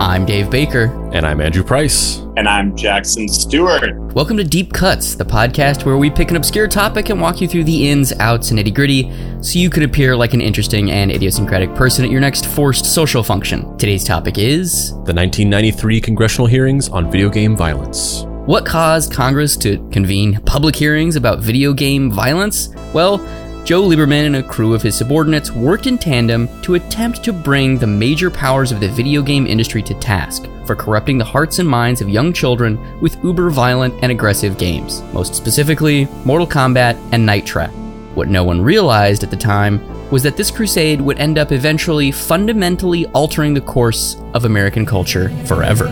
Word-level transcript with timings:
I'm 0.00 0.24
Dave 0.24 0.48
Baker. 0.48 0.84
And 1.12 1.26
I'm 1.26 1.40
Andrew 1.40 1.64
Price. 1.64 2.18
And 2.36 2.48
I'm 2.48 2.76
Jackson 2.76 3.26
Stewart. 3.26 3.96
Welcome 4.14 4.36
to 4.36 4.44
Deep 4.44 4.72
Cuts, 4.72 5.16
the 5.16 5.24
podcast 5.24 5.84
where 5.84 5.96
we 5.96 6.08
pick 6.08 6.30
an 6.30 6.36
obscure 6.36 6.68
topic 6.68 7.08
and 7.08 7.20
walk 7.20 7.40
you 7.40 7.48
through 7.48 7.64
the 7.64 7.90
ins, 7.90 8.12
outs, 8.20 8.52
and 8.52 8.60
nitty 8.60 8.72
gritty 8.72 9.12
so 9.42 9.58
you 9.58 9.68
could 9.68 9.82
appear 9.82 10.16
like 10.16 10.34
an 10.34 10.40
interesting 10.40 10.92
and 10.92 11.10
idiosyncratic 11.10 11.74
person 11.74 12.04
at 12.04 12.12
your 12.12 12.20
next 12.20 12.46
forced 12.46 12.86
social 12.86 13.24
function. 13.24 13.76
Today's 13.76 14.04
topic 14.04 14.38
is 14.38 14.90
the 14.90 15.14
1993 15.14 16.00
congressional 16.00 16.46
hearings 16.46 16.88
on 16.90 17.10
video 17.10 17.28
game 17.28 17.56
violence. 17.56 18.22
What 18.46 18.64
caused 18.64 19.12
Congress 19.12 19.56
to 19.58 19.78
convene 19.90 20.40
public 20.42 20.76
hearings 20.76 21.16
about 21.16 21.40
video 21.40 21.72
game 21.72 22.08
violence? 22.08 22.68
Well, 22.94 23.18
Joe 23.68 23.82
Lieberman 23.82 24.24
and 24.24 24.36
a 24.36 24.42
crew 24.42 24.72
of 24.72 24.80
his 24.80 24.96
subordinates 24.96 25.52
worked 25.52 25.86
in 25.86 25.98
tandem 25.98 26.48
to 26.62 26.76
attempt 26.76 27.22
to 27.24 27.34
bring 27.34 27.76
the 27.76 27.86
major 27.86 28.30
powers 28.30 28.72
of 28.72 28.80
the 28.80 28.88
video 28.88 29.20
game 29.20 29.46
industry 29.46 29.82
to 29.82 29.92
task 29.92 30.48
for 30.64 30.74
corrupting 30.74 31.18
the 31.18 31.24
hearts 31.26 31.58
and 31.58 31.68
minds 31.68 32.00
of 32.00 32.08
young 32.08 32.32
children 32.32 32.78
with 33.02 33.22
uber 33.22 33.50
violent 33.50 33.92
and 34.00 34.10
aggressive 34.10 34.56
games, 34.56 35.02
most 35.12 35.34
specifically 35.34 36.06
Mortal 36.24 36.46
Kombat 36.46 36.96
and 37.12 37.26
Night 37.26 37.44
Trap. 37.44 37.70
What 38.14 38.28
no 38.28 38.42
one 38.42 38.62
realized 38.62 39.22
at 39.22 39.28
the 39.28 39.36
time 39.36 39.82
was 40.10 40.22
that 40.22 40.38
this 40.38 40.50
crusade 40.50 41.02
would 41.02 41.18
end 41.18 41.36
up 41.36 41.52
eventually 41.52 42.10
fundamentally 42.10 43.04
altering 43.08 43.52
the 43.52 43.60
course 43.60 44.16
of 44.32 44.46
American 44.46 44.86
culture 44.86 45.28
forever. 45.44 45.88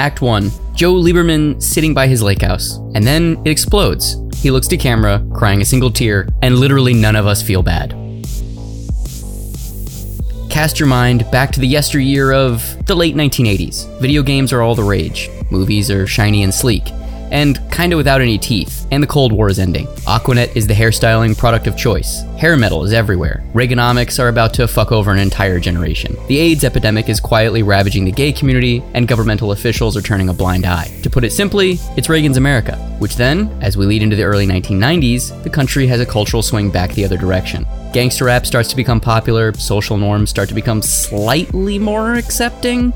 Act 0.00 0.22
1 0.22 0.50
Joe 0.72 0.94
Lieberman 0.94 1.62
sitting 1.62 1.92
by 1.92 2.06
his 2.06 2.22
lake 2.22 2.40
house, 2.40 2.78
and 2.94 3.06
then 3.06 3.36
it 3.44 3.50
explodes. 3.50 4.16
He 4.40 4.50
looks 4.50 4.66
to 4.68 4.78
camera, 4.78 5.22
crying 5.34 5.60
a 5.60 5.64
single 5.66 5.90
tear, 5.90 6.26
and 6.40 6.56
literally 6.56 6.94
none 6.94 7.16
of 7.16 7.26
us 7.26 7.42
feel 7.42 7.62
bad. 7.62 7.90
Cast 10.48 10.80
your 10.80 10.88
mind 10.88 11.30
back 11.30 11.52
to 11.52 11.60
the 11.60 11.66
yesteryear 11.66 12.32
of 12.32 12.86
the 12.86 12.94
late 12.94 13.14
1980s. 13.14 14.00
Video 14.00 14.22
games 14.22 14.54
are 14.54 14.62
all 14.62 14.74
the 14.74 14.82
rage, 14.82 15.28
movies 15.50 15.90
are 15.90 16.06
shiny 16.06 16.44
and 16.44 16.54
sleek 16.54 16.88
and 17.30 17.60
kinda 17.70 17.96
without 17.96 18.20
any 18.20 18.38
teeth, 18.38 18.86
and 18.90 19.02
the 19.02 19.06
Cold 19.06 19.32
War 19.32 19.48
is 19.48 19.58
ending. 19.58 19.86
Aquanet 20.06 20.54
is 20.56 20.66
the 20.66 20.74
hairstyling 20.74 21.36
product 21.36 21.66
of 21.66 21.76
choice. 21.76 22.22
Hair 22.36 22.56
metal 22.56 22.84
is 22.84 22.92
everywhere. 22.92 23.42
Reaganomics 23.54 24.18
are 24.18 24.28
about 24.28 24.54
to 24.54 24.66
fuck 24.66 24.92
over 24.92 25.12
an 25.12 25.18
entire 25.18 25.60
generation. 25.60 26.16
The 26.28 26.38
AIDS 26.38 26.64
epidemic 26.64 27.08
is 27.08 27.20
quietly 27.20 27.62
ravaging 27.62 28.04
the 28.04 28.12
gay 28.12 28.32
community, 28.32 28.82
and 28.94 29.08
governmental 29.08 29.52
officials 29.52 29.96
are 29.96 30.02
turning 30.02 30.28
a 30.28 30.34
blind 30.34 30.66
eye. 30.66 30.90
To 31.02 31.10
put 31.10 31.24
it 31.24 31.32
simply, 31.32 31.78
it's 31.96 32.08
Reagan's 32.08 32.36
America, 32.36 32.76
which 32.98 33.16
then, 33.16 33.50
as 33.60 33.76
we 33.76 33.86
lead 33.86 34.02
into 34.02 34.16
the 34.16 34.24
early 34.24 34.46
1990s, 34.46 35.42
the 35.42 35.50
country 35.50 35.86
has 35.86 36.00
a 36.00 36.06
cultural 36.06 36.42
swing 36.42 36.70
back 36.70 36.92
the 36.92 37.04
other 37.04 37.16
direction. 37.16 37.66
Gangster 37.92 38.26
rap 38.26 38.46
starts 38.46 38.68
to 38.68 38.76
become 38.76 39.00
popular, 39.00 39.52
social 39.54 39.96
norms 39.96 40.30
start 40.30 40.48
to 40.48 40.54
become 40.54 40.80
slightly 40.80 41.78
more 41.78 42.14
accepting, 42.14 42.92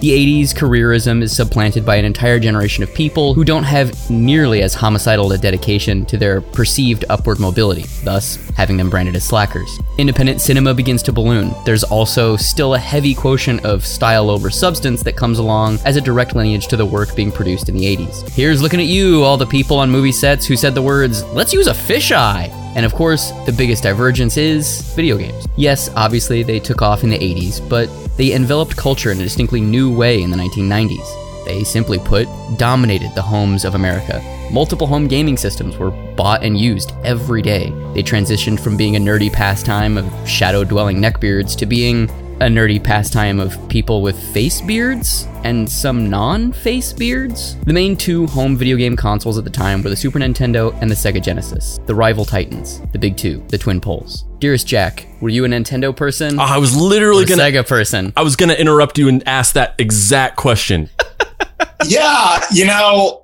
the 0.00 0.10
80s 0.10 0.50
careerism 0.50 1.22
is 1.22 1.34
supplanted 1.34 1.86
by 1.86 1.96
an 1.96 2.04
entire 2.04 2.38
generation 2.38 2.82
of 2.82 2.92
people 2.92 3.32
who 3.32 3.44
don't 3.44 3.64
have 3.64 4.10
nearly 4.10 4.62
as 4.62 4.74
homicidal 4.74 5.32
a 5.32 5.38
dedication 5.38 6.04
to 6.06 6.18
their 6.18 6.42
perceived 6.42 7.06
upward 7.08 7.40
mobility, 7.40 7.86
thus 8.04 8.36
having 8.56 8.76
them 8.76 8.90
branded 8.90 9.16
as 9.16 9.24
slackers. 9.24 9.78
Independent 9.96 10.40
cinema 10.40 10.74
begins 10.74 11.02
to 11.04 11.12
balloon. 11.12 11.54
There's 11.64 11.84
also 11.84 12.36
still 12.36 12.74
a 12.74 12.78
heavy 12.78 13.14
quotient 13.14 13.64
of 13.64 13.86
style 13.86 14.28
over 14.28 14.50
substance 14.50 15.02
that 15.02 15.16
comes 15.16 15.38
along 15.38 15.78
as 15.86 15.96
a 15.96 16.00
direct 16.00 16.34
lineage 16.34 16.66
to 16.68 16.76
the 16.76 16.84
work 16.84 17.16
being 17.16 17.32
produced 17.32 17.68
in 17.68 17.74
the 17.74 17.84
80s. 17.96 18.28
Here's 18.30 18.60
looking 18.60 18.80
at 18.80 18.86
you, 18.86 19.22
all 19.22 19.36
the 19.38 19.46
people 19.46 19.78
on 19.78 19.90
movie 19.90 20.12
sets 20.12 20.46
who 20.46 20.56
said 20.56 20.74
the 20.74 20.82
words, 20.82 21.24
let's 21.24 21.54
use 21.54 21.68
a 21.68 21.72
fisheye. 21.72 22.65
And 22.76 22.84
of 22.84 22.94
course, 22.94 23.30
the 23.46 23.52
biggest 23.52 23.82
divergence 23.82 24.36
is 24.36 24.82
video 24.94 25.16
games. 25.16 25.46
Yes, 25.56 25.88
obviously 25.96 26.42
they 26.42 26.60
took 26.60 26.82
off 26.82 27.02
in 27.04 27.08
the 27.08 27.18
80s, 27.18 27.66
but 27.66 27.88
they 28.18 28.34
enveloped 28.34 28.76
culture 28.76 29.10
in 29.10 29.18
a 29.18 29.22
distinctly 29.22 29.62
new 29.62 29.90
way 29.90 30.20
in 30.20 30.30
the 30.30 30.36
1990s. 30.36 31.44
They 31.46 31.64
simply 31.64 31.98
put, 31.98 32.28
dominated 32.58 33.14
the 33.14 33.22
homes 33.22 33.64
of 33.64 33.74
America. 33.74 34.22
Multiple 34.52 34.86
home 34.86 35.08
gaming 35.08 35.38
systems 35.38 35.78
were 35.78 35.90
bought 35.90 36.44
and 36.44 36.60
used 36.60 36.92
every 37.02 37.40
day. 37.40 37.70
They 37.94 38.02
transitioned 38.02 38.60
from 38.60 38.76
being 38.76 38.94
a 38.96 39.00
nerdy 39.00 39.32
pastime 39.32 39.96
of 39.96 40.28
shadow 40.28 40.62
dwelling 40.62 40.98
neckbeards 40.98 41.56
to 41.56 41.64
being 41.64 42.10
a 42.40 42.48
nerdy 42.48 42.82
pastime 42.82 43.40
of 43.40 43.56
people 43.70 44.02
with 44.02 44.18
face 44.34 44.60
beards 44.60 45.26
and 45.44 45.70
some 45.70 46.10
non 46.10 46.52
face 46.52 46.92
beards. 46.92 47.56
The 47.64 47.72
main 47.72 47.96
two 47.96 48.26
home 48.26 48.56
video 48.56 48.76
game 48.76 48.94
consoles 48.94 49.38
at 49.38 49.44
the 49.44 49.50
time 49.50 49.82
were 49.82 49.88
the 49.88 49.96
Super 49.96 50.18
Nintendo 50.18 50.76
and 50.82 50.90
the 50.90 50.94
Sega 50.94 51.22
Genesis, 51.22 51.78
the 51.86 51.94
rival 51.94 52.26
titans, 52.26 52.82
the 52.92 52.98
big 52.98 53.16
two, 53.16 53.42
the 53.48 53.56
twin 53.56 53.80
poles. 53.80 54.24
Dearest 54.38 54.66
Jack, 54.66 55.06
were 55.22 55.30
you 55.30 55.46
a 55.46 55.48
Nintendo 55.48 55.96
person? 55.96 56.38
Uh, 56.38 56.42
I 56.42 56.58
was 56.58 56.76
literally 56.76 57.24
gonna 57.24 57.42
Sega 57.42 57.66
person. 57.66 58.12
I 58.16 58.22
was 58.22 58.36
gonna 58.36 58.54
interrupt 58.54 58.98
you 58.98 59.08
and 59.08 59.26
ask 59.26 59.54
that 59.54 59.74
exact 59.78 60.36
question. 60.36 60.90
yeah, 61.84 62.40
you 62.52 62.66
know, 62.66 63.22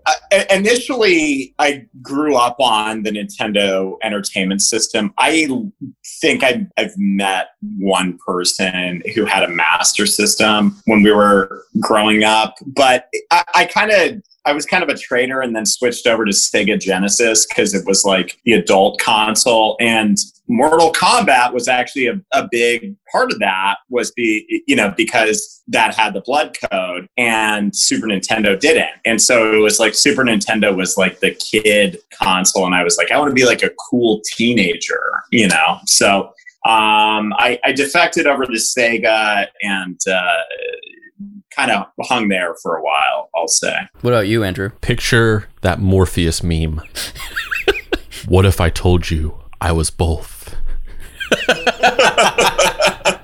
initially 0.51 1.55
I 1.59 1.87
grew 2.03 2.37
up 2.37 2.57
on 2.61 3.03
the 3.03 3.11
Nintendo 3.11 3.97
Entertainment 4.03 4.63
System. 4.63 5.13
I 5.19 5.49
think 6.21 6.43
I've, 6.43 6.67
I've 6.77 6.97
met 6.97 7.49
one 7.79 8.19
person 8.25 9.03
who 9.15 9.25
had 9.25 9.43
a 9.43 9.49
Master 9.49 10.07
System 10.07 10.81
when 10.87 11.03
we 11.03 11.12
were 11.12 11.65
growing 11.81 12.25
up, 12.25 12.55
but 12.67 13.09
I, 13.31 13.45
I 13.55 13.65
kind 13.67 13.91
of 13.91 14.23
I 14.45 14.53
was 14.53 14.67
kind 14.67 14.83
of 14.83 14.89
a 14.89 14.97
trader 14.97 15.41
and 15.41 15.55
then 15.55 15.65
switched 15.65 16.07
over 16.07 16.25
to 16.25 16.33
Sega 16.33 16.81
Genesis 16.81 17.47
because 17.47 17.75
it 17.75 17.87
was 17.87 18.05
like 18.05 18.41
the 18.45 18.55
adult 18.55 19.01
console. 19.01 19.77
And 19.81 20.17
Mortal 20.49 20.93
Kombat 20.93 21.53
was 21.53 21.69
actually 21.69 22.09
a, 22.09 22.21
a, 22.33 22.49
big 22.51 22.97
part 23.11 23.33
of 23.33 23.39
that 23.39 23.77
was 23.89 24.11
be 24.11 24.62
you 24.67 24.75
know 24.75 24.93
because 24.97 25.62
that 25.69 25.95
had 25.95 26.12
the 26.12 26.21
blood 26.21 26.57
code 26.71 27.07
and 27.17 27.75
Super 27.75 28.07
Nintendo 28.07 28.42
didn't. 28.43 28.91
And 29.05 29.21
so 29.21 29.53
it 29.53 29.59
was 29.59 29.79
like 29.79 29.95
Super 29.95 30.23
Nintendo 30.23 30.75
was 30.75 30.97
like 30.97 31.21
the 31.21 31.33
kid 31.35 31.99
console 32.13 32.67
and 32.67 32.75
I 32.75 32.85
was 32.85 32.97
like 32.97 33.11
I 33.11 33.19
want 33.19 33.31
to 33.31 33.35
be 33.35 33.45
like 33.45 33.63
a 33.63 33.71
cool 33.91 34.21
teenager, 34.25 35.23
you 35.31 35.49
know. 35.49 35.79
So 35.87 36.33
um, 36.65 37.33
I, 37.39 37.59
I 37.65 37.73
defected 37.73 38.27
over 38.27 38.45
to 38.47 38.53
Sega 38.53 39.47
and 39.63 39.99
uh, 40.07 40.43
kind 41.51 41.71
of 41.73 41.87
hung 42.03 42.29
there 42.29 42.55
for 42.63 42.77
a 42.77 42.83
while, 42.83 43.31
I'll 43.35 43.49
say. 43.49 43.75
What 44.01 44.13
about 44.13 44.29
you, 44.29 44.45
Andrew? 44.45 44.71
Picture 44.81 45.49
that 45.63 45.81
Morpheus 45.81 46.43
meme. 46.43 46.81
what 48.27 48.47
if 48.47 48.61
I 48.61 48.71
told 48.71 49.11
you 49.11 49.41
I 49.61 49.73
was 49.73 49.91
both? 49.91 50.55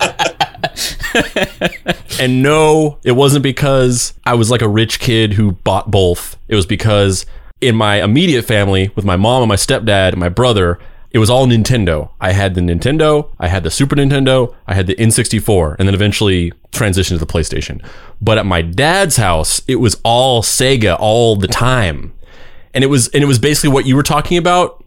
and 2.21 2.43
no, 2.43 2.99
it 3.05 3.13
wasn't 3.13 3.43
because 3.43 4.15
I 4.25 4.35
was 4.35 4.51
like 4.51 4.63
a 4.63 4.69
rich 4.69 5.01
kid 5.01 5.35
who 5.35 5.53
bought 5.53 5.91
both. 5.91 6.37
It 6.49 6.55
was 6.55 6.67
because 6.67 7.27
in 7.61 7.75
my 7.77 8.03
immediate 8.03 8.43
family, 8.43 8.91
with 8.95 9.05
my 9.05 9.17
mom 9.17 9.43
and 9.43 9.49
my 9.49 9.57
stepdad 9.57 10.11
and 10.11 10.19
my 10.19 10.29
brother, 10.29 10.79
it 11.11 11.19
was 11.19 11.31
all 11.31 11.47
Nintendo. 11.47 12.11
I 12.21 12.33
had 12.33 12.55
the 12.55 12.61
Nintendo, 12.61 13.31
I 13.39 13.49
had 13.49 13.65
the 13.65 13.71
Super 13.71 13.97
Nintendo, 13.97 14.55
I 14.67 14.75
had 14.75 14.87
the 14.87 14.95
N64, 14.97 15.77
and 15.79 15.89
then 15.89 15.95
eventually 15.95 16.53
transitioned 16.73 17.19
to 17.19 17.19
the 17.19 17.27
PlayStation. 17.27 17.85
But 18.21 18.39
at 18.39 18.47
my 18.47 18.63
dad's 18.63 19.17
house, 19.17 19.63
it 19.67 19.77
was 19.77 20.01
all 20.05 20.43
Sega 20.43 20.97
all 20.99 21.37
the 21.37 21.49
time. 21.49 22.13
And 22.75 22.85
it 22.85 22.89
was 22.89 23.09
and 23.09 23.25
it 23.25 23.27
was 23.27 23.39
basically 23.39 23.71
what 23.71 23.87
you 23.87 23.97
were 23.97 24.03
talking 24.03 24.37
about. 24.37 24.78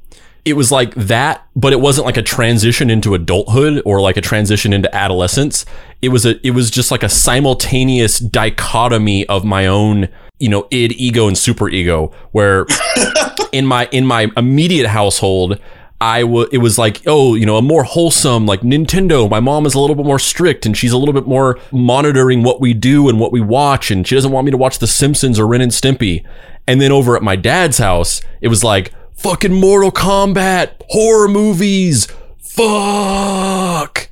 It 0.44 0.54
was 0.54 0.72
like 0.72 0.96
that, 0.96 1.46
but 1.56 1.72
it 1.72 1.80
wasn't 1.80 2.06
like 2.06 2.18
a 2.18 2.24
transition 2.24 2.90
into 2.90 3.14
adulthood 3.14 3.82
or 3.86 4.02
like 4.02 4.18
a 4.18 4.22
transition 4.22 4.74
into 4.74 4.94
adolescence. 4.96 5.66
It 6.02 6.10
was 6.10 6.26
a 6.26 6.46
it 6.46 6.52
was 6.52 6.72
just 6.72 6.90
like 6.90 7.04
a 7.04 7.10
simultaneous 7.10 8.18
dichotomy 8.18 9.26
of 9.28 9.46
my 9.46 9.68
own 9.68 10.10
you 10.40 10.50
know 10.50 10.68
id 10.72 10.96
ego 10.96 11.28
and 11.28 11.38
super 11.38 11.70
ego 11.70 12.12
where 12.32 12.66
in 13.52 13.68
my 13.68 13.88
in 13.92 14.08
my 14.08 14.32
immediate 14.36 14.88
household 14.88 15.60
I 16.02 16.22
w- 16.22 16.50
it 16.52 16.58
was 16.58 16.80
like, 16.80 17.04
oh, 17.06 17.36
you 17.36 17.46
know, 17.46 17.58
a 17.58 17.62
more 17.62 17.84
wholesome, 17.84 18.48
like 18.48 18.62
Nintendo. 18.62 19.30
My 19.30 19.40
mom 19.40 19.68
is 19.68 19.76
a 19.76 19.80
little 19.80 19.96
bit 19.96 20.04
more 20.04 20.18
strict 20.18 20.66
and 20.66 20.76
she's 20.76 20.92
a 20.92 20.98
little 20.98 21.14
bit 21.14 21.28
more 21.28 21.60
monitoring 21.72 22.42
what 22.42 22.60
we 22.60 22.74
do 22.74 23.08
and 23.08 23.20
what 23.20 23.32
we 23.32 23.40
watch. 23.40 23.92
And 23.92 24.06
she 24.06 24.16
doesn't 24.16 24.32
want 24.32 24.46
me 24.46 24.52
to 24.52 24.58
watch 24.58 24.80
The 24.80 24.88
Simpsons 24.88 25.38
or 25.38 25.46
Ren 25.46 25.62
and 25.62 25.72
Stimpy. 25.72 26.26
And 26.66 26.82
then 26.82 26.92
over 26.92 27.16
at 27.16 27.22
my 27.22 27.36
dad's 27.36 27.78
house, 27.78 28.20
it 28.42 28.48
was 28.48 28.64
like, 28.64 28.92
fucking 29.22 29.54
Mortal 29.54 29.92
Kombat, 29.92 30.82
horror 30.90 31.28
movies, 31.28 32.08
fuck. 32.40 34.10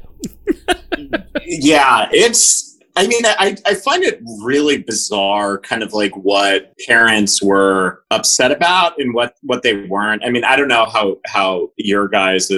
yeah, 1.45 2.07
it's 2.11 2.69
I 2.95 3.07
mean, 3.07 3.25
I, 3.25 3.55
I 3.65 3.75
find 3.75 4.03
it 4.03 4.21
really 4.43 4.79
bizarre, 4.79 5.57
kind 5.57 5.83
of 5.83 5.93
like 5.93 6.11
what 6.17 6.73
parents 6.85 7.41
were 7.41 8.03
upset 8.11 8.51
about 8.51 8.99
and 8.99 9.13
what, 9.13 9.35
what 9.41 9.63
they 9.63 9.85
weren't. 9.85 10.23
I 10.25 10.29
mean, 10.29 10.43
I 10.43 10.57
don't 10.57 10.67
know 10.67 10.85
how, 10.85 11.17
how 11.25 11.69
your 11.77 12.09
guys 12.09 12.51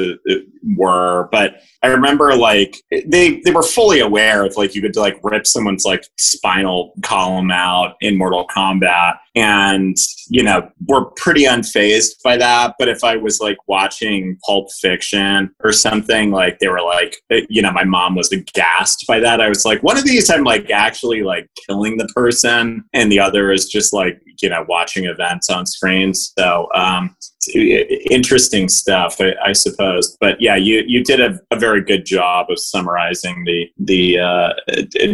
were, 0.76 1.30
but 1.32 1.62
I 1.84 1.88
remember 1.88 2.36
like 2.36 2.82
they, 2.92 3.42
they 3.42 3.52
were 3.52 3.64
fully 3.64 4.00
aware 4.00 4.46
of 4.46 4.56
like 4.58 4.76
you 4.76 4.82
could 4.82 4.96
like 4.96 5.20
rip 5.24 5.48
someone's 5.48 5.86
like 5.86 6.06
spinal 6.18 6.94
column 7.02 7.52
out 7.52 7.96
in 8.02 8.18
Mortal 8.18 8.48
Kombat 8.48 9.16
and 9.36 9.96
you 10.28 10.44
know 10.44 10.70
we're 10.88 11.06
pretty 11.12 11.44
unfazed 11.44 12.22
by 12.24 12.38
that. 12.38 12.76
But 12.78 12.90
if 12.90 13.04
i 13.04 13.16
was 13.16 13.40
like 13.40 13.58
watching 13.68 14.38
pulp 14.46 14.72
fiction 14.82 15.52
or 15.64 15.72
something 15.72 16.32
like 16.32 16.60
they 16.60 16.68
were 16.68 16.82
like 16.82 17.18
eh, 17.32 17.46
you 17.50 17.62
know 17.62 17.72
my 17.72 17.84
mom 17.84 18.16
was 18.16 18.32
aghast 18.32 19.06
by 19.08 19.20
that. 19.20 19.40
I 19.42 19.50
was 19.50 19.66
like 19.66 19.82
one 19.84 19.98
of 19.98 20.06
these 20.06 20.30
i'm 20.30 20.44
like 20.44 20.70
actually 20.70 21.24
like 21.24 21.50
killing 21.68 21.98
the 21.98 22.08
person 22.14 22.84
and 22.94 23.12
the 23.12 23.20
other 23.20 23.52
is 23.52 23.68
just 23.68 23.94
like 23.94 24.22
you 24.42 24.50
know 24.50 24.66
watching 24.68 25.06
events 25.06 25.50
on 25.50 25.66
screen. 25.66 26.14
So 26.14 26.68
um 26.76 27.16
interesting 27.48 28.70
stuff, 28.70 29.18
I, 29.20 29.34
I, 29.44 29.54
suppose. 29.54 30.16
But 30.20 30.40
yeah, 30.40 30.56
you 30.56 30.84
you 30.86 31.04
did 31.04 31.20
a, 31.20 31.40
a, 31.50 31.58
very 31.58 31.84
good 31.84 32.06
job 32.06 32.48
of 32.50 32.60
summarizing 32.60 33.44
the 33.46 33.68
the 33.80 34.20
uh, 34.20 34.54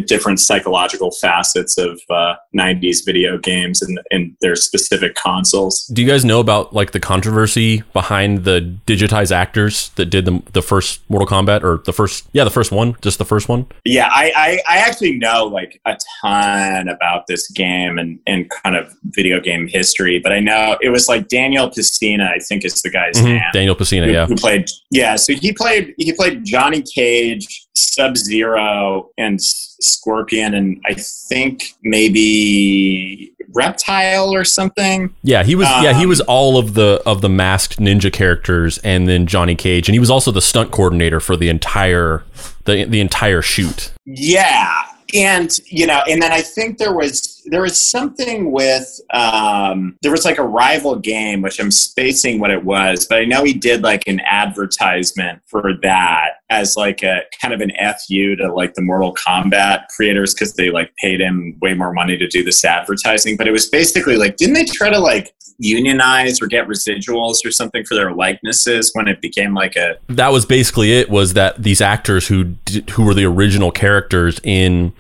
different 0.06 0.40
psychological 0.40 1.12
facets 1.12 1.78
of 1.78 2.02
uh, 2.10 2.36
'90s 2.56 3.06
video 3.06 3.38
games 3.38 3.82
and, 3.82 4.00
and 4.12 4.36
their 4.42 4.56
specific 4.56 5.16
consoles. 5.16 5.86
Do 5.94 6.02
you 6.02 6.08
guys 6.08 6.26
know 6.26 6.40
about 6.40 6.74
like 6.74 6.92
the 6.92 7.00
controversy 7.00 7.84
behind 7.94 8.44
the 8.44 8.78
digitized 8.86 9.32
actors 9.32 9.90
that 9.96 10.08
did 10.08 10.26
the 10.26 10.42
the 10.52 10.62
first 10.62 11.10
Mortal 11.10 11.28
Kombat 11.28 11.64
or 11.64 11.82
the 11.86 11.94
first 11.94 12.28
yeah 12.34 12.44
the 12.44 12.50
first 12.50 12.72
one 12.72 12.96
just 13.02 13.20
the 13.20 13.26
first 13.26 13.48
one? 13.48 13.66
Yeah, 13.86 14.10
I 14.12 14.32
I, 14.36 14.76
I 14.76 14.78
actually 14.80 15.18
know 15.18 15.46
like 15.46 15.80
a 15.86 15.98
ton 16.22 16.90
about 16.90 17.28
this 17.28 17.50
game 17.52 17.98
and 17.98 18.20
and 18.28 18.50
kind 18.50 18.76
of 18.76 18.94
video 19.06 19.40
game 19.40 19.68
history, 19.68 20.20
but 20.20 20.34
I 20.34 20.40
know 20.40 20.78
it 20.82 20.90
was 20.90 21.08
like 21.08 21.30
Daniel 21.30 21.70
Pesina 22.18 22.32
I 22.32 22.40
think 22.40 22.66
is 22.66 22.82
the 22.82 22.90
guy's 22.90 23.16
mm-hmm. 23.16 23.26
name. 23.26 23.42
Daniel 23.54 23.76
Pesina, 23.76 24.06
who, 24.06 24.12
yeah. 24.12 24.26
Who 24.26 24.36
played 24.36 24.70
yeah, 24.92 25.16
so 25.16 25.34
he 25.34 25.54
played 25.54 25.94
he 25.98 26.14
played 26.14 26.44
Johnny 26.44 26.82
Cage, 26.82 27.68
Sub 27.76 28.18
Zero, 28.18 29.10
and 29.18 29.42
Scorpion, 29.42 30.54
and 30.54 30.82
I 30.86 30.94
think 30.94 31.74
maybe 31.84 33.34
Reptile 33.54 34.34
or 34.34 34.44
something. 34.44 35.14
Yeah, 35.24 35.44
he 35.44 35.56
was 35.56 35.68
um, 35.68 35.84
yeah, 35.84 35.94
he 35.94 36.06
was 36.06 36.22
um, 36.22 36.28
all 36.30 36.58
of 36.58 36.74
the 36.74 37.02
of 37.06 37.22
the 37.22 37.30
masked 37.30 37.80
ninja 37.80 38.12
characters 38.12 38.78
and 38.80 39.08
then 39.08 39.28
Johnny 39.28 39.56
Cage. 39.56 39.88
And 39.88 39.94
he 39.96 40.00
was 40.00 40.10
also 40.10 40.32
the 40.32 40.42
stunt 40.42 40.72
coordinator 40.72 41.20
for 41.20 41.36
the 41.36 41.50
entire 41.50 42.24
the 42.66 42.86
the 42.86 43.00
entire 43.00 43.42
shoot. 43.42 43.92
Yeah. 44.06 44.74
And 45.14 45.58
you 45.68 45.88
know, 45.88 46.02
and 46.10 46.22
then 46.22 46.34
I 46.34 46.42
think 46.42 46.80
there 46.80 46.94
was 46.94 47.37
there 47.50 47.62
was 47.62 47.82
something 47.82 48.52
with 48.52 49.00
um, 49.14 49.98
there 50.02 50.12
was 50.12 50.26
like 50.26 50.38
a 50.38 50.44
rival 50.44 50.96
game, 50.96 51.42
which 51.42 51.60
I'm 51.60 51.72
spacing 51.72 52.40
what 52.40 52.52
it 52.52 52.64
was, 52.64 53.06
but 53.06 53.20
I 53.20 53.26
know 53.26 53.44
he 53.44 53.54
did 53.54 53.84
like 53.84 54.08
an 54.08 54.20
advertisement 54.22 55.42
for 55.48 55.74
that 55.82 56.32
as 56.50 56.76
like 56.76 57.04
a 57.04 57.22
kind 57.42 57.54
of 57.54 57.62
an 57.62 57.72
fu 58.08 58.36
to 58.36 58.54
like 58.54 58.74
the 58.74 58.82
Mortal 58.82 59.16
Kombat 59.16 59.88
creators 59.96 60.34
because 60.34 60.54
they 60.54 60.70
like 60.70 60.94
paid 61.02 61.20
him 61.22 61.58
way 61.62 61.74
more 61.74 61.94
money 61.94 62.18
to 62.18 62.28
do 62.28 62.44
this 62.44 62.64
advertising. 62.64 63.38
But 63.38 63.48
it 63.48 63.52
was 63.52 63.68
basically 63.68 64.18
like, 64.18 64.38
didn't 64.38 64.56
they 64.56 64.66
try 64.66 64.90
to 64.90 65.00
like 65.00 65.34
unionize 65.60 66.42
or 66.42 66.48
get 66.48 66.68
residuals 66.68 67.46
or 67.46 67.52
something 67.52 67.84
for 67.84 67.96
their 67.96 68.14
likenesses 68.14 68.92
when 68.94 69.08
it 69.08 69.20
became 69.22 69.56
like 69.56 69.76
a 69.76 69.98
that 70.08 70.32
was 70.32 70.46
basically 70.46 70.94
it 70.94 71.10
was 71.10 71.34
that 71.34 71.62
these 71.64 71.82
actors 71.82 72.28
who 72.28 72.54
who 72.92 73.04
were 73.04 73.16
the 73.16 73.26
original 73.26 73.72
characters 73.72 74.40
in 74.44 74.94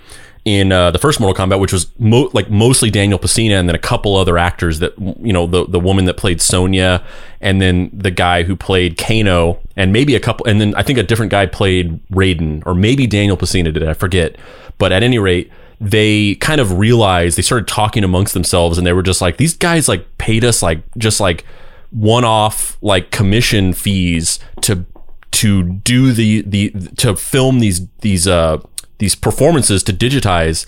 in 0.48 0.72
uh, 0.72 0.92
the 0.92 0.98
first 0.98 1.20
Mortal 1.20 1.46
Kombat, 1.46 1.60
which 1.60 1.74
was 1.74 1.88
mo- 2.00 2.30
like 2.32 2.50
mostly 2.50 2.90
Daniel 2.90 3.20
Pesina, 3.20 3.60
and 3.60 3.68
then 3.68 3.76
a 3.76 3.80
couple 3.80 4.16
other 4.16 4.38
actors 4.38 4.80
that 4.80 4.98
you 4.98 5.34
know 5.34 5.46
the 5.46 5.66
the 5.66 5.80
woman 5.80 6.06
that 6.06 6.16
played 6.16 6.42
Sonya, 6.42 7.04
and 7.42 7.62
then 7.62 7.90
the 7.92 8.12
guy 8.12 8.44
who 8.44 8.56
played 8.56 8.98
Kano, 8.98 9.60
and 9.76 9.92
maybe 9.92 10.16
a 10.16 10.22
couple, 10.22 10.48
and 10.48 10.62
then 10.62 10.74
I 10.76 10.84
think 10.84 10.98
a 10.98 11.04
different 11.04 11.32
guy 11.32 11.48
played 11.48 12.02
Raiden, 12.08 12.64
or 12.66 12.74
maybe 12.74 13.06
Daniel 13.06 13.36
Pesina 13.36 13.74
did. 13.74 13.86
I 13.86 13.94
forget, 13.94 14.38
but 14.78 14.94
at 14.94 15.04
any 15.04 15.20
rate, 15.20 15.52
they 15.82 16.36
kind 16.36 16.62
of 16.62 16.78
realized 16.78 17.38
they 17.38 17.42
started 17.42 17.68
talking 17.68 18.06
amongst 18.06 18.34
themselves, 18.34 18.78
and 18.78 18.88
they 18.88 18.94
were 18.94 19.04
just 19.04 19.20
like, 19.20 19.36
these 19.36 19.54
guys 19.54 19.90
like 19.90 20.18
paid 20.18 20.46
us 20.46 20.62
like 20.62 20.82
just 20.98 21.20
like 21.20 21.44
one 21.92 22.24
off 22.24 22.78
like 22.82 23.12
commission 23.12 23.74
fees 23.74 24.40
to 24.62 24.86
to 25.32 25.64
do 25.64 26.14
the 26.14 26.42
the 26.44 26.70
to 26.96 27.18
film 27.18 27.60
these 27.60 27.86
these 28.00 28.28
uh 28.28 28.60
these 29.00 29.16
performances 29.16 29.84
to 29.84 29.94
digitize 29.94 30.66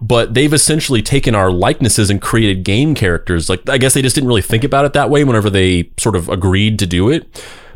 but 0.00 0.34
they've 0.34 0.52
essentially 0.52 1.02
taken 1.02 1.34
our 1.34 1.50
likenesses 1.50 2.08
and 2.08 2.22
created 2.22 2.62
game 2.62 2.94
characters. 2.94 3.48
Like 3.48 3.68
i 3.68 3.78
guess 3.78 3.94
they 3.94 4.02
just 4.02 4.14
didn't 4.14 4.28
really 4.28 4.42
think 4.42 4.64
about 4.64 4.84
it 4.84 4.92
that 4.92 5.10
way 5.10 5.24
whenever 5.24 5.50
they 5.50 5.90
sort 5.98 6.16
of 6.16 6.28
agreed 6.28 6.78
to 6.78 6.86
do 6.86 7.08
it 7.08 7.26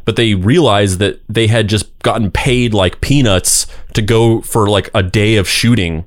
but 0.05 0.17
they 0.17 0.35
realized 0.35 0.99
that 0.99 1.21
they 1.29 1.47
had 1.47 1.69
just 1.69 1.97
gotten 2.01 2.31
paid 2.31 2.75
like 2.75 3.01
peanuts 3.01 3.67
to 3.95 4.03
go 4.03 4.41
for 4.41 4.69
like 4.69 4.91
a 4.95 5.03
day 5.03 5.37
of 5.37 5.49
shooting 5.49 6.07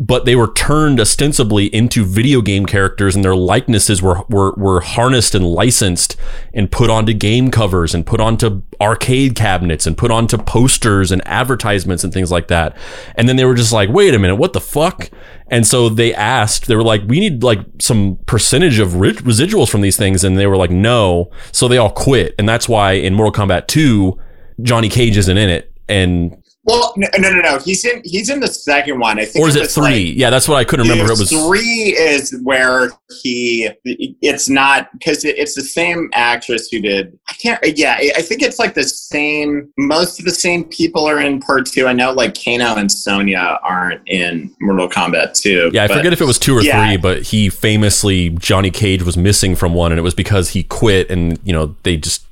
but 0.00 0.24
they 0.24 0.34
were 0.34 0.50
turned 0.54 0.98
ostensibly 0.98 1.66
into 1.66 2.06
video 2.06 2.40
game 2.40 2.64
characters 2.64 3.14
and 3.14 3.22
their 3.22 3.36
likenesses 3.36 4.00
were, 4.00 4.22
were, 4.30 4.52
were 4.52 4.80
harnessed 4.80 5.34
and 5.34 5.46
licensed 5.46 6.16
and 6.54 6.72
put 6.72 6.88
onto 6.88 7.12
game 7.12 7.50
covers 7.50 7.94
and 7.94 8.06
put 8.06 8.18
onto 8.18 8.62
arcade 8.80 9.34
cabinets 9.34 9.86
and 9.86 9.98
put 9.98 10.10
onto 10.10 10.38
posters 10.38 11.12
and 11.12 11.20
advertisements 11.28 12.02
and 12.02 12.14
things 12.14 12.32
like 12.32 12.48
that. 12.48 12.74
And 13.14 13.28
then 13.28 13.36
they 13.36 13.44
were 13.44 13.54
just 13.54 13.74
like, 13.74 13.90
wait 13.90 14.14
a 14.14 14.18
minute, 14.18 14.36
what 14.36 14.54
the 14.54 14.60
fuck? 14.60 15.10
And 15.48 15.66
so 15.66 15.90
they 15.90 16.14
asked, 16.14 16.66
they 16.66 16.76
were 16.76 16.82
like, 16.82 17.02
we 17.06 17.20
need 17.20 17.42
like 17.42 17.60
some 17.78 18.18
percentage 18.24 18.78
of 18.78 18.92
residuals 18.92 19.68
from 19.68 19.82
these 19.82 19.98
things. 19.98 20.24
And 20.24 20.38
they 20.38 20.46
were 20.46 20.56
like, 20.56 20.70
no. 20.70 21.30
So 21.52 21.68
they 21.68 21.76
all 21.76 21.90
quit. 21.90 22.34
And 22.38 22.48
that's 22.48 22.70
why 22.70 22.92
in 22.92 23.14
Mortal 23.14 23.46
Kombat 23.46 23.66
2, 23.66 24.18
Johnny 24.62 24.88
Cage 24.88 25.18
isn't 25.18 25.36
in 25.36 25.50
it. 25.50 25.70
And 25.90 26.39
well, 26.64 26.92
no, 26.96 27.08
no, 27.18 27.30
no, 27.30 27.40
no. 27.40 27.58
He's 27.58 27.86
in. 27.86 28.02
He's 28.04 28.28
in 28.28 28.40
the 28.40 28.46
second 28.46 28.98
one. 28.98 29.18
I 29.18 29.24
think. 29.24 29.42
Or 29.42 29.48
is 29.48 29.56
it 29.56 29.70
three? 29.70 30.08
Like, 30.08 30.18
yeah, 30.18 30.28
that's 30.28 30.46
what 30.46 30.56
I 30.56 30.64
couldn't 30.64 30.88
remember. 30.88 31.10
It 31.10 31.18
was 31.18 31.30
three. 31.30 31.94
Is 31.96 32.38
where 32.42 32.90
he. 33.22 33.70
It's 33.84 34.50
not 34.50 34.92
because 34.92 35.24
it's 35.24 35.54
the 35.54 35.62
same 35.62 36.10
actress 36.12 36.68
who 36.68 36.80
did. 36.80 37.18
I 37.30 37.32
can't. 37.32 37.78
Yeah, 37.78 37.96
I 37.98 38.20
think 38.20 38.42
it's 38.42 38.58
like 38.58 38.74
the 38.74 38.82
same. 38.82 39.72
Most 39.78 40.18
of 40.18 40.26
the 40.26 40.32
same 40.32 40.64
people 40.64 41.08
are 41.08 41.18
in 41.18 41.40
part 41.40 41.64
two. 41.64 41.86
I 41.86 41.94
know 41.94 42.12
like 42.12 42.34
Kano 42.34 42.76
and 42.76 42.92
Sonya 42.92 43.58
aren't 43.62 44.06
in 44.06 44.54
Mortal 44.60 44.88
Kombat 44.88 45.40
two. 45.40 45.70
Yeah, 45.72 45.84
I 45.84 45.88
but, 45.88 45.96
forget 45.96 46.12
if 46.12 46.20
it 46.20 46.26
was 46.26 46.38
two 46.38 46.58
or 46.58 46.60
yeah. 46.60 46.86
three, 46.86 46.98
but 46.98 47.22
he 47.22 47.48
famously 47.48 48.28
Johnny 48.30 48.70
Cage 48.70 49.02
was 49.02 49.16
missing 49.16 49.56
from 49.56 49.72
one, 49.72 49.92
and 49.92 49.98
it 49.98 50.02
was 50.02 50.14
because 50.14 50.50
he 50.50 50.62
quit, 50.64 51.10
and 51.10 51.38
you 51.42 51.54
know 51.54 51.74
they 51.84 51.96
just 51.96 52.22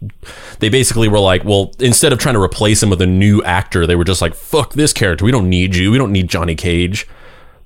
they 0.59 0.69
basically 0.69 1.09
were 1.09 1.21
like, 1.21 1.45
well, 1.45 1.73
instead 1.79 2.13
of 2.13 2.19
trying 2.19 2.35
to 2.35 2.43
replace 2.43 2.83
him 2.83 2.91
with 2.91 3.01
a 3.01 3.07
new 3.07 3.43
actor, 3.43 3.87
they 3.87 3.97
were 3.97 4.05
just 4.05 4.18
like, 4.21 4.35
fuck 4.35 4.75
this 4.75 4.93
character. 4.93 5.25
We 5.25 5.31
don't 5.31 5.49
need 5.49 5.77
you. 5.77 5.91
We 5.91 5.99
don't 5.99 6.13
need 6.13 6.29
Johnny 6.29 6.55
Cage. 6.55 7.07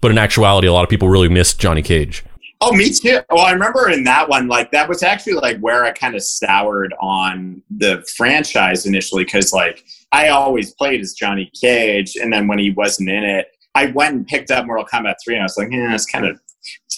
But 0.00 0.11
in 0.11 0.18
actuality, 0.18 0.66
a 0.66 0.73
lot 0.73 0.82
of 0.85 0.90
people 0.90 1.09
really 1.09 1.28
missed 1.28 1.61
Johnny 1.61 1.82
Cage. 1.82 2.25
Oh, 2.61 2.73
me 2.73 2.90
too. 2.90 3.21
Well, 3.28 3.44
I 3.44 3.52
remember 3.52 3.90
in 3.90 4.04
that 4.04 4.28
one, 4.28 4.47
like 4.47 4.71
that 4.71 4.88
was 4.88 5.02
actually 5.02 5.32
like 5.32 5.59
where 5.59 5.85
I 5.85 5.90
kind 5.90 6.14
of 6.14 6.23
soured 6.23 6.94
on 7.00 7.61
the 7.71 8.06
franchise 8.16 8.87
initially 8.87 9.25
because 9.25 9.52
like 9.52 9.85
I 10.12 10.28
always 10.28 10.73
played 10.75 11.00
as 11.00 11.12
Johnny 11.12 11.50
Cage, 11.61 12.14
and 12.14 12.32
then 12.32 12.47
when 12.47 12.61
he 12.61 12.71
wasn't 12.71 13.11
in 13.11 13.25
it, 13.25 13.49
I 13.75 13.87
went 13.87 14.14
and 14.14 14.26
picked 14.26 14.52
up 14.52 14.66
Mortal 14.66 14.87
Kombat 14.87 15.16
3 15.25 15.35
and 15.35 15.42
I 15.42 15.44
was 15.44 15.56
like, 15.56 15.73
yeah, 15.73 15.92
it's 15.92 16.06
kind 16.06 16.25
of 16.25 16.38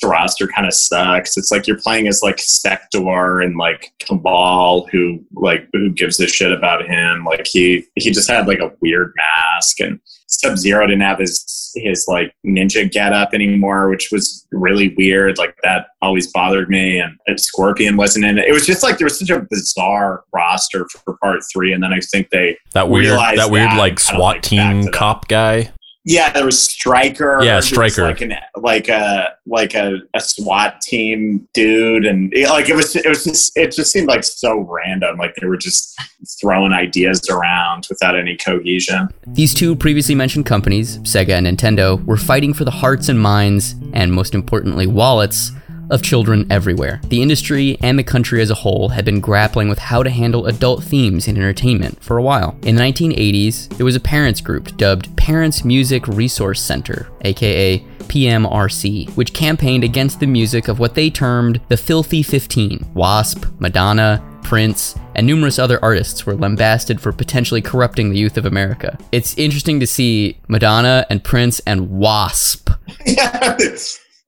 the 0.05 0.11
roster 0.11 0.47
kind 0.47 0.67
of 0.67 0.75
sucks. 0.75 1.37
It's 1.37 1.51
like 1.51 1.67
you're 1.67 1.81
playing 1.81 2.09
as 2.09 2.23
like 2.23 2.39
Sector 2.39 3.41
and 3.41 3.57
like 3.57 3.93
Kabal, 4.01 4.87
who 4.91 5.25
like 5.35 5.69
who 5.73 5.91
gives 5.91 6.21
a 6.21 6.27
shit 6.27 6.53
about 6.53 6.87
him. 6.87 7.25
Like 7.25 7.47
he 7.47 7.85
he 7.95 8.11
just 8.11 8.31
had 8.31 8.47
like 8.47 8.61
a 8.61 8.73
weird 8.81 9.13
mask, 9.17 9.81
and 9.81 10.01
Sub 10.27 10.57
Zero 10.57 10.87
didn't 10.87 11.03
have 11.03 11.19
his 11.19 11.73
his 11.77 12.07
like 12.09 12.35
ninja 12.47 12.91
get 12.91 13.13
up 13.13 13.31
anymore, 13.33 13.89
which 13.89 14.11
was 14.13 14.47
really 14.53 14.95
weird. 14.97 15.39
Like 15.39 15.57
that 15.63 15.87
always 16.03 16.31
bothered 16.33 16.69
me. 16.69 16.99
And 16.99 17.41
Scorpion 17.41 17.97
wasn't 17.97 18.27
in 18.27 18.39
it. 18.39 18.47
It 18.47 18.53
was 18.53 18.67
just 18.67 18.83
like 18.83 18.99
there 18.99 19.07
was 19.07 19.19
such 19.19 19.31
a 19.31 19.47
bizarre 19.51 20.25
roster 20.33 20.87
for 21.05 21.17
part 21.19 21.41
three, 21.53 21.73
and 21.73 21.83
then 21.83 21.93
I 21.93 22.01
think 22.01 22.31
they 22.31 22.59
that 22.73 22.89
weird 22.89 23.19
that 23.19 23.51
weird 23.51 23.71
that 23.71 23.79
like 23.79 23.99
SWAT 23.99 24.21
like 24.21 24.43
team 24.43 24.89
cop 24.89 25.29
guy. 25.29 25.73
Yeah, 26.07 26.31
there 26.31 26.45
was 26.45 26.63
Striker. 26.63 27.43
Yeah, 27.43 27.61
Striker, 27.61 28.03
like 28.03 28.21
an 28.21 28.35
like 28.57 28.89
a 28.89 29.37
like 29.47 29.75
a, 29.75 30.01
a 30.13 30.21
SWAT 30.21 30.81
team 30.83 31.49
dude, 31.55 32.05
and 32.05 32.33
like 32.49 32.69
it 32.69 32.77
was 32.77 32.95
it 32.95 33.09
was 33.09 33.25
just 33.25 33.57
it 33.57 33.73
just 33.73 33.91
seemed 33.91 34.09
like 34.09 34.23
so 34.23 34.59
random. 34.61 35.17
Like 35.17 35.35
they 35.41 35.47
were 35.47 35.57
just 35.57 35.99
throwing 36.41 36.73
ideas 36.73 37.27
around 37.31 37.87
without 37.89 38.19
any 38.19 38.37
cohesion. 38.37 39.09
These 39.27 39.55
two 39.55 39.75
previously 39.75 40.15
mentioned 40.15 40.45
companies, 40.45 40.99
Sega 40.99 41.31
and 41.31 41.47
Nintendo, 41.47 42.05
were 42.05 42.19
fighting 42.19 42.53
for 42.53 42.65
the 42.65 42.71
hearts 42.71 43.09
and 43.09 43.19
minds, 43.19 43.75
and 43.95 44.13
most 44.13 44.35
importantly, 44.35 44.87
wallets 44.87 45.53
of 45.91 46.03
children 46.03 46.47
everywhere. 46.51 47.01
The 47.09 47.23
industry 47.23 47.77
and 47.81 47.99
the 47.99 48.05
country 48.05 48.41
as 48.41 48.51
a 48.51 48.55
whole 48.55 48.89
had 48.91 49.05
been 49.05 49.21
grappling 49.21 49.69
with 49.69 49.79
how 49.79 50.03
to 50.03 50.11
handle 50.11 50.47
adult 50.47 50.85
themes 50.85 51.29
in 51.29 51.37
entertainment 51.37 52.03
for 52.03 52.19
a 52.19 52.23
while. 52.23 52.57
In 52.63 52.77
the 52.77 52.83
1980s, 52.83 53.69
there 53.77 53.87
was 53.87 53.97
a 53.97 54.01
parents 54.01 54.41
group 54.41 54.77
dubbed 54.77 55.17
Parents 55.17 55.65
Music 55.65 56.07
Resource 56.09 56.61
Center, 56.61 57.09
aka 57.23 57.79
PMRC, 58.05 59.11
which 59.17 59.33
campaigned 59.33 59.85
against 59.85 60.21
the 60.21 60.27
music 60.27 60.69
of 60.69 60.79
what 60.79 60.95
they 60.95 61.11
termed 61.11 61.61
the 61.69 61.77
Filthy 61.77 62.23
15. 62.23 62.93
Wasp, 62.95 63.47
Madonna, 63.59 64.23
Prince, 64.43 64.95
and 65.15 65.27
numerous 65.27 65.59
other 65.59 65.83
artists 65.83 66.27
were 66.27 66.37
lambasted 66.37 67.01
for 67.01 67.13
potentially 67.13 67.63
corrupting 67.63 68.11
the 68.11 68.19
youth 68.19 68.37
of 68.37 68.47
America. 68.47 68.99
It's 69.11 69.37
interesting 69.39 69.81
to 69.81 69.87
see 69.87 70.39
Madonna 70.49 71.07
and 71.09 71.25
Prince 71.25 71.61
and 71.61 71.91
Wasp. 71.91 72.71
yeah, 73.07 73.57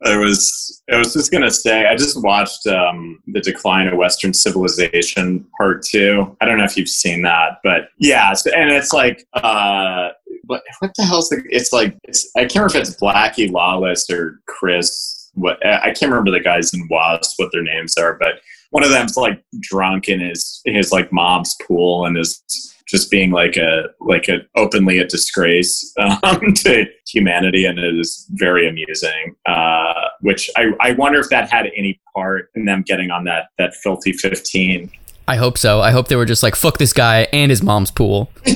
I 0.04 0.16
was 0.18 0.82
I 0.92 0.98
was 0.98 1.14
just 1.14 1.32
gonna 1.32 1.50
say 1.50 1.86
I 1.86 1.96
just 1.96 2.22
watched 2.22 2.66
um, 2.66 3.22
the 3.26 3.40
Decline 3.40 3.88
of 3.88 3.96
Western 3.96 4.34
Civilization 4.34 5.46
Part 5.56 5.82
Two. 5.82 6.36
I 6.40 6.44
don't 6.44 6.58
know 6.58 6.64
if 6.64 6.76
you've 6.76 6.88
seen 6.88 7.22
that, 7.22 7.60
but 7.64 7.88
yeah, 7.98 8.32
so, 8.34 8.50
and 8.54 8.70
it's 8.70 8.92
like 8.92 9.26
uh, 9.34 10.10
what 10.44 10.62
what 10.80 10.92
the 10.96 11.04
hell's 11.04 11.30
the? 11.30 11.42
It's 11.48 11.72
like 11.72 11.96
it's 12.04 12.30
I 12.36 12.40
can't 12.40 12.56
remember 12.56 12.78
if 12.78 12.88
it's 12.88 13.00
Blackie 13.00 13.50
Lawless 13.50 14.10
or 14.10 14.40
Chris. 14.46 15.30
What 15.34 15.64
I 15.66 15.92
can't 15.92 16.10
remember 16.10 16.30
the 16.30 16.40
guys 16.40 16.72
in 16.74 16.86
Wasp 16.90 17.38
what 17.38 17.50
their 17.52 17.62
names 17.62 17.96
are, 17.96 18.14
but 18.18 18.40
one 18.70 18.84
of 18.84 18.90
them's 18.90 19.16
like 19.16 19.42
drunk 19.60 20.08
in 20.08 20.20
his 20.20 20.60
his 20.66 20.92
like 20.92 21.12
mom's 21.12 21.56
pool 21.66 22.04
and 22.04 22.18
is 22.18 22.42
just 22.86 23.10
being 23.10 23.30
like 23.30 23.56
a 23.56 23.84
like 24.00 24.28
a 24.28 24.38
openly 24.56 24.98
a 24.98 25.06
disgrace 25.06 25.92
um, 26.22 26.54
to 26.54 26.86
humanity, 27.06 27.64
and 27.66 27.78
it 27.78 27.98
is 27.98 28.26
very 28.34 28.68
amusing. 28.68 29.34
Uh, 29.46 30.08
which 30.20 30.50
I, 30.56 30.70
I 30.80 30.92
wonder 30.92 31.20
if 31.20 31.28
that 31.30 31.50
had 31.50 31.66
any 31.76 32.00
part 32.14 32.50
in 32.54 32.64
them 32.64 32.82
getting 32.82 33.10
on 33.10 33.24
that 33.24 33.48
that 33.58 33.74
filthy 33.74 34.12
fifteen. 34.12 34.90
I 35.28 35.36
hope 35.36 35.58
so. 35.58 35.80
I 35.80 35.90
hope 35.90 36.08
they 36.08 36.16
were 36.16 36.24
just 36.24 36.42
like 36.42 36.54
fuck 36.54 36.78
this 36.78 36.92
guy 36.92 37.28
and 37.32 37.50
his 37.50 37.62
mom's 37.62 37.90
pool. 37.90 38.30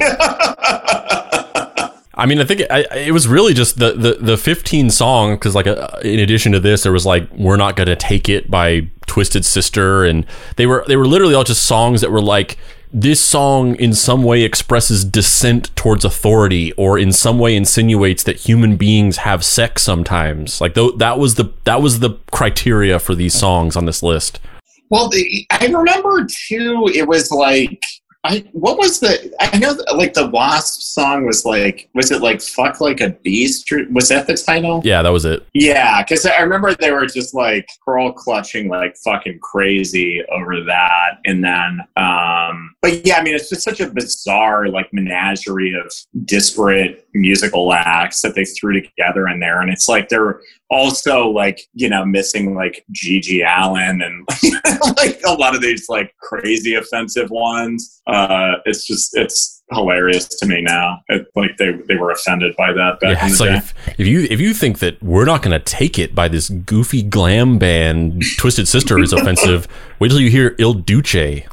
I 2.13 2.27
mean, 2.27 2.39
I 2.39 2.45
think 2.45 2.61
it, 2.61 2.71
I, 2.71 2.81
it 2.95 3.13
was 3.13 3.27
really 3.27 3.55
just 3.55 3.79
the 3.79 3.93
the, 3.93 4.19
the 4.21 4.37
15 4.37 4.91
song 4.91 5.37
because 5.37 5.55
like 5.55 5.67
uh, 5.67 5.89
in 6.03 6.21
addition 6.21 6.53
to 6.53 6.61
this, 6.61 6.83
there 6.83 6.93
was 6.93 7.07
like 7.07 7.29
"We're 7.33 7.57
Not 7.57 7.77
Gonna 7.77 7.97
Take 7.97 8.29
It" 8.29 8.51
by 8.51 8.89
Twisted 9.07 9.45
Sister, 9.45 10.05
and 10.05 10.27
they 10.57 10.67
were 10.67 10.85
they 10.87 10.97
were 10.97 11.07
literally 11.07 11.35
all 11.35 11.45
just 11.45 11.65
songs 11.65 12.03
that 12.03 12.11
were 12.11 12.21
like 12.21 12.59
this 12.93 13.21
song 13.23 13.77
in 13.77 13.95
some 13.95 14.25
way 14.25 14.43
expresses 14.43 15.05
dissent 15.05 15.75
towards 15.77 16.05
authority 16.05 16.73
or 16.73 16.99
in 16.99 17.13
some 17.13 17.39
way 17.39 17.55
insinuates 17.55 18.25
that 18.25 18.37
human 18.37 18.77
beings 18.77 19.19
have 19.19 19.45
sex 19.45 19.83
sometimes. 19.83 20.61
Like 20.61 20.75
th- 20.75 20.97
that 20.97 21.19
was 21.19 21.37
the 21.37 21.53
that 21.65 21.83
was 21.83 22.01
the 22.01 22.19
criteria 22.33 22.99
for 22.99 23.15
these 23.15 23.35
songs 23.35 23.77
on 23.77 23.87
this 23.87 24.03
list. 24.03 24.41
Well 24.89 25.11
i 25.51 25.67
remember 25.67 26.27
too 26.49 26.91
it 26.93 27.07
was 27.07 27.31
like 27.31 27.81
I 28.23 28.45
what 28.53 28.77
was 28.77 29.01
the 29.01 29.35
I 29.41 29.57
know 29.59 29.75
like 29.95 30.13
the 30.13 30.29
Wasp 30.29 30.83
song 30.83 31.25
was 31.25 31.47
like 31.47 31.89
was 31.95 32.11
it 32.11 32.21
like 32.21 32.43
fuck 32.43 32.81
like 32.81 33.01
a 33.01 33.11
beast 33.11 33.73
was 33.91 34.09
that 34.11 34.27
the 34.27 34.37
title? 34.37 34.83
Yeah, 34.85 35.01
that 35.01 35.11
was 35.11 35.25
it. 35.25 35.47
Yeah, 35.55 36.03
because 36.03 36.27
I 36.27 36.41
remember 36.41 36.75
they 36.75 36.91
were 36.91 37.07
just 37.07 37.35
like 37.35 37.67
pearl 37.83 38.13
clutching 38.13 38.69
like 38.69 38.95
fucking 38.99 39.39
crazy 39.39 40.23
over 40.31 40.63
that, 40.65 41.19
and 41.25 41.43
then 41.43 41.81
um, 41.97 42.75
but 42.83 43.07
yeah, 43.07 43.17
I 43.17 43.23
mean 43.23 43.35
it's 43.35 43.49
just 43.49 43.63
such 43.63 43.81
a 43.81 43.89
bizarre 43.89 44.69
like 44.69 44.93
menagerie 44.93 45.75
of 45.75 45.91
disparate 46.27 47.09
musical 47.15 47.73
acts 47.73 48.21
that 48.21 48.35
they 48.35 48.45
threw 48.45 48.83
together 48.83 49.29
in 49.29 49.41
there, 49.41 49.63
and 49.63 49.71
it's 49.71 49.89
like 49.89 50.11
they're 50.11 50.41
also 50.71 51.29
like 51.29 51.61
you 51.75 51.89
know 51.89 52.05
missing 52.05 52.55
like 52.55 52.85
GG 52.93 53.45
Allen 53.45 54.01
and 54.03 54.27
like 54.97 55.21
a 55.27 55.33
lot 55.33 55.55
of 55.55 55.61
these 55.61 55.89
like 55.89 56.15
crazy 56.21 56.75
offensive 56.75 57.31
ones. 57.31 58.01
Uh, 58.07 58.55
it's 58.65 58.87
just 58.87 59.17
it's 59.17 59.63
hilarious 59.73 60.29
to 60.29 60.47
me 60.47 60.61
now. 60.61 61.01
It, 61.09 61.27
like 61.35 61.57
they 61.59 61.73
they 61.89 61.97
were 61.97 62.11
offended 62.11 62.55
by 62.57 62.73
that 62.73 63.01
back 63.01 63.17
yeah, 63.17 63.25
in 63.25 63.31
it's 63.31 63.39
the 63.39 63.47
like 63.47 63.59
if, 63.59 63.75
if 63.99 64.07
you 64.07 64.27
if 64.31 64.41
you 64.41 64.55
think 64.55 64.79
that 64.79 65.03
we're 65.03 65.25
not 65.25 65.43
going 65.43 65.59
to 65.59 65.65
take 65.65 65.99
it 65.99 66.15
by 66.15 66.29
this 66.29 66.49
goofy 66.49 67.03
glam 67.03 67.59
band 67.59 68.23
Twisted 68.39 68.69
Sister 68.69 68.99
is 68.99 69.13
offensive, 69.13 69.67
wait 69.99 70.11
till 70.11 70.21
you 70.21 70.31
hear 70.31 70.55
Il 70.59 70.75
Duce. 70.75 71.15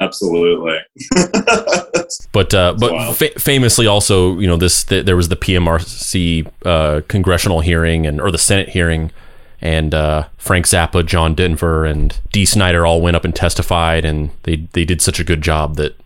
Absolutely. 0.00 0.78
But 2.32 2.54
uh, 2.54 2.74
but 2.78 3.14
fa- 3.14 3.38
famously 3.38 3.86
also, 3.86 4.38
you 4.38 4.46
know, 4.46 4.56
this 4.56 4.84
th- 4.84 5.04
there 5.06 5.16
was 5.16 5.28
the 5.28 5.36
PMRC 5.36 6.50
uh, 6.64 7.00
congressional 7.08 7.60
hearing 7.60 8.06
and 8.06 8.20
or 8.20 8.30
the 8.30 8.38
Senate 8.38 8.70
hearing, 8.70 9.10
and 9.60 9.94
uh, 9.94 10.28
Frank 10.38 10.66
Zappa, 10.66 11.04
John 11.04 11.34
Denver, 11.34 11.84
and 11.84 12.18
Dee 12.32 12.44
Snider 12.44 12.86
all 12.86 13.00
went 13.00 13.16
up 13.16 13.24
and 13.24 13.34
testified, 13.34 14.04
and 14.04 14.30
they 14.44 14.68
they 14.72 14.84
did 14.84 15.00
such 15.00 15.20
a 15.20 15.24
good 15.24 15.42
job 15.42 15.76
that 15.76 15.98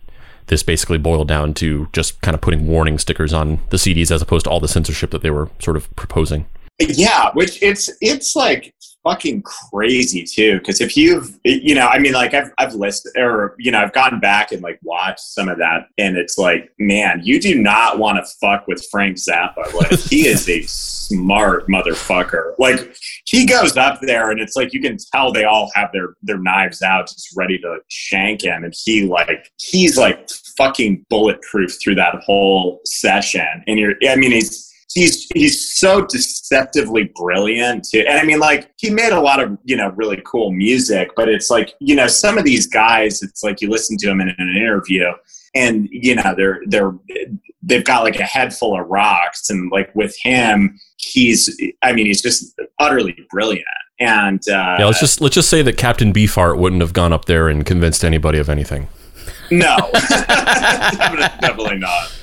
this 0.46 0.62
basically 0.62 0.98
boiled 0.98 1.28
down 1.28 1.52
to 1.54 1.88
just 1.92 2.20
kind 2.22 2.34
of 2.34 2.40
putting 2.40 2.66
warning 2.66 2.98
stickers 2.98 3.32
on 3.32 3.58
the 3.68 3.76
CDs 3.76 4.10
as 4.10 4.22
opposed 4.22 4.44
to 4.44 4.50
all 4.50 4.60
the 4.60 4.68
censorship 4.68 5.10
that 5.10 5.22
they 5.22 5.30
were 5.30 5.50
sort 5.58 5.76
of 5.76 5.94
proposing. 5.94 6.46
yeah, 6.78 7.30
which 7.34 7.62
it's 7.62 7.90
it's 8.00 8.34
like 8.34 8.74
fucking 9.04 9.42
crazy 9.42 10.24
too. 10.24 10.58
Because 10.58 10.80
if 10.80 10.96
you've 10.96 11.38
you 11.44 11.74
know, 11.74 11.86
I 11.86 11.98
mean, 11.98 12.12
like 12.12 12.34
I've 12.34 12.50
I've 12.58 12.74
listed 12.74 13.12
or 13.16 13.54
you 13.58 13.70
know, 13.70 13.80
I've 13.80 13.92
gone 13.92 14.20
back 14.20 14.52
and 14.52 14.62
like 14.62 14.78
watched 14.82 15.20
some 15.20 15.48
of 15.48 15.58
that, 15.58 15.88
and 15.98 16.16
it's 16.16 16.38
like, 16.38 16.72
man, 16.78 17.20
you 17.24 17.40
do 17.40 17.60
not 17.60 17.98
want 17.98 18.18
to 18.18 18.30
fuck 18.40 18.66
with 18.66 18.86
Frank 18.90 19.16
Zappa. 19.16 19.72
Like 19.74 19.98
he 19.98 20.26
is 20.26 20.48
a 20.48 20.62
smart 20.62 21.68
motherfucker. 21.68 22.52
Like 22.58 22.96
he 23.24 23.46
goes 23.46 23.76
up 23.76 24.00
there, 24.00 24.30
and 24.30 24.40
it's 24.40 24.56
like 24.56 24.72
you 24.72 24.80
can 24.80 24.96
tell 25.12 25.32
they 25.32 25.44
all 25.44 25.70
have 25.74 25.90
their 25.92 26.14
their 26.22 26.38
knives 26.38 26.82
out, 26.82 27.08
just 27.08 27.36
ready 27.36 27.58
to 27.58 27.78
shank 27.88 28.42
him, 28.42 28.64
and 28.64 28.74
he 28.76 29.04
like 29.04 29.50
he's 29.58 29.96
like 29.96 30.28
fucking 30.56 31.06
bulletproof 31.08 31.78
through 31.82 31.94
that 31.94 32.16
whole 32.24 32.80
session. 32.84 33.46
And 33.66 33.78
you're, 33.78 33.94
I 34.08 34.16
mean, 34.16 34.32
he's 34.32 34.68
he's 34.94 35.26
he's 35.34 35.78
so 35.78 36.04
deceptively 36.06 37.12
brilliant 37.14 37.86
too. 37.88 38.04
and 38.08 38.18
i 38.18 38.24
mean 38.24 38.38
like 38.38 38.72
he 38.78 38.90
made 38.90 39.12
a 39.12 39.20
lot 39.20 39.42
of 39.42 39.56
you 39.64 39.76
know 39.76 39.90
really 39.96 40.20
cool 40.24 40.50
music 40.50 41.10
but 41.16 41.28
it's 41.28 41.50
like 41.50 41.74
you 41.80 41.94
know 41.94 42.06
some 42.06 42.38
of 42.38 42.44
these 42.44 42.66
guys 42.66 43.22
it's 43.22 43.42
like 43.42 43.60
you 43.60 43.68
listen 43.68 43.96
to 43.98 44.06
them 44.06 44.20
in 44.20 44.28
an 44.28 44.56
interview 44.56 45.06
and 45.54 45.88
you 45.90 46.14
know 46.14 46.34
they're 46.36 46.60
they're 46.66 46.94
they've 47.62 47.84
got 47.84 48.02
like 48.04 48.18
a 48.18 48.24
head 48.24 48.54
full 48.54 48.78
of 48.78 48.86
rocks 48.88 49.50
and 49.50 49.70
like 49.70 49.94
with 49.94 50.16
him 50.22 50.78
he's 50.96 51.54
i 51.82 51.92
mean 51.92 52.06
he's 52.06 52.22
just 52.22 52.58
utterly 52.78 53.16
brilliant 53.30 53.64
and 54.00 54.40
uh 54.48 54.76
Yeah, 54.78 54.86
let's 54.86 55.00
just 55.00 55.20
let's 55.20 55.34
just 55.34 55.50
say 55.50 55.60
that 55.62 55.76
Captain 55.76 56.12
Beefheart 56.12 56.58
wouldn't 56.58 56.82
have 56.82 56.92
gone 56.92 57.12
up 57.12 57.24
there 57.24 57.48
and 57.48 57.66
convinced 57.66 58.04
anybody 58.04 58.38
of 58.38 58.48
anything. 58.48 58.88
no 59.50 59.76
definitely 59.92 61.78
not 61.78 62.17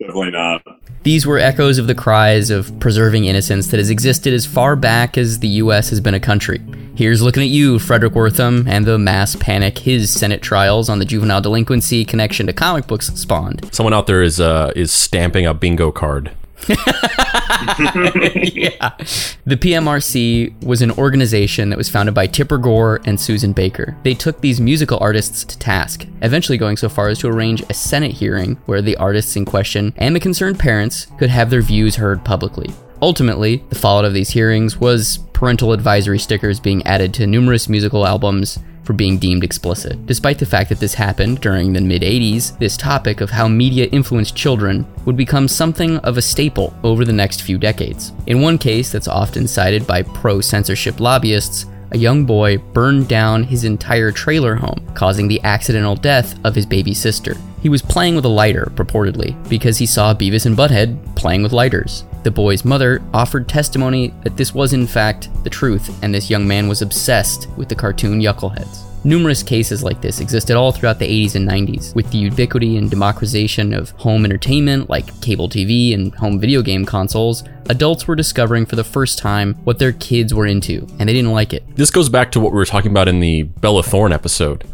definitely 0.00 0.30
not 0.30 0.62
These 1.02 1.26
were 1.26 1.38
echoes 1.38 1.78
of 1.78 1.86
the 1.86 1.94
cries 1.94 2.50
of 2.50 2.78
preserving 2.80 3.24
innocence 3.24 3.68
that 3.68 3.78
has 3.78 3.90
existed 3.90 4.32
as 4.32 4.46
far 4.46 4.76
back 4.76 5.18
as 5.18 5.40
the 5.40 5.48
US 5.48 5.90
has 5.90 6.00
been 6.00 6.14
a 6.14 6.20
country. 6.20 6.60
Here's 6.94 7.22
looking 7.22 7.42
at 7.42 7.48
you, 7.48 7.76
Fredric 7.76 8.10
Wertham, 8.10 8.66
and 8.68 8.84
the 8.84 8.98
mass 8.98 9.36
panic 9.36 9.78
his 9.78 10.10
Senate 10.10 10.42
trials 10.42 10.88
on 10.88 10.98
the 10.98 11.04
juvenile 11.04 11.40
delinquency 11.40 12.04
connection 12.04 12.46
to 12.46 12.52
comic 12.52 12.86
books 12.86 13.06
spawned. 13.14 13.68
Someone 13.72 13.94
out 13.94 14.06
there 14.06 14.22
is 14.22 14.40
uh, 14.40 14.72
is 14.74 14.92
stamping 14.92 15.46
a 15.46 15.54
bingo 15.54 15.90
card. 15.90 16.32
yeah. 16.68 16.76
The 19.44 19.56
PMRC 19.56 20.64
was 20.64 20.82
an 20.82 20.90
organization 20.92 21.70
that 21.70 21.78
was 21.78 21.88
founded 21.88 22.14
by 22.14 22.26
Tipper 22.26 22.58
Gore 22.58 23.00
and 23.04 23.20
Susan 23.20 23.52
Baker. 23.52 23.96
They 24.02 24.14
took 24.14 24.40
these 24.40 24.60
musical 24.60 24.98
artists 25.00 25.44
to 25.44 25.58
task, 25.58 26.06
eventually 26.22 26.58
going 26.58 26.76
so 26.76 26.88
far 26.88 27.08
as 27.08 27.18
to 27.20 27.28
arrange 27.28 27.62
a 27.68 27.74
Senate 27.74 28.12
hearing 28.12 28.56
where 28.66 28.82
the 28.82 28.96
artists 28.96 29.36
in 29.36 29.44
question 29.44 29.92
and 29.96 30.14
the 30.14 30.20
concerned 30.20 30.58
parents 30.58 31.06
could 31.18 31.30
have 31.30 31.50
their 31.50 31.62
views 31.62 31.96
heard 31.96 32.24
publicly. 32.24 32.68
Ultimately, 33.00 33.64
the 33.68 33.76
fallout 33.76 34.04
of 34.04 34.14
these 34.14 34.30
hearings 34.30 34.78
was 34.78 35.18
parental 35.32 35.72
advisory 35.72 36.18
stickers 36.18 36.58
being 36.58 36.84
added 36.84 37.14
to 37.14 37.26
numerous 37.26 37.68
musical 37.68 38.04
albums 38.04 38.58
for 38.88 38.94
being 38.94 39.18
deemed 39.18 39.44
explicit. 39.44 40.06
Despite 40.06 40.38
the 40.38 40.46
fact 40.46 40.70
that 40.70 40.80
this 40.80 40.94
happened 40.94 41.42
during 41.42 41.74
the 41.74 41.80
mid 41.82 42.00
80s, 42.00 42.58
this 42.58 42.74
topic 42.74 43.20
of 43.20 43.28
how 43.28 43.46
media 43.46 43.84
influenced 43.92 44.34
children 44.34 44.86
would 45.04 45.14
become 45.14 45.46
something 45.46 45.98
of 45.98 46.16
a 46.16 46.22
staple 46.22 46.72
over 46.82 47.04
the 47.04 47.12
next 47.12 47.42
few 47.42 47.58
decades. 47.58 48.12
In 48.28 48.40
one 48.40 48.56
case 48.56 48.90
that's 48.90 49.06
often 49.06 49.46
cited 49.46 49.86
by 49.86 50.04
pro 50.04 50.40
censorship 50.40 51.00
lobbyists, 51.00 51.66
a 51.90 51.98
young 51.98 52.24
boy 52.24 52.56
burned 52.56 53.08
down 53.08 53.44
his 53.44 53.64
entire 53.64 54.10
trailer 54.10 54.54
home, 54.54 54.82
causing 54.94 55.28
the 55.28 55.42
accidental 55.44 55.94
death 55.94 56.38
of 56.46 56.54
his 56.54 56.64
baby 56.64 56.94
sister. 56.94 57.36
He 57.60 57.68
was 57.68 57.82
playing 57.82 58.16
with 58.16 58.24
a 58.24 58.28
lighter, 58.28 58.72
purportedly, 58.74 59.36
because 59.50 59.76
he 59.76 59.84
saw 59.84 60.14
Beavis 60.14 60.46
and 60.46 60.56
Butthead 60.56 61.14
playing 61.14 61.42
with 61.42 61.52
lighters. 61.52 62.04
The 62.24 62.30
boy's 62.30 62.64
mother 62.64 63.00
offered 63.14 63.48
testimony 63.48 64.12
that 64.24 64.36
this 64.36 64.52
was 64.52 64.72
in 64.72 64.86
fact 64.86 65.30
the 65.44 65.50
truth, 65.50 65.96
and 66.02 66.12
this 66.12 66.28
young 66.28 66.46
man 66.46 66.68
was 66.68 66.82
obsessed 66.82 67.48
with 67.56 67.68
the 67.68 67.74
cartoon 67.74 68.20
Yuckleheads. 68.20 68.84
Numerous 69.04 69.44
cases 69.44 69.84
like 69.84 70.02
this 70.02 70.20
existed 70.20 70.56
all 70.56 70.72
throughout 70.72 70.98
the 70.98 71.06
80s 71.06 71.36
and 71.36 71.48
90s. 71.48 71.94
With 71.94 72.10
the 72.10 72.18
ubiquity 72.18 72.76
and 72.76 72.90
democratization 72.90 73.72
of 73.72 73.90
home 73.92 74.24
entertainment 74.24 74.90
like 74.90 75.20
cable 75.20 75.48
TV 75.48 75.94
and 75.94 76.12
home 76.16 76.40
video 76.40 76.62
game 76.62 76.84
consoles, 76.84 77.44
adults 77.70 78.08
were 78.08 78.16
discovering 78.16 78.66
for 78.66 78.74
the 78.74 78.82
first 78.82 79.18
time 79.18 79.54
what 79.62 79.78
their 79.78 79.92
kids 79.92 80.34
were 80.34 80.46
into, 80.46 80.86
and 80.98 81.08
they 81.08 81.12
didn't 81.12 81.32
like 81.32 81.52
it. 81.52 81.64
This 81.76 81.92
goes 81.92 82.08
back 82.08 82.32
to 82.32 82.40
what 82.40 82.50
we 82.50 82.56
were 82.56 82.66
talking 82.66 82.90
about 82.90 83.06
in 83.06 83.20
the 83.20 83.44
Bella 83.44 83.84
Thorne 83.84 84.12
episode 84.12 84.64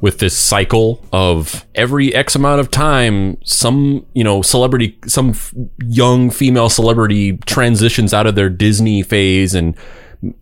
with 0.00 0.18
this 0.18 0.36
cycle 0.36 1.04
of 1.12 1.66
every 1.74 2.14
X 2.14 2.34
amount 2.34 2.60
of 2.60 2.70
time, 2.70 3.38
some, 3.44 4.06
you 4.12 4.22
know, 4.22 4.42
celebrity, 4.42 4.98
some 5.06 5.30
f- 5.30 5.54
young 5.84 6.30
female 6.30 6.68
celebrity 6.68 7.38
transitions 7.46 8.12
out 8.12 8.26
of 8.26 8.34
their 8.34 8.50
Disney 8.50 9.02
phase 9.02 9.54
and 9.54 9.76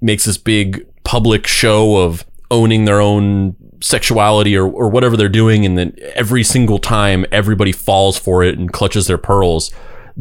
makes 0.01 0.25
this 0.25 0.39
big 0.39 0.87
public 1.05 1.47
show 1.47 1.99
of 1.99 2.25
owning 2.51 2.85
their 2.85 3.01
own 3.01 3.57
sexuality 3.81 4.57
or, 4.57 4.67
or 4.67 4.89
whatever 4.89 5.17
they're 5.17 5.29
doing. 5.29 5.65
And 5.65 5.79
then 5.79 5.95
every 6.15 6.43
single 6.43 6.79
time 6.79 7.25
everybody 7.31 7.73
falls 7.73 8.19
for 8.19 8.43
it 8.43 8.59
and 8.59 8.73
clutches 8.73 9.07
their 9.07 9.19
pearls. 9.19 9.71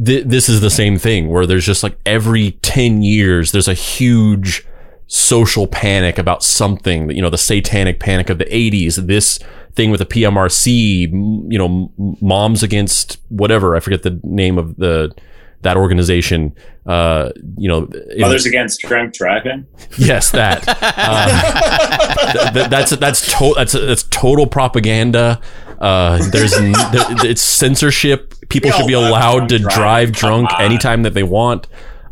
Th- 0.02 0.24
this 0.24 0.48
is 0.48 0.60
the 0.60 0.70
same 0.70 0.98
thing 0.98 1.28
where 1.28 1.46
there's 1.46 1.66
just 1.66 1.82
like 1.82 1.98
every 2.06 2.52
10 2.62 3.02
years, 3.02 3.52
there's 3.52 3.68
a 3.68 3.74
huge 3.74 4.66
social 5.14 5.68
panic 5.68 6.18
about 6.18 6.42
something, 6.42 7.08
you 7.10 7.22
know, 7.22 7.30
the 7.30 7.38
satanic 7.38 8.00
panic 8.00 8.28
of 8.30 8.38
the 8.38 8.46
80s, 8.46 8.96
this 9.06 9.38
thing 9.74 9.90
with 9.92 10.00
the 10.00 10.06
PMRC, 10.06 11.08
you 11.52 11.56
know, 11.58 11.92
moms 12.20 12.64
against 12.64 13.20
whatever, 13.28 13.76
I 13.76 13.80
forget 13.80 14.02
the 14.02 14.18
name 14.24 14.58
of 14.58 14.74
the, 14.76 15.14
that 15.62 15.76
organization, 15.76 16.52
uh, 16.86 17.30
you 17.56 17.68
know, 17.68 17.88
Mothers 18.18 18.44
Against 18.44 18.80
Drunk 18.80 19.14
Driving. 19.14 19.66
Yes, 19.96 20.32
that. 20.32 20.64
uh, 20.82 22.32
th- 22.32 22.52
th- 22.52 22.68
that's 22.68 22.90
that's 22.96 23.38
to- 23.38 23.54
that's 23.56 23.72
that's 23.72 24.02
total 24.04 24.46
propaganda. 24.46 25.40
Uh, 25.78 26.18
there's 26.30 26.52
n- 26.54 26.72
there, 26.92 27.06
it's 27.24 27.40
censorship. 27.40 28.34
People 28.48 28.70
We 28.70 28.76
should 28.76 28.86
be 28.86 28.92
allowed 28.92 29.48
to 29.50 29.58
drunk 29.58 29.74
drive 29.74 30.12
drunk 30.12 30.52
on. 30.52 30.60
anytime 30.62 31.02
that 31.04 31.14
they 31.14 31.22
want. 31.22 31.66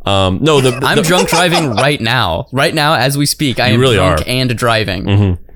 Um, 0.04 0.38
no, 0.42 0.61
the, 0.61 0.73
the 0.73 0.87
I'm 0.87 1.02
drunk 1.02 1.28
driving 1.28 1.71
right 1.71 2.00
now. 2.00 2.47
Right 2.52 2.75
now, 2.75 2.94
as 2.94 3.16
we 3.16 3.26
speak, 3.26 3.61
I 3.61 3.68
You 3.68 3.75
am 3.75 3.80
really 3.80 3.97
drunk 3.97 4.21
are. 4.21 4.25
Mm-hmm. 4.25 4.30
and 4.30 4.59
driving. 4.59 5.38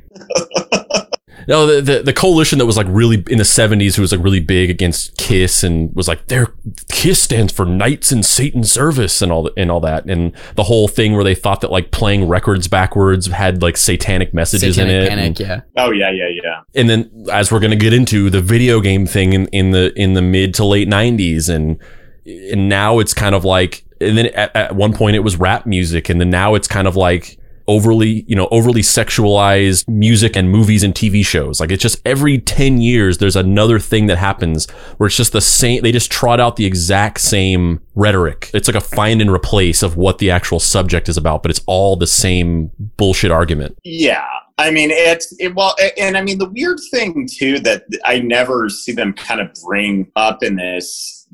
No, 1.49 1.65
the, 1.67 1.81
the 1.81 2.03
the 2.03 2.13
coalition 2.13 2.59
that 2.59 2.67
was 2.67 2.77
like 2.77 2.89
really 2.91 3.23
in 3.29 3.39
the 3.39 3.45
seventies, 3.45 3.95
who 3.95 4.03
was 4.03 4.11
like 4.11 4.23
really 4.23 4.41
big 4.41 4.69
against 4.69 5.17
Kiss 5.17 5.63
and 5.63 5.95
was 5.95 6.09
like 6.09 6.27
their 6.27 6.49
Kiss 6.91 7.23
stands 7.23 7.53
for 7.53 7.65
Knights 7.65 8.11
in 8.11 8.25
Satan 8.25 8.65
Service 8.65 9.23
and 9.23 9.31
all 9.31 9.45
that 9.45 9.53
and 9.57 9.71
all 9.71 9.81
that, 9.81 10.07
and 10.07 10.33
the 10.57 10.65
whole 10.65 10.89
thing 10.89 11.15
where 11.15 11.23
they 11.23 11.37
thought 11.37 11.61
that 11.61 11.71
like 11.71 11.93
playing 11.93 12.27
records 12.27 12.67
backwards 12.67 13.29
had 13.29 13.63
like 13.63 13.77
satanic 13.77 14.35
messages 14.35 14.77
in 14.77 14.89
it. 14.89 15.09
panic, 15.09 15.25
and, 15.25 15.41
yeah. 15.41 15.61
Oh 15.77 15.93
yeah, 15.93 16.11
yeah, 16.11 16.29
yeah. 16.43 16.63
and 16.75 16.91
then 16.91 17.27
as 17.33 17.53
we're 17.53 17.61
gonna 17.61 17.77
get 17.77 17.93
into 17.93 18.29
the 18.29 18.41
video 18.41 18.81
game 18.81 19.07
thing 19.07 19.33
in, 19.33 19.47
in 19.49 19.71
the 19.71 19.93
in 19.95 20.15
the 20.15 20.23
mid 20.23 20.53
to 20.55 20.65
late 20.65 20.89
nineties, 20.89 21.49
and 21.49 21.81
and 22.27 22.69
now 22.69 22.99
it's 22.99 23.15
kind 23.15 23.37
of 23.37 23.45
like, 23.45 23.85
and 24.01 24.17
then 24.17 24.27
at, 24.27 24.55
at 24.55 24.77
one 24.77 24.93
point 24.93 25.17
it 25.17 25.21
was 25.21 25.37
rap 25.37 25.67
music, 25.67 26.09
and 26.09 26.21
then 26.21 26.31
now 26.31 26.55
it's 26.55 26.69
kind 26.69 26.89
of 26.89 26.97
like 26.97 27.39
overly 27.69 28.25
you 28.29 28.37
know 28.37 28.47
overly 28.51 28.81
sexualized 28.81 29.89
music 29.89 30.37
and 30.37 30.51
movies 30.51 30.83
and 30.83 30.95
TV 30.95 31.25
shows. 31.25 31.61
Like 31.61 31.71
it's 31.71 31.83
just 31.83 32.01
every 32.05 32.39
10 32.39 32.81
years 32.81 33.19
there's 33.19 33.37
another 33.37 33.79
thing 33.79 34.07
that 34.07 34.19
happens 34.19 34.71
where 34.99 35.07
it's 35.07 35.17
just 35.17 35.33
the 35.33 35.41
same 35.41 35.83
they 35.83 35.93
just 35.93 36.11
trot 36.11 36.41
out 36.41 36.57
the 36.57 36.67
exact 36.67 37.21
same 37.21 37.81
rhetoric. 37.95 38.51
It's 38.55 38.69
like 38.69 38.77
a 38.77 38.81
find 38.81 39.21
and 39.21 39.31
replace 39.31 39.83
of 39.83 39.97
what 39.97 40.19
the 40.19 40.31
actual 40.31 40.61
subject 40.61 41.09
is 41.09 41.17
about 41.17 41.43
but 41.43 41.51
it's 41.51 41.61
all 41.67 41.97
the 41.97 42.07
same 42.07 42.71
bullshit 42.97 43.31
argument. 43.31 43.77
Yeah. 43.85 44.27
I 44.59 44.71
mean, 44.71 44.91
it's 44.91 45.35
it, 45.39 45.55
well, 45.55 45.77
and 45.99 46.17
I 46.17 46.23
mean, 46.23 46.39
the 46.39 46.49
weird 46.49 46.79
thing 46.91 47.29
too 47.31 47.59
that 47.61 47.85
I 48.07 48.21
never 48.21 48.71
see 48.71 48.93
them 48.93 49.13
kind 49.13 49.39
of 49.39 49.53
bring 49.63 50.11
up 50.17 50.43
in 50.43 50.57
this 50.57 51.29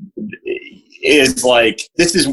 is 1.01 1.43
like 1.43 1.89
this 1.95 2.15
is 2.15 2.27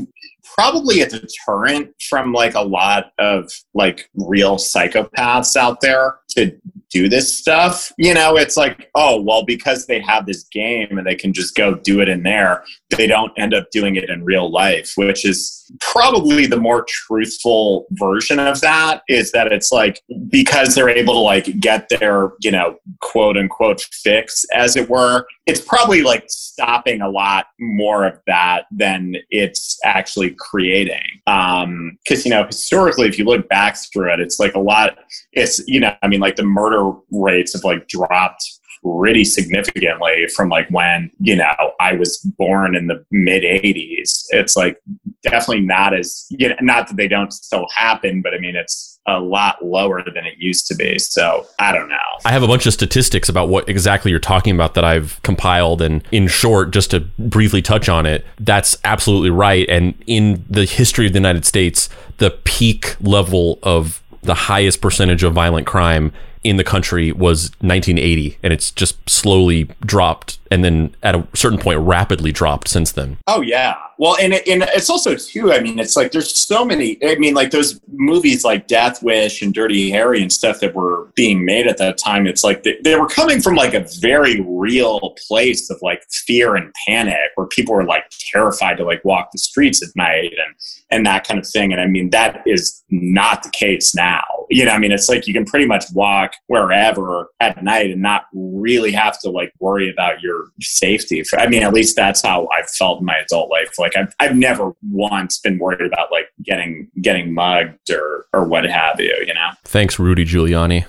probably 0.54 1.00
a 1.00 1.08
deterrent 1.08 1.90
from 2.08 2.32
like 2.32 2.54
a 2.54 2.60
lot 2.60 3.12
of 3.18 3.50
like 3.74 4.08
real 4.14 4.56
psychopaths 4.56 5.56
out 5.56 5.80
there 5.80 6.16
to 6.30 6.52
do 6.90 7.08
this 7.08 7.38
stuff. 7.38 7.92
You 7.98 8.14
know, 8.14 8.36
it's 8.36 8.56
like, 8.56 8.90
oh, 8.94 9.20
well, 9.20 9.44
because 9.44 9.86
they 9.86 10.00
have 10.00 10.26
this 10.26 10.44
game 10.44 10.98
and 10.98 11.06
they 11.06 11.14
can 11.14 11.32
just 11.32 11.54
go 11.54 11.74
do 11.74 12.00
it 12.00 12.08
in 12.08 12.22
there, 12.22 12.64
they 12.96 13.06
don't 13.06 13.32
end 13.38 13.54
up 13.54 13.70
doing 13.70 13.96
it 13.96 14.10
in 14.10 14.24
real 14.24 14.50
life, 14.50 14.92
which 14.96 15.24
is 15.24 15.70
probably 15.80 16.46
the 16.46 16.56
more 16.56 16.84
truthful 16.88 17.86
version 17.92 18.40
of 18.40 18.60
that 18.60 19.02
is 19.08 19.30
that 19.32 19.52
it's 19.52 19.70
like 19.70 20.02
because 20.28 20.74
they're 20.74 20.88
able 20.88 21.14
to 21.14 21.20
like 21.20 21.60
get 21.60 21.88
their, 21.88 22.32
you 22.40 22.50
know, 22.50 22.76
quote 23.00 23.36
unquote 23.36 23.80
fix, 24.02 24.44
as 24.54 24.76
it 24.76 24.88
were, 24.90 25.24
it's 25.50 25.60
probably 25.60 26.02
like 26.02 26.24
stopping 26.28 27.00
a 27.00 27.08
lot 27.08 27.46
more 27.58 28.06
of 28.06 28.20
that 28.28 28.66
than 28.70 29.16
it's 29.30 29.78
actually 29.84 30.36
creating. 30.38 31.02
Um, 31.26 31.98
cause 32.06 32.24
you 32.24 32.30
know, 32.30 32.46
historically, 32.46 33.08
if 33.08 33.18
you 33.18 33.24
look 33.24 33.48
back 33.48 33.76
through 33.92 34.12
it, 34.12 34.20
it's 34.20 34.38
like 34.38 34.54
a 34.54 34.60
lot, 34.60 34.96
it's, 35.32 35.60
you 35.66 35.80
know, 35.80 35.92
I 36.02 36.06
mean, 36.08 36.20
like 36.20 36.36
the 36.36 36.44
murder 36.44 36.92
rates 37.10 37.54
have 37.54 37.64
like 37.64 37.88
dropped 37.88 38.44
pretty 38.82 39.24
significantly 39.24 40.26
from 40.34 40.48
like 40.48 40.68
when 40.70 41.10
you 41.20 41.36
know 41.36 41.54
I 41.80 41.94
was 41.94 42.18
born 42.38 42.74
in 42.74 42.86
the 42.86 43.04
mid 43.10 43.42
80s. 43.42 44.24
It's 44.30 44.56
like 44.56 44.80
definitely 45.22 45.60
not 45.60 45.92
as 45.92 46.26
you 46.30 46.48
know, 46.48 46.56
not 46.60 46.88
that 46.88 46.96
they 46.96 47.08
don't 47.08 47.32
still 47.32 47.66
happen, 47.74 48.22
but 48.22 48.34
I 48.34 48.38
mean 48.38 48.56
it's 48.56 48.99
a 49.06 49.18
lot 49.18 49.64
lower 49.64 50.02
than 50.04 50.26
it 50.26 50.34
used 50.38 50.66
to 50.66 50.74
be. 50.74 50.98
So 50.98 51.46
I 51.58 51.72
don't 51.72 51.88
know. 51.88 51.96
I 52.24 52.32
have 52.32 52.42
a 52.42 52.46
bunch 52.46 52.66
of 52.66 52.72
statistics 52.72 53.28
about 53.28 53.48
what 53.48 53.68
exactly 53.68 54.10
you're 54.10 54.20
talking 54.20 54.54
about 54.54 54.74
that 54.74 54.84
I've 54.84 55.20
compiled. 55.22 55.82
And 55.82 56.06
in 56.12 56.28
short, 56.28 56.70
just 56.70 56.90
to 56.90 57.00
briefly 57.18 57.62
touch 57.62 57.88
on 57.88 58.06
it, 58.06 58.26
that's 58.38 58.76
absolutely 58.84 59.30
right. 59.30 59.68
And 59.68 59.94
in 60.06 60.44
the 60.48 60.64
history 60.64 61.06
of 61.06 61.12
the 61.12 61.18
United 61.18 61.44
States, 61.44 61.88
the 62.18 62.30
peak 62.30 62.96
level 63.00 63.58
of 63.62 64.02
the 64.22 64.34
highest 64.34 64.80
percentage 64.82 65.22
of 65.22 65.32
violent 65.32 65.66
crime 65.66 66.12
in 66.42 66.56
the 66.56 66.64
country 66.64 67.12
was 67.12 67.50
1980. 67.60 68.38
And 68.42 68.52
it's 68.52 68.70
just 68.70 69.08
slowly 69.08 69.64
dropped 69.84 70.38
and 70.50 70.64
then 70.64 70.94
at 71.02 71.14
a 71.14 71.26
certain 71.34 71.58
point 71.58 71.78
rapidly 71.78 72.32
dropped 72.32 72.68
since 72.68 72.92
then. 72.92 73.18
Oh 73.26 73.40
yeah. 73.40 73.76
Well, 73.98 74.16
and 74.20 74.32
it, 74.32 74.48
and 74.48 74.62
it's 74.74 74.90
also 74.90 75.14
too. 75.14 75.52
I 75.52 75.60
mean, 75.60 75.78
it's 75.78 75.94
like 75.94 76.10
there's 76.10 76.34
so 76.34 76.64
many. 76.64 76.98
I 77.04 77.16
mean, 77.16 77.34
like 77.34 77.50
those 77.50 77.78
movies 77.92 78.44
like 78.44 78.66
Death 78.66 79.02
Wish 79.02 79.42
and 79.42 79.54
Dirty 79.54 79.90
Harry 79.90 80.22
and 80.22 80.32
stuff 80.32 80.60
that 80.60 80.74
were 80.74 81.08
being 81.14 81.44
made 81.44 81.66
at 81.66 81.78
that 81.78 81.98
time. 81.98 82.26
It's 82.26 82.42
like 82.42 82.62
they, 82.62 82.78
they 82.82 82.96
were 82.96 83.06
coming 83.06 83.40
from 83.40 83.54
like 83.54 83.74
a 83.74 83.86
very 84.00 84.40
real 84.40 85.14
place 85.28 85.70
of 85.70 85.78
like 85.82 86.02
fear 86.10 86.56
and 86.56 86.72
panic, 86.86 87.30
where 87.34 87.46
people 87.46 87.74
were 87.74 87.84
like 87.84 88.04
terrified 88.32 88.78
to 88.78 88.84
like 88.84 89.04
walk 89.04 89.30
the 89.32 89.38
streets 89.38 89.82
at 89.82 89.94
night 89.94 90.32
and 90.32 90.54
and 90.90 91.06
that 91.06 91.26
kind 91.26 91.38
of 91.38 91.46
thing. 91.46 91.70
And 91.70 91.80
I 91.80 91.86
mean, 91.86 92.10
that 92.10 92.42
is 92.46 92.82
not 92.90 93.42
the 93.42 93.50
case 93.50 93.94
now. 93.94 94.39
You 94.50 94.64
know, 94.64 94.72
I 94.72 94.78
mean, 94.78 94.92
it's 94.92 95.08
like 95.08 95.26
you 95.26 95.32
can 95.32 95.44
pretty 95.44 95.66
much 95.66 95.84
walk 95.94 96.32
wherever 96.48 97.28
at 97.40 97.62
night 97.62 97.90
and 97.90 98.02
not 98.02 98.24
really 98.34 98.92
have 98.92 99.18
to 99.20 99.30
like 99.30 99.52
worry 99.60 99.90
about 99.90 100.20
your 100.20 100.46
safety. 100.60 101.22
I 101.38 101.46
mean, 101.46 101.62
at 101.62 101.72
least 101.72 101.96
that's 101.96 102.22
how 102.22 102.48
I've 102.56 102.68
felt 102.70 103.00
in 103.00 103.06
my 103.06 103.16
adult 103.16 103.50
life. 103.50 103.70
Like 103.78 103.96
I've, 103.96 104.12
I've 104.18 104.36
never 104.36 104.72
once 104.90 105.38
been 105.38 105.58
worried 105.58 105.80
about 105.80 106.10
like 106.10 106.26
getting 106.42 106.90
getting 107.00 107.32
mugged 107.32 107.90
or 107.90 108.26
or 108.32 108.44
what 108.44 108.64
have 108.64 109.00
you. 109.00 109.16
You 109.26 109.34
know. 109.34 109.50
Thanks, 109.64 109.98
Rudy 109.98 110.24
Giuliani. 110.24 110.84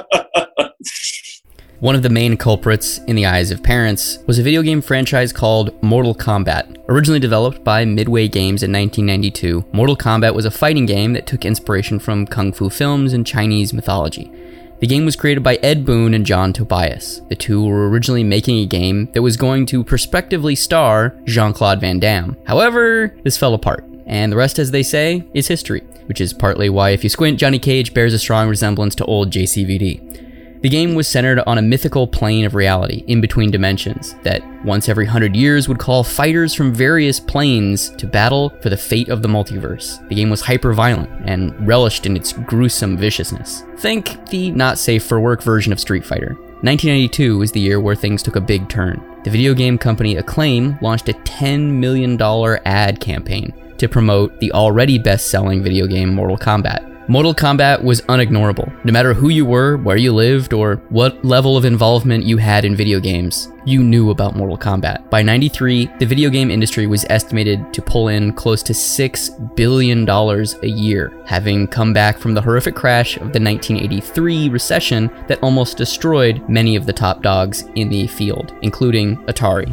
One 1.84 1.94
of 1.94 2.02
the 2.02 2.08
main 2.08 2.38
culprits 2.38 2.96
in 3.06 3.14
the 3.14 3.26
eyes 3.26 3.50
of 3.50 3.62
parents 3.62 4.18
was 4.26 4.38
a 4.38 4.42
video 4.42 4.62
game 4.62 4.80
franchise 4.80 5.34
called 5.34 5.82
Mortal 5.82 6.14
Kombat. 6.14 6.78
Originally 6.88 7.20
developed 7.20 7.62
by 7.62 7.84
Midway 7.84 8.26
Games 8.26 8.62
in 8.62 8.72
1992, 8.72 9.66
Mortal 9.70 9.94
Kombat 9.94 10.34
was 10.34 10.46
a 10.46 10.50
fighting 10.50 10.86
game 10.86 11.12
that 11.12 11.26
took 11.26 11.44
inspiration 11.44 11.98
from 11.98 12.26
kung 12.26 12.54
fu 12.54 12.70
films 12.70 13.12
and 13.12 13.26
Chinese 13.26 13.74
mythology. 13.74 14.32
The 14.80 14.86
game 14.86 15.04
was 15.04 15.14
created 15.14 15.42
by 15.42 15.56
Ed 15.56 15.84
Boon 15.84 16.14
and 16.14 16.24
John 16.24 16.54
Tobias. 16.54 17.20
The 17.28 17.36
two 17.36 17.62
were 17.66 17.90
originally 17.90 18.24
making 18.24 18.60
a 18.60 18.66
game 18.66 19.12
that 19.12 19.20
was 19.20 19.36
going 19.36 19.66
to 19.66 19.84
prospectively 19.84 20.54
star 20.54 21.14
Jean 21.26 21.52
Claude 21.52 21.82
Van 21.82 22.00
Damme. 22.00 22.34
However, 22.46 23.14
this 23.24 23.36
fell 23.36 23.52
apart, 23.52 23.84
and 24.06 24.32
the 24.32 24.36
rest, 24.36 24.58
as 24.58 24.70
they 24.70 24.82
say, 24.82 25.22
is 25.34 25.48
history, 25.48 25.82
which 26.06 26.22
is 26.22 26.32
partly 26.32 26.70
why, 26.70 26.90
if 26.92 27.04
you 27.04 27.10
squint, 27.10 27.38
Johnny 27.38 27.58
Cage 27.58 27.92
bears 27.92 28.14
a 28.14 28.18
strong 28.18 28.48
resemblance 28.48 28.94
to 28.94 29.04
old 29.04 29.30
JCVD. 29.30 30.23
The 30.64 30.70
game 30.70 30.94
was 30.94 31.06
centered 31.06 31.40
on 31.40 31.58
a 31.58 31.62
mythical 31.62 32.06
plane 32.06 32.46
of 32.46 32.54
reality 32.54 33.04
in 33.06 33.20
between 33.20 33.50
dimensions 33.50 34.14
that 34.22 34.42
once 34.64 34.88
every 34.88 35.04
hundred 35.04 35.36
years 35.36 35.68
would 35.68 35.78
call 35.78 36.02
fighters 36.02 36.54
from 36.54 36.72
various 36.72 37.20
planes 37.20 37.90
to 37.90 38.06
battle 38.06 38.48
for 38.62 38.70
the 38.70 38.76
fate 38.78 39.10
of 39.10 39.20
the 39.20 39.28
multiverse. 39.28 39.98
The 40.08 40.14
game 40.14 40.30
was 40.30 40.40
hyper 40.40 40.72
violent 40.72 41.10
and 41.26 41.68
relished 41.68 42.06
in 42.06 42.16
its 42.16 42.32
gruesome 42.32 42.96
viciousness. 42.96 43.62
Think 43.76 44.26
the 44.30 44.52
not 44.52 44.78
safe 44.78 45.04
for 45.04 45.20
work 45.20 45.42
version 45.42 45.70
of 45.70 45.78
Street 45.78 46.02
Fighter. 46.02 46.32
1992 46.62 47.36
was 47.36 47.52
the 47.52 47.60
year 47.60 47.78
where 47.78 47.94
things 47.94 48.22
took 48.22 48.36
a 48.36 48.40
big 48.40 48.66
turn. 48.70 49.04
The 49.24 49.30
video 49.30 49.52
game 49.52 49.76
company 49.76 50.16
Acclaim 50.16 50.78
launched 50.80 51.10
a 51.10 51.12
$10 51.12 51.72
million 51.72 52.18
ad 52.64 53.00
campaign 53.00 53.52
to 53.76 53.86
promote 53.86 54.40
the 54.40 54.52
already 54.52 54.98
best 54.98 55.28
selling 55.28 55.62
video 55.62 55.86
game 55.86 56.14
Mortal 56.14 56.38
Kombat. 56.38 56.93
Mortal 57.06 57.34
Kombat 57.34 57.84
was 57.84 58.00
unignorable. 58.02 58.72
No 58.82 58.90
matter 58.90 59.12
who 59.12 59.28
you 59.28 59.44
were, 59.44 59.76
where 59.76 59.98
you 59.98 60.10
lived, 60.10 60.54
or 60.54 60.76
what 60.88 61.22
level 61.22 61.54
of 61.54 61.66
involvement 61.66 62.24
you 62.24 62.38
had 62.38 62.64
in 62.64 62.74
video 62.74 62.98
games, 62.98 63.50
you 63.66 63.82
knew 63.84 64.08
about 64.08 64.36
Mortal 64.36 64.56
Kombat. 64.56 65.10
By 65.10 65.20
93, 65.20 65.90
the 65.98 66.06
video 66.06 66.30
game 66.30 66.50
industry 66.50 66.86
was 66.86 67.04
estimated 67.10 67.74
to 67.74 67.82
pull 67.82 68.08
in 68.08 68.32
close 68.32 68.62
to 68.62 68.72
$6 68.72 69.54
billion 69.54 70.08
a 70.08 70.66
year, 70.66 71.12
having 71.26 71.66
come 71.66 71.92
back 71.92 72.16
from 72.16 72.32
the 72.32 72.40
horrific 72.40 72.74
crash 72.74 73.16
of 73.16 73.34
the 73.34 73.40
1983 73.40 74.48
recession 74.48 75.10
that 75.28 75.42
almost 75.42 75.76
destroyed 75.76 76.42
many 76.48 76.74
of 76.74 76.86
the 76.86 76.92
top 76.92 77.22
dogs 77.22 77.64
in 77.74 77.90
the 77.90 78.06
field, 78.06 78.54
including 78.62 79.18
Atari. 79.24 79.68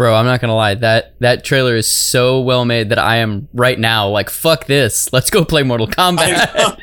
Bro, 0.00 0.14
I'm 0.14 0.24
not 0.24 0.40
gonna 0.40 0.56
lie. 0.56 0.76
That 0.76 1.14
that 1.20 1.44
trailer 1.44 1.76
is 1.76 1.86
so 1.86 2.40
well 2.40 2.64
made 2.64 2.88
that 2.88 2.98
I 2.98 3.16
am 3.16 3.50
right 3.52 3.78
now 3.78 4.08
like, 4.08 4.30
fuck 4.30 4.64
this. 4.64 5.12
Let's 5.12 5.28
go 5.28 5.44
play 5.44 5.62
Mortal 5.62 5.86
Kombat. 5.88 6.78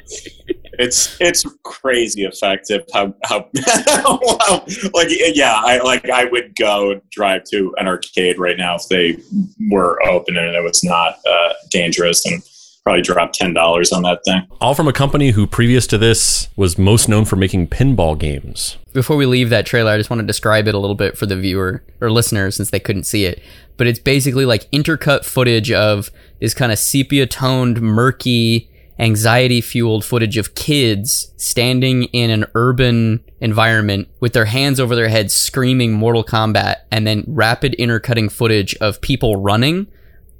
it's 0.74 1.20
it's 1.20 1.44
crazy 1.64 2.26
effective 2.26 2.84
how 2.94 3.16
how, 3.24 3.50
how 3.66 4.64
like 4.94 5.08
yeah 5.34 5.60
I 5.66 5.80
like 5.80 6.08
I 6.12 6.26
would 6.26 6.56
go 6.56 7.02
drive 7.10 7.46
to 7.46 7.74
an 7.80 7.88
arcade 7.88 8.38
right 8.38 8.56
now 8.56 8.76
if 8.76 8.88
they 8.88 9.18
were 9.72 10.00
open 10.08 10.38
and 10.38 10.56
it 10.56 10.64
was 10.64 10.84
not 10.84 11.18
uh, 11.28 11.54
dangerous 11.72 12.24
and 12.24 12.44
probably 12.88 13.02
drop 13.02 13.34
ten 13.34 13.54
dollars 13.54 13.92
on 13.92 14.04
that 14.04 14.24
thing. 14.24 14.48
All 14.62 14.74
from 14.74 14.88
a 14.88 14.94
company 14.94 15.32
who, 15.32 15.46
previous 15.46 15.86
to 15.88 15.98
this, 15.98 16.48
was 16.56 16.78
most 16.78 17.10
known 17.10 17.26
for 17.26 17.36
making 17.36 17.68
pinball 17.68 18.18
games. 18.18 18.78
Before 18.94 19.18
we 19.18 19.26
leave 19.26 19.50
that 19.50 19.66
trailer, 19.66 19.92
I 19.92 19.98
just 19.98 20.10
want 20.10 20.22
to 20.22 20.26
describe 20.26 20.70
it 20.70 20.74
a 20.74 20.80
little 20.80 20.96
bit 20.96 21.18
for 21.18 21.26
the 21.26 21.36
viewer 21.36 21.84
or 22.00 22.10
listener 22.10 22.50
since 22.50 22.70
they 22.70 22.80
couldn't 22.80 23.04
see 23.04 23.26
it. 23.26 23.42
But 23.76 23.88
it's 23.88 24.00
basically 24.00 24.46
like 24.46 24.72
intercut 24.72 25.26
footage 25.26 25.70
of 25.70 26.10
this 26.40 26.54
kind 26.54 26.72
of 26.72 26.80
sepia 26.80 27.26
toned, 27.26 27.82
murky, 27.82 28.70
anxiety 29.00 29.60
fueled 29.60 30.06
footage 30.06 30.38
of 30.38 30.56
kids 30.56 31.34
standing 31.36 32.04
in 32.06 32.30
an 32.30 32.46
urban 32.56 33.22
environment 33.42 34.08
with 34.22 34.32
their 34.32 34.46
hands 34.46 34.80
over 34.80 34.96
their 34.96 35.10
heads 35.10 35.34
screaming 35.34 35.92
Mortal 35.92 36.24
Kombat 36.24 36.78
and 36.90 37.06
then 37.06 37.26
rapid 37.28 37.74
intercutting 37.74 38.30
footage 38.30 38.76
of 38.76 39.02
people 39.02 39.36
running 39.36 39.88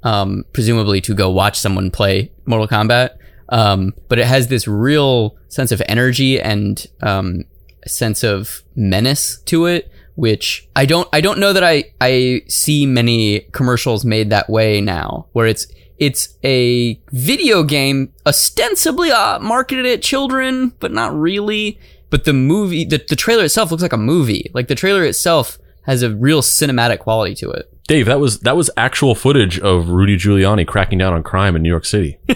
um, 0.02 0.44
presumably 0.52 1.00
to 1.02 1.14
go 1.14 1.30
watch 1.30 1.58
someone 1.58 1.90
play 1.90 2.30
Mortal 2.46 2.68
Kombat. 2.68 3.16
Um, 3.50 3.94
but 4.08 4.18
it 4.18 4.26
has 4.26 4.48
this 4.48 4.68
real 4.68 5.36
sense 5.48 5.72
of 5.72 5.82
energy 5.88 6.40
and 6.40 6.86
um, 7.00 7.44
sense 7.86 8.22
of 8.22 8.62
menace 8.76 9.40
to 9.46 9.66
it, 9.66 9.90
which 10.16 10.68
I 10.76 10.84
don't 10.84 11.08
I 11.12 11.20
don't 11.20 11.38
know 11.38 11.52
that 11.52 11.64
I 11.64 11.84
I 12.00 12.42
see 12.48 12.84
many 12.86 13.40
commercials 13.52 14.04
made 14.04 14.30
that 14.30 14.50
way 14.50 14.80
now, 14.80 15.26
where 15.32 15.46
it's 15.46 15.66
it's 15.98 16.36
a 16.44 17.00
video 17.10 17.62
game 17.62 18.12
ostensibly 18.26 19.10
uh, 19.10 19.38
marketed 19.40 19.86
at 19.86 20.02
children, 20.02 20.72
but 20.78 20.92
not 20.92 21.18
really. 21.18 21.78
But 22.10 22.24
the 22.24 22.32
movie, 22.32 22.84
the, 22.86 23.04
the 23.06 23.16
trailer 23.16 23.44
itself 23.44 23.70
looks 23.70 23.82
like 23.82 23.92
a 23.92 23.98
movie. 23.98 24.50
Like 24.54 24.68
the 24.68 24.74
trailer 24.74 25.04
itself 25.04 25.58
has 25.82 26.02
a 26.02 26.14
real 26.14 26.40
cinematic 26.40 27.00
quality 27.00 27.34
to 27.34 27.50
it. 27.50 27.70
Dave, 27.88 28.06
that 28.06 28.20
was 28.20 28.40
that 28.40 28.54
was 28.54 28.70
actual 28.76 29.14
footage 29.14 29.58
of 29.58 29.88
Rudy 29.88 30.18
Giuliani 30.18 30.66
cracking 30.66 30.98
down 30.98 31.14
on 31.14 31.22
crime 31.22 31.56
in 31.56 31.62
New 31.62 31.70
York 31.70 31.86
City. 31.86 32.18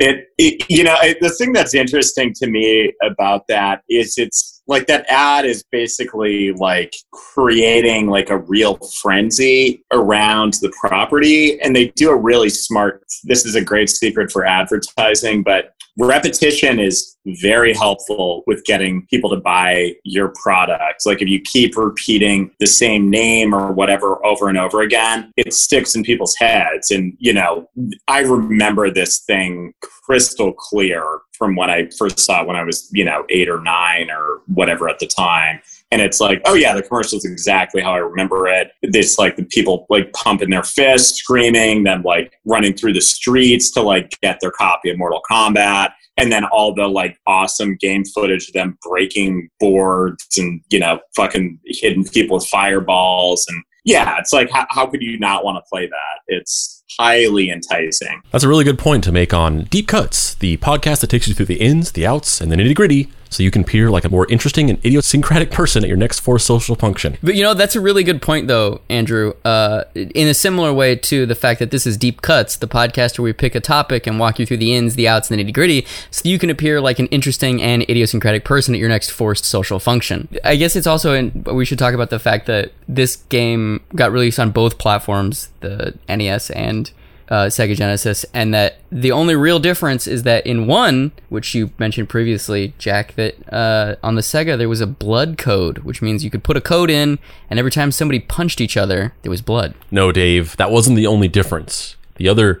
it, 0.00 0.26
it, 0.38 0.68
you 0.68 0.82
know 0.82 0.96
it, 1.00 1.18
the 1.20 1.30
thing 1.38 1.52
that's 1.52 1.72
interesting 1.72 2.34
to 2.34 2.48
me 2.48 2.92
about 3.00 3.46
that 3.46 3.82
is 3.88 4.18
it's 4.18 4.60
like 4.66 4.88
that 4.88 5.06
ad 5.08 5.44
is 5.44 5.62
basically 5.70 6.50
like 6.54 6.92
creating 7.12 8.08
like 8.08 8.28
a 8.28 8.38
real 8.38 8.76
frenzy 9.00 9.84
around 9.92 10.54
the 10.54 10.72
property 10.80 11.60
and 11.60 11.76
they 11.76 11.88
do 11.90 12.10
a 12.10 12.16
really 12.16 12.48
smart 12.48 13.04
this 13.22 13.46
is 13.46 13.54
a 13.54 13.60
great 13.60 13.88
secret 13.88 14.32
for 14.32 14.44
advertising 14.44 15.44
but 15.44 15.74
repetition 15.98 16.80
is 16.80 17.16
very 17.26 17.72
helpful 17.72 18.42
with 18.46 18.64
getting 18.64 19.06
people 19.06 19.30
to 19.30 19.36
buy 19.36 19.94
your 20.04 20.32
product. 20.42 21.06
Like 21.06 21.22
if 21.22 21.28
you 21.28 21.40
keep 21.40 21.76
repeating 21.76 22.50
the 22.60 22.66
same 22.66 23.08
name 23.08 23.54
or 23.54 23.72
whatever 23.72 24.24
over 24.26 24.48
and 24.48 24.58
over 24.58 24.82
again, 24.82 25.32
it 25.36 25.54
sticks 25.54 25.94
in 25.94 26.02
people's 26.02 26.34
heads. 26.36 26.90
And, 26.90 27.14
you 27.18 27.32
know, 27.32 27.68
I 28.08 28.20
remember 28.20 28.90
this 28.90 29.20
thing 29.20 29.72
crystal 29.80 30.52
clear 30.52 31.20
from 31.32 31.56
when 31.56 31.70
I 31.70 31.88
first 31.98 32.20
saw 32.20 32.42
it 32.42 32.46
when 32.46 32.56
I 32.56 32.64
was, 32.64 32.88
you 32.92 33.04
know, 33.04 33.24
eight 33.28 33.48
or 33.48 33.60
nine 33.60 34.10
or 34.10 34.42
whatever 34.46 34.88
at 34.88 34.98
the 34.98 35.06
time 35.06 35.60
and 35.94 36.02
it's 36.02 36.20
like, 36.20 36.42
oh 36.44 36.54
yeah, 36.54 36.74
the 36.74 36.82
commercial 36.82 37.18
is 37.18 37.24
exactly 37.24 37.80
how 37.80 37.92
I 37.92 37.98
remember 37.98 38.48
it. 38.48 38.72
It's 38.82 39.16
like 39.16 39.36
the 39.36 39.44
people 39.44 39.86
like 39.88 40.12
pumping 40.12 40.50
their 40.50 40.64
fists, 40.64 41.20
screaming, 41.20 41.84
then 41.84 42.02
like 42.02 42.36
running 42.44 42.74
through 42.74 42.94
the 42.94 43.00
streets 43.00 43.70
to 43.74 43.80
like 43.80 44.18
get 44.20 44.40
their 44.40 44.50
copy 44.50 44.90
of 44.90 44.98
Mortal 44.98 45.22
Kombat, 45.30 45.92
and 46.16 46.32
then 46.32 46.46
all 46.46 46.74
the 46.74 46.88
like 46.88 47.16
awesome 47.28 47.76
game 47.76 48.04
footage 48.04 48.48
of 48.48 48.54
them 48.54 48.76
breaking 48.82 49.48
boards 49.60 50.36
and 50.36 50.60
you 50.70 50.80
know 50.80 50.98
fucking 51.14 51.60
hitting 51.64 52.04
people 52.04 52.38
with 52.38 52.46
fireballs 52.48 53.46
and 53.48 53.62
yeah, 53.84 54.16
it's 54.18 54.32
like 54.32 54.50
how, 54.50 54.66
how 54.70 54.86
could 54.86 55.00
you 55.00 55.16
not 55.20 55.44
want 55.44 55.58
to 55.58 55.68
play 55.70 55.86
that? 55.86 56.20
It's 56.26 56.82
highly 56.98 57.50
enticing. 57.50 58.20
That's 58.32 58.42
a 58.42 58.48
really 58.48 58.64
good 58.64 58.80
point 58.80 59.04
to 59.04 59.12
make 59.12 59.32
on 59.32 59.64
Deep 59.64 59.86
Cuts, 59.86 60.34
the 60.34 60.56
podcast 60.56 61.02
that 61.02 61.10
takes 61.10 61.28
you 61.28 61.34
through 61.34 61.46
the 61.46 61.60
ins, 61.60 61.92
the 61.92 62.04
outs, 62.04 62.40
and 62.40 62.50
the 62.50 62.56
nitty 62.56 62.74
gritty 62.74 63.10
so 63.30 63.42
you 63.42 63.50
can 63.50 63.62
appear 63.62 63.90
like 63.90 64.04
a 64.04 64.08
more 64.08 64.26
interesting 64.30 64.70
and 64.70 64.78
idiosyncratic 64.84 65.50
person 65.52 65.82
at 65.82 65.88
your 65.88 65.96
next 65.96 66.20
forced 66.20 66.46
social 66.46 66.74
function. 66.74 67.16
But 67.22 67.34
you 67.34 67.42
know, 67.42 67.54
that's 67.54 67.76
a 67.76 67.80
really 67.80 68.04
good 68.04 68.22
point, 68.22 68.48
though, 68.48 68.80
Andrew. 68.88 69.34
Uh, 69.44 69.84
in 69.94 70.28
a 70.28 70.34
similar 70.34 70.72
way 70.72 70.96
to 70.96 71.26
the 71.26 71.34
fact 71.34 71.60
that 71.60 71.70
this 71.70 71.86
is 71.86 71.96
Deep 71.96 72.22
Cuts, 72.22 72.56
the 72.56 72.68
podcast 72.68 73.18
where 73.18 73.24
we 73.24 73.32
pick 73.32 73.54
a 73.54 73.60
topic 73.60 74.06
and 74.06 74.18
walk 74.18 74.38
you 74.38 74.46
through 74.46 74.58
the 74.58 74.74
ins, 74.74 74.94
the 74.94 75.08
outs, 75.08 75.30
and 75.30 75.38
the 75.38 75.44
nitty 75.44 75.54
gritty, 75.54 75.86
so 76.10 76.28
you 76.28 76.38
can 76.38 76.50
appear 76.50 76.80
like 76.80 76.98
an 76.98 77.06
interesting 77.06 77.62
and 77.62 77.82
idiosyncratic 77.82 78.44
person 78.44 78.74
at 78.74 78.80
your 78.80 78.88
next 78.88 79.10
forced 79.10 79.44
social 79.44 79.78
function. 79.78 80.28
I 80.44 80.56
guess 80.56 80.76
it's 80.76 80.86
also, 80.86 81.14
in, 81.14 81.44
we 81.44 81.64
should 81.64 81.78
talk 81.78 81.94
about 81.94 82.10
the 82.10 82.18
fact 82.18 82.46
that 82.46 82.72
this 82.88 83.16
game 83.16 83.82
got 83.94 84.12
released 84.12 84.38
on 84.38 84.50
both 84.50 84.78
platforms, 84.78 85.48
the 85.60 85.94
NES 86.08 86.50
and 86.50 86.90
uh, 87.28 87.46
Sega 87.46 87.74
Genesis, 87.76 88.24
and 88.34 88.52
that 88.54 88.78
the 88.90 89.12
only 89.12 89.34
real 89.34 89.58
difference 89.58 90.06
is 90.06 90.22
that 90.24 90.46
in 90.46 90.66
one, 90.66 91.12
which 91.28 91.54
you 91.54 91.70
mentioned 91.78 92.08
previously, 92.08 92.74
Jack, 92.78 93.14
that 93.14 93.34
uh, 93.52 93.96
on 94.02 94.14
the 94.14 94.22
Sega 94.22 94.56
there 94.58 94.68
was 94.68 94.80
a 94.80 94.86
blood 94.86 95.38
code, 95.38 95.78
which 95.78 96.02
means 96.02 96.24
you 96.24 96.30
could 96.30 96.44
put 96.44 96.56
a 96.56 96.60
code 96.60 96.90
in, 96.90 97.18
and 97.50 97.58
every 97.58 97.70
time 97.70 97.92
somebody 97.92 98.20
punched 98.20 98.60
each 98.60 98.76
other, 98.76 99.14
there 99.22 99.30
was 99.30 99.42
blood. 99.42 99.74
No, 99.90 100.12
Dave, 100.12 100.56
that 100.56 100.70
wasn't 100.70 100.96
the 100.96 101.06
only 101.06 101.28
difference. 101.28 101.96
The 102.16 102.28
other 102.28 102.60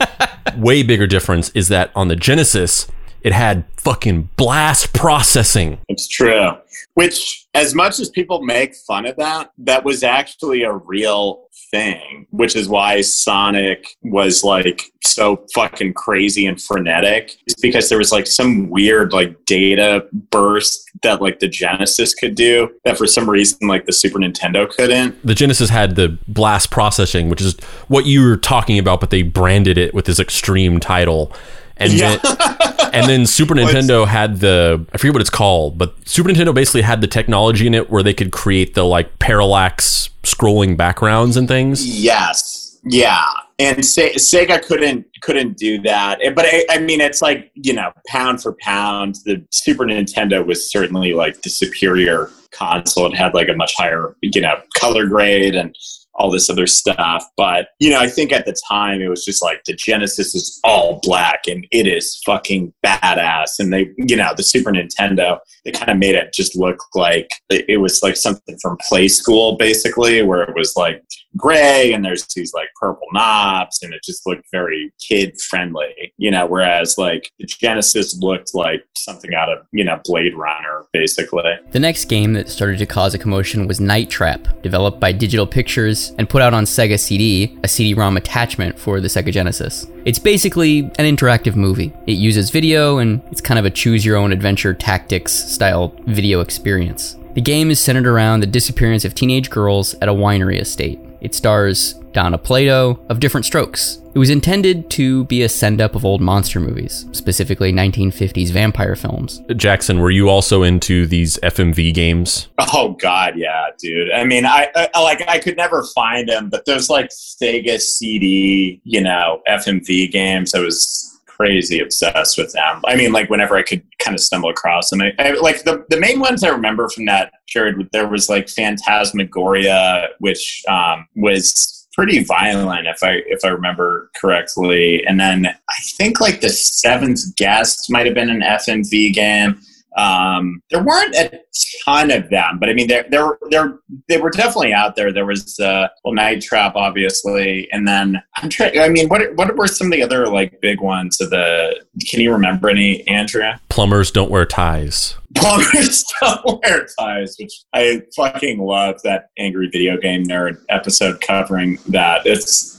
way 0.56 0.82
bigger 0.82 1.06
difference 1.06 1.50
is 1.50 1.68
that 1.68 1.90
on 1.94 2.08
the 2.08 2.16
Genesis, 2.16 2.86
it 3.24 3.32
had 3.32 3.64
fucking 3.78 4.28
blast 4.36 4.92
processing. 4.92 5.78
It's 5.88 6.06
true. 6.06 6.50
Which, 6.94 7.46
as 7.54 7.74
much 7.74 7.98
as 7.98 8.08
people 8.10 8.42
make 8.42 8.74
fun 8.74 9.06
of 9.06 9.16
that, 9.16 9.50
that 9.58 9.84
was 9.84 10.02
actually 10.02 10.62
a 10.62 10.72
real 10.72 11.43
thing, 11.74 12.24
which 12.30 12.54
is 12.54 12.68
why 12.68 13.00
Sonic 13.00 13.96
was 14.04 14.44
like 14.44 14.92
so 15.02 15.44
fucking 15.52 15.92
crazy 15.94 16.46
and 16.46 16.62
frenetic. 16.62 17.36
It's 17.48 17.60
because 17.60 17.88
there 17.88 17.98
was 17.98 18.12
like 18.12 18.28
some 18.28 18.70
weird 18.70 19.12
like 19.12 19.44
data 19.44 20.06
burst 20.30 20.88
that 21.02 21.20
like 21.20 21.40
the 21.40 21.48
Genesis 21.48 22.14
could 22.14 22.36
do 22.36 22.70
that 22.84 22.96
for 22.96 23.08
some 23.08 23.28
reason 23.28 23.66
like 23.66 23.86
the 23.86 23.92
Super 23.92 24.20
Nintendo 24.20 24.70
couldn't. 24.70 25.20
The 25.26 25.34
Genesis 25.34 25.68
had 25.68 25.96
the 25.96 26.16
blast 26.28 26.70
processing, 26.70 27.28
which 27.28 27.40
is 27.40 27.58
what 27.88 28.06
you 28.06 28.24
were 28.24 28.36
talking 28.36 28.78
about, 28.78 29.00
but 29.00 29.10
they 29.10 29.22
branded 29.22 29.76
it 29.76 29.92
with 29.94 30.04
this 30.04 30.20
extreme 30.20 30.78
title 30.78 31.32
and 31.76 31.92
yeah. 31.92 32.16
then 32.16 32.36
and 32.92 33.08
then 33.08 33.26
Super 33.26 33.54
Nintendo 33.54 34.06
had 34.06 34.40
the 34.40 34.84
I 34.92 34.98
forget 34.98 35.14
what 35.14 35.20
it's 35.20 35.30
called, 35.30 35.78
but 35.78 35.94
Super 36.08 36.28
Nintendo 36.28 36.54
basically 36.54 36.82
had 36.82 37.00
the 37.00 37.06
technology 37.06 37.66
in 37.66 37.74
it 37.74 37.90
where 37.90 38.02
they 38.02 38.14
could 38.14 38.32
create 38.32 38.74
the 38.74 38.84
like 38.84 39.18
parallax 39.18 40.10
scrolling 40.22 40.76
backgrounds 40.76 41.36
and 41.36 41.48
things. 41.48 41.86
Yes. 41.86 42.78
Yeah. 42.84 43.24
And 43.58 43.84
Se- 43.84 44.14
Sega 44.14 44.62
couldn't 44.62 45.06
couldn't 45.22 45.56
do 45.56 45.80
that. 45.82 46.18
But 46.34 46.46
I, 46.46 46.64
I 46.70 46.78
mean, 46.78 47.00
it's 47.00 47.22
like 47.22 47.50
you 47.54 47.72
know, 47.72 47.92
pound 48.06 48.42
for 48.42 48.56
pound, 48.60 49.16
the 49.24 49.44
Super 49.50 49.84
Nintendo 49.84 50.44
was 50.44 50.70
certainly 50.70 51.12
like 51.12 51.42
the 51.42 51.50
superior 51.50 52.30
console. 52.50 53.06
It 53.06 53.16
had 53.16 53.34
like 53.34 53.48
a 53.48 53.54
much 53.54 53.74
higher, 53.76 54.16
you 54.22 54.40
know, 54.40 54.60
color 54.76 55.06
grade 55.06 55.54
and 55.54 55.76
all 56.16 56.30
this 56.30 56.48
other 56.48 56.66
stuff. 56.66 57.24
But, 57.36 57.68
you 57.78 57.90
know, 57.90 57.98
I 57.98 58.08
think 58.08 58.32
at 58.32 58.46
the 58.46 58.56
time 58.68 59.00
it 59.00 59.08
was 59.08 59.24
just 59.24 59.42
like 59.42 59.62
the 59.64 59.74
Genesis 59.74 60.34
is 60.34 60.60
all 60.64 61.00
black 61.02 61.42
and 61.48 61.66
it 61.70 61.86
is 61.86 62.20
fucking 62.24 62.72
badass. 62.84 63.58
And 63.58 63.72
they, 63.72 63.90
you 63.96 64.16
know, 64.16 64.32
the 64.36 64.42
Super 64.42 64.70
Nintendo, 64.70 65.38
they 65.64 65.72
kind 65.72 65.90
of 65.90 65.98
made 65.98 66.14
it 66.14 66.32
just 66.32 66.56
look 66.56 66.78
like 66.94 67.28
it 67.50 67.80
was 67.80 68.02
like 68.02 68.16
something 68.16 68.56
from 68.60 68.78
play 68.88 69.08
school, 69.08 69.56
basically, 69.56 70.22
where 70.22 70.42
it 70.42 70.54
was 70.54 70.74
like 70.76 71.02
gray 71.36 71.92
and 71.92 72.04
there's 72.04 72.26
these 72.34 72.52
like 72.52 72.68
purple 72.80 73.06
knobs 73.12 73.82
and 73.82 73.92
it 73.92 74.00
just 74.04 74.26
looked 74.26 74.44
very 74.52 74.92
kid 75.00 75.40
friendly, 75.40 76.12
you 76.16 76.30
know, 76.30 76.46
whereas 76.46 76.96
like 76.98 77.30
the 77.38 77.46
Genesis 77.46 78.16
looked 78.18 78.54
like 78.54 78.84
something 78.96 79.34
out 79.34 79.48
of, 79.48 79.66
you 79.72 79.84
know, 79.84 80.00
Blade 80.04 80.34
Runner, 80.36 80.84
basically. 80.92 81.42
The 81.70 81.80
next 81.80 82.06
game 82.06 82.32
that 82.34 82.48
started 82.48 82.78
to 82.78 82.86
cause 82.86 83.14
a 83.14 83.18
commotion 83.18 83.66
was 83.66 83.80
Night 83.80 84.10
Trap, 84.10 84.62
developed 84.62 85.00
by 85.00 85.12
Digital 85.12 85.46
Pictures 85.46 86.12
and 86.18 86.28
put 86.28 86.42
out 86.42 86.54
on 86.54 86.64
Sega 86.64 86.98
CD, 86.98 87.58
a 87.62 87.68
CD-ROM 87.68 88.16
attachment 88.16 88.78
for 88.78 89.00
the 89.00 89.08
Sega 89.08 89.32
Genesis. 89.32 89.86
It's 90.04 90.18
basically 90.18 90.80
an 90.98 91.16
interactive 91.16 91.56
movie. 91.56 91.92
It 92.06 92.12
uses 92.12 92.50
video 92.50 92.98
and 92.98 93.22
it's 93.30 93.40
kind 93.40 93.58
of 93.58 93.64
a 93.64 93.70
choose 93.70 94.04
your 94.04 94.16
own 94.16 94.32
adventure 94.32 94.74
tactics 94.74 95.32
style 95.32 95.94
video 96.06 96.40
experience. 96.40 97.16
The 97.34 97.40
game 97.40 97.70
is 97.72 97.80
centered 97.80 98.06
around 98.06 98.40
the 98.40 98.46
disappearance 98.46 99.04
of 99.04 99.12
teenage 99.12 99.50
girls 99.50 99.94
at 99.94 100.08
a 100.08 100.12
winery 100.12 100.60
estate. 100.60 101.00
It 101.24 101.34
stars 101.34 101.94
Dana 102.12 102.38
Plato 102.38 103.04
of 103.08 103.18
Diff'rent 103.18 103.46
Strokes. 103.46 104.00
It 104.14 104.18
was 104.18 104.30
intended 104.30 104.90
to 104.90 105.24
be 105.24 105.42
a 105.42 105.48
send 105.48 105.80
up 105.80 105.96
of 105.96 106.04
old 106.04 106.20
monster 106.20 106.60
movies, 106.60 107.06
specifically 107.10 107.72
1950s 107.72 108.50
vampire 108.50 108.94
films. 108.94 109.42
Jackson, 109.56 109.98
were 109.98 110.10
you 110.10 110.28
also 110.28 110.62
into 110.62 111.06
these 111.06 111.38
FMV 111.38 111.92
games? 111.92 112.48
Oh 112.76 112.92
God, 113.00 113.34
yeah, 113.36 113.68
dude. 113.78 114.12
I 114.12 114.24
mean, 114.24 114.44
I, 114.44 114.68
I 114.94 115.02
like 115.02 115.26
I 115.28 115.38
could 115.38 115.56
never 115.56 115.84
find 115.94 116.28
them, 116.28 116.50
but 116.50 116.66
those 116.66 116.90
like 116.90 117.08
Sega 117.08 117.80
CD, 117.80 118.80
you 118.84 119.00
know, 119.00 119.40
FMV 119.48 120.10
games. 120.12 120.54
I 120.54 120.60
was 120.60 121.03
crazy 121.36 121.80
obsessed 121.80 122.38
with 122.38 122.52
them. 122.52 122.80
I 122.86 122.96
mean, 122.96 123.12
like 123.12 123.30
whenever 123.30 123.56
I 123.56 123.62
could 123.62 123.82
kind 123.98 124.14
of 124.14 124.20
stumble 124.20 124.50
across 124.50 124.90
them, 124.90 125.02
I, 125.02 125.12
I, 125.18 125.32
like 125.32 125.64
the 125.64 125.84
the 125.88 125.98
main 125.98 126.20
ones 126.20 126.44
I 126.44 126.48
remember 126.48 126.88
from 126.88 127.06
that 127.06 127.32
period. 127.52 127.88
There 127.92 128.08
was 128.08 128.28
like 128.28 128.48
Phantasmagoria, 128.48 130.08
which 130.18 130.62
um, 130.68 131.06
was 131.16 131.86
pretty 131.94 132.24
violent 132.24 132.86
if 132.86 133.02
I 133.02 133.22
if 133.26 133.44
I 133.44 133.48
remember 133.48 134.10
correctly. 134.16 135.04
And 135.06 135.18
then 135.18 135.46
I 135.46 135.78
think 135.96 136.20
like 136.20 136.40
the 136.40 136.48
Seventh 136.48 137.36
Guest 137.36 137.86
might 137.90 138.06
have 138.06 138.14
been 138.14 138.30
an 138.30 138.40
FMV 138.40 139.12
game. 139.12 139.60
Um, 139.96 140.62
there 140.70 140.82
weren't 140.82 141.14
a 141.14 141.40
ton 141.84 142.10
of 142.10 142.28
them, 142.30 142.58
but 142.58 142.68
I 142.68 142.72
mean, 142.72 142.88
they're, 142.88 143.06
they're, 143.10 143.38
they're, 143.50 144.22
were 144.22 144.30
definitely 144.30 144.72
out 144.72 144.96
there. 144.96 145.12
There 145.12 145.26
was, 145.26 145.58
uh, 145.60 145.88
well, 146.04 146.14
Night 146.14 146.42
Trap, 146.42 146.74
obviously. 146.74 147.68
And 147.72 147.86
then 147.86 148.20
I'm 148.36 148.48
trying, 148.48 148.78
I 148.80 148.88
mean, 148.88 149.08
what, 149.08 149.34
what 149.36 149.56
were 149.56 149.66
some 149.66 149.88
of 149.88 149.92
the 149.92 150.02
other 150.02 150.28
like 150.28 150.60
big 150.60 150.80
ones 150.80 151.20
of 151.20 151.30
the, 151.30 151.84
can 152.08 152.20
you 152.20 152.32
remember 152.32 152.68
any, 152.68 153.06
Andrew? 153.06 153.44
Plumbers 153.68 154.10
don't 154.10 154.30
wear 154.30 154.46
ties. 154.46 155.16
Plumbers 155.34 156.04
don't 156.20 156.60
wear 156.62 156.86
ties, 156.98 157.36
which 157.38 157.52
I 157.72 158.02
fucking 158.16 158.58
love 158.58 159.00
that 159.04 159.30
angry 159.38 159.68
video 159.70 159.96
game 159.96 160.24
nerd 160.24 160.58
episode 160.68 161.20
covering 161.20 161.78
that. 161.88 162.22
It's 162.24 162.74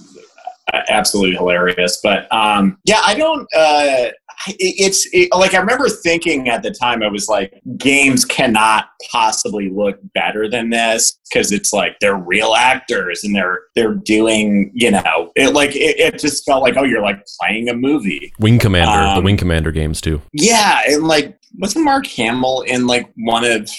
absolutely 0.90 1.36
hilarious. 1.36 2.00
But 2.02 2.32
um, 2.34 2.78
yeah, 2.86 3.02
I 3.06 3.16
don't. 3.16 3.48
Uh, 3.56 4.10
it's 4.48 5.08
it, 5.12 5.30
like 5.36 5.54
I 5.54 5.60
remember 5.60 5.90
thinking 5.90 6.50
at 6.50 6.64
the 6.64 6.72
time, 6.72 7.04
I 7.04 7.08
was 7.08 7.28
like, 7.28 7.62
games 7.78 8.26
cannot 8.26 8.90
possibly 9.12 9.70
look 9.70 10.00
better 10.14 10.50
than 10.50 10.70
this 10.70 11.20
because 11.30 11.52
it's 11.52 11.74
like 11.74 11.98
they're 12.00 12.16
real 12.16 12.54
actors 12.56 13.24
and 13.24 13.36
they're 13.36 13.62
they're 13.76 13.94
doing 13.94 14.72
you 14.74 14.92
know 14.92 15.32
it 15.36 15.54
like 15.54 15.76
it, 15.76 16.00
it 16.00 16.20
just 16.20 16.46
felt 16.46 16.64
like 16.64 16.78
oh 16.78 16.84
you're 16.84 17.02
like 17.02 17.26
playing 17.40 17.70
a 17.70 17.74
movie. 17.74 18.34
Wing 18.40 18.60
Commander, 18.60 18.92
the 19.14 19.20
Um, 19.20 19.24
Wing 19.24 19.38
Commander 19.38 19.72
games 19.72 20.02
too. 20.02 20.22
Yeah, 20.34 20.82
and 20.88 21.08
like 21.08 21.38
wasn't 21.58 21.86
Mark 21.86 22.06
Hamill 22.08 22.62
in 22.62 22.88
like 22.88 23.12
one 23.16 23.46
of 23.46 23.70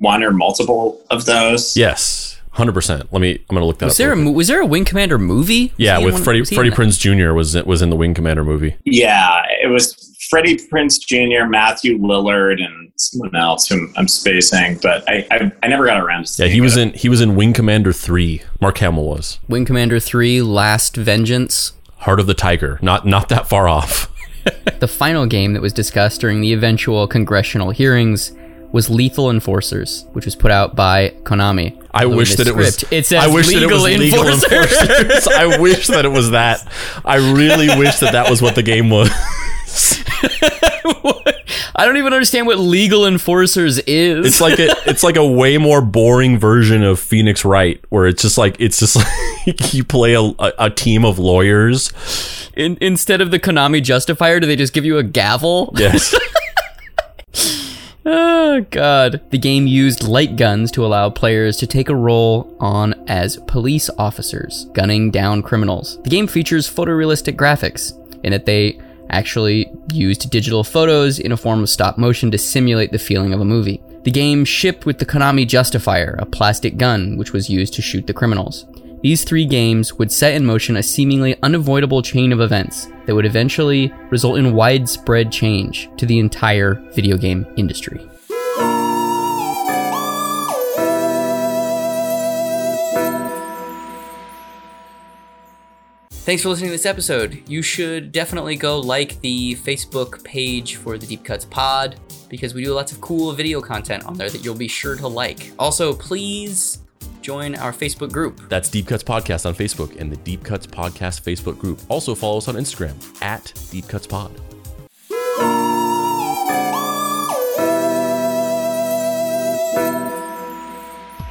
one 0.00 0.22
or 0.22 0.32
multiple 0.32 1.00
of 1.10 1.24
those? 1.24 1.76
Yes, 1.76 2.40
hundred 2.52 2.72
percent. 2.72 3.12
Let 3.12 3.20
me. 3.20 3.32
I'm 3.50 3.54
gonna 3.56 3.66
look 3.66 3.78
that 3.78 3.86
Was 3.86 3.94
up. 3.94 3.98
there 3.98 4.12
a 4.12 4.16
real 4.16 4.24
quick. 4.24 4.32
mo- 4.32 4.36
was 4.36 4.48
there 4.48 4.60
a 4.60 4.66
Wing 4.66 4.84
Commander 4.84 5.18
movie? 5.18 5.64
Was 5.64 5.72
yeah, 5.78 5.98
with 5.98 6.14
one- 6.14 6.22
Freddie 6.22 6.40
was 6.40 6.48
he 6.50 6.54
in 6.54 6.58
Freddie 6.58 6.70
that? 6.70 6.76
Prinze 6.78 6.98
Jr. 6.98 7.32
was 7.32 7.54
was 7.64 7.82
in 7.82 7.90
the 7.90 7.96
Wing 7.96 8.14
Commander 8.14 8.44
movie. 8.44 8.76
Yeah, 8.84 9.42
it 9.62 9.68
was 9.68 10.08
Freddie 10.30 10.56
Prinze 10.56 10.98
Jr., 11.00 11.46
Matthew 11.48 11.98
Lillard, 11.98 12.62
and 12.62 12.90
someone 12.96 13.34
else 13.36 13.66
who 13.68 13.88
I'm 13.96 14.08
spacing, 14.08 14.78
but 14.82 15.08
I 15.08 15.26
I, 15.30 15.52
I 15.62 15.68
never 15.68 15.84
got 15.86 15.98
around 16.00 16.26
to 16.26 16.30
Yeah, 16.42 16.46
seeing 16.46 16.52
he 16.52 16.60
was 16.60 16.76
it. 16.76 16.82
in 16.82 16.94
he 16.94 17.08
was 17.08 17.20
in 17.20 17.36
Wing 17.36 17.52
Commander 17.52 17.92
three. 17.92 18.42
Mark 18.60 18.78
Hamill 18.78 19.04
was 19.06 19.38
Wing 19.48 19.64
Commander 19.64 19.98
3 20.00 20.40
Last 20.42 20.96
Vengeance. 20.96 21.72
Heart 21.98 22.20
of 22.20 22.26
the 22.26 22.34
Tiger. 22.34 22.78
Not 22.82 23.06
not 23.06 23.28
that 23.30 23.48
far 23.48 23.68
off. 23.68 24.08
The 24.80 24.88
final 24.88 25.26
game 25.26 25.52
that 25.52 25.62
was 25.62 25.72
discussed 25.72 26.20
during 26.20 26.40
the 26.40 26.52
eventual 26.52 27.06
congressional 27.06 27.70
hearings 27.70 28.32
was 28.72 28.90
Lethal 28.90 29.30
Enforcers, 29.30 30.04
which 30.12 30.24
was 30.24 30.34
put 30.34 30.50
out 30.50 30.74
by 30.74 31.10
Konami. 31.22 31.80
I 31.94 32.06
wish 32.06 32.36
that 32.36 32.46
it 32.46 32.56
was. 32.56 32.84
It 32.90 33.06
says 33.06 33.24
I 33.24 33.26
wish 33.28 33.48
that 33.48 33.62
it 33.62 33.70
was 33.70 33.82
legal 33.82 34.00
legal 34.00 34.28
enforcer. 34.28 34.92
enforcers. 34.92 35.28
I 35.28 35.58
wish 35.58 35.86
that 35.88 36.04
it 36.04 36.10
was 36.10 36.30
that. 36.30 36.66
I 37.04 37.16
really 37.16 37.68
wish 37.68 37.98
that 37.98 38.12
that 38.12 38.30
was 38.30 38.40
what 38.40 38.54
the 38.54 38.62
game 38.62 38.88
was. 38.90 39.10
I 41.74 41.86
don't 41.86 41.96
even 41.96 42.12
understand 42.12 42.46
what 42.46 42.58
legal 42.58 43.06
enforcers 43.06 43.78
is. 43.80 44.26
It's 44.26 44.40
like 44.40 44.58
a 44.58 44.74
it's 44.86 45.02
like 45.02 45.16
a 45.16 45.26
way 45.26 45.58
more 45.58 45.80
boring 45.80 46.38
version 46.38 46.82
of 46.82 47.00
Phoenix 47.00 47.44
Wright, 47.44 47.82
where 47.88 48.06
it's 48.06 48.22
just 48.22 48.38
like 48.38 48.56
it's 48.58 48.78
just 48.78 48.96
like 48.96 49.06
you 49.74 49.84
play 49.84 50.14
a, 50.14 50.20
a, 50.20 50.52
a 50.58 50.70
team 50.70 51.04
of 51.04 51.18
lawyers. 51.18 51.92
In, 52.54 52.76
instead 52.82 53.22
of 53.22 53.30
the 53.30 53.38
Konami 53.38 53.82
justifier, 53.82 54.38
do 54.38 54.46
they 54.46 54.56
just 54.56 54.74
give 54.74 54.84
you 54.84 54.98
a 54.98 55.02
gavel? 55.02 55.72
Yes. 55.76 56.14
Oh 58.04 58.66
god. 58.70 59.20
The 59.30 59.38
game 59.38 59.66
used 59.66 60.02
light 60.02 60.36
guns 60.36 60.70
to 60.72 60.84
allow 60.84 61.10
players 61.10 61.56
to 61.58 61.66
take 61.66 61.88
a 61.88 61.94
role 61.94 62.54
on 62.58 62.94
as 63.08 63.36
police 63.46 63.88
officers, 63.98 64.66
gunning 64.72 65.10
down 65.10 65.42
criminals. 65.42 66.02
The 66.02 66.10
game 66.10 66.26
features 66.26 66.68
photorealistic 66.68 67.36
graphics 67.36 67.92
in 68.24 68.32
that 68.32 68.46
they 68.46 68.80
actually 69.10 69.70
used 69.92 70.30
digital 70.30 70.64
photos 70.64 71.18
in 71.18 71.32
a 71.32 71.36
form 71.36 71.62
of 71.62 71.70
stop 71.70 71.98
motion 71.98 72.30
to 72.30 72.38
simulate 72.38 72.92
the 72.92 72.98
feeling 72.98 73.32
of 73.32 73.40
a 73.40 73.44
movie. 73.44 73.80
The 74.02 74.10
game 74.10 74.44
shipped 74.44 74.84
with 74.84 74.98
the 74.98 75.06
Konami 75.06 75.46
Justifier, 75.46 76.16
a 76.18 76.26
plastic 76.26 76.76
gun 76.76 77.16
which 77.16 77.32
was 77.32 77.48
used 77.48 77.74
to 77.74 77.82
shoot 77.82 78.06
the 78.06 78.14
criminals. 78.14 78.66
These 79.02 79.24
three 79.24 79.46
games 79.46 79.94
would 79.94 80.12
set 80.12 80.34
in 80.34 80.46
motion 80.46 80.76
a 80.76 80.82
seemingly 80.82 81.36
unavoidable 81.42 82.02
chain 82.02 82.30
of 82.30 82.40
events 82.40 82.86
that 83.04 83.16
would 83.16 83.26
eventually 83.26 83.92
result 84.10 84.38
in 84.38 84.54
widespread 84.54 85.32
change 85.32 85.90
to 85.96 86.06
the 86.06 86.20
entire 86.20 86.74
video 86.94 87.16
game 87.16 87.44
industry. 87.56 87.98
Thanks 96.12 96.44
for 96.44 96.50
listening 96.50 96.68
to 96.68 96.76
this 96.76 96.86
episode. 96.86 97.42
You 97.48 97.60
should 97.60 98.12
definitely 98.12 98.54
go 98.54 98.78
like 98.78 99.20
the 99.20 99.56
Facebook 99.56 100.22
page 100.22 100.76
for 100.76 100.96
the 100.96 101.08
Deep 101.08 101.24
Cuts 101.24 101.44
Pod 101.44 101.98
because 102.28 102.54
we 102.54 102.62
do 102.62 102.72
lots 102.72 102.92
of 102.92 103.00
cool 103.00 103.32
video 103.32 103.60
content 103.60 104.04
on 104.06 104.14
there 104.16 104.30
that 104.30 104.44
you'll 104.44 104.54
be 104.54 104.68
sure 104.68 104.94
to 104.94 105.08
like. 105.08 105.50
Also, 105.58 105.92
please 105.92 106.78
join 107.20 107.54
our 107.54 107.72
Facebook 107.72 108.12
group. 108.12 108.48
That's 108.48 108.68
Deep 108.68 108.86
Cuts 108.86 109.02
Podcast 109.02 109.46
on 109.46 109.54
Facebook 109.54 110.00
and 110.00 110.10
the 110.10 110.16
Deep 110.16 110.44
Cuts 110.44 110.66
Podcast 110.66 111.22
Facebook 111.22 111.58
group. 111.58 111.80
Also 111.88 112.14
follow 112.14 112.38
us 112.38 112.48
on 112.48 112.56
Instagram 112.56 112.94
at 113.22 113.52
Deep 113.70 113.88
Cuts 113.88 114.06
Pod. 114.06 114.30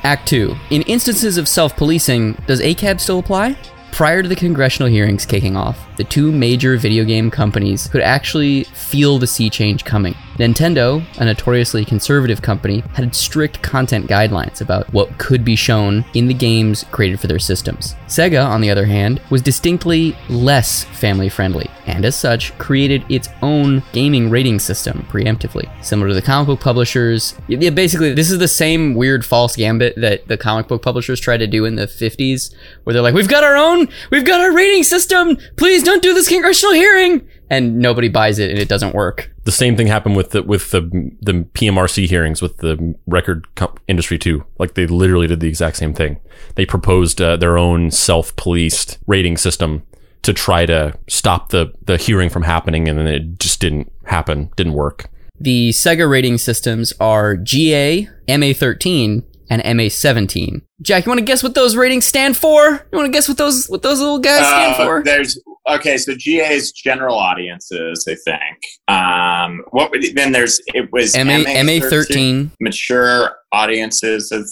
Act 0.04 0.28
2. 0.28 0.56
In 0.72 0.82
instances 0.84 1.38
of 1.38 1.48
self 1.48 1.76
policing, 1.76 2.34
does 2.48 2.60
ACAB 2.60 3.00
still 3.00 3.20
apply? 3.20 3.56
Prior 3.92 4.24
to 4.24 4.30
the 4.30 4.36
congressional 4.36 4.90
hearings 4.90 5.26
kicking 5.26 5.56
off, 5.56 5.78
the 5.98 6.04
two 6.04 6.32
major 6.32 6.78
video 6.78 7.04
game 7.04 7.30
companies 7.30 7.88
could 7.88 8.02
actually 8.02 8.64
feel 8.64 9.20
the 9.20 9.28
sea 9.28 9.50
change 9.50 9.86
coming. 9.86 10.16
Nintendo, 10.38 11.04
a 11.20 11.26
notoriously 11.26 11.86
conservative 11.86 12.42
company, 12.42 12.80
had 12.94 13.14
strict 13.16 13.62
content 13.62 14.08
guidelines 14.08 14.62
about 14.62 14.92
what 14.94 15.18
could 15.18 15.46
be 15.46 15.56
shown 15.56 16.06
in 16.14 16.28
the 16.28 16.34
games 16.34 16.86
created 16.92 17.20
for 17.20 17.28
their 17.28 17.40
systems. 17.40 17.96
Sega, 18.08 18.46
on 18.46 18.62
the 18.62 18.70
other 18.70 18.86
hand, 18.86 19.22
was 19.30 19.42
distinctly 19.42 20.16
less 20.30 20.84
family 20.84 21.30
friendly, 21.30 21.70
and 21.86 22.06
as 22.06 22.16
such, 22.16 22.58
created 22.58 23.06
its 23.10 23.30
own 23.42 23.84
gaming 23.92 24.30
rating 24.30 24.60
system 24.60 25.06
preemptively. 25.10 25.70
Similar 25.84 26.10
to 26.10 26.14
the 26.16 26.22
comic 26.22 26.48
book 26.48 26.60
publishers, 26.60 27.36
yeah, 27.48 27.70
basically, 27.70 28.14
this 28.14 28.32
is 28.32 28.40
the 28.40 28.48
same 28.48 28.96
weird 28.96 29.26
false 29.26 29.56
gambit 29.56 29.96
that 29.98 30.28
the 30.28 30.38
comic 30.38 30.68
book 30.68 30.82
publishers 30.82 31.20
tried 31.20 31.38
to 31.38 31.48
do 31.48 31.66
in 31.66 31.76
the 31.76 31.88
50s, 31.88 32.54
where 32.84 32.94
they're 32.94 33.04
like, 33.04 33.14
we've 33.14 33.28
got 33.28 33.44
our 33.44 33.58
own, 33.58 33.88
we've 34.10 34.26
got 34.26 34.42
our 34.42 34.52
rating 34.52 34.84
system, 34.84 35.38
please 35.58 35.84
don't 35.84 36.04
do 36.04 36.14
this 36.14 36.28
congressional 36.28 36.74
hearing! 36.74 37.28
And 37.52 37.80
nobody 37.80 38.08
buys 38.08 38.40
it 38.40 38.50
and 38.50 38.58
it 38.58 38.70
doesn't 38.70 38.96
work. 38.96 39.30
The 39.44 39.52
same 39.52 39.76
thing 39.76 39.88
happened 39.88 40.16
with 40.16 40.30
the 40.32 40.42
with 40.42 40.72
the 40.72 40.82
the 41.22 41.34
PMRC 41.54 42.08
hearings 42.08 42.42
with 42.42 42.58
the 42.58 42.96
record 43.08 43.46
co- 43.56 43.76
industry 43.90 44.18
too. 44.18 44.46
Like 44.58 44.74
they 44.76 44.88
literally 44.88 45.28
did 45.28 45.42
the 45.42 45.50
exact 45.50 45.76
same 45.76 45.94
thing. 45.94 46.18
They 46.56 46.66
proposed 46.66 47.22
uh, 47.22 47.36
their 47.36 47.58
own 47.58 47.92
self-policed 47.92 49.00
rating 49.06 49.36
system 49.38 49.84
to 50.22 50.34
try 50.34 50.66
to 50.66 50.98
stop 51.10 51.50
the 51.50 51.74
the 51.84 51.98
hearing 51.98 52.30
from 52.30 52.44
happening, 52.44 52.88
and 52.88 52.98
then 52.98 53.08
it 53.08 53.38
just 53.38 53.60
didn't 53.60 53.92
happen. 54.06 54.50
Didn't 54.56 54.74
work. 54.74 55.10
The 55.40 55.72
Sega 55.72 56.10
rating 56.10 56.38
systems 56.38 56.94
are 57.00 57.36
GA, 57.36 58.08
MA13, 58.28 59.24
and 59.50 59.62
MA17. 59.64 60.62
Jack, 60.82 61.06
you 61.06 61.10
want 61.10 61.20
to 61.20 61.26
guess 61.26 61.44
what 61.44 61.56
those 61.56 61.76
ratings 61.76 62.06
stand 62.06 62.38
for? 62.38 62.86
You 62.92 62.98
want 62.98 63.08
to 63.08 63.12
guess 63.12 63.28
what 63.28 63.38
those 63.38 63.66
what 63.68 63.82
those 63.82 64.00
little 64.00 64.20
guys 64.20 64.46
stand 64.48 64.76
Uh, 64.76 64.86
for? 64.86 65.04
There's 65.04 65.40
okay, 65.70 65.98
so 65.98 66.16
GA 66.16 66.54
is 66.54 66.72
general 66.72 67.18
audiences, 67.18 68.06
I 68.08 68.16
think. 68.16 68.58
Um, 68.88 69.64
what 69.72 69.92
would 69.92 70.04
then 70.16 70.32
there's 70.32 70.62
it 70.68 70.92
was 70.92 71.16
MA 71.16 71.44
MA13. 71.44 72.52
mature 72.60 73.38
audiences 73.52 74.32
of 74.32 74.48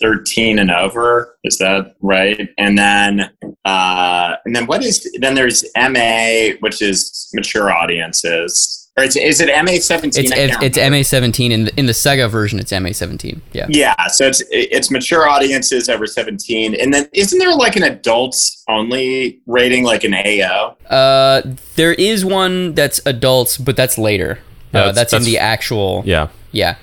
13 0.00 0.58
and 0.58 0.70
over 0.70 1.36
is 1.44 1.58
that 1.58 1.94
right 2.00 2.48
and 2.56 2.78
then 2.78 3.30
uh 3.64 4.36
and 4.44 4.54
then 4.54 4.66
what 4.66 4.82
is 4.84 5.10
then 5.20 5.34
there's 5.34 5.64
ma 5.76 6.54
which 6.60 6.80
is 6.80 7.28
mature 7.34 7.70
audiences 7.72 8.77
or 8.98 9.04
it's, 9.04 9.16
is 9.16 9.40
it 9.40 9.48
ma 9.64 9.72
17 9.72 10.24
It's 10.24 10.32
it's, 10.32 10.56
it's 10.62 10.78
MA17 10.78 11.50
in 11.50 11.64
the, 11.66 11.78
in 11.78 11.86
the 11.86 11.92
Sega 11.92 12.28
version. 12.28 12.58
It's 12.58 12.72
MA17. 12.72 13.40
Yeah. 13.52 13.66
yeah 13.68 13.94
so 14.08 14.26
it's 14.26 14.42
it's 14.50 14.90
mature 14.90 15.28
audiences 15.28 15.88
over 15.88 16.06
17 16.06 16.74
and 16.74 16.92
then 16.92 17.08
isn't 17.12 17.38
there 17.38 17.54
like 17.54 17.76
an 17.76 17.84
adults 17.84 18.64
only 18.68 19.40
rating 19.46 19.84
like 19.84 20.04
an 20.04 20.14
ao 20.14 20.76
Uh, 20.90 21.42
there 21.76 21.92
is 21.92 22.24
one 22.24 22.74
that's 22.74 23.00
adults, 23.06 23.56
but 23.56 23.76
that's 23.76 23.98
later. 23.98 24.40
Yeah, 24.72 24.80
uh, 24.80 24.92
that's- 24.92 25.10
that's, 25.12 25.14
in 25.14 25.22
the 25.22 25.38
actual. 25.38 26.02
Yeah, 26.04 26.28
Yeah. 26.52 26.76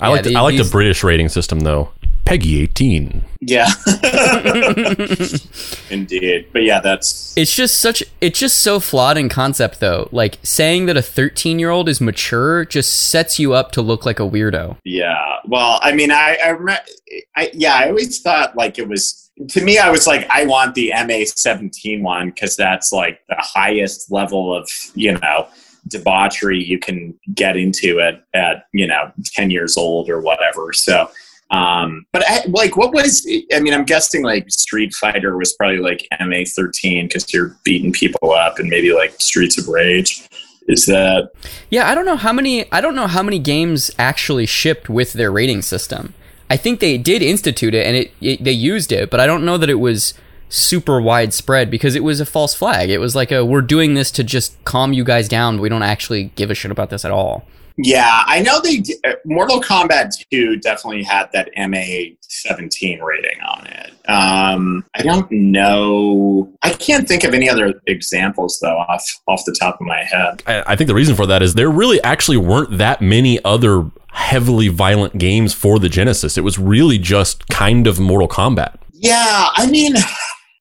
I 0.00 0.06
Yeah, 0.06 0.12
like 0.12 0.22
the, 0.24 0.36
I 0.36 0.40
like 0.40 0.56
the 0.56 0.68
British 0.70 1.02
rating 1.02 1.28
system 1.28 1.60
though. 1.60 1.90
PEGI 2.24 2.62
eighteen. 2.62 3.24
yeah 3.40 3.66
indeed 5.90 6.46
but 6.52 6.62
yeah 6.62 6.80
that's 6.80 7.34
It's 7.36 7.54
just 7.54 7.80
such. 7.80 8.02
It's 8.20 8.38
just 8.38 8.60
so 8.60 8.80
flawed 8.80 9.18
in 9.18 9.28
concept, 9.28 9.80
though. 9.80 10.08
Like 10.12 10.38
saying 10.42 10.86
that 10.86 10.96
a 10.96 11.02
13 11.02 11.58
year 11.58 11.70
old 11.70 11.88
is 11.88 12.00
mature 12.00 12.64
just 12.64 13.10
sets 13.10 13.38
you 13.38 13.52
up 13.54 13.72
to 13.72 13.82
look 13.82 14.06
like 14.06 14.20
a 14.20 14.22
weirdo. 14.22 14.76
Yeah. 14.84 15.16
Well, 15.46 15.78
I 15.82 15.92
mean, 15.92 16.10
I, 16.12 16.38
I, 16.42 16.52
remem- 16.52 16.88
I, 17.36 17.50
yeah, 17.52 17.74
I 17.74 17.88
always 17.88 18.20
thought 18.20 18.56
like 18.56 18.78
it 18.78 18.88
was, 18.88 19.30
to 19.48 19.62
me, 19.64 19.78
I 19.78 19.90
was 19.90 20.06
like, 20.06 20.28
I 20.30 20.46
want 20.46 20.74
the 20.76 20.92
MA 21.06 21.24
17 21.26 22.02
one 22.02 22.30
because 22.30 22.54
that's 22.56 22.92
like 22.92 23.20
the 23.28 23.36
highest 23.38 24.10
level 24.12 24.56
of, 24.56 24.70
you 24.94 25.18
know, 25.18 25.48
debauchery 25.88 26.62
you 26.62 26.78
can 26.78 27.14
get 27.34 27.56
into 27.56 28.00
at, 28.00 28.24
at, 28.32 28.66
you 28.72 28.86
know, 28.86 29.12
10 29.24 29.50
years 29.50 29.76
old 29.76 30.08
or 30.08 30.20
whatever. 30.20 30.72
So, 30.72 31.10
um, 31.50 32.06
but 32.12 32.24
I, 32.26 32.44
like, 32.48 32.76
what 32.76 32.92
was, 32.92 33.26
I 33.52 33.60
mean, 33.60 33.74
I'm 33.74 33.84
guessing 33.84 34.22
like 34.22 34.50
Street 34.50 34.94
Fighter 34.94 35.36
was 35.36 35.52
probably 35.54 35.78
like 35.78 36.06
MA 36.20 36.44
13 36.46 37.06
because 37.06 37.32
you're 37.32 37.56
beating 37.64 37.92
people 37.92 38.32
up 38.32 38.58
and 38.58 38.68
maybe 38.68 38.92
like 38.92 39.20
Streets 39.20 39.58
of 39.58 39.68
Rage. 39.68 40.28
Is 40.66 40.86
that, 40.86 41.30
Yeah, 41.68 41.88
I 41.90 41.94
don't 41.94 42.06
know 42.06 42.16
how 42.16 42.32
many. 42.32 42.70
I 42.72 42.80
don't 42.80 42.94
know 42.94 43.06
how 43.06 43.22
many 43.22 43.38
games 43.38 43.90
actually 43.98 44.46
shipped 44.46 44.88
with 44.88 45.12
their 45.12 45.30
rating 45.30 45.60
system. 45.60 46.14
I 46.48 46.56
think 46.56 46.80
they 46.80 46.96
did 46.96 47.20
institute 47.20 47.74
it 47.74 47.86
and 47.86 47.96
it, 47.96 48.12
it 48.22 48.44
they 48.44 48.52
used 48.52 48.90
it, 48.90 49.10
but 49.10 49.20
I 49.20 49.26
don't 49.26 49.44
know 49.44 49.58
that 49.58 49.68
it 49.68 49.74
was 49.74 50.14
super 50.48 51.00
widespread 51.00 51.70
because 51.70 51.94
it 51.94 52.02
was 52.02 52.18
a 52.20 52.26
false 52.26 52.54
flag. 52.54 52.88
It 52.88 52.98
was 52.98 53.14
like 53.14 53.30
a 53.30 53.44
we're 53.44 53.60
doing 53.60 53.92
this 53.92 54.10
to 54.12 54.24
just 54.24 54.62
calm 54.64 54.94
you 54.94 55.04
guys 55.04 55.28
down. 55.28 55.60
We 55.60 55.68
don't 55.68 55.82
actually 55.82 56.32
give 56.34 56.50
a 56.50 56.54
shit 56.54 56.70
about 56.70 56.88
this 56.88 57.04
at 57.04 57.10
all. 57.10 57.46
Yeah, 57.76 58.22
I 58.26 58.40
know 58.40 58.60
they. 58.60 58.78
d- 58.78 58.96
uh, 59.04 59.14
Mortal 59.24 59.60
Kombat 59.60 60.12
2 60.30 60.56
definitely 60.58 61.02
had 61.02 61.28
that 61.32 61.50
MA 61.56 62.14
17 62.20 63.00
rating 63.00 63.40
on 63.40 63.66
it. 63.66 63.90
Um, 64.08 64.84
I 64.94 65.02
don't 65.02 65.28
know. 65.30 66.52
I 66.62 66.70
can't 66.74 67.08
think 67.08 67.24
of 67.24 67.34
any 67.34 67.48
other 67.48 67.74
examples 67.86 68.58
though 68.60 68.76
off 68.76 69.04
off 69.26 69.42
the 69.44 69.56
top 69.58 69.80
of 69.80 69.86
my 69.86 70.04
head. 70.04 70.42
I, 70.46 70.62
I 70.68 70.76
think 70.76 70.88
the 70.88 70.94
reason 70.94 71.16
for 71.16 71.26
that 71.26 71.42
is 71.42 71.54
there 71.54 71.70
really 71.70 72.02
actually 72.04 72.36
weren't 72.36 72.78
that 72.78 73.00
many 73.00 73.42
other 73.44 73.90
heavily 74.12 74.68
violent 74.68 75.18
games 75.18 75.52
for 75.52 75.78
the 75.80 75.88
Genesis. 75.88 76.38
It 76.38 76.42
was 76.44 76.58
really 76.58 76.98
just 76.98 77.48
kind 77.48 77.86
of 77.88 77.98
Mortal 77.98 78.28
Kombat. 78.28 78.76
Yeah, 78.92 79.48
I 79.54 79.66
mean, 79.66 79.94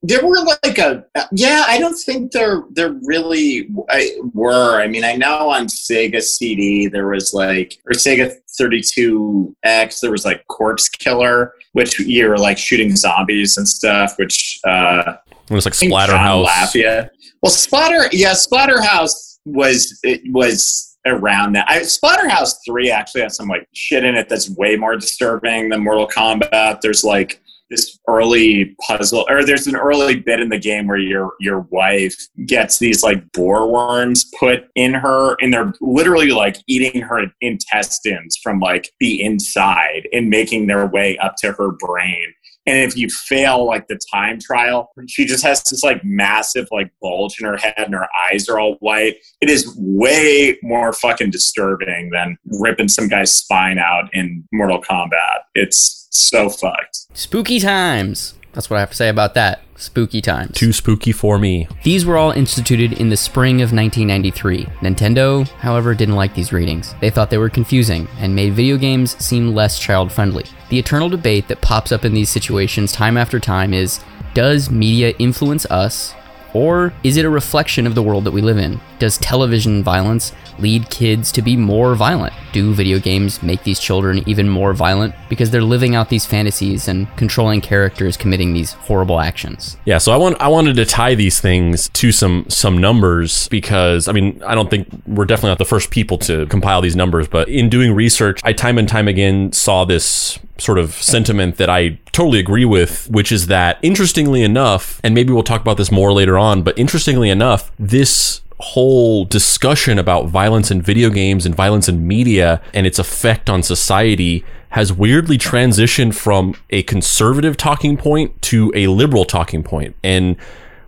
there 0.05 0.25
were 0.25 0.37
like 0.63 0.77
a. 0.77 1.05
Yeah, 1.31 1.63
I 1.67 1.79
don't 1.79 1.95
think 1.95 2.31
there 2.33 2.63
there 2.71 2.93
really 3.05 3.69
I- 3.89 4.17
were. 4.33 4.81
I 4.81 4.87
mean, 4.87 5.03
I 5.05 5.15
know 5.15 5.49
on 5.49 5.67
Sega 5.67 6.21
CD 6.21 6.87
there 6.87 7.07
was 7.07 7.33
like 7.33 7.77
or 7.85 7.93
Sega 7.93 8.35
32X 8.59 9.99
there 10.01 10.11
was 10.11 10.25
like 10.25 10.45
Corpse 10.47 10.89
Killer, 10.89 11.53
which 11.73 11.99
you 11.99 12.27
were 12.27 12.37
like 12.37 12.57
shooting 12.57 12.95
zombies 12.95 13.57
and 13.57 13.67
stuff, 13.67 14.13
which. 14.17 14.59
uh 14.65 15.15
It 15.49 15.53
was 15.53 15.65
like 15.65 15.73
I 15.73 15.77
think 15.77 15.91
John 15.93 16.09
Splatterhouse. 16.45 17.09
Well, 17.41 17.49
Splatter, 17.51 18.07
yeah, 18.11 18.31
Splatterhouse 18.33 19.39
was 19.45 19.99
it 20.03 20.21
was 20.31 20.97
around 21.05 21.51
that. 21.53 21.65
I, 21.69 21.79
Splatterhouse 21.81 22.53
three 22.65 22.89
actually 22.89 23.21
has 23.21 23.35
some 23.35 23.49
like 23.49 23.67
shit 23.73 24.05
in 24.05 24.15
it 24.15 24.29
that's 24.29 24.49
way 24.51 24.77
more 24.77 24.95
disturbing 24.95 25.69
than 25.69 25.83
Mortal 25.83 26.07
Kombat. 26.07 26.79
There's 26.81 27.03
like 27.03 27.41
this 27.69 27.99
early 28.07 28.75
puzzle, 28.87 29.25
or 29.29 29.43
there's 29.45 29.67
an 29.67 29.75
early 29.75 30.19
bit 30.19 30.39
in 30.39 30.49
the 30.49 30.59
game 30.59 30.87
where 30.87 30.97
your 30.97 31.33
your 31.39 31.61
wife 31.71 32.15
gets 32.45 32.79
these 32.79 33.03
like 33.03 33.31
boar 33.31 33.71
worms 33.71 34.25
put 34.39 34.65
in 34.75 34.93
her, 34.93 35.35
and 35.41 35.53
they're 35.53 35.73
literally 35.81 36.31
like 36.31 36.57
eating 36.67 37.01
her 37.01 37.25
intestines 37.41 38.37
from 38.41 38.59
like 38.59 38.91
the 38.99 39.21
inside 39.21 40.07
and 40.13 40.29
making 40.29 40.67
their 40.67 40.87
way 40.87 41.17
up 41.17 41.35
to 41.37 41.51
her 41.53 41.71
brain. 41.71 42.33
And 42.65 42.77
if 42.77 42.95
you 42.95 43.09
fail 43.09 43.65
like 43.65 43.87
the 43.87 43.99
time 44.13 44.39
trial, 44.39 44.91
she 45.07 45.25
just 45.25 45.43
has 45.43 45.61
this 45.63 45.83
like 45.83 46.03
massive 46.03 46.67
like 46.71 46.91
bulge 47.01 47.39
in 47.39 47.45
her 47.45 47.57
head 47.57 47.73
and 47.77 47.93
her 47.93 48.07
eyes 48.31 48.47
are 48.47 48.59
all 48.59 48.75
white. 48.79 49.17
It 49.41 49.49
is 49.49 49.73
way 49.77 50.57
more 50.63 50.93
fucking 50.93 51.31
disturbing 51.31 52.11
than 52.11 52.37
ripping 52.45 52.87
some 52.87 53.09
guy's 53.09 53.33
spine 53.33 53.79
out 53.79 54.09
in 54.13 54.47
Mortal 54.53 54.81
Kombat. 54.81 55.39
It's 55.55 56.02
so 56.13 56.49
fucked. 56.49 57.07
Spooky 57.13 57.59
times. 57.59 58.35
That's 58.53 58.69
what 58.69 58.77
I 58.77 58.81
have 58.81 58.91
to 58.91 58.95
say 58.95 59.09
about 59.09 59.33
that. 59.33 59.61
Spooky 59.75 60.21
times. 60.21 60.55
Too 60.55 60.71
spooky 60.71 61.11
for 61.11 61.39
me. 61.39 61.67
These 61.83 62.05
were 62.05 62.17
all 62.17 62.31
instituted 62.31 62.93
in 62.93 63.09
the 63.09 63.17
spring 63.17 63.55
of 63.61 63.73
1993. 63.73 64.65
Nintendo, 64.81 65.47
however, 65.47 65.95
didn't 65.95 66.15
like 66.15 66.35
these 66.35 66.53
ratings. 66.53 66.93
They 67.01 67.09
thought 67.09 67.31
they 67.31 67.39
were 67.39 67.49
confusing 67.49 68.07
and 68.19 68.35
made 68.35 68.53
video 68.53 68.77
games 68.77 69.17
seem 69.23 69.55
less 69.55 69.79
child 69.79 70.11
friendly. 70.11 70.45
The 70.69 70.79
eternal 70.79 71.09
debate 71.09 71.47
that 71.47 71.61
pops 71.61 71.91
up 71.91 72.05
in 72.05 72.13
these 72.13 72.29
situations 72.29 72.91
time 72.91 73.17
after 73.17 73.39
time 73.39 73.73
is 73.73 73.99
does 74.35 74.69
media 74.69 75.13
influence 75.19 75.65
us? 75.65 76.13
Or 76.53 76.93
is 77.03 77.17
it 77.17 77.25
a 77.25 77.29
reflection 77.29 77.87
of 77.87 77.95
the 77.95 78.03
world 78.03 78.23
that 78.25 78.31
we 78.31 78.41
live 78.41 78.57
in? 78.57 78.79
Does 78.99 79.17
television 79.17 79.83
violence 79.83 80.33
lead 80.59 80.89
kids 80.89 81.31
to 81.33 81.41
be 81.41 81.57
more 81.57 81.95
violent? 81.95 82.33
Do 82.51 82.73
video 82.73 82.99
games 82.99 83.41
make 83.41 83.63
these 83.63 83.79
children 83.79 84.23
even 84.27 84.47
more 84.47 84.73
violent 84.73 85.15
because 85.29 85.49
they're 85.49 85.63
living 85.63 85.95
out 85.95 86.09
these 86.09 86.25
fantasies 86.25 86.87
and 86.87 87.07
controlling 87.17 87.61
characters 87.61 88.15
committing 88.15 88.53
these 88.53 88.73
horrible 88.73 89.19
actions? 89.19 89.77
Yeah, 89.85 89.97
so 89.97 90.11
I 90.11 90.17
want 90.17 90.39
I 90.39 90.47
wanted 90.47 90.75
to 90.75 90.85
tie 90.85 91.15
these 91.15 91.39
things 91.39 91.89
to 91.89 92.11
some 92.11 92.45
some 92.49 92.77
numbers 92.77 93.47
because 93.49 94.07
I 94.07 94.11
mean 94.11 94.41
I 94.45 94.55
don't 94.55 94.69
think 94.69 94.87
we're 95.07 95.25
definitely 95.25 95.51
not 95.51 95.57
the 95.57 95.65
first 95.65 95.89
people 95.89 96.17
to 96.19 96.45
compile 96.47 96.81
these 96.81 96.95
numbers, 96.95 97.27
but 97.27 97.49
in 97.49 97.69
doing 97.69 97.93
research, 97.93 98.39
I 98.43 98.53
time 98.53 98.77
and 98.77 98.87
time 98.87 99.07
again 99.07 99.51
saw 99.51 99.85
this 99.85 100.39
sort 100.57 100.77
of 100.77 100.93
sentiment 100.93 101.57
that 101.57 101.69
I 101.69 101.99
totally 102.11 102.39
agree 102.39 102.65
with, 102.65 103.09
which 103.09 103.31
is 103.31 103.47
that 103.47 103.79
interestingly 103.81 104.43
enough, 104.43 105.01
and 105.03 105.13
maybe 105.15 105.33
we'll 105.33 105.43
talk 105.43 105.61
about 105.61 105.77
this 105.77 105.91
more 105.91 106.13
later 106.13 106.37
on, 106.37 106.42
but 106.43 106.77
interestingly 106.77 107.29
enough, 107.29 107.71
this 107.79 108.41
whole 108.59 109.25
discussion 109.25 109.97
about 109.97 110.27
violence 110.27 110.71
in 110.71 110.81
video 110.81 111.09
games 111.09 111.45
and 111.45 111.55
violence 111.55 111.87
in 111.89 112.07
media 112.07 112.61
and 112.73 112.85
its 112.85 112.99
effect 112.99 113.49
on 113.49 113.63
society 113.63 114.43
has 114.69 114.91
weirdly 114.91 115.37
transitioned 115.37 116.15
from 116.15 116.55
a 116.69 116.83
conservative 116.83 117.55
talking 117.55 117.95
point 117.95 118.41
to 118.41 118.71
a 118.75 118.87
liberal 118.87 119.25
talking 119.25 119.63
point. 119.63 119.95
And 120.03 120.35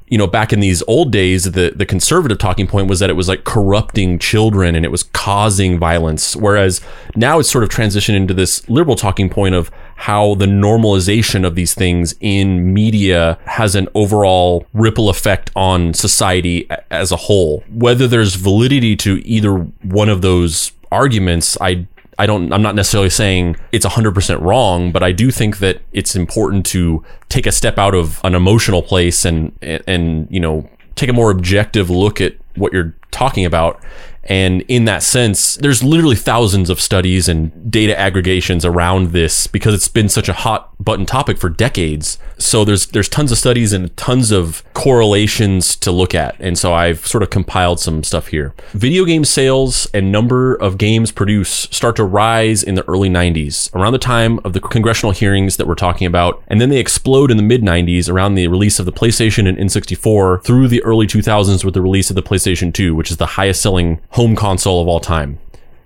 you 0.07 0.17
know, 0.19 0.27
back 0.27 0.53
in 0.53 0.59
these 0.59 0.83
old 0.87 1.11
days, 1.11 1.51
the 1.51 1.73
the 1.75 1.85
conservative 1.85 2.37
talking 2.37 2.67
point 2.67 2.87
was 2.87 2.99
that 2.99 3.09
it 3.09 3.13
was 3.13 3.27
like 3.27 3.43
corrupting 3.43 4.19
children 4.19 4.75
and 4.75 4.85
it 4.85 4.89
was 4.89 5.03
causing 5.03 5.79
violence. 5.79 6.35
Whereas 6.35 6.81
now 7.15 7.39
it's 7.39 7.49
sort 7.49 7.63
of 7.63 7.69
transitioned 7.69 8.15
into 8.15 8.33
this 8.33 8.67
liberal 8.69 8.95
talking 8.95 9.29
point 9.29 9.55
of 9.55 9.71
how 9.95 10.35
the 10.35 10.45
normalization 10.45 11.45
of 11.45 11.55
these 11.55 11.73
things 11.73 12.15
in 12.19 12.73
media 12.73 13.39
has 13.45 13.75
an 13.75 13.87
overall 13.95 14.67
ripple 14.73 15.09
effect 15.09 15.49
on 15.55 15.93
society 15.93 16.69
as 16.91 17.11
a 17.11 17.15
whole. 17.15 17.63
Whether 17.69 18.07
there's 18.07 18.35
validity 18.35 18.95
to 18.97 19.25
either 19.25 19.55
one 19.55 20.09
of 20.09 20.21
those 20.21 20.73
arguments, 20.91 21.57
I 21.59 21.87
I 22.19 22.25
don't 22.25 22.51
I'm 22.53 22.61
not 22.61 22.75
necessarily 22.75 23.09
saying 23.09 23.57
it's 23.71 23.85
100% 23.85 24.41
wrong, 24.41 24.91
but 24.91 25.03
I 25.03 25.11
do 25.11 25.31
think 25.31 25.59
that 25.59 25.81
it's 25.91 26.15
important 26.15 26.65
to 26.67 27.03
take 27.29 27.45
a 27.45 27.51
step 27.51 27.77
out 27.77 27.95
of 27.95 28.21
an 28.23 28.35
emotional 28.35 28.81
place 28.81 29.25
and 29.25 29.51
and 29.61 30.27
you 30.29 30.39
know, 30.39 30.69
take 30.95 31.09
a 31.09 31.13
more 31.13 31.31
objective 31.31 31.89
look 31.89 32.21
at 32.21 32.35
what 32.55 32.73
you're 32.73 32.95
talking 33.11 33.45
about 33.45 33.81
and 34.25 34.61
in 34.67 34.85
that 34.85 35.03
sense, 35.03 35.55
there's 35.55 35.83
literally 35.83 36.15
thousands 36.15 36.69
of 36.69 36.81
studies 36.81 37.29
and 37.29 37.71
data 37.71 37.97
aggregations 37.97 38.65
around 38.65 39.11
this 39.11 39.47
because 39.47 39.73
it's 39.73 39.87
been 39.87 40.09
such 40.09 40.27
a 40.27 40.33
hot 40.33 40.71
button 40.83 41.05
topic 41.05 41.37
for 41.37 41.49
decades. 41.49 42.17
So 42.37 42.65
there's 42.65 42.87
there's 42.87 43.07
tons 43.07 43.31
of 43.31 43.37
studies 43.37 43.71
and 43.71 43.95
tons 43.95 44.31
of 44.31 44.63
correlations 44.73 45.75
to 45.77 45.91
look 45.91 46.15
at. 46.15 46.35
And 46.39 46.57
so 46.57 46.73
I've 46.73 47.05
sort 47.05 47.23
of 47.23 47.29
compiled 47.29 47.79
some 47.79 48.03
stuff 48.03 48.27
here. 48.27 48.53
Video 48.71 49.05
game 49.05 49.23
sales 49.23 49.87
and 49.93 50.11
number 50.11 50.55
of 50.55 50.77
games 50.77 51.11
produced 51.11 51.73
start 51.73 51.95
to 51.97 52.03
rise 52.03 52.63
in 52.63 52.75
the 52.75 52.87
early 52.89 53.09
90s, 53.09 53.73
around 53.75 53.93
the 53.93 53.99
time 53.99 54.39
of 54.43 54.53
the 54.53 54.59
congressional 54.59 55.11
hearings 55.11 55.57
that 55.57 55.67
we're 55.67 55.75
talking 55.75 56.07
about, 56.07 56.41
and 56.47 56.59
then 56.59 56.69
they 56.69 56.79
explode 56.79 57.31
in 57.31 57.37
the 57.37 57.43
mid 57.43 57.61
90s 57.61 58.09
around 58.09 58.35
the 58.35 58.47
release 58.47 58.79
of 58.79 58.85
the 58.85 58.91
PlayStation 58.91 59.47
and 59.47 59.57
N64 59.57 60.43
through 60.43 60.67
the 60.67 60.83
early 60.83 61.07
2000s 61.07 61.63
with 61.63 61.73
the 61.73 61.81
release 61.81 62.09
of 62.09 62.15
the 62.15 62.23
PlayStation 62.23 62.73
2, 62.73 62.95
which 62.95 63.11
is 63.11 63.17
the 63.17 63.25
highest 63.25 63.61
selling 63.61 64.01
home 64.15 64.33
console 64.35 64.81
of 64.81 64.87
all 64.87 65.01
time, 65.01 65.37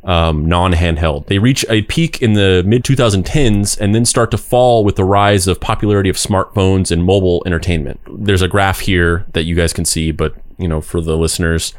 um, 0.03 0.45
non 0.45 0.71
handheld. 0.73 1.25
They 1.25 1.39
reach 1.39 1.65
a 1.67 1.81
peak 1.83 2.21
in 2.21 2.33
the 2.33 2.63
mid 2.65 2.83
2010s 2.83 3.79
and 3.79 3.93
then 3.93 4.05
start 4.05 4.29
to 4.31 4.37
fall 4.37 4.83
with 4.83 4.95
the 4.95 5.03
rise 5.03 5.47
of 5.47 5.59
popularity 5.59 6.09
of 6.09 6.15
smartphones 6.15 6.91
and 6.91 7.03
mobile 7.03 7.41
entertainment. 7.45 7.99
There's 8.07 8.43
a 8.43 8.47
graph 8.47 8.81
here 8.81 9.25
that 9.33 9.43
you 9.43 9.55
guys 9.55 9.73
can 9.73 9.83
see, 9.83 10.11
but 10.11 10.35
you 10.59 10.67
know, 10.67 10.79
for 10.79 11.01
the 11.01 11.17
listeners, 11.17 11.73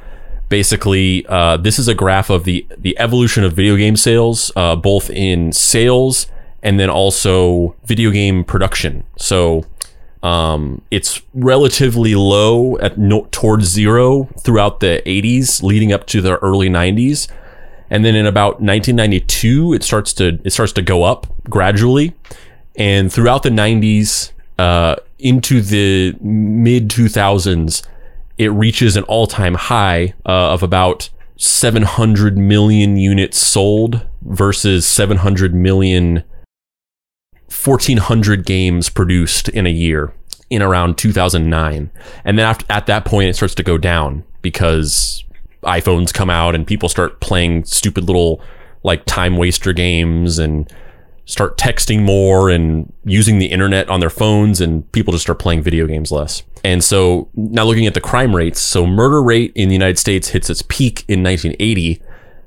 basically, 0.49 1.25
uh, 1.29 1.57
this 1.57 1.79
is 1.79 1.87
a 1.87 1.95
graph 1.95 2.31
of 2.31 2.45
the 2.45 2.67
the 2.77 2.99
evolution 2.99 3.45
of 3.45 3.53
video 3.53 3.77
game 3.77 3.97
sales, 3.97 4.51
uh, 4.57 4.75
both 4.75 5.09
in 5.11 5.53
sales 5.53 6.27
and 6.63 6.79
then 6.79 6.91
also 6.91 7.75
video 7.85 8.11
game 8.11 8.45
production. 8.45 9.05
So 9.17 9.65
um, 10.23 10.83
it's 10.91 11.23
relatively 11.33 12.15
low 12.15 12.77
at 12.79 12.99
no, 12.99 13.27
towards 13.31 13.67
zero 13.67 14.25
throughout 14.41 14.81
the 14.81 15.03
80s, 15.07 15.63
leading 15.63 15.93
up 15.93 16.07
to 16.09 16.21
the 16.21 16.37
early 16.39 16.69
90s, 16.69 17.29
and 17.89 18.05
then 18.05 18.15
in 18.15 18.27
about 18.27 18.61
1992, 18.61 19.73
it 19.73 19.83
starts 19.83 20.13
to 20.15 20.39
it 20.45 20.51
starts 20.51 20.73
to 20.75 20.83
go 20.83 21.05
up 21.05 21.27
gradually, 21.49 22.15
and 22.77 23.13
throughout 23.13 23.43
the 23.43 23.51
90s 23.51 24.33
uh, 24.59 24.97
into 25.19 25.61
the 25.61 26.15
mid 26.21 26.89
2000s, 26.89 27.87
it 28.37 28.49
reaches 28.49 28.97
an 28.97 29.05
all 29.05 29.27
time 29.27 29.55
high 29.55 30.15
uh, 30.27 30.53
of 30.53 30.63
about 30.63 31.09
700 31.37 32.37
million 32.37 32.97
units 32.97 33.39
sold 33.39 34.07
versus 34.23 34.87
700 34.87 35.55
million 35.55 36.23
1400 37.63 38.47
games 38.47 38.89
produced 38.89 39.49
in 39.49 39.67
a 39.67 39.71
year 39.71 40.13
in 40.49 40.63
around 40.63 40.99
2009. 40.99 41.91
And 42.25 42.39
then 42.39 42.47
after, 42.47 42.67
at 42.69 42.87
that 42.87 43.05
point, 43.05 43.29
it 43.29 43.37
starts 43.37 43.55
to 43.57 43.63
go 43.63 43.79
down 43.79 44.25
because 44.43 45.25
iPhones 45.63 46.13
come 46.13 46.31
out 46.31 46.55
and 46.55 46.67
people 46.67 46.89
start 46.89 47.21
playing 47.21 47.65
stupid 47.65 48.05
little 48.05 48.41
like 48.83 49.05
time 49.05 49.37
waster 49.37 49.73
games 49.73 50.39
and 50.39 50.73
start 51.27 51.57
texting 51.59 52.03
more 52.03 52.51
and 52.51 52.93
using 53.05 53.39
the 53.39 53.47
internet 53.47 53.89
on 53.89 54.01
their 54.01 54.11
phones 54.11 54.61
and 54.61 54.91
people 54.93 55.13
just 55.13 55.23
start 55.23 55.39
playing 55.39 55.63
video 55.63 55.87
games 55.87 56.11
less. 56.11 56.43
And 56.65 56.83
so 56.83 57.29
now 57.35 57.65
looking 57.65 57.87
at 57.87 57.95
the 57.95 58.01
crime 58.01 58.35
rates, 58.35 58.61
so 58.61 58.87
murder 58.87 59.23
rate 59.23 59.53
in 59.55 59.69
the 59.69 59.75
United 59.75 59.99
States 59.99 60.29
hits 60.29 60.51
its 60.51 60.63
peak 60.63 61.05
in 61.09 61.23
1980 61.23 62.03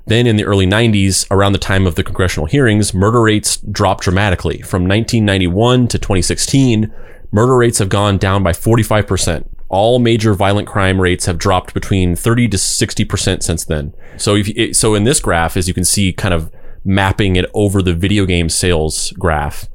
then 0.06 0.26
in 0.26 0.36
the 0.36 0.44
early 0.44 0.66
90s, 0.66 1.26
around 1.30 1.52
the 1.52 1.58
time 1.58 1.86
of 1.86 1.94
the 1.94 2.04
congressional 2.04 2.46
hearings, 2.46 2.92
murder 2.92 3.22
rates 3.22 3.56
dropped 3.56 4.04
dramatically. 4.04 4.58
From 4.58 4.82
1991 4.82 5.88
to 5.88 5.98
2016, 5.98 6.92
murder 7.32 7.56
rates 7.56 7.78
have 7.78 7.88
gone 7.88 8.18
down 8.18 8.42
by 8.42 8.52
45%. 8.52 9.46
All 9.68 9.98
major 9.98 10.34
violent 10.34 10.68
crime 10.68 11.00
rates 11.00 11.26
have 11.26 11.38
dropped 11.38 11.72
between 11.72 12.16
30 12.16 12.48
to 12.48 12.56
60% 12.56 13.42
since 13.42 13.64
then. 13.64 13.94
So 14.18 14.36
if 14.36 14.76
so 14.76 14.94
in 14.94 15.04
this 15.04 15.20
graph, 15.20 15.56
as 15.56 15.66
you 15.66 15.74
can 15.74 15.84
see, 15.84 16.12
kind 16.12 16.34
of 16.34 16.52
mapping 16.84 17.36
it 17.36 17.50
over 17.54 17.82
the 17.82 17.94
video 17.94 18.26
game 18.26 18.48
sales 18.50 19.10
graph, 19.12 19.68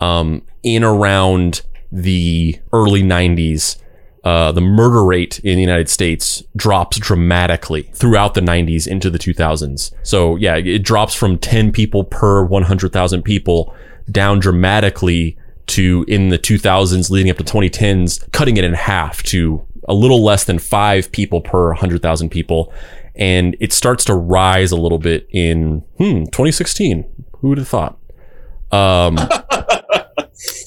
um, 0.00 0.42
in 0.62 0.82
around 0.82 1.62
the 1.90 2.58
early 2.72 3.02
90s, 3.02 3.78
uh, 4.24 4.52
the 4.52 4.60
murder 4.60 5.04
rate 5.04 5.38
in 5.40 5.56
the 5.56 5.60
United 5.60 5.88
States 5.88 6.42
drops 6.56 6.98
dramatically 6.98 7.82
throughout 7.94 8.34
the 8.34 8.40
90s 8.40 8.86
into 8.86 9.10
the 9.10 9.18
2000s. 9.18 9.92
So 10.02 10.36
yeah, 10.36 10.56
it 10.56 10.80
drops 10.80 11.14
from 11.14 11.38
10 11.38 11.72
people 11.72 12.04
per 12.04 12.44
100,000 12.44 13.22
people 13.22 13.74
down 14.10 14.38
dramatically 14.38 15.36
to 15.68 16.04
in 16.08 16.30
the 16.30 16.38
2000s 16.38 17.10
leading 17.10 17.30
up 17.30 17.36
to 17.36 17.44
2010s, 17.44 18.30
cutting 18.32 18.56
it 18.56 18.64
in 18.64 18.74
half 18.74 19.22
to 19.24 19.64
a 19.88 19.94
little 19.94 20.22
less 20.22 20.44
than 20.44 20.58
five 20.58 21.10
people 21.12 21.40
per 21.40 21.68
100,000 21.68 22.28
people. 22.30 22.72
And 23.14 23.56
it 23.60 23.72
starts 23.72 24.04
to 24.06 24.14
rise 24.14 24.70
a 24.72 24.76
little 24.76 24.98
bit 24.98 25.26
in 25.30 25.80
hmm, 25.98 26.24
2016. 26.24 27.04
Who 27.40 27.48
would 27.48 27.58
have 27.58 27.68
thought? 27.68 27.98
Um, 28.70 29.16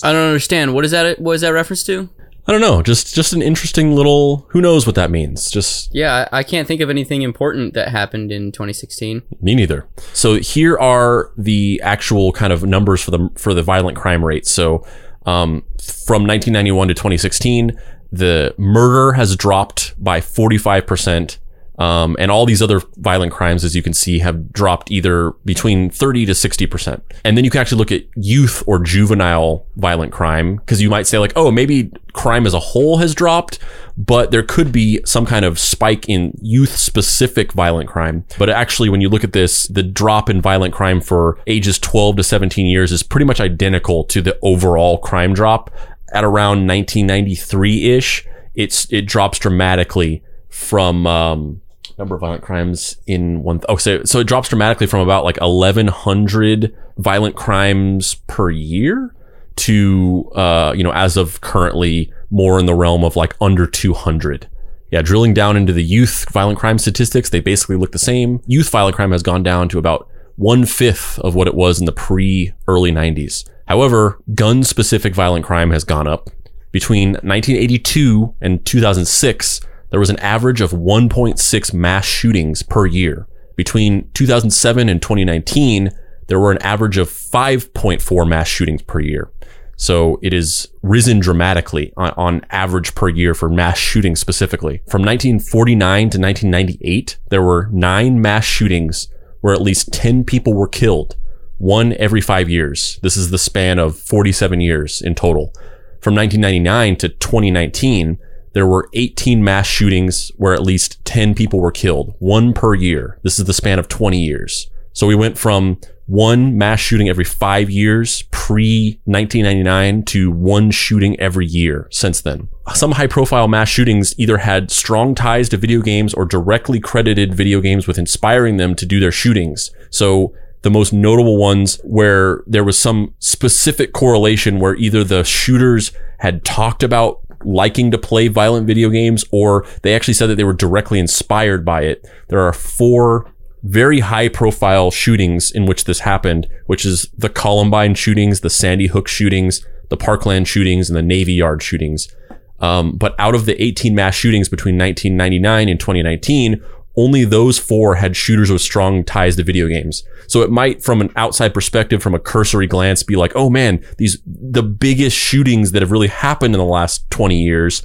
I 0.03 0.11
don't 0.11 0.27
understand. 0.27 0.73
What 0.73 0.85
is 0.85 0.91
that? 0.91 1.19
What 1.19 1.33
is 1.33 1.41
that 1.41 1.49
reference 1.49 1.83
to? 1.85 2.09
I 2.47 2.51
don't 2.51 2.61
know. 2.61 2.81
Just 2.81 3.13
just 3.13 3.33
an 3.33 3.41
interesting 3.41 3.95
little. 3.95 4.47
Who 4.49 4.61
knows 4.61 4.85
what 4.85 4.95
that 4.95 5.11
means? 5.11 5.51
Just 5.51 5.93
yeah, 5.93 6.27
I, 6.31 6.43
can't 6.43 6.67
think 6.67 6.81
of 6.81 6.89
anything 6.89 7.21
important 7.21 7.75
that 7.75 7.89
happened 7.89 8.31
in 8.31 8.51
2016. 8.51 9.21
Me 9.41 9.55
neither. 9.55 9.87
So 10.13 10.35
here 10.35 10.77
are 10.77 11.31
the 11.37 11.79
actual 11.83 12.31
kind 12.31 12.51
of 12.51 12.63
numbers 12.63 13.01
for 13.01 13.11
the 13.11 13.29
for 13.35 13.53
the 13.53 13.61
violent 13.61 13.95
crime 13.97 14.25
rate. 14.25 14.47
So 14.47 14.85
um, 15.25 15.63
from 15.79 16.25
1991 16.25 16.87
to 16.87 16.93
2016, 16.95 17.79
the 18.11 18.55
murder 18.57 19.13
has 19.13 19.35
dropped 19.35 19.93
by 20.03 20.19
45 20.19 20.87
percent. 20.87 21.37
Um, 21.81 22.15
and 22.19 22.29
all 22.29 22.45
these 22.45 22.61
other 22.61 22.79
violent 22.97 23.33
crimes, 23.33 23.63
as 23.63 23.75
you 23.75 23.81
can 23.81 23.93
see, 23.93 24.19
have 24.19 24.53
dropped 24.53 24.91
either 24.91 25.31
between 25.45 25.89
30 25.89 26.27
to 26.27 26.33
60%. 26.33 27.01
And 27.25 27.35
then 27.35 27.43
you 27.43 27.49
can 27.49 27.59
actually 27.59 27.79
look 27.79 27.91
at 27.91 28.03
youth 28.15 28.61
or 28.67 28.77
juvenile 28.77 29.65
violent 29.77 30.11
crime, 30.11 30.57
because 30.57 30.79
you 30.79 30.91
might 30.91 31.07
say 31.07 31.17
like, 31.17 31.33
oh, 31.35 31.49
maybe 31.49 31.91
crime 32.13 32.45
as 32.45 32.53
a 32.53 32.59
whole 32.59 32.97
has 32.97 33.15
dropped, 33.15 33.57
but 33.97 34.29
there 34.29 34.43
could 34.43 34.71
be 34.71 35.01
some 35.05 35.25
kind 35.25 35.43
of 35.43 35.57
spike 35.57 36.07
in 36.07 36.37
youth 36.39 36.77
specific 36.77 37.51
violent 37.53 37.89
crime. 37.89 38.25
But 38.37 38.49
actually, 38.49 38.89
when 38.89 39.01
you 39.01 39.09
look 39.09 39.23
at 39.23 39.33
this, 39.33 39.67
the 39.67 39.81
drop 39.81 40.29
in 40.29 40.39
violent 40.39 40.75
crime 40.75 41.01
for 41.01 41.39
ages 41.47 41.79
12 41.79 42.17
to 42.17 42.23
17 42.23 42.67
years 42.67 42.91
is 42.91 43.01
pretty 43.01 43.25
much 43.25 43.41
identical 43.41 44.03
to 44.03 44.21
the 44.21 44.37
overall 44.43 44.99
crime 44.99 45.33
drop 45.33 45.71
at 46.13 46.23
around 46.23 46.67
1993 46.67 47.91
ish. 47.97 48.27
It's, 48.53 48.85
it 48.93 49.07
drops 49.07 49.39
dramatically 49.39 50.21
from, 50.47 51.07
um, 51.07 51.60
number 52.01 52.15
of 52.15 52.21
violent 52.21 52.41
crimes 52.41 52.97
in 53.05 53.43
one. 53.43 53.59
Th- 53.59 53.65
oh, 53.69 53.77
so 53.77 54.03
so 54.03 54.19
it 54.19 54.27
drops 54.27 54.49
dramatically 54.49 54.87
from 54.87 55.01
about 55.01 55.23
like 55.23 55.37
eleven 55.39 55.87
hundred 55.87 56.75
violent 56.97 57.35
crimes 57.35 58.15
per 58.27 58.49
year 58.49 59.15
to 59.57 60.31
uh 60.35 60.73
you 60.75 60.83
know 60.83 60.93
as 60.93 61.17
of 61.17 61.41
currently 61.41 62.11
more 62.29 62.59
in 62.59 62.65
the 62.65 62.73
realm 62.73 63.03
of 63.03 63.15
like 63.15 63.35
under 63.39 63.67
two 63.67 63.93
hundred. 63.93 64.49
Yeah, 64.91 65.01
drilling 65.01 65.33
down 65.33 65.55
into 65.55 65.71
the 65.71 65.83
youth 65.83 66.25
violent 66.31 66.59
crime 66.59 66.77
statistics, 66.77 67.29
they 67.29 67.39
basically 67.39 67.77
look 67.77 67.91
the 67.91 67.99
same. 67.99 68.41
Youth 68.45 68.69
violent 68.69 68.95
crime 68.95 69.11
has 69.11 69.23
gone 69.23 69.43
down 69.43 69.69
to 69.69 69.77
about 69.77 70.09
one 70.35 70.65
fifth 70.65 71.19
of 71.19 71.35
what 71.35 71.47
it 71.47 71.53
was 71.53 71.79
in 71.79 71.85
the 71.85 71.91
pre 71.91 72.51
early 72.67 72.91
90s. 72.91 73.47
However, 73.67 74.19
gun 74.33 74.63
specific 74.63 75.15
violent 75.15 75.45
crime 75.45 75.71
has 75.71 75.85
gone 75.85 76.07
up. 76.07 76.29
Between 76.71 77.11
1982 77.11 78.35
and 78.41 78.65
2006, 78.65 79.61
there 79.91 79.99
was 79.99 80.09
an 80.09 80.19
average 80.19 80.61
of 80.61 80.71
1.6 80.71 81.73
mass 81.73 82.05
shootings 82.05 82.63
per 82.63 82.85
year. 82.85 83.27
Between 83.55 84.09
2007 84.13 84.89
and 84.89 85.01
2019, 85.01 85.91
there 86.27 86.39
were 86.39 86.51
an 86.51 86.61
average 86.61 86.97
of 86.97 87.09
5.4 87.09 88.27
mass 88.27 88.47
shootings 88.47 88.81
per 88.81 89.01
year. 89.01 89.31
So 89.75 90.19
it 90.21 90.31
has 90.31 90.67
risen 90.81 91.19
dramatically 91.19 91.91
on, 91.97 92.11
on, 92.11 92.45
average 92.51 92.95
per 92.95 93.09
year 93.09 93.33
for 93.33 93.49
mass 93.49 93.77
shootings 93.77 94.19
specifically. 94.19 94.77
From 94.87 95.01
1949 95.01 96.09
to 96.11 96.19
1998, 96.19 97.17
there 97.29 97.41
were 97.41 97.67
nine 97.71 98.21
mass 98.21 98.45
shootings 98.45 99.07
where 99.41 99.53
at 99.53 99.61
least 99.61 99.91
10 99.91 100.23
people 100.23 100.53
were 100.53 100.67
killed, 100.67 101.15
one 101.57 101.93
every 101.93 102.21
five 102.21 102.47
years. 102.47 102.99
This 103.01 103.17
is 103.17 103.31
the 103.31 103.39
span 103.39 103.79
of 103.79 103.97
47 103.97 104.61
years 104.61 105.01
in 105.01 105.15
total. 105.15 105.51
From 105.99 106.15
1999 106.15 106.95
to 106.97 107.09
2019, 107.09 108.19
there 108.53 108.67
were 108.67 108.89
18 108.93 109.43
mass 109.43 109.67
shootings 109.67 110.31
where 110.37 110.53
at 110.53 110.61
least 110.61 111.03
10 111.05 111.35
people 111.35 111.59
were 111.59 111.71
killed, 111.71 112.15
one 112.19 112.53
per 112.53 112.73
year. 112.73 113.19
This 113.23 113.39
is 113.39 113.45
the 113.45 113.53
span 113.53 113.79
of 113.79 113.87
20 113.87 114.19
years. 114.19 114.69
So 114.93 115.07
we 115.07 115.15
went 115.15 115.37
from 115.37 115.79
one 116.05 116.57
mass 116.57 116.81
shooting 116.81 117.07
every 117.07 117.23
five 117.23 117.69
years 117.69 118.23
pre 118.31 118.99
1999 119.05 120.03
to 120.03 120.29
one 120.29 120.69
shooting 120.69 121.17
every 121.19 121.45
year 121.45 121.87
since 121.89 122.21
then. 122.21 122.49
Some 122.73 122.93
high 122.93 123.07
profile 123.07 123.47
mass 123.47 123.69
shootings 123.69 124.13
either 124.19 124.39
had 124.39 124.71
strong 124.71 125.15
ties 125.15 125.47
to 125.49 125.57
video 125.57 125.81
games 125.81 126.13
or 126.13 126.25
directly 126.25 126.81
credited 126.81 127.33
video 127.33 127.61
games 127.61 127.87
with 127.87 127.97
inspiring 127.97 128.57
them 128.57 128.75
to 128.75 128.85
do 128.85 128.99
their 128.99 129.11
shootings. 129.11 129.71
So 129.89 130.33
the 130.63 130.69
most 130.69 130.91
notable 130.91 131.37
ones 131.37 131.79
where 131.83 132.43
there 132.45 132.63
was 132.63 132.77
some 132.77 133.13
specific 133.19 133.93
correlation 133.93 134.59
where 134.59 134.75
either 134.75 135.03
the 135.03 135.23
shooters 135.23 135.91
had 136.19 136.43
talked 136.43 136.83
about 136.83 137.21
liking 137.45 137.91
to 137.91 137.97
play 137.97 138.27
violent 138.27 138.67
video 138.67 138.89
games 138.89 139.23
or 139.31 139.65
they 139.83 139.95
actually 139.95 140.13
said 140.13 140.27
that 140.27 140.35
they 140.35 140.43
were 140.43 140.53
directly 140.53 140.99
inspired 140.99 141.65
by 141.65 141.81
it. 141.81 142.07
There 142.29 142.41
are 142.41 142.53
four 142.53 143.31
very 143.63 143.99
high 143.99 144.27
profile 144.27 144.91
shootings 144.91 145.51
in 145.51 145.65
which 145.65 145.85
this 145.85 145.99
happened, 145.99 146.47
which 146.65 146.85
is 146.85 147.07
the 147.17 147.29
Columbine 147.29 147.93
shootings, 147.95 148.39
the 148.39 148.49
Sandy 148.49 148.87
Hook 148.87 149.07
shootings, 149.07 149.65
the 149.89 149.97
Parkland 149.97 150.47
shootings, 150.47 150.89
and 150.89 150.97
the 150.97 151.03
Navy 151.03 151.33
Yard 151.33 151.61
shootings. 151.61 152.13
Um, 152.59 152.95
but 152.95 153.15
out 153.19 153.35
of 153.35 153.45
the 153.45 153.61
18 153.61 153.95
mass 153.95 154.15
shootings 154.15 154.47
between 154.47 154.77
1999 154.77 155.69
and 155.69 155.79
2019, 155.79 156.63
only 156.95 157.23
those 157.23 157.57
four 157.57 157.95
had 157.95 158.15
shooters 158.15 158.51
with 158.51 158.61
strong 158.61 159.03
ties 159.03 159.35
to 159.37 159.43
video 159.43 159.67
games. 159.67 160.03
So 160.27 160.41
it 160.41 160.51
might, 160.51 160.83
from 160.83 161.01
an 161.01 161.11
outside 161.15 161.53
perspective, 161.53 162.01
from 162.01 162.13
a 162.13 162.19
cursory 162.19 162.67
glance, 162.67 163.03
be 163.03 163.15
like, 163.15 163.31
oh 163.35 163.49
man, 163.49 163.83
these, 163.97 164.17
the 164.25 164.63
biggest 164.63 165.17
shootings 165.17 165.71
that 165.71 165.81
have 165.81 165.91
really 165.91 166.07
happened 166.07 166.53
in 166.53 166.59
the 166.59 166.65
last 166.65 167.09
20 167.11 167.41
years, 167.41 167.83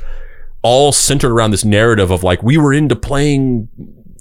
all 0.63 0.93
centered 0.93 1.31
around 1.31 1.53
this 1.53 1.65
narrative 1.65 2.11
of 2.11 2.25
like, 2.25 2.43
we 2.43 2.57
were 2.57 2.73
into 2.73 2.97
playing 2.97 3.69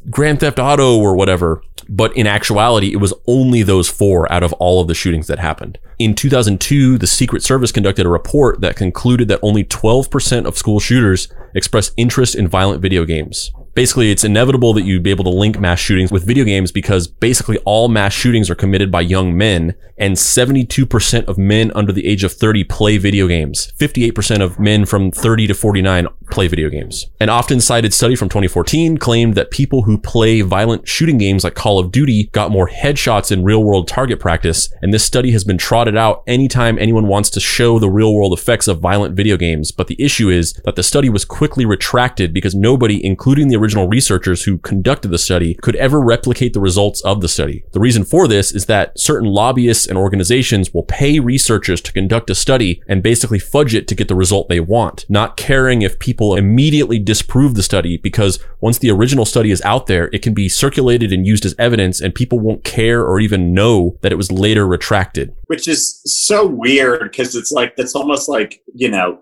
Grand 0.09 0.39
Theft 0.39 0.59
Auto 0.59 0.97
or 0.99 1.15
whatever. 1.15 1.61
But 1.87 2.15
in 2.17 2.25
actuality, 2.25 2.91
it 2.91 2.97
was 2.97 3.13
only 3.27 3.61
those 3.61 3.87
four 3.87 4.31
out 4.31 4.41
of 4.41 4.53
all 4.53 4.81
of 4.81 4.87
the 4.87 4.95
shootings 4.95 5.27
that 5.27 5.37
happened. 5.37 5.77
In 5.99 6.15
2002, 6.15 6.97
the 6.97 7.07
Secret 7.07 7.43
Service 7.43 7.71
conducted 7.71 8.05
a 8.05 8.09
report 8.09 8.61
that 8.61 8.75
concluded 8.75 9.27
that 9.27 9.39
only 9.43 9.63
12% 9.63 10.45
of 10.45 10.57
school 10.57 10.79
shooters 10.79 11.27
expressed 11.53 11.93
interest 11.95 12.35
in 12.35 12.47
violent 12.47 12.81
video 12.81 13.05
games 13.05 13.51
basically 13.75 14.09
it's 14.09 14.23
inevitable 14.23 14.73
that 14.73 14.83
you'd 14.83 15.03
be 15.03 15.11
able 15.11 15.25
to 15.25 15.29
link 15.29 15.59
mass 15.59 15.79
shootings 15.79 16.11
with 16.11 16.25
video 16.25 16.45
games 16.45 16.71
because 16.71 17.07
basically 17.07 17.57
all 17.59 17.87
mass 17.89 18.13
shootings 18.13 18.49
are 18.49 18.55
committed 18.55 18.89
by 18.89 19.01
young 19.01 19.37
men 19.37 19.75
and 19.97 20.15
72% 20.15 21.25
of 21.25 21.37
men 21.37 21.71
under 21.75 21.91
the 21.91 22.07
age 22.07 22.23
of 22.23 22.33
30 22.33 22.63
play 22.63 22.97
video 22.97 23.27
games. 23.27 23.71
58% 23.77 24.41
of 24.41 24.59
men 24.59 24.85
from 24.85 25.11
30 25.11 25.47
to 25.47 25.53
49 25.53 26.07
play 26.29 26.47
video 26.47 26.69
games. 26.69 27.07
An 27.19 27.29
often 27.29 27.61
cited 27.61 27.93
study 27.93 28.15
from 28.15 28.29
2014 28.29 28.97
claimed 28.97 29.35
that 29.35 29.51
people 29.51 29.83
who 29.83 29.97
play 29.97 30.41
violent 30.41 30.87
shooting 30.87 31.17
games 31.17 31.43
like 31.43 31.55
Call 31.55 31.79
of 31.79 31.91
Duty 31.91 32.29
got 32.31 32.51
more 32.51 32.69
headshots 32.69 33.31
in 33.31 33.43
real 33.43 33.63
world 33.63 33.87
target 33.87 34.19
practice. 34.19 34.69
And 34.81 34.93
this 34.93 35.05
study 35.05 35.31
has 35.31 35.43
been 35.43 35.57
trotted 35.57 35.97
out 35.97 36.23
anytime 36.27 36.77
anyone 36.77 37.07
wants 37.07 37.29
to 37.31 37.39
show 37.39 37.79
the 37.79 37.89
real 37.89 38.13
world 38.13 38.33
effects 38.33 38.67
of 38.67 38.79
violent 38.79 39.15
video 39.15 39.37
games. 39.37 39.71
But 39.71 39.87
the 39.87 40.01
issue 40.01 40.29
is 40.29 40.53
that 40.65 40.75
the 40.75 40.83
study 40.83 41.09
was 41.09 41.25
quickly 41.25 41.65
retracted 41.65 42.33
because 42.33 42.55
nobody, 42.55 43.03
including 43.05 43.47
the 43.47 43.57
original 43.57 43.87
researchers 43.87 44.43
who 44.43 44.57
conducted 44.57 45.09
the 45.09 45.17
study 45.17 45.55
could 45.55 45.75
ever 45.75 45.99
replicate 46.01 46.53
the 46.53 46.59
results 46.59 47.01
of 47.01 47.21
the 47.21 47.27
study. 47.27 47.63
The 47.73 47.79
reason 47.79 48.03
for 48.05 48.27
this 48.27 48.53
is 48.53 48.67
that 48.67 48.99
certain 48.99 49.29
lobbyists 49.29 49.87
and 49.87 49.97
organizations 49.97 50.73
will 50.73 50.83
pay 50.83 51.19
researchers 51.19 51.81
to 51.81 51.93
conduct 51.93 52.29
a 52.29 52.35
study 52.35 52.81
and 52.87 53.03
basically 53.03 53.39
fudge 53.39 53.75
it 53.75 53.87
to 53.87 53.95
get 53.95 54.07
the 54.07 54.15
result 54.15 54.49
they 54.49 54.59
want, 54.59 55.05
not 55.09 55.37
caring 55.37 55.81
if 55.81 55.99
people 55.99 56.14
immediately 56.35 56.99
disprove 56.99 57.55
the 57.55 57.63
study 57.63 57.97
because 57.97 58.39
once 58.61 58.79
the 58.79 58.91
original 58.91 59.25
study 59.25 59.51
is 59.51 59.61
out 59.61 59.87
there, 59.87 60.09
it 60.13 60.21
can 60.21 60.33
be 60.33 60.49
circulated 60.49 61.11
and 61.11 61.25
used 61.25 61.45
as 61.45 61.55
evidence 61.59 62.01
and 62.01 62.13
people 62.13 62.39
won't 62.39 62.63
care 62.63 63.03
or 63.03 63.19
even 63.19 63.53
know 63.53 63.97
that 64.01 64.11
it 64.11 64.15
was 64.15 64.31
later 64.31 64.65
retracted. 64.65 65.35
Which 65.47 65.67
is 65.67 66.01
so 66.05 66.47
weird 66.47 67.01
because 67.03 67.35
it's 67.35 67.51
like, 67.51 67.75
that's 67.75 67.95
almost 67.95 68.29
like, 68.29 68.61
you 68.73 68.89
know, 68.89 69.19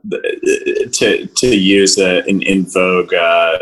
to, 0.92 1.28
to 1.28 1.48
use 1.48 1.98
a, 1.98 2.24
an 2.28 2.42
in 2.44 2.66
vogue 2.66 3.14
uh, 3.14 3.58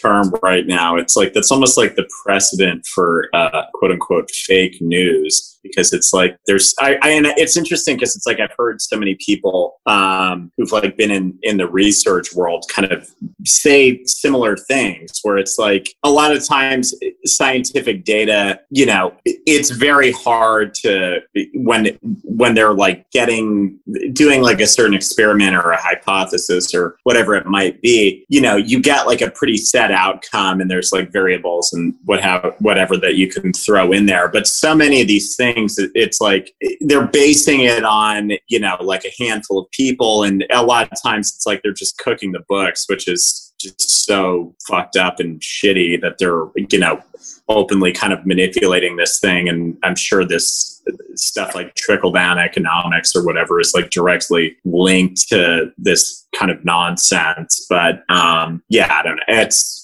term 0.00 0.32
right 0.42 0.66
now. 0.66 0.96
It's 0.96 1.16
like 1.16 1.32
that's 1.32 1.50
almost 1.50 1.76
like 1.76 1.96
the 1.96 2.08
precedent 2.24 2.86
for 2.86 3.28
uh, 3.32 3.62
quote 3.74 3.92
unquote 3.92 4.30
fake 4.30 4.80
news 4.80 5.55
because 5.68 5.92
it's 5.92 6.12
like 6.12 6.36
there's 6.46 6.74
I, 6.80 6.96
I 7.02 7.10
and 7.10 7.26
it's 7.26 7.56
interesting 7.56 7.96
because 7.96 8.16
it's 8.16 8.26
like 8.26 8.40
I've 8.40 8.54
heard 8.56 8.80
so 8.80 8.96
many 8.96 9.16
people 9.16 9.80
um, 9.86 10.52
who've 10.56 10.72
like 10.72 10.96
been 10.96 11.10
in 11.10 11.38
in 11.42 11.56
the 11.56 11.68
research 11.68 12.34
world 12.34 12.64
kind 12.68 12.90
of 12.90 13.08
say 13.44 14.02
similar 14.04 14.56
things 14.56 15.20
where 15.22 15.38
it's 15.38 15.58
like 15.58 15.94
a 16.02 16.10
lot 16.10 16.34
of 16.34 16.46
times 16.46 16.94
scientific 17.24 18.04
data 18.04 18.60
you 18.70 18.86
know 18.86 19.14
it's 19.24 19.70
very 19.70 20.12
hard 20.12 20.74
to 20.74 21.20
when 21.54 21.86
when 22.24 22.54
they're 22.54 22.74
like 22.74 23.08
getting 23.10 23.78
doing 24.12 24.42
like 24.42 24.60
a 24.60 24.66
certain 24.66 24.94
experiment 24.94 25.54
or 25.56 25.70
a 25.70 25.80
hypothesis 25.80 26.74
or 26.74 26.96
whatever 27.04 27.34
it 27.34 27.46
might 27.46 27.80
be 27.80 28.24
you 28.28 28.40
know 28.40 28.56
you 28.56 28.80
get 28.80 29.06
like 29.06 29.20
a 29.20 29.30
pretty 29.30 29.56
set 29.56 29.90
outcome 29.90 30.60
and 30.60 30.70
there's 30.70 30.92
like 30.92 31.12
variables 31.12 31.72
and 31.72 31.94
what 32.04 32.20
have 32.22 32.54
whatever 32.58 32.96
that 32.96 33.16
you 33.16 33.28
can 33.28 33.52
throw 33.52 33.92
in 33.92 34.06
there. 34.06 34.28
But 34.28 34.46
so 34.46 34.74
many 34.74 35.00
of 35.00 35.08
these 35.08 35.36
things 35.36 35.55
things 35.56 35.76
it's 35.78 36.20
like 36.20 36.54
they're 36.80 37.06
basing 37.06 37.60
it 37.60 37.84
on 37.84 38.32
you 38.48 38.60
know 38.60 38.76
like 38.80 39.04
a 39.04 39.22
handful 39.22 39.58
of 39.58 39.70
people 39.70 40.22
and 40.22 40.44
a 40.52 40.62
lot 40.62 40.88
of 40.90 41.02
times 41.02 41.32
it's 41.34 41.46
like 41.46 41.62
they're 41.62 41.72
just 41.72 41.96
cooking 41.98 42.32
the 42.32 42.44
books 42.48 42.84
which 42.88 43.08
is 43.08 43.54
just 43.58 44.04
so 44.04 44.54
fucked 44.68 44.96
up 44.96 45.18
and 45.18 45.40
shitty 45.40 46.00
that 46.00 46.16
they're 46.18 46.46
you 46.70 46.78
know 46.78 47.00
openly 47.48 47.90
kind 47.90 48.12
of 48.12 48.24
manipulating 48.26 48.96
this 48.96 49.18
thing 49.18 49.48
and 49.48 49.76
i'm 49.82 49.96
sure 49.96 50.24
this 50.24 50.82
stuff 51.14 51.54
like 51.54 51.74
trickle 51.74 52.12
down 52.12 52.38
economics 52.38 53.16
or 53.16 53.24
whatever 53.24 53.58
is 53.58 53.72
like 53.74 53.90
directly 53.90 54.56
linked 54.64 55.26
to 55.28 55.72
this 55.78 56.26
kind 56.34 56.50
of 56.50 56.62
nonsense 56.64 57.66
but 57.70 58.04
um 58.10 58.62
yeah 58.68 58.92
i 58.92 59.02
don't 59.02 59.16
know. 59.16 59.22
It's 59.28 59.76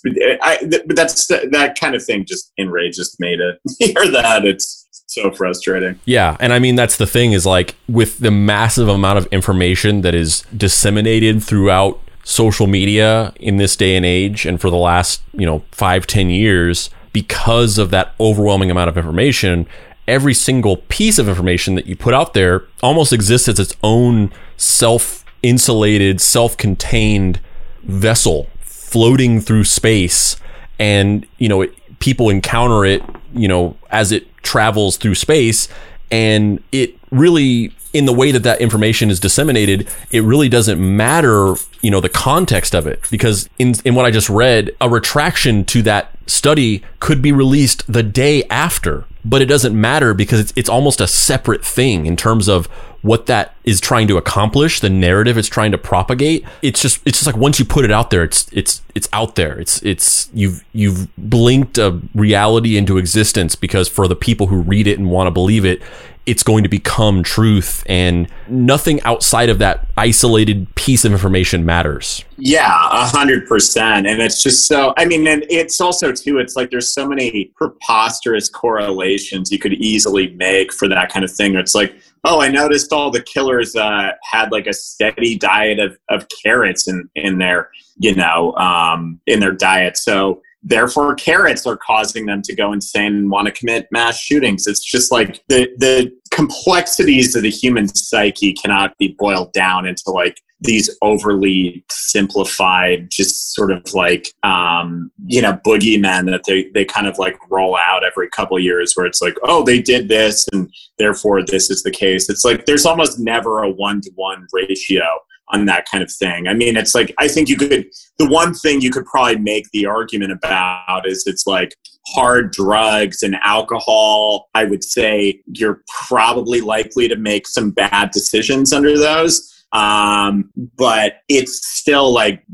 I, 0.43 0.59
but 0.87 0.97
that's 0.97 1.27
that 1.29 1.77
kind 1.81 1.95
of 1.95 2.05
thing 2.05 2.25
just 2.25 2.53
enrages 2.59 3.16
me 3.20 3.37
to 3.37 3.59
hear 3.79 4.11
that. 4.11 4.45
It's 4.45 4.82
so 5.15 5.31
frustrating. 5.31 6.01
Yeah, 6.05 6.37
and 6.41 6.53
I 6.53 6.59
mean 6.59 6.75
that's 6.75 6.97
the 6.97 7.07
thing 7.07 7.33
is 7.33 7.47
like 7.47 7.77
with 7.89 8.19
the 8.19 8.31
massive 8.31 8.89
amount 8.89 9.19
of 9.19 9.27
information 9.27 10.03
that 10.03 10.15
is 10.15 10.43
disseminated 10.57 11.43
throughout 11.43 12.01
social 12.25 12.67
media 12.67 13.33
in 13.37 13.57
this 13.57 13.77
day 13.77 13.97
and 13.97 14.07
age 14.07 14.47
and 14.47 14.61
for 14.61 14.71
the 14.71 14.77
last, 14.77 15.23
you 15.33 15.47
know, 15.47 15.65
five, 15.73 16.07
ten 16.07 16.31
years, 16.31 16.91
because 17.13 17.79
of 17.79 17.91
that 17.91 18.15
overwhelming 18.21 18.71
amount 18.71 18.89
of 18.89 18.97
information, 18.97 19.67
every 20.09 20.35
single 20.35 20.77
piece 20.77 21.19
of 21.19 21.29
information 21.29 21.75
that 21.75 21.87
you 21.87 21.97
put 21.97 22.15
out 22.15 22.35
there 22.35 22.65
almost 22.83 23.13
exists 23.13 23.49
as 23.49 23.59
its 23.59 23.77
own 23.83 24.33
self 24.57 25.25
insulated, 25.43 26.21
self 26.21 26.57
contained 26.57 27.41
vessel 27.83 28.49
floating 28.61 29.41
through 29.41 29.65
space. 29.65 30.37
And, 30.79 31.27
you 31.39 31.49
know, 31.49 31.63
it, 31.63 31.99
people 31.99 32.29
encounter 32.29 32.85
it, 32.85 33.03
you 33.35 33.49
know, 33.49 33.77
as 33.91 34.13
it 34.13 34.27
travels 34.43 34.97
through 34.97 35.14
space. 35.14 35.68
And 36.11 36.62
it 36.72 36.99
really, 37.11 37.72
in 37.93 38.05
the 38.07 38.12
way 38.12 38.30
that 38.32 38.43
that 38.43 38.61
information 38.61 39.11
is 39.11 39.18
disseminated, 39.18 39.88
it 40.11 40.22
really 40.22 40.49
doesn't 40.49 40.80
matter, 40.80 41.55
you 41.80 41.90
know, 41.90 42.01
the 42.01 42.09
context 42.09 42.74
of 42.74 42.86
it. 42.86 43.01
Because 43.11 43.49
in, 43.59 43.74
in 43.84 43.95
what 43.95 44.05
I 44.05 44.11
just 44.11 44.28
read, 44.28 44.70
a 44.80 44.88
retraction 44.88 45.64
to 45.66 45.82
that 45.82 46.11
study 46.26 46.82
could 47.01 47.22
be 47.22 47.32
released 47.32 47.90
the 47.90 48.03
day 48.03 48.45
after 48.45 49.07
but 49.24 49.40
it 49.40 49.47
doesn't 49.47 49.78
matter 49.78 50.14
because 50.14 50.40
it's, 50.40 50.53
it's 50.57 50.68
almost 50.68 51.01
a 51.01 51.07
separate 51.07 51.64
thing 51.64 52.07
in 52.07 52.16
terms 52.16 52.49
of 52.49 52.68
what 53.03 53.26
that 53.26 53.55
is 53.64 53.80
trying 53.80 54.09
to 54.09 54.16
accomplish, 54.16 54.80
the 54.80 54.88
narrative 54.88 55.36
it's 55.36 55.48
trying 55.48 55.72
to 55.72 55.78
propagate. 55.78 56.44
It's 56.62 56.80
just 56.80 57.00
it's 57.05 57.18
just 57.18 57.26
like 57.26 57.36
once 57.36 57.59
you 57.59 57.64
put 57.64 57.84
it 57.84 57.90
out 57.90 58.11
there, 58.11 58.22
it's 58.22 58.48
it's 58.53 58.80
it's 58.94 59.09
out 59.12 59.34
there. 59.34 59.59
It's 59.61 59.82
it's 59.82 60.30
you've 60.32 60.64
you've 60.72 61.14
blinked 61.16 61.78
a 61.78 62.00
reality 62.14 62.76
into 62.76 62.98
existence 62.98 63.57
because 63.57 63.88
for 63.88 64.09
the 64.09 64.16
people 64.16 64.46
who 64.46 64.62
read 64.62 64.86
it 64.86 64.98
and 64.98 65.11
want 65.11 65.26
to 65.26 65.30
believe 65.32 65.64
it, 65.64 65.82
it's 66.24 66.44
going 66.44 66.62
to 66.62 66.68
become 66.68 67.24
truth 67.24 67.82
and 67.86 68.28
nothing 68.46 69.00
outside 69.03 69.48
of 69.48 69.59
that 69.59 69.88
isolated 69.96 70.72
piece 70.76 71.05
of 71.05 71.11
information 71.11 71.64
matters. 71.64 72.24
Yeah, 72.36 72.68
a 72.68 73.07
hundred 73.07 73.48
percent. 73.48 74.07
And 74.07 74.22
it's 74.22 74.40
just 74.40 74.66
so, 74.68 74.94
I 74.96 75.05
mean, 75.05 75.26
and 75.26 75.44
it's 75.50 75.80
also 75.80 76.12
too, 76.12 76.38
it's 76.38 76.55
like 76.55 76.70
there's 76.70 76.92
so 76.92 77.09
many 77.09 77.46
preposterous 77.57 78.48
correlations 78.48 79.50
you 79.50 79.59
could 79.59 79.72
easily 79.74 80.28
make 80.34 80.72
for 80.72 80.86
that 80.88 81.12
kind 81.12 81.24
of 81.24 81.32
thing. 81.32 81.57
It's 81.57 81.74
like, 81.74 81.92
oh, 82.25 82.41
I 82.41 82.49
noticed 82.49 82.93
all 82.93 83.11
the 83.11 83.23
killers 83.23 83.75
uh, 83.75 84.12
had 84.23 84.53
like 84.53 84.66
a 84.66 84.73
steady 84.73 85.37
diet 85.37 85.79
of, 85.79 85.99
of 86.09 86.27
carrots 86.43 86.89
in, 86.89 87.09
in 87.14 87.39
their, 87.39 87.70
you 87.97 88.14
know, 88.14 88.55
um, 88.55 89.20
in 89.27 89.41
their 89.41 89.53
diet. 89.53 89.97
So, 89.97 90.41
therefore 90.62 91.14
carrots 91.16 91.66
are 91.66 91.77
causing 91.77 92.27
them 92.27 92.41
to 92.41 92.55
go 92.55 92.73
insane 92.73 93.14
and 93.16 93.31
want 93.31 93.47
to 93.47 93.53
commit 93.53 93.89
mass 93.91 94.18
shootings 94.18 94.66
it's 94.66 94.81
just 94.81 95.11
like 95.11 95.43
the 95.49 95.68
the 95.79 96.12
complexities 96.31 97.35
of 97.35 97.43
the 97.43 97.51
human 97.51 97.89
psyche 97.89 98.53
cannot 98.53 98.97
be 98.97 99.14
boiled 99.18 99.53
down 99.53 99.87
into 99.87 100.05
like 100.07 100.41
these 100.63 100.89
overly 101.03 101.85
simplified, 101.91 103.09
just 103.11 103.53
sort 103.55 103.73
of 103.73 103.83
like, 103.95 104.33
um, 104.43 105.11
you 105.27 105.43
know, 105.43 105.59
boogeymen 105.67 106.31
that 106.31 106.45
they, 106.47 106.71
they 106.73 106.85
kind 106.85 107.07
of 107.07 107.19
like 107.19 107.37
roll 107.51 107.77
out 107.77 108.05
every 108.05 108.29
couple 108.31 108.59
years 108.59 108.93
where 108.95 109.07
it's 109.07 109.21
like, 109.21 109.35
oh, 109.43 109.65
they 109.65 109.83
did 109.83 110.09
this 110.09 110.47
and 110.53 110.73
therefore 110.99 111.45
this 111.45 111.69
is 111.71 111.83
the 111.83 111.91
case. 111.91 112.31
It's 112.31 112.45
like 112.45 112.67
there's 112.67 112.87
almost 112.87 113.19
never 113.19 113.63
a 113.63 113.71
one 113.71 114.01
to 114.03 114.11
one 114.15 114.47
ratio 114.53 115.05
on 115.49 115.67
that 115.67 115.87
kind 115.91 116.03
of 116.03 116.11
thing. 116.11 116.49
I 116.49 116.55
mean, 116.55 116.77
it's 116.77 116.95
like, 116.95 117.13
I 117.19 117.29
think 117.29 117.49
you 117.49 117.57
could, 117.57 117.87
the 118.19 118.29
one 118.29 118.55
thing 118.55 118.81
you 118.81 118.91
could 118.91 119.05
probably 119.05 119.39
make 119.39 119.69
the 119.73 119.87
argument 119.87 120.33
about 120.33 121.07
is 121.07 121.25
it's 121.27 121.47
like 121.47 121.75
hard 122.07 122.53
drugs 122.53 123.23
and 123.23 123.37
alcohol. 123.43 124.49
I 124.55 124.65
would 124.65 124.85
say 124.85 125.43
you're 125.47 125.83
probably 126.07 126.61
likely 126.61 127.09
to 127.09 127.17
make 127.17 127.47
some 127.47 127.71
bad 127.71 128.13
decisions 128.13 128.73
under 128.73 128.97
those. 128.97 129.51
Um, 129.73 130.51
but 130.77 131.23
it's 131.29 131.66
still 131.66 132.12
like 132.12 132.45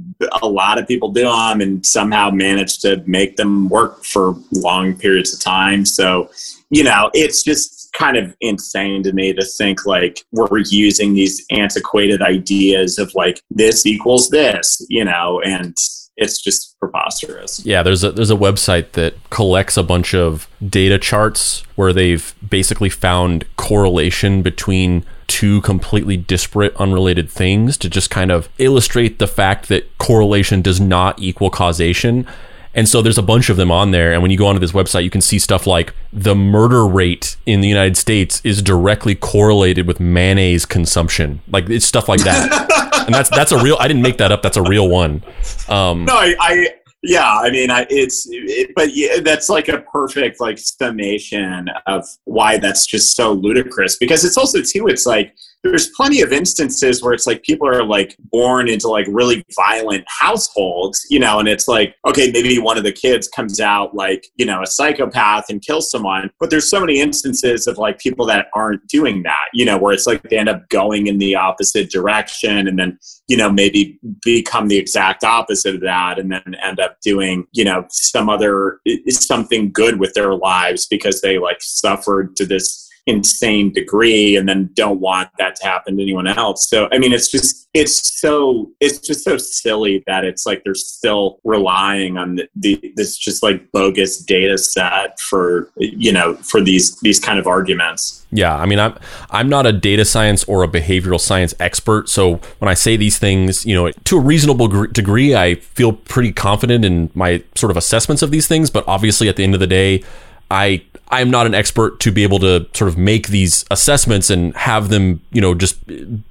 a 0.41 0.47
lot 0.47 0.79
of 0.79 0.87
people 0.87 1.11
do 1.11 1.23
them 1.23 1.61
and 1.61 1.85
somehow 1.85 2.31
manage 2.31 2.79
to 2.81 3.03
make 3.07 3.37
them 3.37 3.69
work 3.69 4.05
for 4.05 4.37
long 4.53 4.97
periods 4.97 5.35
of 5.35 5.41
time. 5.41 5.85
So, 5.85 6.31
you 6.71 6.85
know, 6.85 7.11
it's 7.15 7.43
just 7.43 7.91
kind 7.93 8.17
of 8.17 8.37
insane 8.41 9.03
to 9.03 9.13
me 9.13 9.33
to 9.33 9.45
think 9.45 9.85
like 9.85 10.25
we're 10.33 10.59
using 10.71 11.15
these 11.15 11.45
antiquated 11.51 12.23
ideas 12.23 12.99
of 12.99 13.13
like 13.15 13.43
this 13.51 13.85
equals 13.85 14.31
this, 14.31 14.85
you 14.89 15.05
know, 15.05 15.41
and 15.45 15.75
it's 16.17 16.43
just 16.43 16.79
preposterous. 16.79 17.65
Yeah, 17.65 17.83
there's 17.83 18.05
a 18.05 18.13
there's 18.13 18.31
a 18.31 18.37
website 18.37 18.93
that 18.93 19.15
collects 19.31 19.77
a 19.77 19.83
bunch 19.83 20.15
of 20.15 20.49
data 20.69 20.99
charts 20.99 21.63
where 21.77 21.93
they've 21.93 22.35
basically 22.47 22.91
found 22.91 23.45
correlation 23.57 24.43
between 24.43 25.05
two 25.29 25.61
completely 25.61 26.17
disparate 26.17 26.75
unrelated 26.77 27.31
things 27.31 27.77
to 27.77 27.89
just 27.89 28.11
kind 28.11 28.33
of 28.33 28.49
illustrate 28.59 29.19
the 29.19 29.27
fact 29.27 29.69
that 29.69 29.97
correlation 29.99 30.61
does 30.61 30.81
not 30.81 31.19
equal 31.21 31.51
causation 31.51 32.27
and 32.75 32.89
so 32.89 33.03
there's 33.03 33.19
a 33.19 33.23
bunch 33.23 33.51
of 33.51 33.57
them 33.57 33.73
on 33.73 33.91
there. 33.91 34.13
And 34.13 34.23
when 34.23 34.31
you 34.31 34.39
go 34.39 34.47
onto 34.47 34.61
this 34.61 34.71
website, 34.71 35.03
you 35.03 35.11
can 35.11 35.21
see 35.21 35.41
stuff 35.41 35.67
like 35.67 35.95
the 36.13 36.37
murder 36.37 36.87
rate 36.87 37.37
in 37.45 37.61
the 37.61 37.67
United 37.67 37.97
States 37.97 38.41
is 38.45 38.63
directly 38.63 39.17
correlated 39.17 39.87
with 39.87 39.99
mayonnaise 39.99 40.65
consumption. 40.65 41.41
Like 41.49 41.69
it's 41.69 41.87
stuff 41.87 42.09
like 42.09 42.23
that. 42.23 43.03
and 43.07 43.15
that's 43.15 43.31
that's 43.31 43.53
a 43.53 43.61
real. 43.61 43.77
I 43.81 43.89
didn't 43.89 44.03
make 44.03 44.19
that 44.19 44.31
up. 44.31 44.43
That's 44.43 44.57
a 44.57 44.63
real 44.63 44.89
one. 44.89 45.25
Um, 45.69 46.05
no, 46.05 46.15
I, 46.15 46.37
I 46.39 46.75
yeah 47.03 47.39
i 47.39 47.51
mean 47.51 47.71
I, 47.71 47.87
it's 47.91 48.27
it, 48.31 48.73
but 48.75 48.95
yeah, 48.97 49.21
that's 49.21 49.49
like 49.49 49.69
a 49.69 49.83
perfect 49.83 50.41
like 50.41 50.59
summation 50.59 51.69
of 51.87 52.05
why 52.25 52.59
that's 52.59 52.87
just 52.87 53.15
so 53.15 53.33
ludicrous 53.33 53.97
because 53.99 54.25
it's 54.25 54.37
also 54.37 54.61
too 54.63 54.89
it's 54.89 55.07
like 55.07 55.35
there's 55.65 55.91
plenty 55.91 56.21
of 56.21 56.33
instances 56.33 57.03
where 57.03 57.13
it's 57.13 57.27
like 57.27 57.43
people 57.43 57.67
are 57.67 57.85
like 57.85 58.17
born 58.31 58.69
into 58.69 58.89
like 58.89 59.07
really 59.09 59.45
violent 59.57 60.05
households, 60.07 61.05
you 61.11 61.19
know, 61.19 61.41
and 61.41 61.49
it's 61.49 61.67
like, 61.67 61.97
okay, 62.07 62.31
maybe 62.31 62.59
one 62.59 62.79
of 62.79 62.85
the 62.85 62.93
kids 62.93 63.29
comes 63.29 63.61
out 63.61 63.95
like, 63.95 64.27
you 64.37 64.47
know, 64.47 64.63
a 64.63 64.67
psychopath 64.67 65.47
and 65.49 65.61
kills 65.61 65.91
someone. 65.91 66.31
But 66.39 66.51
there's 66.51 66.71
so 66.71 66.81
many 66.81 67.01
instances 67.01 67.67
of 67.67 67.77
like 67.77 67.99
people 67.99 68.25
that 68.27 68.47
aren't 68.55 68.87
doing 68.87 69.25
that, 69.25 69.47
you 69.53 69.65
know, 69.65 69.77
where 69.77 69.93
it's 69.93 70.07
like 70.07 70.23
they 70.23 70.39
end 70.39 70.49
up 70.49 70.69
going 70.69 71.09
in 71.09 71.19
the 71.19 71.35
opposite 71.35 71.91
direction 71.91 72.69
and 72.69 72.79
then, 72.79 72.99
you 73.27 73.37
know, 73.37 73.51
maybe 73.51 73.99
become 74.25 74.69
the 74.69 74.79
exact 74.79 75.25
opposite 75.25 75.75
of 75.75 75.81
that 75.81 76.19
and 76.19 76.31
then 76.31 76.55
end 76.63 76.79
up 76.79 77.01
doing, 77.01 77.47
you 77.53 77.65
know, 77.65 77.85
some 77.91 78.29
other 78.29 78.81
something 79.09 79.73
good 79.73 79.99
with 79.99 80.15
their 80.15 80.35
lives 80.35 80.87
because 80.87 81.21
they 81.21 81.39
like 81.39 81.59
suffered 81.61 82.37
to 82.37 82.47
this 82.47 82.88
insane 83.09 83.73
degree 83.73 84.37
and 84.37 84.49
then 84.49 84.71
don't 84.75 85.01
want 85.01 85.31
that 85.39 85.57
to 85.57 85.67
happen 85.67 85.97
to 85.97 86.03
anyone 86.03 86.27
else. 86.27 86.69
So 86.69 86.89
I 86.93 86.99
mean 86.99 87.13
it's 87.13 87.31
just 87.31 87.69
it's 87.75 88.21
so 88.21 88.71
it's 88.81 88.99
just 88.99 89.25
so 89.25 89.37
silly 89.39 90.03
that 90.07 90.25
it's 90.25 90.47
like 90.47 90.63
they're 90.65 90.75
still 90.75 91.39
relying 91.45 92.17
on 92.19 92.37
the, 92.37 92.49
the 92.57 92.93
this 92.97 93.17
just 93.17 93.43
like 93.43 93.71
bogus 93.73 94.19
data 94.19 94.59
set 94.59 95.19
for 95.21 95.71
you 95.77 96.13
know 96.13 96.35
for 96.37 96.61
these 96.61 96.99
these 97.01 97.19
kind 97.19 97.39
of 97.39 97.47
arguments. 97.47 98.27
Yeah, 98.31 98.57
I 98.57 98.67
mean 98.67 98.79
I'm 98.79 98.97
I'm 99.31 99.49
not 99.49 99.67
a 99.67 99.73
data 99.73 100.05
science 100.05 100.45
or 100.45 100.63
a 100.63 100.69
behavioral 100.69 101.21
science 101.21 101.55
expert, 101.59 102.09
so 102.09 102.41
when 102.59 102.69
I 102.69 102.75
say 102.75 102.97
these 102.97 103.19
things, 103.19 103.65
you 103.65 103.75
know, 103.75 103.91
to 103.91 104.19
a 104.19 104.21
reasonable 104.21 104.69
degree 104.87 105.35
I 105.35 105.55
feel 105.57 105.93
pretty 105.93 106.33
confident 106.33 106.85
in 106.85 107.11
my 107.15 107.43
sort 107.55 107.71
of 107.71 107.77
assessments 107.77 108.23
of 108.23 108.31
these 108.31 108.47
things, 108.47 108.71
but 108.71 108.85
obviously 108.87 109.29
at 109.29 109.37
the 109.37 109.45
end 109.45 109.55
of 109.55 109.61
the 109.61 109.67
day 109.67 110.03
I 110.51 110.83
I'm 111.11 111.31
not 111.31 111.47
an 111.47 111.55
expert 111.55 112.01
to 112.01 112.13
be 112.13 112.23
able 112.23 112.39
to 112.41 112.67
sort 112.75 112.89
of 112.89 112.99
make 112.99 113.29
these 113.29 113.65
assessments 113.71 114.29
and 114.31 114.55
have 114.57 114.89
them, 114.91 115.23
you 115.33 115.41
know, 115.41 115.55
just 115.55 115.79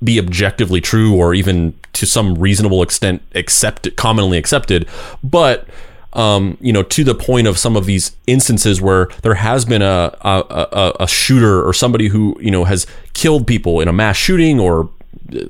be 0.04 0.20
objectively 0.20 0.82
true 0.82 1.16
or 1.16 1.34
even 1.34 1.74
to 1.94 2.06
some 2.06 2.36
reasonable 2.36 2.84
extent 2.84 3.22
accepted, 3.34 3.96
commonly 3.96 4.38
accepted. 4.38 4.88
But 5.24 5.68
um, 6.14 6.58
you 6.62 6.74
know, 6.74 6.84
to 6.84 7.04
the 7.04 7.14
point 7.14 7.48
of 7.48 7.58
some 7.60 7.76
of 7.76 7.86
these 7.86 8.16
instances 8.26 8.82
where 8.82 9.08
there 9.22 9.36
has 9.36 9.66
been 9.66 9.82
a, 9.82 10.16
a, 10.22 10.44
a, 10.50 10.94
a 11.02 11.08
shooter 11.08 11.66
or 11.66 11.74
somebody 11.74 12.08
who 12.08 12.38
you 12.42 12.52
know 12.52 12.64
has 12.64 12.88
killed 13.14 13.46
people 13.46 13.82
in 13.82 13.88
a 13.88 13.94
mass 13.94 14.16
shooting 14.16 14.60
or 14.60 14.90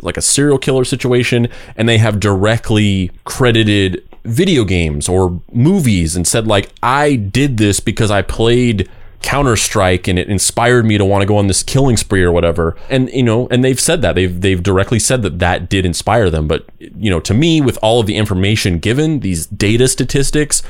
like 0.02 0.18
a 0.18 0.22
serial 0.22 0.58
killer 0.58 0.84
situation, 0.84 1.48
and 1.76 1.88
they 1.88 1.98
have 1.98 2.20
directly 2.20 3.12
credited 3.24 4.04
video 4.24 4.66
games 4.66 5.08
or 5.08 5.40
movies 5.54 6.18
and 6.18 6.28
said 6.28 6.48
like 6.48 6.70
I 6.84 7.16
did 7.16 7.56
this 7.58 7.80
because 7.80 8.12
I 8.12 8.22
played 8.22 8.90
Counter 9.22 9.55
Strike 9.55 10.07
and 10.07 10.18
it 10.18 10.30
inspired 10.30 10.86
me 10.86 10.97
to 10.97 11.05
want 11.05 11.22
to 11.22 11.26
go 11.26 11.38
on 11.38 11.47
this 11.47 11.63
killing 11.63 11.97
spree 11.97 12.24
or 12.24 12.32
whatever. 12.32 12.76
And 12.89 13.09
you 13.09 13.24
know, 13.24 13.47
and 13.49 13.63
they've 13.63 13.80
said 13.80 14.01
that 14.01 14.15
they've 14.15 14.39
they've 14.41 14.61
directly 14.61 14.99
said 14.99 15.22
that 15.24 15.39
that 15.39 15.70
did 15.70 15.86
inspire 15.86 16.30
them. 16.30 16.47
But 16.47 16.65
you 16.80 17.09
know, 17.09 17.20
to 17.22 17.34
me, 17.34 17.61
with 17.61 17.78
all 17.82 17.99
of 17.99 18.05
the 18.05 18.15
information 18.15 18.80
given, 18.80 19.20
these 19.22 19.47
data 19.47 19.88
statistics, 19.88 20.61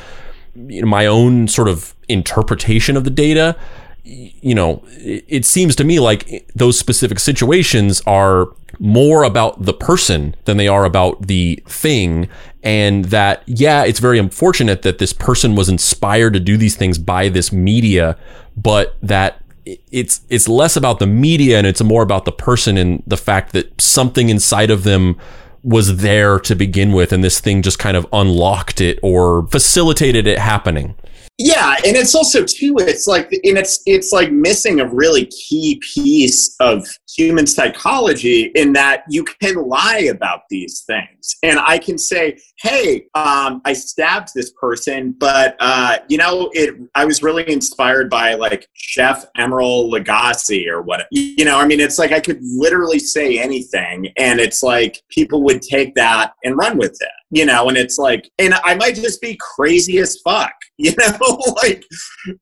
you 0.55 0.81
know, 0.81 0.87
my 0.87 1.05
own 1.05 1.47
sort 1.47 1.67
of 1.67 1.93
interpretation 2.07 2.97
of 2.97 3.03
the 3.03 3.09
data, 3.09 3.55
you 4.03 4.55
know, 4.55 4.83
it, 4.87 5.25
it 5.27 5.45
seems 5.45 5.75
to 5.75 5.83
me 5.83 5.99
like 5.99 6.49
those 6.55 6.79
specific 6.79 7.19
situations 7.19 8.01
are 8.07 8.47
more 8.79 9.23
about 9.23 9.63
the 9.63 9.73
person 9.73 10.35
than 10.45 10.57
they 10.57 10.67
are 10.67 10.85
about 10.85 11.27
the 11.27 11.61
thing. 11.67 12.29
And 12.63 13.05
that, 13.05 13.43
yeah, 13.45 13.83
it's 13.83 13.99
very 13.99 14.19
unfortunate 14.19 14.81
that 14.81 14.97
this 14.97 15.13
person 15.13 15.55
was 15.55 15.69
inspired 15.69 16.33
to 16.33 16.39
do 16.39 16.57
these 16.57 16.75
things 16.75 16.97
by 16.97 17.29
this 17.29 17.51
media, 17.51 18.17
but 18.55 18.97
that 19.01 19.43
it's 19.91 20.21
it's 20.29 20.47
less 20.47 20.75
about 20.75 20.99
the 20.99 21.07
media 21.07 21.57
and 21.57 21.67
it's 21.67 21.81
more 21.83 22.03
about 22.03 22.25
the 22.25 22.31
person 22.31 22.77
and 22.77 23.03
the 23.05 23.17
fact 23.17 23.53
that 23.53 23.79
something 23.81 24.29
inside 24.29 24.71
of 24.71 24.83
them 24.83 25.17
was 25.63 25.97
there 25.97 26.39
to 26.39 26.55
begin 26.55 26.93
with 26.93 27.11
and 27.11 27.23
this 27.23 27.41
thing 27.41 27.61
just 27.61 27.79
kind 27.79 27.97
of 27.97 28.07
unlocked 28.13 28.79
it 28.79 28.97
or 29.03 29.45
facilitated 29.47 30.25
it 30.25 30.39
happening 30.39 30.95
yeah 31.37 31.75
and 31.85 31.95
it's 31.95 32.15
also 32.15 32.43
too 32.43 32.75
it's 32.79 33.07
like 33.07 33.31
and 33.43 33.57
it's 33.57 33.81
it's 33.85 34.11
like 34.11 34.31
missing 34.31 34.79
a 34.79 34.87
really 34.87 35.25
key 35.27 35.79
piece 35.93 36.55
of 36.59 36.85
human 37.17 37.47
psychology 37.47 38.51
in 38.55 38.73
that 38.73 39.03
you 39.09 39.23
can 39.23 39.55
lie 39.55 40.07
about 40.11 40.41
these 40.49 40.83
things. 40.85 41.35
And 41.41 41.59
I 41.59 41.79
can 41.79 41.97
say, 41.97 42.37
hey, 42.59 43.07
um, 43.15 43.61
I 43.65 43.73
stabbed 43.73 44.29
this 44.35 44.51
person, 44.59 45.15
but, 45.17 45.55
uh, 45.59 45.97
you 46.07 46.17
know, 46.17 46.49
it, 46.53 46.75
I 46.93 47.05
was 47.05 47.23
really 47.23 47.49
inspired 47.51 48.09
by 48.09 48.35
like 48.35 48.67
Chef 48.73 49.25
Emeril 49.37 49.91
Lagasse 49.91 50.67
or 50.67 50.83
what, 50.83 51.07
you 51.11 51.43
know, 51.43 51.59
I 51.59 51.65
mean, 51.65 51.79
it's 51.79 51.97
like 51.97 52.11
I 52.11 52.19
could 52.19 52.39
literally 52.41 52.99
say 52.99 53.39
anything 53.39 54.11
and 54.17 54.39
it's 54.39 54.61
like 54.61 55.01
people 55.09 55.43
would 55.43 55.61
take 55.61 55.95
that 55.95 56.33
and 56.43 56.55
run 56.55 56.77
with 56.77 56.97
it, 57.01 57.09
you 57.31 57.45
know, 57.45 57.67
and 57.69 57.77
it's 57.77 57.97
like, 57.97 58.29
and 58.37 58.53
I 58.63 58.75
might 58.75 58.95
just 58.95 59.21
be 59.21 59.37
crazy 59.55 59.97
as 59.97 60.19
fuck, 60.23 60.53
you 60.79 60.93
know, 60.97 61.37
like 61.63 61.83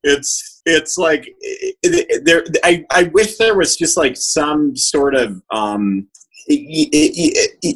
it's, 0.03 0.61
it's 0.65 0.97
like 0.97 1.27
there 2.23 2.43
I, 2.63 2.85
I 2.91 3.03
wish 3.13 3.37
there 3.37 3.55
was 3.55 3.77
just 3.77 3.97
like 3.97 4.17
some 4.17 4.75
sort 4.75 5.15
of 5.15 5.41
um 5.51 6.07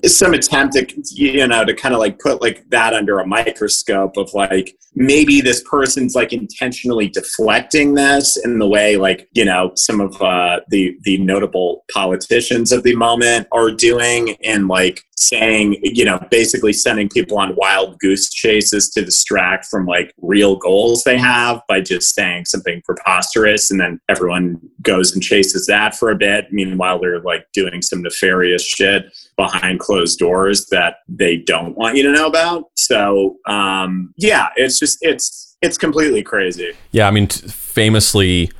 some 0.05 0.33
attempt 0.33 0.75
to 0.75 0.85
you 1.11 1.47
know 1.47 1.65
to 1.65 1.73
kind 1.73 1.93
of 1.95 1.99
like 1.99 2.19
put 2.19 2.39
like 2.39 2.69
that 2.69 2.93
under 2.93 3.19
a 3.19 3.25
microscope 3.25 4.15
of 4.15 4.31
like 4.35 4.75
maybe 4.93 5.41
this 5.41 5.63
person's 5.63 6.13
like 6.13 6.33
intentionally 6.33 7.09
deflecting 7.09 7.95
this 7.95 8.37
in 8.37 8.59
the 8.59 8.67
way 8.67 8.95
like 8.95 9.27
you 9.33 9.43
know 9.43 9.71
some 9.75 9.99
of 9.99 10.21
uh, 10.21 10.59
the 10.69 10.95
the 11.03 11.17
notable 11.17 11.83
politicians 11.91 12.71
of 12.71 12.83
the 12.83 12.95
moment 12.95 13.47
are 13.51 13.71
doing 13.71 14.35
and 14.43 14.67
like 14.67 15.03
saying 15.19 15.75
you 15.83 16.05
know 16.05 16.17
basically 16.31 16.71
sending 16.71 17.09
people 17.09 17.37
on 17.37 17.53
wild 17.57 17.99
goose 17.99 18.29
chases 18.29 18.89
to 18.89 19.03
distract 19.03 19.65
from 19.65 19.85
like 19.85 20.13
real 20.21 20.55
goals 20.55 21.03
they 21.03 21.17
have 21.17 21.61
by 21.67 21.81
just 21.81 22.15
saying 22.15 22.45
something 22.45 22.81
preposterous 22.85 23.69
and 23.69 23.81
then 23.81 23.99
everyone 24.07 24.59
goes 24.81 25.13
and 25.13 25.21
chases 25.21 25.65
that 25.67 25.93
for 25.93 26.09
a 26.09 26.15
bit. 26.15 26.51
Meanwhile 26.51 26.99
they're 26.99 27.19
like 27.19 27.45
doing 27.51 27.81
some 27.81 28.01
nefarious 28.01 28.65
shit 28.65 29.11
behind 29.35 29.81
closed 29.81 30.19
doors 30.19 30.67
that 30.71 30.97
they 31.09 31.35
don't 31.37 31.77
want 31.77 31.97
you 31.97 32.03
to 32.03 32.11
know 32.13 32.27
about. 32.27 32.69
So 32.75 33.37
um 33.45 34.13
yeah 34.17 34.47
it's 34.55 34.79
just 34.79 34.99
it's 35.01 35.57
it's 35.61 35.77
completely 35.77 36.23
crazy. 36.23 36.71
Yeah 36.91 37.09
i 37.09 37.11
mean 37.11 37.27
famously 37.27 38.51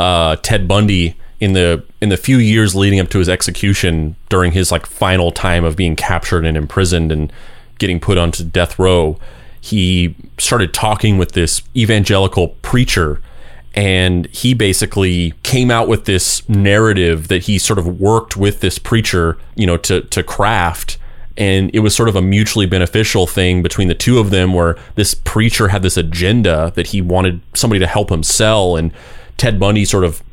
uh 0.00 0.34
ted 0.42 0.66
bundy 0.66 1.16
in 1.40 1.52
the 1.52 1.84
in 2.00 2.08
the 2.08 2.16
few 2.16 2.38
years 2.38 2.74
leading 2.74 3.00
up 3.00 3.08
to 3.10 3.18
his 3.18 3.28
execution 3.28 4.16
during 4.28 4.52
his 4.52 4.72
like 4.72 4.86
final 4.86 5.30
time 5.30 5.64
of 5.64 5.76
being 5.76 5.96
captured 5.96 6.44
and 6.44 6.56
imprisoned 6.56 7.12
and 7.12 7.32
getting 7.78 8.00
put 8.00 8.18
onto 8.18 8.42
death 8.44 8.78
row, 8.78 9.18
he 9.60 10.14
started 10.38 10.74
talking 10.74 11.16
with 11.16 11.32
this 11.32 11.62
evangelical 11.76 12.48
preacher 12.62 13.20
and 13.74 14.26
he 14.26 14.54
basically 14.54 15.34
came 15.44 15.70
out 15.70 15.86
with 15.86 16.04
this 16.04 16.46
narrative 16.48 17.28
that 17.28 17.44
he 17.44 17.58
sort 17.58 17.78
of 17.78 18.00
worked 18.00 18.36
with 18.36 18.60
this 18.60 18.78
preacher, 18.78 19.38
you 19.54 19.66
know, 19.66 19.76
to 19.76 20.00
to 20.02 20.22
craft. 20.22 20.98
And 21.36 21.70
it 21.72 21.78
was 21.80 21.94
sort 21.94 22.08
of 22.08 22.16
a 22.16 22.22
mutually 22.22 22.66
beneficial 22.66 23.28
thing 23.28 23.62
between 23.62 23.86
the 23.86 23.94
two 23.94 24.18
of 24.18 24.30
them 24.30 24.52
where 24.52 24.76
this 24.96 25.14
preacher 25.14 25.68
had 25.68 25.82
this 25.82 25.96
agenda 25.96 26.72
that 26.74 26.88
he 26.88 27.00
wanted 27.00 27.40
somebody 27.54 27.78
to 27.78 27.86
help 27.86 28.10
him 28.10 28.24
sell. 28.24 28.74
And 28.74 28.92
Ted 29.36 29.60
Bundy 29.60 29.84
sort 29.84 30.02
of 30.02 30.24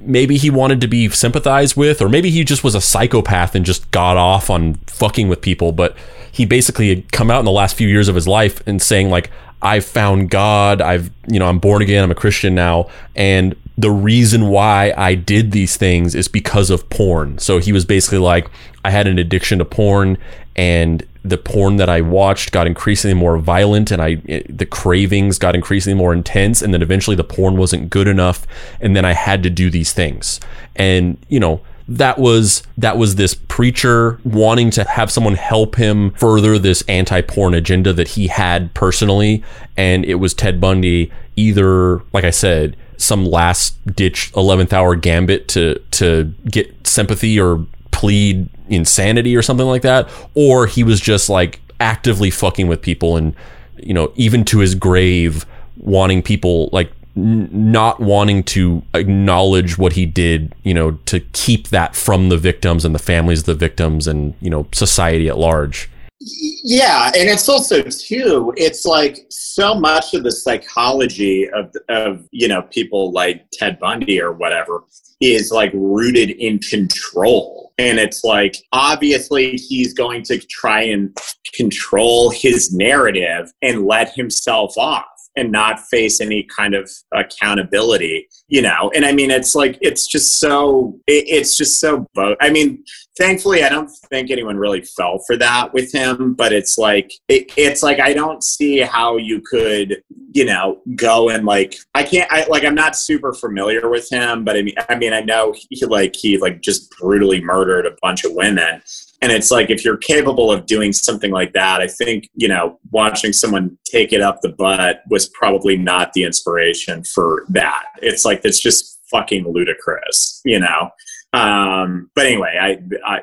maybe 0.00 0.36
he 0.36 0.50
wanted 0.50 0.80
to 0.80 0.86
be 0.86 1.08
sympathized 1.08 1.76
with 1.76 2.00
or 2.02 2.08
maybe 2.08 2.30
he 2.30 2.44
just 2.44 2.64
was 2.64 2.74
a 2.74 2.80
psychopath 2.80 3.54
and 3.54 3.64
just 3.64 3.90
got 3.90 4.16
off 4.16 4.50
on 4.50 4.74
fucking 4.86 5.28
with 5.28 5.40
people 5.40 5.72
but 5.72 5.96
he 6.30 6.44
basically 6.44 6.88
had 6.88 7.12
come 7.12 7.30
out 7.30 7.38
in 7.38 7.44
the 7.44 7.50
last 7.50 7.76
few 7.76 7.88
years 7.88 8.08
of 8.08 8.14
his 8.14 8.26
life 8.26 8.66
and 8.66 8.82
saying 8.82 9.10
like 9.10 9.30
I've 9.64 9.86
found 9.86 10.28
God. 10.28 10.82
I've 10.82 11.10
you 11.26 11.38
know 11.38 11.48
I'm 11.48 11.58
born 11.58 11.80
again. 11.80 12.04
I'm 12.04 12.10
a 12.10 12.14
Christian 12.14 12.54
now. 12.54 12.90
And 13.16 13.56
the 13.76 13.90
reason 13.90 14.48
why 14.48 14.94
I 14.96 15.14
did 15.14 15.52
these 15.52 15.76
things 15.76 16.14
is 16.14 16.28
because 16.28 16.70
of 16.70 16.88
porn. 16.90 17.38
So 17.38 17.58
he 17.58 17.72
was 17.72 17.84
basically 17.84 18.18
like 18.18 18.48
I 18.84 18.90
had 18.90 19.06
an 19.06 19.18
addiction 19.18 19.58
to 19.58 19.64
porn 19.64 20.16
and 20.54 21.04
the 21.24 21.38
porn 21.38 21.76
that 21.76 21.88
I 21.88 22.02
watched 22.02 22.52
got 22.52 22.66
increasingly 22.66 23.14
more 23.14 23.38
violent 23.38 23.90
and 23.90 24.00
I 24.00 24.20
it, 24.26 24.58
the 24.58 24.66
cravings 24.66 25.38
got 25.38 25.54
increasingly 25.54 25.96
more 25.98 26.12
intense 26.12 26.62
and 26.62 26.72
then 26.72 26.82
eventually 26.82 27.16
the 27.16 27.24
porn 27.24 27.56
wasn't 27.56 27.90
good 27.90 28.06
enough 28.06 28.46
and 28.80 28.94
then 28.94 29.04
I 29.04 29.12
had 29.12 29.42
to 29.42 29.50
do 29.50 29.70
these 29.70 29.92
things. 29.92 30.38
And 30.76 31.16
you 31.28 31.40
know 31.40 31.60
that 31.88 32.18
was 32.18 32.62
that 32.78 32.96
was 32.96 33.16
this 33.16 33.34
preacher 33.34 34.20
wanting 34.24 34.70
to 34.70 34.84
have 34.84 35.10
someone 35.10 35.34
help 35.34 35.74
him 35.74 36.12
further 36.12 36.58
this 36.58 36.82
anti-porn 36.88 37.54
agenda 37.54 37.92
that 37.92 38.08
he 38.08 38.28
had 38.28 38.72
personally. 38.74 39.42
And 39.76 40.04
it 40.04 40.16
was 40.16 40.32
Ted 40.32 40.60
Bundy 40.60 41.10
either 41.36 42.02
like 42.12 42.24
I 42.24 42.30
said 42.30 42.76
some 43.00 43.24
last 43.24 43.76
ditch 43.94 44.32
11th 44.32 44.72
hour 44.72 44.94
gambit 44.96 45.48
to 45.48 45.78
to 45.92 46.32
get 46.50 46.86
sympathy 46.86 47.38
or 47.40 47.64
plead 47.90 48.48
insanity 48.68 49.36
or 49.36 49.42
something 49.42 49.66
like 49.66 49.82
that, 49.82 50.08
or 50.34 50.66
he 50.66 50.82
was 50.82 51.00
just 51.00 51.28
like 51.28 51.60
actively 51.80 52.30
fucking 52.30 52.68
with 52.68 52.80
people 52.80 53.16
and 53.16 53.34
you 53.76 53.92
know 53.92 54.12
even 54.16 54.44
to 54.44 54.60
his 54.60 54.74
grave 54.74 55.44
wanting 55.76 56.22
people 56.22 56.68
like 56.72 56.90
not 57.16 58.00
wanting 58.00 58.42
to 58.42 58.82
acknowledge 58.92 59.78
what 59.78 59.92
he 59.92 60.04
did, 60.04 60.52
you 60.64 60.74
know, 60.74 60.92
to 61.06 61.20
keep 61.20 61.68
that 61.68 61.94
from 61.94 62.28
the 62.28 62.36
victims 62.36 62.84
and 62.84 62.92
the 62.94 62.98
families 62.98 63.40
of 63.40 63.46
the 63.46 63.54
victims 63.54 64.08
and 64.08 64.34
you 64.40 64.50
know 64.50 64.66
society 64.72 65.28
at 65.28 65.38
large. 65.38 65.88
Yeah, 66.20 67.06
and 67.08 67.28
it's 67.28 67.48
also 67.48 67.82
too. 67.82 68.52
It's 68.56 68.84
like 68.84 69.26
so 69.30 69.74
much 69.74 70.14
of 70.14 70.22
the 70.22 70.32
psychology 70.32 71.48
of 71.50 71.74
of 71.88 72.26
you 72.30 72.48
know 72.48 72.62
people 72.62 73.12
like 73.12 73.46
Ted 73.52 73.78
Bundy 73.78 74.20
or 74.20 74.32
whatever 74.32 74.84
is 75.20 75.50
like 75.50 75.72
rooted 75.74 76.30
in 76.30 76.58
control. 76.58 77.72
And 77.78 77.98
it's 77.98 78.22
like, 78.22 78.56
obviously, 78.72 79.52
he's 79.52 79.92
going 79.92 80.22
to 80.24 80.38
try 80.38 80.82
and 80.82 81.16
control 81.54 82.30
his 82.30 82.72
narrative 82.72 83.52
and 83.62 83.86
let 83.86 84.14
himself 84.14 84.76
off 84.78 85.06
and 85.36 85.50
not 85.50 85.80
face 85.80 86.20
any 86.20 86.42
kind 86.44 86.74
of 86.74 86.90
accountability 87.12 88.28
you 88.48 88.62
know? 88.62 88.90
And 88.94 89.04
i 89.04 89.12
mean 89.12 89.30
it's 89.30 89.54
like 89.54 89.78
it's 89.80 90.06
just 90.06 90.38
so 90.38 90.98
it, 91.06 91.24
it's 91.26 91.56
just 91.56 91.80
so 91.80 92.06
both 92.14 92.36
i 92.40 92.50
mean 92.50 92.84
thankfully 93.18 93.64
i 93.64 93.68
don't 93.68 93.90
think 94.10 94.30
anyone 94.30 94.56
really 94.56 94.82
fell 94.82 95.18
for 95.26 95.36
that 95.36 95.72
with 95.72 95.92
him 95.92 96.34
but 96.34 96.52
it's 96.52 96.78
like 96.78 97.12
it, 97.28 97.52
it's 97.56 97.82
like 97.82 98.00
i 98.00 98.12
don't 98.12 98.44
see 98.44 98.80
how 98.80 99.16
you 99.16 99.40
could 99.40 100.02
you 100.32 100.44
know 100.44 100.80
go 100.94 101.28
and 101.30 101.44
like 101.44 101.76
i 101.94 102.02
can't 102.02 102.30
i 102.30 102.44
like 102.46 102.64
i'm 102.64 102.74
not 102.74 102.96
super 102.96 103.32
familiar 103.32 103.88
with 103.88 104.08
him 104.10 104.44
but 104.44 104.56
i 104.56 104.62
mean 104.62 104.74
i 104.88 104.94
mean 104.94 105.12
i 105.12 105.20
know 105.20 105.54
he 105.70 105.84
like 105.86 106.14
he 106.14 106.38
like 106.38 106.60
just 106.60 106.90
brutally 106.98 107.40
murdered 107.40 107.86
a 107.86 107.96
bunch 108.02 108.24
of 108.24 108.32
women 108.32 108.82
and 109.22 109.32
it's 109.32 109.50
like 109.50 109.70
if 109.70 109.84
you're 109.84 109.96
capable 109.96 110.50
of 110.50 110.66
doing 110.66 110.92
something 110.92 111.30
like 111.30 111.52
that, 111.54 111.80
I 111.80 111.86
think, 111.86 112.28
you 112.34 112.48
know, 112.48 112.78
watching 112.90 113.32
someone 113.32 113.78
take 113.84 114.12
it 114.12 114.20
up 114.20 114.40
the 114.42 114.50
butt 114.50 115.02
was 115.08 115.28
probably 115.28 115.76
not 115.76 116.12
the 116.12 116.24
inspiration 116.24 117.04
for 117.04 117.44
that. 117.48 117.84
It's 118.02 118.24
like 118.24 118.42
it's 118.44 118.60
just 118.60 119.00
fucking 119.10 119.50
ludicrous, 119.50 120.40
you 120.44 120.60
know. 120.60 120.90
Um, 121.32 122.10
but 122.14 122.26
anyway, 122.26 122.56
I, 122.60 122.78
I 123.06 123.22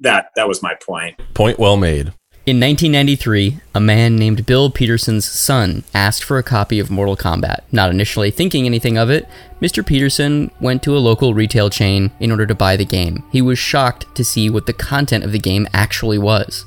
that 0.00 0.30
that 0.36 0.46
was 0.46 0.62
my 0.62 0.74
point. 0.74 1.20
Point 1.34 1.58
well 1.58 1.76
made. 1.76 2.12
In 2.48 2.60
1993, 2.60 3.60
a 3.74 3.80
man 3.80 4.16
named 4.16 4.46
Bill 4.46 4.70
Peterson's 4.70 5.26
son 5.26 5.84
asked 5.92 6.24
for 6.24 6.38
a 6.38 6.42
copy 6.42 6.80
of 6.80 6.90
Mortal 6.90 7.14
Kombat. 7.14 7.60
Not 7.72 7.90
initially 7.90 8.30
thinking 8.30 8.64
anything 8.64 8.96
of 8.96 9.10
it, 9.10 9.28
Mr. 9.60 9.84
Peterson 9.84 10.50
went 10.58 10.82
to 10.84 10.96
a 10.96 10.98
local 10.98 11.34
retail 11.34 11.68
chain 11.68 12.10
in 12.20 12.30
order 12.30 12.46
to 12.46 12.54
buy 12.54 12.74
the 12.74 12.86
game. 12.86 13.22
He 13.30 13.42
was 13.42 13.58
shocked 13.58 14.06
to 14.14 14.24
see 14.24 14.48
what 14.48 14.64
the 14.64 14.72
content 14.72 15.24
of 15.24 15.32
the 15.32 15.38
game 15.38 15.68
actually 15.74 16.16
was. 16.16 16.64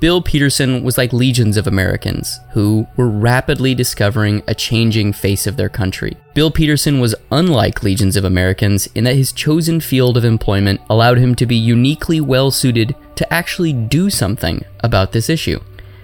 Bill 0.00 0.20
Peterson 0.20 0.82
was 0.82 0.98
like 0.98 1.12
legions 1.12 1.56
of 1.56 1.66
Americans 1.66 2.40
who 2.52 2.86
were 2.96 3.08
rapidly 3.08 3.74
discovering 3.74 4.42
a 4.46 4.54
changing 4.54 5.12
face 5.12 5.46
of 5.46 5.56
their 5.56 5.68
country. 5.68 6.16
Bill 6.34 6.50
Peterson 6.50 7.00
was 7.00 7.14
unlike 7.30 7.82
legions 7.82 8.16
of 8.16 8.24
Americans 8.24 8.86
in 8.94 9.04
that 9.04 9.16
his 9.16 9.32
chosen 9.32 9.80
field 9.80 10.16
of 10.16 10.24
employment 10.24 10.80
allowed 10.90 11.18
him 11.18 11.34
to 11.36 11.46
be 11.46 11.56
uniquely 11.56 12.20
well 12.20 12.50
suited 12.50 12.94
to 13.14 13.32
actually 13.32 13.72
do 13.72 14.10
something 14.10 14.64
about 14.80 15.12
this 15.12 15.30
issue. 15.30 15.60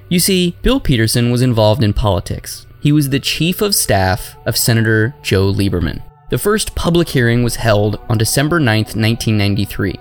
You 0.09 0.21
see, 0.21 0.57
Bill 0.63 0.81
Peterson 0.81 1.31
was 1.31 1.43
involved 1.43 1.83
in 1.83 1.93
politics. 1.93 2.67
He 2.81 2.93
was 2.93 3.11
the 3.11 3.21
chief 3.21 3.61
of 3.61 3.75
staff 3.75 4.37
of 4.47 4.57
Senator 4.57 5.15
Joe 5.23 5.53
Lieberman. 5.53 6.03
The 6.31 6.39
first 6.39 6.75
public 6.75 7.09
hearing 7.09 7.43
was 7.43 7.57
held 7.57 8.01
on 8.09 8.17
December 8.17 8.61
9, 8.61 8.79
1993 8.79 9.99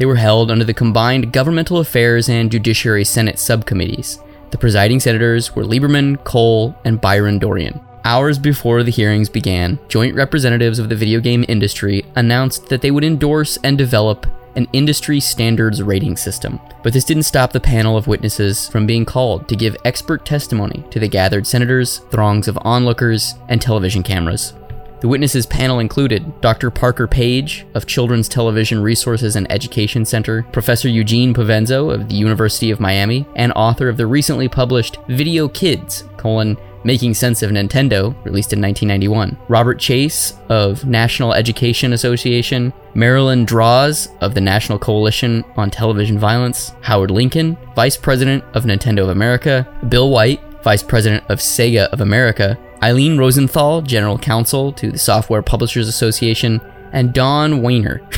they 0.00 0.06
were 0.06 0.16
held 0.16 0.50
under 0.50 0.64
the 0.64 0.72
combined 0.72 1.30
Governmental 1.30 1.76
Affairs 1.76 2.30
and 2.30 2.50
Judiciary 2.50 3.04
Senate 3.04 3.38
subcommittees. 3.38 4.18
The 4.50 4.56
presiding 4.56 4.98
senators 4.98 5.54
were 5.54 5.62
Lieberman, 5.62 6.24
Kohl, 6.24 6.74
and 6.86 6.98
Byron 6.98 7.38
Dorgan. 7.38 7.78
Hours 8.04 8.38
before 8.38 8.82
the 8.82 8.90
hearings 8.90 9.28
began, 9.28 9.78
joint 9.88 10.14
representatives 10.14 10.78
of 10.78 10.88
the 10.88 10.96
video 10.96 11.20
game 11.20 11.44
industry 11.48 12.06
announced 12.16 12.70
that 12.70 12.80
they 12.80 12.90
would 12.90 13.04
endorse 13.04 13.58
and 13.62 13.76
develop 13.76 14.26
an 14.56 14.66
industry 14.72 15.20
standards 15.20 15.82
rating 15.82 16.16
system. 16.16 16.58
But 16.82 16.94
this 16.94 17.04
didn't 17.04 17.24
stop 17.24 17.52
the 17.52 17.60
panel 17.60 17.98
of 17.98 18.06
witnesses 18.06 18.68
from 18.68 18.86
being 18.86 19.04
called 19.04 19.48
to 19.48 19.54
give 19.54 19.76
expert 19.84 20.24
testimony 20.24 20.82
to 20.92 20.98
the 20.98 21.08
gathered 21.08 21.46
senators, 21.46 21.98
throngs 22.10 22.48
of 22.48 22.58
onlookers, 22.62 23.34
and 23.50 23.60
television 23.60 24.02
cameras. 24.02 24.54
The 25.00 25.08
witnesses 25.08 25.46
panel 25.46 25.78
included 25.78 26.42
Dr. 26.42 26.70
Parker 26.70 27.06
Page 27.06 27.66
of 27.72 27.86
Children's 27.86 28.28
Television 28.28 28.82
Resources 28.82 29.34
and 29.34 29.50
Education 29.50 30.04
Center, 30.04 30.42
Professor 30.52 30.88
Eugene 30.88 31.32
Provenzo 31.32 31.90
of 31.90 32.10
the 32.10 32.16
University 32.16 32.70
of 32.70 32.80
Miami, 32.80 33.26
and 33.34 33.50
author 33.56 33.88
of 33.88 33.96
the 33.96 34.06
recently 34.06 34.46
published 34.46 34.98
Video 35.08 35.48
Kids, 35.48 36.04
colon, 36.18 36.58
Making 36.84 37.14
Sense 37.14 37.42
of 37.42 37.50
Nintendo, 37.50 38.14
released 38.24 38.52
in 38.52 38.60
1991. 38.60 39.38
Robert 39.48 39.78
Chase 39.78 40.34
of 40.50 40.84
National 40.84 41.32
Education 41.32 41.94
Association, 41.94 42.70
Marilyn 42.94 43.46
Droz 43.46 44.08
of 44.20 44.34
the 44.34 44.40
National 44.42 44.78
Coalition 44.78 45.44
on 45.56 45.70
Television 45.70 46.18
Violence, 46.18 46.72
Howard 46.82 47.10
Lincoln, 47.10 47.56
Vice 47.74 47.96
President 47.96 48.44
of 48.54 48.64
Nintendo 48.64 49.04
of 49.04 49.08
America, 49.08 49.66
Bill 49.88 50.10
White, 50.10 50.42
Vice 50.62 50.82
President 50.82 51.24
of 51.30 51.38
Sega 51.38 51.86
of 51.88 52.02
America, 52.02 52.58
Eileen 52.82 53.18
Rosenthal, 53.18 53.82
General 53.82 54.18
Counsel 54.18 54.72
to 54.72 54.90
the 54.90 54.98
Software 54.98 55.42
Publishers 55.42 55.86
Association, 55.86 56.62
and 56.92 57.12
Dawn 57.12 57.62
Wiener. 57.62 58.00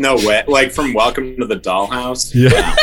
no 0.00 0.16
way. 0.16 0.42
Like 0.48 0.72
from 0.72 0.94
Welcome 0.94 1.36
to 1.36 1.44
the 1.44 1.56
Dollhouse? 1.56 2.32
Yeah. 2.34 2.74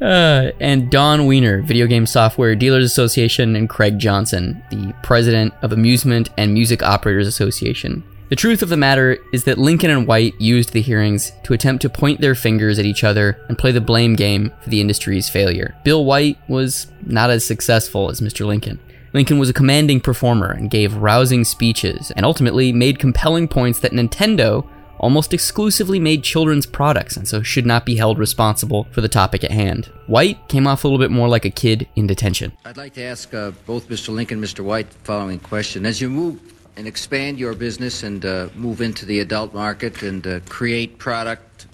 uh, 0.06 0.50
and 0.58 0.90
Dawn 0.90 1.26
Wiener, 1.26 1.62
Video 1.62 1.86
Game 1.86 2.06
Software 2.06 2.56
Dealers 2.56 2.84
Association, 2.84 3.54
and 3.54 3.68
Craig 3.68 4.00
Johnson, 4.00 4.60
the 4.70 4.92
president 5.04 5.54
of 5.62 5.72
Amusement 5.72 6.28
and 6.36 6.54
Music 6.54 6.82
Operators 6.82 7.28
Association. 7.28 8.02
The 8.28 8.34
truth 8.36 8.60
of 8.60 8.68
the 8.68 8.76
matter 8.76 9.18
is 9.32 9.44
that 9.44 9.56
Lincoln 9.56 9.90
and 9.90 10.04
White 10.04 10.40
used 10.40 10.72
the 10.72 10.80
hearings 10.80 11.30
to 11.44 11.52
attempt 11.52 11.82
to 11.82 11.88
point 11.88 12.20
their 12.20 12.34
fingers 12.34 12.76
at 12.76 12.84
each 12.84 13.04
other 13.04 13.38
and 13.48 13.56
play 13.56 13.70
the 13.70 13.80
blame 13.80 14.16
game 14.16 14.52
for 14.62 14.70
the 14.70 14.80
industry's 14.80 15.28
failure. 15.28 15.76
Bill 15.84 16.04
White 16.04 16.36
was 16.48 16.88
not 17.04 17.30
as 17.30 17.44
successful 17.44 18.10
as 18.10 18.20
Mr. 18.20 18.44
Lincoln. 18.44 18.80
Lincoln 19.12 19.38
was 19.38 19.48
a 19.48 19.54
commanding 19.54 20.00
performer 20.00 20.50
and 20.50 20.72
gave 20.72 20.96
rousing 20.96 21.44
speeches, 21.44 22.10
and 22.16 22.26
ultimately 22.26 22.72
made 22.72 22.98
compelling 22.98 23.46
points 23.46 23.78
that 23.78 23.92
Nintendo 23.92 24.68
almost 24.98 25.32
exclusively 25.32 26.00
made 26.00 26.24
children's 26.24 26.66
products 26.66 27.16
and 27.16 27.28
so 27.28 27.42
should 27.42 27.66
not 27.66 27.86
be 27.86 27.96
held 27.96 28.18
responsible 28.18 28.88
for 28.90 29.02
the 29.02 29.08
topic 29.08 29.44
at 29.44 29.52
hand. 29.52 29.86
White 30.08 30.48
came 30.48 30.66
off 30.66 30.82
a 30.82 30.88
little 30.88 30.98
bit 30.98 31.12
more 31.12 31.28
like 31.28 31.44
a 31.44 31.50
kid 31.50 31.86
in 31.94 32.08
detention. 32.08 32.52
I'd 32.64 32.76
like 32.76 32.94
to 32.94 33.02
ask 33.02 33.32
uh, 33.32 33.52
both 33.66 33.88
Mr. 33.88 34.12
Lincoln 34.12 34.38
and 34.38 34.46
Mr. 34.46 34.64
White 34.64 34.90
the 34.90 34.98
following 34.98 35.38
question. 35.38 35.86
As 35.86 36.00
you 36.00 36.10
move 36.10 36.40
and 36.76 36.86
expand 36.86 37.38
your 37.38 37.54
business 37.54 38.02
and 38.02 38.24
uh, 38.24 38.48
move 38.54 38.80
into 38.80 39.06
the 39.06 39.20
adult 39.20 39.54
market 39.54 40.02
and 40.02 40.26
uh, 40.26 40.40
create 40.48 40.98
product 40.98 41.66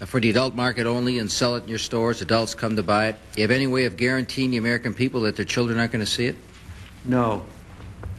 uh, 0.00 0.04
for 0.06 0.20
the 0.20 0.30
adult 0.30 0.54
market 0.54 0.86
only 0.86 1.18
and 1.18 1.30
sell 1.30 1.54
it 1.56 1.62
in 1.62 1.68
your 1.68 1.78
stores, 1.78 2.20
adults 2.20 2.54
come 2.54 2.76
to 2.76 2.82
buy 2.82 3.08
it, 3.08 3.16
you 3.36 3.42
have 3.42 3.50
any 3.50 3.66
way 3.66 3.84
of 3.84 3.96
guaranteeing 3.96 4.50
the 4.50 4.56
American 4.56 4.94
people 4.94 5.22
that 5.22 5.36
their 5.36 5.44
children 5.44 5.78
aren't 5.78 5.92
going 5.92 6.04
to 6.04 6.10
see 6.10 6.26
it? 6.26 6.36
No. 7.04 7.44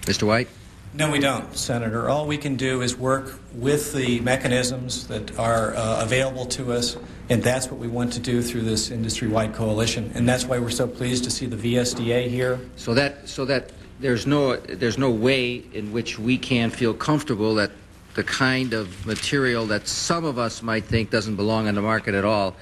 Mr. 0.02 0.24
White? 0.24 0.48
No, 0.94 1.12
we 1.12 1.20
don't, 1.20 1.56
Senator. 1.56 2.10
All 2.10 2.26
we 2.26 2.38
can 2.38 2.56
do 2.56 2.82
is 2.82 2.98
work 2.98 3.40
with 3.54 3.94
the 3.94 4.20
mechanisms 4.22 5.06
that 5.08 5.38
are 5.38 5.76
uh, 5.76 6.02
available 6.02 6.46
to 6.48 6.72
us, 6.72 6.98
and 7.30 7.44
that's 7.44 7.70
what 7.70 7.80
we 7.80 7.88
want 7.88 8.14
to 8.14 8.20
do 8.20 8.42
through 8.42 8.62
this 8.62 8.90
industry-wide 8.90 9.54
coalition. 9.54 10.12
And 10.16 10.28
that's 10.28 10.46
why 10.46 10.58
we're 10.58 10.72
so 10.72 10.88
pleased 10.88 11.26
to 11.26 11.30
see 11.30 11.46
the 11.46 11.76
VSDA 11.76 12.30
here. 12.30 12.60
So 12.78 12.96
that 12.96 13.30
so 13.30 13.46
that 13.46 13.72
there's 14.00 14.28
no 14.28 14.56
there's 14.56 14.98
no 14.98 15.12
way 15.12 15.64
in 15.74 15.92
which 15.92 16.20
we 16.20 16.38
can 16.38 16.70
feel 16.70 16.94
comfortable 16.94 17.56
that 17.56 17.72
the 18.14 18.24
kind 18.24 18.74
of 18.74 19.06
material 19.06 19.66
that 19.68 19.88
some 19.88 20.26
of 20.26 20.38
us 20.38 20.62
might 20.62 20.86
think 20.86 21.10
doesn't 21.10 21.36
belong 21.36 21.68
on 21.68 21.76
the 21.76 21.82
market 21.82 22.14
at 22.14 22.26
all 22.26 22.56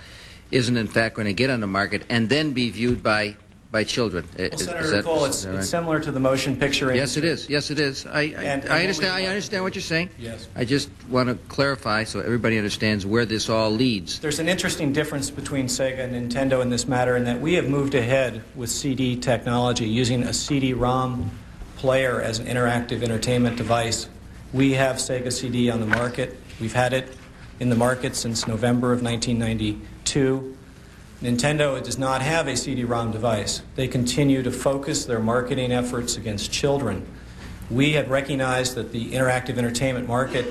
isn't 0.51 0.77
in 0.77 0.87
fact 0.87 1.15
going 1.15 1.25
to 1.25 1.33
get 1.33 1.49
on 1.49 1.59
the 1.59 1.67
market 1.67 2.03
and 2.09 2.29
then 2.29 2.53
be 2.53 2.69
viewed 2.69 3.01
by 3.01 3.35
by 3.75 3.83
children. 3.83 4.25
Well, 4.37 4.47
Is- 4.53 4.63
Senator 4.63 4.85
is 4.85 4.91
that- 4.91 5.03
Kohl, 5.03 5.25
it's, 5.25 5.43
that 5.43 5.55
it's 5.55 5.67
similar 5.69 5.99
to 5.99 6.09
the 6.09 6.19
motion 6.19 6.55
picture. 6.55 6.95
Yes, 6.95 7.17
it 7.17 7.25
is. 7.25 7.49
Yes, 7.49 7.71
it 7.71 7.77
is. 7.77 8.05
I, 8.05 8.19
I, 8.19 8.21
And- 8.21 8.63
and 8.63 8.69
I 8.71 8.79
understand. 8.79 9.11
I 9.13 9.25
understand 9.25 9.65
what 9.65 9.75
you're 9.75 9.81
saying. 9.81 10.11
Yes. 10.17 10.47
I 10.55 10.63
just 10.63 10.87
want 11.09 11.27
to 11.27 11.35
clarify 11.49 12.05
so 12.05 12.21
everybody 12.21 12.57
understands 12.57 13.05
where 13.05 13.25
this 13.25 13.49
all 13.49 13.69
leads. 13.69 14.19
There's 14.19 14.39
an 14.39 14.47
interesting 14.47 14.93
difference 14.93 15.29
between 15.29 15.65
Sega 15.65 15.99
and 16.05 16.13
Nintendo 16.15 16.61
in 16.61 16.69
this 16.69 16.87
matter 16.87 17.17
in 17.17 17.25
that 17.25 17.41
we 17.41 17.55
have 17.55 17.67
moved 17.67 17.95
ahead 17.95 18.41
with 18.55 18.69
CD 18.69 19.17
technology 19.17 19.89
using 19.89 20.23
a 20.23 20.31
CD-ROM 20.31 21.29
player 21.75 22.21
as 22.21 22.39
an 22.39 22.47
interactive 22.47 23.03
entertainment 23.03 23.57
device. 23.57 24.07
We 24.53 24.71
have 24.75 24.95
Sega 24.95 25.33
CD 25.33 25.69
on 25.69 25.81
the 25.81 25.85
market. 25.85 26.39
We've 26.61 26.71
had 26.71 26.93
it 26.93 27.13
in 27.59 27.69
the 27.69 27.75
market 27.75 28.15
since 28.15 28.47
November 28.47 28.93
of 28.93 29.01
1992. 29.03 30.55
Nintendo 31.21 31.81
does 31.81 31.97
not 31.97 32.21
have 32.21 32.47
a 32.47 32.57
CD-ROM 32.57 33.11
device. 33.11 33.61
They 33.75 33.87
continue 33.87 34.43
to 34.43 34.51
focus 34.51 35.05
their 35.05 35.19
marketing 35.19 35.71
efforts 35.71 36.17
against 36.17 36.51
children. 36.51 37.05
We 37.69 37.93
have 37.93 38.09
recognized 38.09 38.75
that 38.75 38.91
the 38.91 39.11
interactive 39.11 39.57
entertainment 39.57 40.07
market 40.07 40.45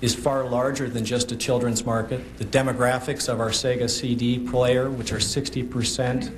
is 0.00 0.14
far 0.14 0.44
larger 0.44 0.88
than 0.88 1.04
just 1.04 1.30
a 1.30 1.36
children's 1.36 1.84
market. 1.84 2.38
The 2.38 2.44
demographics 2.44 3.28
of 3.28 3.38
our 3.38 3.50
Sega 3.50 3.88
CD 3.88 4.38
player, 4.38 4.90
which 4.90 5.12
are 5.12 5.18
60% 5.18 6.34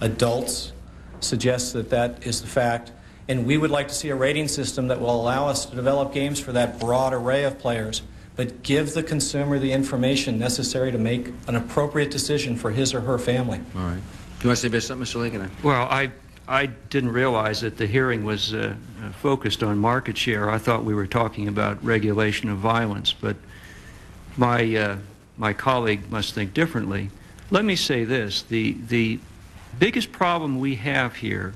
adults, 0.00 0.72
suggests 1.20 1.72
that 1.72 1.90
that 1.90 2.26
is 2.26 2.40
the 2.40 2.48
fact. 2.48 2.90
And 3.28 3.46
we 3.46 3.56
would 3.56 3.70
like 3.70 3.88
to 3.88 3.94
see 3.94 4.08
a 4.08 4.16
rating 4.16 4.48
system 4.48 4.88
that 4.88 5.00
will 5.00 5.14
allow 5.14 5.46
us 5.46 5.66
to 5.66 5.76
develop 5.76 6.12
games 6.12 6.40
for 6.40 6.52
that 6.52 6.80
broad 6.80 7.12
array 7.12 7.44
of 7.44 7.58
players, 7.58 8.02
but 8.36 8.62
give 8.62 8.94
the 8.94 9.02
consumer 9.02 9.58
the 9.58 9.72
information 9.72 10.38
necessary 10.38 10.90
to 10.90 10.98
make 10.98 11.28
an 11.46 11.56
appropriate 11.56 12.10
decision 12.10 12.56
for 12.56 12.70
his 12.70 12.92
or 12.92 13.00
her 13.00 13.18
family. 13.18 13.60
All 13.76 13.82
right. 13.82 13.94
Do 13.94 14.44
you 14.44 14.48
want 14.48 14.58
to 14.58 14.70
say 14.70 14.80
something, 14.80 15.06
Mr. 15.06 15.20
Lincoln? 15.20 15.50
Well, 15.62 15.86
I, 15.88 16.10
I 16.48 16.66
didn't 16.66 17.12
realize 17.12 17.60
that 17.60 17.76
the 17.76 17.86
hearing 17.86 18.24
was 18.24 18.52
uh, 18.52 18.74
uh, 19.02 19.12
focused 19.12 19.62
on 19.62 19.78
market 19.78 20.18
share. 20.18 20.50
I 20.50 20.58
thought 20.58 20.84
we 20.84 20.94
were 20.94 21.06
talking 21.06 21.48
about 21.48 21.82
regulation 21.84 22.48
of 22.48 22.58
violence, 22.58 23.12
but 23.12 23.36
my, 24.36 24.74
uh, 24.76 24.96
my 25.38 25.52
colleague 25.52 26.10
must 26.10 26.34
think 26.34 26.52
differently. 26.52 27.10
Let 27.50 27.64
me 27.64 27.76
say 27.76 28.04
this. 28.04 28.42
The, 28.42 28.72
the 28.88 29.20
biggest 29.78 30.10
problem 30.10 30.58
we 30.58 30.74
have 30.76 31.16
here 31.16 31.54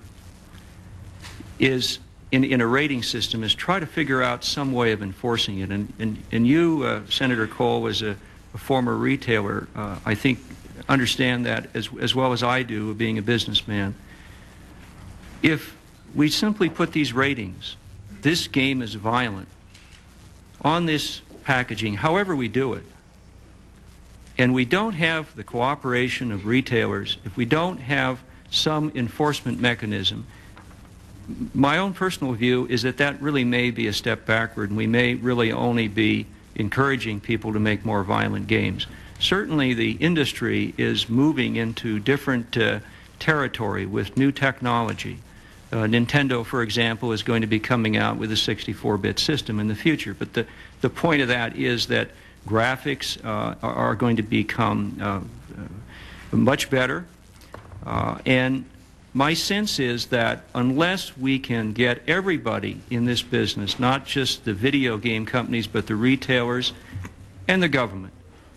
is 1.58 1.98
in, 2.30 2.44
in 2.44 2.60
a 2.60 2.66
rating 2.66 3.02
system 3.02 3.42
is 3.42 3.54
try 3.54 3.80
to 3.80 3.86
figure 3.86 4.22
out 4.22 4.44
some 4.44 4.72
way 4.72 4.92
of 4.92 5.02
enforcing 5.02 5.60
it. 5.60 5.70
And, 5.70 5.92
and, 5.98 6.22
and 6.30 6.46
you, 6.46 6.82
uh, 6.84 7.00
Senator 7.08 7.46
Kohl, 7.46 7.86
as 7.86 8.02
a, 8.02 8.16
a 8.54 8.58
former 8.58 8.94
retailer, 8.94 9.68
uh, 9.74 9.98
I 10.04 10.14
think 10.14 10.38
understand 10.88 11.46
that 11.46 11.68
as, 11.74 11.88
as 12.00 12.14
well 12.14 12.32
as 12.32 12.42
I 12.42 12.62
do, 12.62 12.94
being 12.94 13.18
a 13.18 13.22
businessman. 13.22 13.94
If 15.42 15.76
we 16.14 16.28
simply 16.28 16.68
put 16.68 16.92
these 16.92 17.12
ratings, 17.12 17.76
this 18.22 18.48
game 18.48 18.82
is 18.82 18.94
violent, 18.94 19.48
on 20.62 20.86
this 20.86 21.20
packaging, 21.44 21.94
however 21.94 22.34
we 22.34 22.48
do 22.48 22.74
it, 22.74 22.84
and 24.36 24.54
we 24.54 24.64
don't 24.64 24.94
have 24.94 25.34
the 25.34 25.44
cooperation 25.44 26.30
of 26.32 26.46
retailers, 26.46 27.18
if 27.24 27.36
we 27.36 27.44
don't 27.44 27.78
have 27.78 28.20
some 28.50 28.92
enforcement 28.94 29.60
mechanism, 29.60 30.26
my 31.54 31.78
own 31.78 31.92
personal 31.92 32.32
view 32.32 32.66
is 32.68 32.82
that 32.82 32.96
that 32.98 33.20
really 33.20 33.44
may 33.44 33.70
be 33.70 33.86
a 33.86 33.92
step 33.92 34.24
backward, 34.24 34.70
and 34.70 34.76
we 34.76 34.86
may 34.86 35.14
really 35.14 35.52
only 35.52 35.88
be 35.88 36.26
encouraging 36.54 37.20
people 37.20 37.52
to 37.52 37.60
make 37.60 37.84
more 37.84 38.02
violent 38.02 38.46
games. 38.46 38.86
Certainly, 39.20 39.74
the 39.74 39.92
industry 39.92 40.74
is 40.78 41.08
moving 41.08 41.56
into 41.56 41.98
different 41.98 42.56
uh, 42.56 42.80
territory 43.18 43.84
with 43.84 44.16
new 44.16 44.32
technology. 44.32 45.18
Uh, 45.70 45.84
Nintendo, 45.84 46.44
for 46.44 46.62
example, 46.62 47.12
is 47.12 47.22
going 47.22 47.42
to 47.42 47.46
be 47.46 47.60
coming 47.60 47.96
out 47.96 48.16
with 48.16 48.32
a 48.32 48.36
64-bit 48.36 49.18
system 49.18 49.60
in 49.60 49.68
the 49.68 49.74
future. 49.74 50.14
But 50.14 50.32
the, 50.32 50.46
the 50.80 50.88
point 50.88 51.20
of 51.20 51.28
that 51.28 51.56
is 51.56 51.88
that 51.88 52.08
graphics 52.46 53.22
uh, 53.22 53.54
are, 53.62 53.74
are 53.74 53.94
going 53.94 54.16
to 54.16 54.22
become 54.22 54.96
uh, 55.00 55.04
uh, 55.60 56.36
much 56.36 56.70
better. 56.70 57.04
Uh, 57.84 58.18
and 58.24 58.64
my 59.18 59.34
sense 59.34 59.80
is 59.80 60.06
that 60.06 60.44
unless 60.54 61.18
we 61.18 61.40
can 61.40 61.72
get 61.72 62.00
everybody 62.06 62.80
in 62.88 63.04
this 63.04 63.20
business, 63.20 63.80
not 63.80 64.06
just 64.06 64.44
the 64.44 64.54
video 64.54 64.96
game 64.96 65.26
companies, 65.26 65.66
but 65.66 65.88
the 65.88 65.96
retailers 65.96 66.72
and 67.48 67.60
the 67.60 67.68
government, 67.68 68.12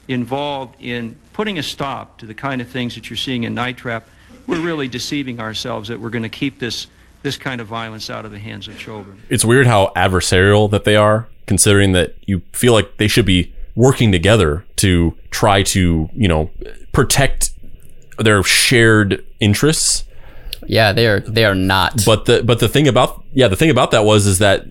involved 0.08 0.76
in 0.80 1.16
putting 1.34 1.58
a 1.58 1.64
stop 1.64 2.20
to 2.20 2.28
the 2.28 2.36
kind 2.36 2.62
of 2.62 2.68
things 2.68 2.94
that 2.94 3.10
you're 3.10 3.18
seeing 3.18 3.44
in 3.44 3.56
Night 3.56 3.76
Trap, 3.76 4.08
we're 4.46 4.62
really 4.62 4.88
deceiving 4.88 5.40
ourselves 5.40 5.90
that 5.90 6.00
we're 6.00 6.12
going 6.12 6.22
to 6.22 6.30
keep 6.30 6.60
this 6.60 6.86
this 7.24 7.38
kind 7.38 7.60
of 7.60 7.66
violence 7.66 8.12
out 8.12 8.26
of 8.26 8.32
the 8.32 8.40
hands 8.40 8.68
of 8.68 8.78
children. 8.78 9.20
It's 9.30 9.44
weird 9.44 9.66
how 9.66 9.92
adversarial 9.96 10.70
that 10.70 10.84
they 10.84 10.96
are, 10.96 11.28
considering 11.48 11.94
that 11.94 12.16
you 12.28 12.44
feel 12.54 12.74
like 12.74 12.98
they 12.98 13.08
should 13.08 13.26
be 13.26 13.52
working 13.76 14.12
together 14.12 14.64
to 14.78 15.18
try 15.32 15.64
to, 15.64 16.10
you 16.14 16.28
know, 16.28 16.52
protect 16.92 17.52
their 18.20 18.44
shared 18.44 19.26
interests. 19.40 20.04
Yeah, 20.68 20.94
they 20.94 21.08
are 21.08 21.20
they 21.20 21.46
are 21.46 21.56
not. 21.56 22.04
But 22.06 22.26
the 22.26 22.44
but 22.44 22.60
the 22.60 22.70
thing 22.70 22.88
about 22.88 23.24
yeah, 23.34 23.48
the 23.48 23.56
thing 23.56 23.70
about 23.70 23.92
that 23.92 24.06
was 24.06 24.26
is 24.26 24.40
that 24.40 24.66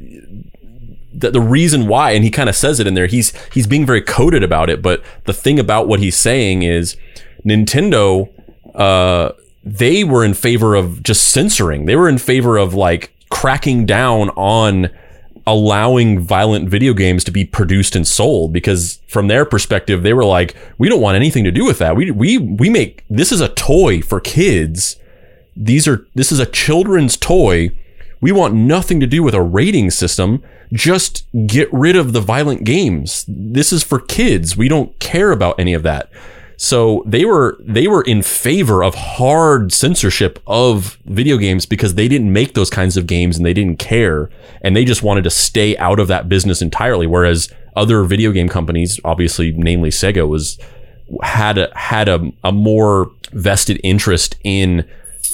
the, 1.12 1.30
the 1.30 1.40
reason 1.40 1.86
why, 1.86 2.12
and 2.12 2.24
he 2.24 2.30
kind 2.30 2.48
of 2.48 2.56
says 2.56 2.80
it 2.80 2.86
in 2.86 2.94
there, 2.94 3.06
he's 3.06 3.32
he's 3.52 3.66
being 3.66 3.86
very 3.86 4.02
coded 4.02 4.42
about 4.42 4.70
it. 4.70 4.82
But 4.82 5.02
the 5.24 5.32
thing 5.32 5.58
about 5.58 5.88
what 5.88 6.00
he's 6.00 6.16
saying 6.16 6.62
is 6.62 6.96
Nintendo, 7.44 8.30
uh, 8.74 9.32
they 9.64 10.04
were 10.04 10.24
in 10.24 10.34
favor 10.34 10.74
of 10.74 11.02
just 11.02 11.28
censoring. 11.28 11.86
They 11.86 11.96
were 11.96 12.08
in 12.08 12.18
favor 12.18 12.56
of 12.56 12.74
like 12.74 13.12
cracking 13.30 13.86
down 13.86 14.30
on 14.30 14.90
allowing 15.46 16.20
violent 16.20 16.68
video 16.68 16.92
games 16.92 17.24
to 17.24 17.30
be 17.30 17.44
produced 17.44 17.96
and 17.96 18.06
sold 18.06 18.52
because 18.52 19.00
from 19.08 19.28
their 19.28 19.44
perspective 19.44 20.02
they 20.02 20.12
were 20.12 20.24
like 20.24 20.54
we 20.78 20.88
don't 20.88 21.00
want 21.00 21.16
anything 21.16 21.44
to 21.44 21.50
do 21.50 21.64
with 21.64 21.78
that 21.78 21.96
we 21.96 22.10
we 22.10 22.36
we 22.36 22.68
make 22.68 23.04
this 23.08 23.32
is 23.32 23.40
a 23.40 23.48
toy 23.48 24.02
for 24.02 24.20
kids 24.20 24.96
these 25.56 25.86
are 25.88 26.06
this 26.14 26.32
is 26.32 26.38
a 26.38 26.46
children's 26.46 27.16
toy. 27.16 27.70
We 28.20 28.32
want 28.32 28.54
nothing 28.54 29.00
to 29.00 29.06
do 29.06 29.22
with 29.22 29.34
a 29.34 29.42
rating 29.42 29.90
system. 29.90 30.42
Just 30.72 31.26
get 31.46 31.72
rid 31.72 31.96
of 31.96 32.12
the 32.12 32.20
violent 32.20 32.64
games. 32.64 33.24
This 33.26 33.72
is 33.72 33.82
for 33.82 33.98
kids. 33.98 34.56
We 34.56 34.68
don't 34.68 34.98
care 34.98 35.32
about 35.32 35.58
any 35.58 35.72
of 35.72 35.82
that. 35.84 36.10
So 36.62 37.02
they 37.06 37.24
were 37.24 37.56
they 37.58 37.88
were 37.88 38.02
in 38.02 38.20
favor 38.22 38.84
of 38.84 38.94
hard 38.94 39.72
censorship 39.72 40.38
of 40.46 40.98
video 41.06 41.38
games 41.38 41.64
because 41.64 41.94
they 41.94 42.06
didn't 42.06 42.34
make 42.34 42.52
those 42.52 42.68
kinds 42.68 42.98
of 42.98 43.06
games 43.06 43.38
and 43.38 43.46
they 43.46 43.54
didn't 43.54 43.78
care. 43.78 44.28
And 44.60 44.76
they 44.76 44.84
just 44.84 45.02
wanted 45.02 45.24
to 45.24 45.30
stay 45.30 45.74
out 45.78 45.98
of 45.98 46.08
that 46.08 46.28
business 46.28 46.60
entirely. 46.60 47.06
Whereas 47.06 47.50
other 47.76 48.04
video 48.04 48.30
game 48.30 48.48
companies 48.48 49.00
obviously 49.06 49.52
namely 49.52 49.88
Sega 49.88 50.28
was 50.28 50.58
had 51.22 51.56
a 51.56 51.72
had 51.74 52.08
a, 52.08 52.30
a 52.44 52.52
more 52.52 53.10
vested 53.32 53.80
interest 53.82 54.36
in 54.44 54.86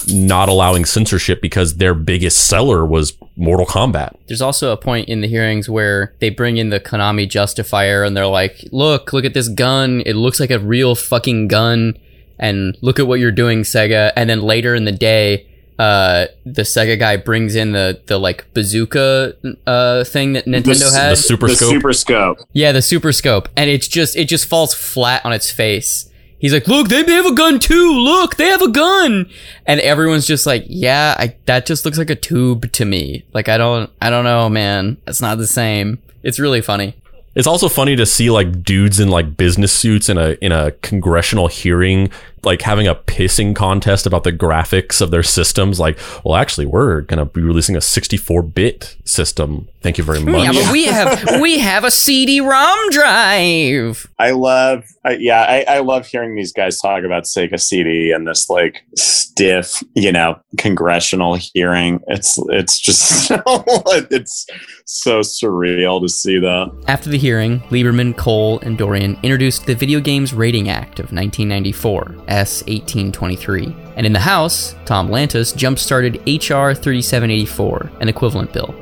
not 0.09 0.49
allowing 0.49 0.85
censorship 0.85 1.41
because 1.43 1.77
their 1.77 1.95
biggest 1.95 2.47
seller 2.47 2.85
was 2.87 3.13
Mortal 3.37 3.67
Kombat. 3.67 4.17
There's 4.29 4.43
also 4.43 4.73
a 4.73 4.77
point 4.77 5.09
in 5.09 5.21
the 5.21 5.29
hearings 5.29 5.69
where 5.69 6.15
they 6.21 6.31
bring 6.31 6.57
in 6.57 6.71
the 6.71 6.81
Konami 6.81 7.29
justifier 7.29 8.03
and 8.05 8.17
they're 8.17 8.27
like, 8.27 8.65
"Look, 8.73 9.13
look 9.13 9.25
at 9.25 9.35
this 9.35 9.49
gun. 9.49 10.03
It 10.07 10.15
looks 10.15 10.41
like 10.41 10.51
a 10.51 10.59
real 10.59 10.95
fucking 10.95 11.49
gun." 11.49 11.99
And 12.39 12.77
look 12.83 12.99
at 12.99 13.07
what 13.07 13.19
you're 13.19 13.33
doing, 13.33 13.63
Sega. 13.63 14.13
And 14.15 14.29
then 14.29 14.43
later 14.43 14.75
in 14.75 14.85
the 14.85 14.93
day, 14.93 15.47
uh, 15.79 16.27
the 16.45 16.63
Sega 16.63 16.99
guy 16.99 17.17
brings 17.17 17.55
in 17.55 17.73
the 17.73 18.01
the 18.07 18.19
like 18.19 18.47
bazooka 18.55 19.35
uh, 19.67 20.05
thing 20.05 20.35
that 20.35 20.45
Nintendo 20.47 20.91
The- 20.91 20.99
had. 20.99 21.13
the 21.13 21.17
super 21.17 21.49
the 21.49 21.55
scope. 21.57 21.71
super 21.71 21.93
scope. 21.93 22.39
yeah, 22.53 22.73
the 22.73 22.83
Super 22.83 23.13
Scope, 23.13 23.49
and 23.57 23.69
it's 23.71 23.89
just 23.89 24.17
it 24.17 24.27
just 24.29 24.47
falls 24.47 24.75
flat 24.75 25.25
on 25.25 25.33
its 25.33 25.51
face. 25.51 26.11
He's 26.39 26.53
like, 26.53 26.69
"Look, 26.69 26.89
they 26.89 27.03
have 27.03 27.27
a 27.27 27.35
gun 27.35 27.59
too. 27.59 27.93
Look, 27.93 28.37
they 28.37 28.47
have 28.47 28.63
a 28.63 28.71
gun." 28.71 29.29
And 29.67 29.81
everyone's 29.81 30.27
just 30.27 30.47
like, 30.47 30.65
"Yeah, 30.69 31.15
I, 31.19 31.37
that 31.47 31.67
just 31.67 31.85
looks 31.85 31.99
like 31.99 32.11
a 32.11 32.15
tube 32.15 32.71
to 32.73 32.85
me. 32.85 33.25
Like 33.33 33.49
I 33.49 33.57
don't 33.57 33.91
I 34.01 34.11
don't 34.11 34.25
know, 34.25 34.49
man. 34.49 34.99
It's 35.07 35.21
not 35.21 35.39
the 35.39 35.47
same." 35.47 35.99
It's 36.23 36.39
really 36.39 36.61
funny. 36.61 36.95
It's 37.37 37.47
also 37.47 37.69
funny 37.69 37.97
to 37.97 38.07
see 38.07 38.31
like 38.31 38.63
dudes 38.63 38.99
in 38.99 39.09
like 39.09 39.37
business 39.37 39.73
suits 39.73 40.09
in 40.09 40.19
a 40.19 40.31
in 40.41 40.53
a 40.53 40.73
congressional 40.83 41.49
hearing 41.49 42.11
like 42.47 42.63
having 42.63 42.87
a 42.87 42.95
pissing 42.95 43.55
contest 43.55 44.07
about 44.07 44.25
the 44.25 44.33
graphics 44.33 45.01
of 45.01 45.11
their 45.11 45.23
systems 45.23 45.79
like 45.79 45.99
well 46.25 46.37
actually 46.37 46.65
we're 46.65 47.03
going 47.03 47.19
to 47.19 47.25
be 47.25 47.43
releasing 47.43 47.77
a 47.77 47.81
64-bit 47.81 48.97
system. 49.05 49.69
Thank 49.83 49.99
you 49.99 50.05
very 50.05 50.21
much. 50.21 50.45
Yeah, 50.45 50.53
but 50.53 50.73
we 50.73 50.85
have 50.87 51.41
we 51.41 51.59
have 51.59 51.85
a 51.85 51.91
CD-ROM 51.91 52.91
drive. 52.91 54.07
I 54.19 54.33
love, 54.33 54.85
I, 55.05 55.13
yeah, 55.13 55.43
I, 55.43 55.77
I 55.77 55.79
love 55.79 56.07
hearing 56.07 56.35
these 56.35 56.53
guys 56.53 56.81
talk 56.81 57.05
about 57.05 57.25
Sega 57.25 57.61
CD 57.61 58.11
and 58.11 58.27
this 58.27 58.51
like 58.51 58.83
stiff, 58.97 59.83
you 59.95 60.11
know, 60.11 60.41
congressional 60.59 61.35
hearing. 61.35 62.01
It's 62.09 62.39
it's 62.49 62.81
just 62.81 63.31
it's 64.11 64.47
so 64.87 65.21
surreal 65.21 66.01
to 66.03 66.09
see 66.09 66.39
that. 66.41 66.85
After 66.89 67.09
the 67.09 67.19
hearing, 67.19 67.61
Lieberman, 67.71 68.17
Kohl, 68.17 68.59
and 68.61 68.77
Dorgan 68.77 69.19
introduced 69.23 69.67
the 69.67 69.75
Video 69.75 70.01
Games 70.01 70.35
Rating 70.35 70.69
Act 70.69 70.99
of 70.99 71.13
1994, 71.13 72.25
S 72.37 72.63
1823. 72.65 73.75
And 73.97 74.05
in 74.05 74.13
the 74.13 74.21
House, 74.21 74.75
Tom 74.85 75.09
Lantos 75.09 75.57
jump 75.57 75.79
started 75.79 76.23
H.R. 76.27 76.75
3784, 76.75 77.91
an 78.01 78.09
equivalent 78.09 78.53
bill. 78.53 78.75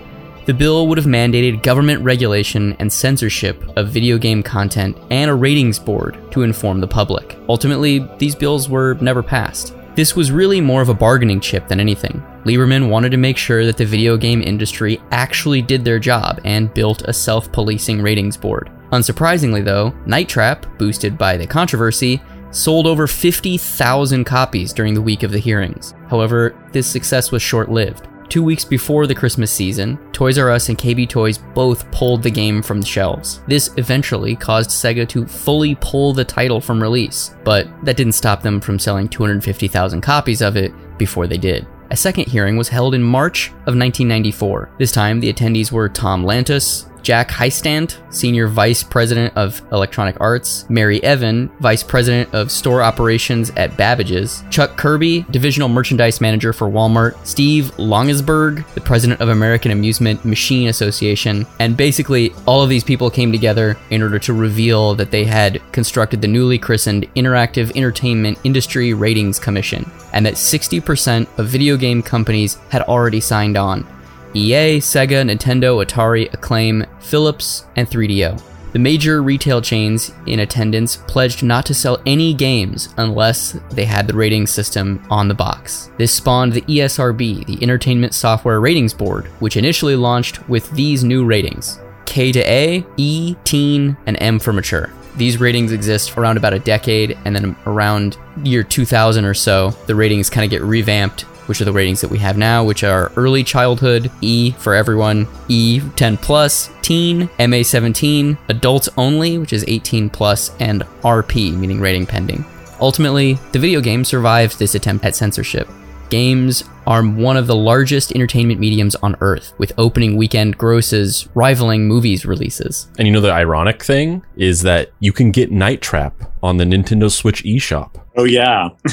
The 0.46 0.52
bill 0.52 0.88
would 0.88 0.98
have 0.98 1.06
mandated 1.06 1.62
government 1.62 2.02
regulation 2.02 2.74
and 2.80 2.92
censorship 2.92 3.62
of 3.78 3.88
video 3.88 4.18
game 4.18 4.42
content 4.42 4.98
and 5.10 5.30
a 5.30 5.34
ratings 5.34 5.78
board 5.78 6.18
to 6.32 6.42
inform 6.42 6.80
the 6.80 6.88
public. 6.88 7.38
Ultimately, 7.48 8.00
these 8.18 8.34
bills 8.34 8.68
were 8.68 8.94
never 9.00 9.22
passed. 9.22 9.74
This 9.94 10.16
was 10.16 10.32
really 10.32 10.60
more 10.60 10.82
of 10.82 10.88
a 10.88 10.94
bargaining 10.94 11.38
chip 11.38 11.68
than 11.68 11.78
anything. 11.78 12.20
Lieberman 12.44 12.90
wanted 12.90 13.10
to 13.12 13.16
make 13.16 13.36
sure 13.38 13.64
that 13.64 13.76
the 13.76 13.86
video 13.86 14.16
game 14.16 14.42
industry 14.42 15.00
actually 15.12 15.62
did 15.62 15.84
their 15.84 16.00
job 16.00 16.40
and 16.44 16.74
built 16.74 17.02
a 17.02 17.12
self 17.12 17.50
policing 17.52 18.02
ratings 18.02 18.36
board. 18.36 18.70
Unsurprisingly, 18.90 19.64
though, 19.64 19.94
Night 20.04 20.28
Trap, 20.28 20.66
boosted 20.78 21.16
by 21.16 21.36
the 21.36 21.46
controversy, 21.46 22.20
sold 22.54 22.86
over 22.86 23.06
50,000 23.06 24.24
copies 24.24 24.72
during 24.72 24.94
the 24.94 25.02
week 25.02 25.22
of 25.22 25.32
the 25.32 25.38
hearings. 25.38 25.94
However, 26.08 26.54
this 26.72 26.86
success 26.86 27.30
was 27.30 27.42
short 27.42 27.70
lived. 27.70 28.08
Two 28.28 28.42
weeks 28.42 28.64
before 28.64 29.06
the 29.06 29.14
Christmas 29.14 29.52
season, 29.52 29.98
Toys 30.12 30.38
R 30.38 30.50
Us 30.50 30.68
and 30.68 30.78
KB 30.78 31.08
Toys 31.08 31.38
both 31.38 31.90
pulled 31.90 32.22
the 32.22 32.30
game 32.30 32.62
from 32.62 32.80
the 32.80 32.86
shelves. 32.86 33.42
This 33.46 33.70
eventually 33.76 34.34
caused 34.34 34.70
Sega 34.70 35.06
to 35.10 35.26
fully 35.26 35.74
pull 35.76 36.12
the 36.12 36.24
title 36.24 36.60
from 36.60 36.82
release, 36.82 37.34
but 37.44 37.68
that 37.84 37.96
didn't 37.96 38.14
stop 38.14 38.42
them 38.42 38.60
from 38.60 38.78
selling 38.78 39.08
250,000 39.08 40.00
copies 40.00 40.40
of 40.40 40.56
it 40.56 40.72
before 40.98 41.26
they 41.26 41.38
did. 41.38 41.66
A 41.90 41.96
second 41.96 42.26
hearing 42.26 42.56
was 42.56 42.68
held 42.68 42.94
in 42.94 43.02
March 43.02 43.48
of 43.48 43.76
1994. 43.76 44.70
This 44.78 44.90
time, 44.90 45.20
the 45.20 45.32
attendees 45.32 45.70
were 45.70 45.88
Tom 45.88 46.24
Lantos, 46.24 46.90
Jack 47.04 47.28
Heistand, 47.28 47.98
Senior 48.12 48.48
Vice 48.48 48.82
President 48.82 49.36
of 49.36 49.60
Electronic 49.72 50.16
Arts, 50.20 50.68
Mary 50.70 51.00
Evan, 51.04 51.48
Vice 51.60 51.82
President 51.82 52.32
of 52.34 52.50
Store 52.50 52.82
Operations 52.82 53.50
at 53.50 53.76
Babbage's, 53.76 54.42
Chuck 54.50 54.76
Kirby, 54.78 55.26
Divisional 55.30 55.68
Merchandise 55.68 56.22
Manager 56.22 56.54
for 56.54 56.66
Walmart, 56.66 57.14
Steve 57.26 57.66
Longesberg, 57.76 58.66
the 58.72 58.80
President 58.80 59.20
of 59.20 59.28
American 59.28 59.70
Amusement 59.70 60.24
Machine 60.24 60.68
Association, 60.68 61.46
and 61.60 61.76
basically 61.76 62.32
all 62.46 62.62
of 62.62 62.70
these 62.70 62.82
people 62.82 63.10
came 63.10 63.30
together 63.30 63.76
in 63.90 64.02
order 64.02 64.18
to 64.18 64.32
reveal 64.32 64.94
that 64.94 65.10
they 65.10 65.24
had 65.24 65.60
constructed 65.72 66.22
the 66.22 66.28
newly 66.28 66.58
christened 66.58 67.06
Interactive 67.14 67.70
Entertainment 67.76 68.38
Industry 68.44 68.94
Ratings 68.94 69.38
Commission, 69.38 69.88
and 70.14 70.24
that 70.24 70.34
60% 70.34 71.26
of 71.38 71.48
video 71.48 71.76
game 71.76 72.02
companies 72.02 72.54
had 72.70 72.80
already 72.82 73.20
signed 73.20 73.58
on. 73.58 73.86
EA, 74.34 74.78
Sega, 74.78 75.24
Nintendo, 75.24 75.84
Atari, 75.84 76.32
Acclaim, 76.34 76.84
Philips, 77.00 77.66
and 77.76 77.88
3DO. 77.88 78.42
The 78.74 78.80
major 78.80 79.22
retail 79.22 79.62
chains 79.62 80.10
in 80.26 80.40
attendance 80.40 80.96
pledged 80.96 81.44
not 81.44 81.64
to 81.66 81.74
sell 81.74 82.02
any 82.06 82.34
games 82.34 82.92
unless 82.96 83.52
they 83.70 83.84
had 83.84 84.08
the 84.08 84.16
rating 84.16 84.48
system 84.48 85.06
on 85.10 85.28
the 85.28 85.34
box. 85.34 85.90
This 85.96 86.12
spawned 86.12 86.54
the 86.54 86.62
ESRB, 86.62 87.46
the 87.46 87.62
Entertainment 87.62 88.14
Software 88.14 88.60
Ratings 88.60 88.92
Board, 88.92 89.26
which 89.38 89.56
initially 89.56 89.94
launched 89.94 90.48
with 90.48 90.68
these 90.72 91.04
new 91.04 91.24
ratings 91.24 91.78
K 92.04 92.32
to 92.32 92.40
A, 92.40 92.84
E, 92.96 93.36
Teen, 93.44 93.96
and 94.06 94.20
M 94.20 94.40
for 94.40 94.52
Mature. 94.52 94.90
These 95.16 95.38
ratings 95.38 95.70
exist 95.70 96.18
around 96.18 96.36
about 96.36 96.52
a 96.52 96.58
decade, 96.58 97.16
and 97.24 97.36
then 97.36 97.54
around 97.66 98.18
year 98.42 98.64
2000 98.64 99.24
or 99.24 99.34
so, 99.34 99.70
the 99.86 99.94
ratings 99.94 100.28
kind 100.28 100.44
of 100.44 100.50
get 100.50 100.62
revamped 100.62 101.26
which 101.46 101.60
are 101.60 101.64
the 101.64 101.72
ratings 101.72 102.00
that 102.00 102.10
we 102.10 102.18
have 102.18 102.36
now, 102.36 102.64
which 102.64 102.84
are 102.84 103.12
early 103.16 103.44
childhood, 103.44 104.10
E 104.20 104.52
for 104.52 104.74
everyone, 104.74 105.26
E 105.48 105.80
10 105.96 106.16
plus, 106.16 106.70
teen, 106.82 107.28
MA 107.38 107.62
17, 107.62 108.36
adults 108.48 108.88
only, 108.96 109.38
which 109.38 109.52
is 109.52 109.64
18 109.66 110.10
plus, 110.10 110.54
and 110.60 110.82
RP, 111.02 111.56
meaning 111.56 111.80
rating 111.80 112.06
pending. 112.06 112.44
Ultimately, 112.80 113.34
the 113.52 113.58
video 113.58 113.80
game 113.80 114.04
survived 114.04 114.58
this 114.58 114.74
attempt 114.74 115.04
at 115.04 115.14
censorship. 115.14 115.68
Games 116.10 116.64
are 116.86 117.02
one 117.02 117.36
of 117.36 117.46
the 117.46 117.56
largest 117.56 118.12
entertainment 118.12 118.60
mediums 118.60 118.94
on 118.96 119.16
earth, 119.20 119.54
with 119.58 119.72
opening 119.78 120.16
weekend 120.16 120.58
grosses 120.58 121.28
rivaling 121.34 121.88
movies 121.88 122.26
releases. 122.26 122.88
And 122.98 123.08
you 123.08 123.12
know 123.12 123.20
the 123.20 123.32
ironic 123.32 123.82
thing 123.82 124.22
is 124.36 124.62
that 124.62 124.90
you 125.00 125.12
can 125.12 125.30
get 125.30 125.50
Night 125.50 125.80
Trap 125.80 126.30
on 126.42 126.58
the 126.58 126.64
Nintendo 126.64 127.10
Switch 127.10 127.42
eShop. 127.44 128.00
Oh 128.16 128.24
yeah, 128.24 128.68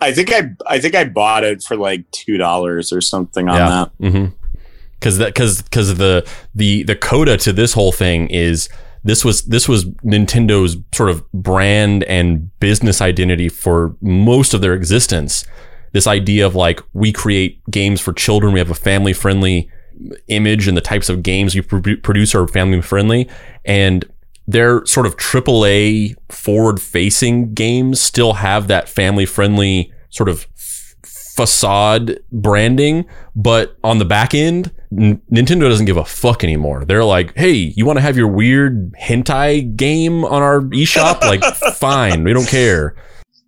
I 0.00 0.12
think 0.12 0.32
I 0.32 0.50
I 0.66 0.80
think 0.80 0.94
I 0.94 1.04
bought 1.04 1.44
it 1.44 1.62
for 1.62 1.76
like 1.76 2.10
two 2.10 2.36
dollars 2.36 2.92
or 2.92 3.00
something 3.00 3.48
on 3.48 3.56
that. 3.56 3.98
Mm-hmm. 4.00 4.34
Because 4.98 5.18
that 5.18 5.34
because 5.34 5.62
because 5.62 5.96
the 5.96 6.28
the 6.54 6.82
the 6.84 6.96
coda 6.96 7.36
to 7.38 7.52
this 7.52 7.74
whole 7.74 7.92
thing 7.92 8.28
is 8.30 8.68
this 9.04 9.24
was 9.24 9.42
this 9.44 9.68
was 9.68 9.84
Nintendo's 10.04 10.76
sort 10.92 11.10
of 11.10 11.30
brand 11.32 12.04
and 12.04 12.50
business 12.60 13.00
identity 13.00 13.48
for 13.48 13.96
most 14.00 14.54
of 14.54 14.60
their 14.60 14.74
existence. 14.74 15.46
This 15.92 16.06
idea 16.06 16.46
of 16.46 16.54
like 16.54 16.80
we 16.92 17.12
create 17.12 17.60
games 17.70 18.00
for 18.00 18.12
children, 18.12 18.52
we 18.52 18.58
have 18.60 18.70
a 18.70 18.74
family 18.74 19.12
friendly 19.12 19.70
image, 20.28 20.68
and 20.68 20.76
the 20.76 20.82
types 20.82 21.08
of 21.08 21.22
games 21.22 21.54
we 21.54 21.60
produ- 21.60 22.02
produce 22.02 22.34
are 22.34 22.46
family 22.46 22.80
friendly, 22.80 23.28
and 23.64 24.04
their 24.46 24.84
sort 24.86 25.06
of 25.06 25.16
AAA 25.16 26.14
forward 26.30 26.80
facing 26.80 27.52
games 27.52 28.00
still 28.00 28.34
have 28.34 28.68
that 28.68 28.88
family 28.88 29.26
friendly 29.26 29.92
sort 30.08 30.28
of 30.28 30.46
facade 31.38 32.18
branding, 32.32 33.04
but 33.36 33.76
on 33.84 33.98
the 33.98 34.04
back 34.04 34.34
end, 34.34 34.72
N- 34.90 35.20
Nintendo 35.30 35.68
doesn't 35.68 35.86
give 35.86 35.96
a 35.96 36.04
fuck 36.04 36.42
anymore. 36.42 36.84
They're 36.84 37.04
like, 37.04 37.36
"Hey, 37.36 37.52
you 37.52 37.86
want 37.86 37.98
to 37.98 38.00
have 38.00 38.16
your 38.16 38.26
weird 38.26 38.92
hentai 38.94 39.76
game 39.76 40.24
on 40.24 40.42
our 40.42 40.62
eShop? 40.62 41.20
Like, 41.20 41.44
fine, 41.74 42.24
we 42.24 42.32
don't 42.32 42.48
care." 42.48 42.96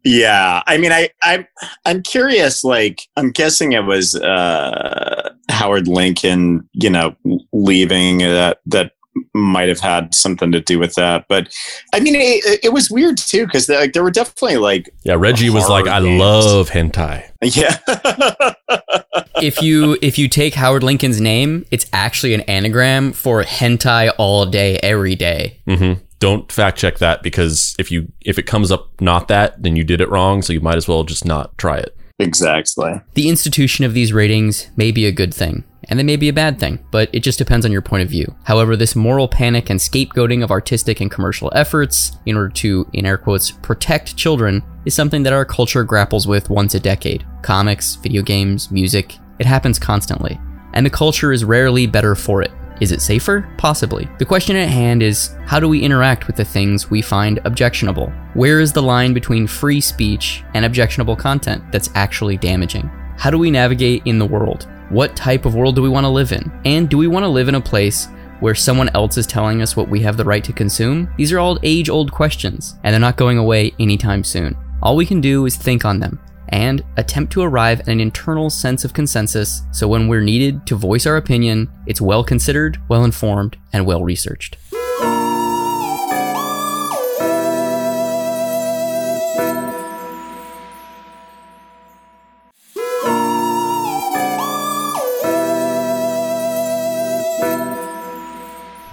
Yeah, 0.05 0.63
I 0.67 0.79
mean, 0.79 0.93
I 0.93 1.11
I'm 1.23 1.47
I'm 1.85 2.03
curious. 2.03 2.65
Like, 2.65 3.03
I'm 3.17 3.31
guessing 3.31 3.73
it 3.73 3.85
was 3.85 4.15
uh, 4.15 5.31
Howard 5.51 5.89
Lincoln, 5.89 6.69
you 6.73 6.91
know, 6.91 7.15
leaving 7.53 8.19
that 8.19 8.59
that 8.67 8.93
might 9.35 9.69
have 9.69 9.81
had 9.81 10.15
something 10.15 10.53
to 10.53 10.61
do 10.61 10.79
with 10.79 10.95
that. 10.95 11.27
But 11.29 11.53
I 11.93 12.01
mean, 12.01 12.15
it, 12.17 12.61
it 12.63 12.73
was 12.73 12.91
weird 12.91 13.19
too 13.19 13.45
because 13.45 13.69
like 13.69 13.93
there 13.93 14.03
were 14.03 14.11
definitely 14.11 14.57
like 14.59 14.89
Yeah, 15.03 15.17
Reggie 15.19 15.51
was 15.51 15.69
like, 15.69 15.85
Horror 15.87 15.97
"I 15.97 16.01
games. 16.01 16.21
love 16.21 16.71
hentai." 16.71 17.25
yeah. 17.43 17.79
if 19.43 19.61
you 19.63 19.99
if 20.01 20.19
you 20.19 20.29
take 20.29 20.55
Howard 20.55 20.83
Lincoln's 20.83 21.21
name, 21.21 21.67
it's 21.71 21.87
actually 21.93 22.35
an 22.35 22.43
anagram 22.43 23.13
for 23.13 23.43
hentai 23.43 24.13
all 24.19 24.47
day, 24.47 24.79
every 24.83 25.15
day. 25.17 25.59
hmm 25.67 25.95
Don't 26.21 26.53
fact 26.53 26.79
check 26.79 26.99
that 26.99 27.23
because 27.23 27.75
if 27.79 27.91
you 27.91 28.13
if 28.21 28.39
it 28.39 28.45
comes 28.45 28.71
up 28.71 28.89
not 29.01 29.27
that, 29.29 29.63
then 29.63 29.75
you 29.75 29.85
did 29.85 30.01
it 30.01 30.09
wrong. 30.09 30.43
So 30.43 30.53
you 30.53 30.61
might 30.61 30.77
as 30.77 30.87
well 30.87 31.03
just 31.03 31.25
not 31.25 31.57
try 31.59 31.79
it. 31.79 31.97
exactly. 32.21 33.01
The 33.15 33.29
institution 33.29 33.85
of 33.85 33.95
these 33.95 34.13
ratings 34.13 34.69
may 34.77 34.93
be 34.93 35.07
a 35.07 35.13
good 35.13 35.33
thing, 35.35 35.65
and 35.85 35.99
they 35.99 36.03
may 36.05 36.17
be 36.17 36.29
a 36.29 36.35
bad 36.35 36.61
thing, 36.61 36.85
but 36.91 37.09
it 37.13 37.21
just 37.21 37.39
depends 37.39 37.65
on 37.65 37.73
your 37.73 37.81
point 37.83 38.03
of 38.03 38.11
view. 38.11 38.35
However, 38.45 38.77
this 38.77 38.95
moral 38.95 39.27
panic 39.27 39.71
and 39.71 39.81
scapegoating 39.81 40.45
of 40.45 40.51
artistic 40.51 41.01
and 41.01 41.11
commercial 41.11 41.51
efforts 41.55 42.13
in 42.27 42.37
order 42.37 42.51
to, 42.51 42.87
in 42.93 43.07
air 43.07 43.17
quotes, 43.17 43.51
protect 43.51 44.17
children 44.17 44.63
is 44.85 44.95
something 44.95 45.23
that 45.23 45.33
our 45.33 45.47
culture 45.47 45.83
grapples 45.83 46.27
with 46.27 46.51
once 46.51 46.75
a 46.75 46.81
decade. 46.81 47.27
Comics, 47.43 47.95
video 47.97 48.23
games, 48.23 48.71
music, 48.71 49.17
it 49.39 49.47
happens 49.47 49.79
constantly, 49.79 50.39
and 50.75 50.85
the 50.85 50.91
culture 50.91 51.33
is 51.33 51.45
rarely 51.45 51.87
better 51.87 52.15
for 52.15 52.43
it. 52.43 52.51
Is 52.81 52.93
it 52.93 53.03
safer? 53.03 53.47
Possibly. 53.59 54.09
The 54.19 54.25
question 54.25 54.57
at 54.57 54.69
hand 54.69 55.03
is 55.03 55.37
how 55.45 55.61
do 55.61 55.69
we 55.69 55.83
interact 55.83 56.27
with 56.27 56.37
the 56.37 56.45
things 56.45 56.91
we 56.91 57.03
find 57.03 57.39
objectionable? 57.45 58.11
Where 58.33 58.61
is 58.61 58.73
the 58.73 58.83
line 58.83 59.13
between 59.13 59.47
free 59.47 59.81
speech 59.81 60.43
and 60.55 60.65
objectionable 60.65 61.15
content 61.15 61.63
that's 61.71 61.91
actually 61.95 62.39
damaging? 62.39 62.91
How 63.19 63.31
do 63.31 63.37
we 63.37 63.51
navigate 63.51 64.03
in 64.07 64.19
the 64.19 64.27
world? 64.27 64.67
What 64.89 65.15
type 65.15 65.45
of 65.45 65.55
world 65.55 65.77
do 65.77 65.83
we 65.83 65.91
want 65.91 66.05
to 66.05 66.09
live 66.09 66.33
in? 66.33 66.51
And 66.65 66.89
do 66.89 66.97
we 66.97 67.07
want 67.07 67.25
to 67.25 67.29
live 67.29 67.49
in 67.49 67.55
a 67.55 67.61
place 67.61 68.09
where 68.41 68.55
someone 68.55 68.89
else 68.95 69.19
is 69.19 69.27
telling 69.27 69.61
us 69.61 69.77
what 69.77 69.91
we 69.91 70.01
have 70.01 70.17
the 70.17 70.25
right 70.25 70.43
to 70.43 70.53
consume? 70.53 71.13
These 71.19 71.33
are 71.33 71.39
all 71.39 71.59
age 71.63 71.91
old 71.91 72.11
questions, 72.11 72.77
and 72.83 72.95
they're 72.95 73.01
not 73.01 73.19
going 73.19 73.37
away 73.37 73.73
anytime 73.79 74.25
soon. 74.25 74.57
All 74.83 74.97
we 74.97 75.05
can 75.05 75.21
do 75.21 75.45
is 75.45 75.57
think 75.57 75.85
on 75.85 76.01
them 76.01 76.19
and 76.51 76.85
attempt 76.97 77.33
to 77.33 77.43
arrive 77.43 77.81
at 77.81 77.89
an 77.89 78.01
internal 78.01 78.51
sense 78.51 78.85
of 78.85 78.95
consensus 78.95 79.63
so 79.73 79.89
when 79.89 80.09
we're 80.09 80.21
needed 80.21 80.67
to 80.67 80.75
voice 80.75 81.07
our 81.07 81.17
opinion, 81.17 81.71
it's 81.87 82.01
well 82.01 82.25
considered, 82.25 82.79
well 82.89 83.05
informed, 83.05 83.57
and 83.73 83.87
well 83.87 84.03
researched. 84.03 84.57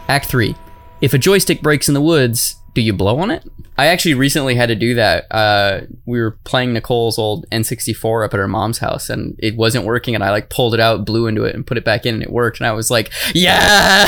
Act 0.10 0.28
3. 0.28 0.56
If 1.02 1.14
a 1.14 1.18
joystick 1.18 1.62
breaks 1.62 1.88
in 1.88 1.94
the 1.94 2.02
woods, 2.02 2.57
do 2.78 2.82
you 2.84 2.94
blow 2.94 3.18
on 3.18 3.32
it? 3.32 3.44
I 3.76 3.88
actually 3.88 4.14
recently 4.14 4.54
had 4.54 4.68
to 4.68 4.76
do 4.76 4.94
that. 4.94 5.26
Uh, 5.32 5.82
we 6.06 6.20
were 6.20 6.38
playing 6.44 6.74
Nicole's 6.74 7.18
old 7.18 7.50
N64 7.50 8.24
up 8.24 8.36
at 8.36 8.40
her 8.40 8.48
mom's 8.48 8.78
house 8.78 9.10
and 9.10 9.36
it 9.40 9.58
wasn't 9.58 9.86
working 9.86 10.14
and 10.14 10.24
I 10.24 10.30
like 10.30 10.52
pulled 10.52 10.76
it 10.76 10.80
out, 10.80 11.04
blew 11.04 11.26
into 11.26 11.44
it 11.44 11.56
and 11.56 11.66
put 11.66 11.80
it 11.80 11.84
back 11.84 12.06
in 12.06 12.14
and 12.14 12.22
it 12.22 12.30
worked. 12.32 12.60
And 12.60 12.68
I 12.68 12.74
was 12.74 12.92
like, 12.92 13.12
yeah! 13.34 14.06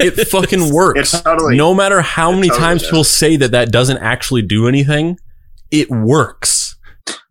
It 0.00 0.26
fucking 0.26 0.74
works. 0.74 1.14
It 1.14 1.22
totally- 1.22 1.56
no 1.56 1.74
matter 1.74 2.00
how 2.00 2.32
many 2.32 2.48
totally 2.48 2.66
times 2.66 2.80
does. 2.82 2.90
people 2.90 3.04
say 3.04 3.36
that 3.36 3.52
that 3.52 3.70
doesn't 3.70 3.98
actually 3.98 4.42
do 4.42 4.66
anything, 4.66 5.16
it 5.70 5.88
works. 5.90 6.74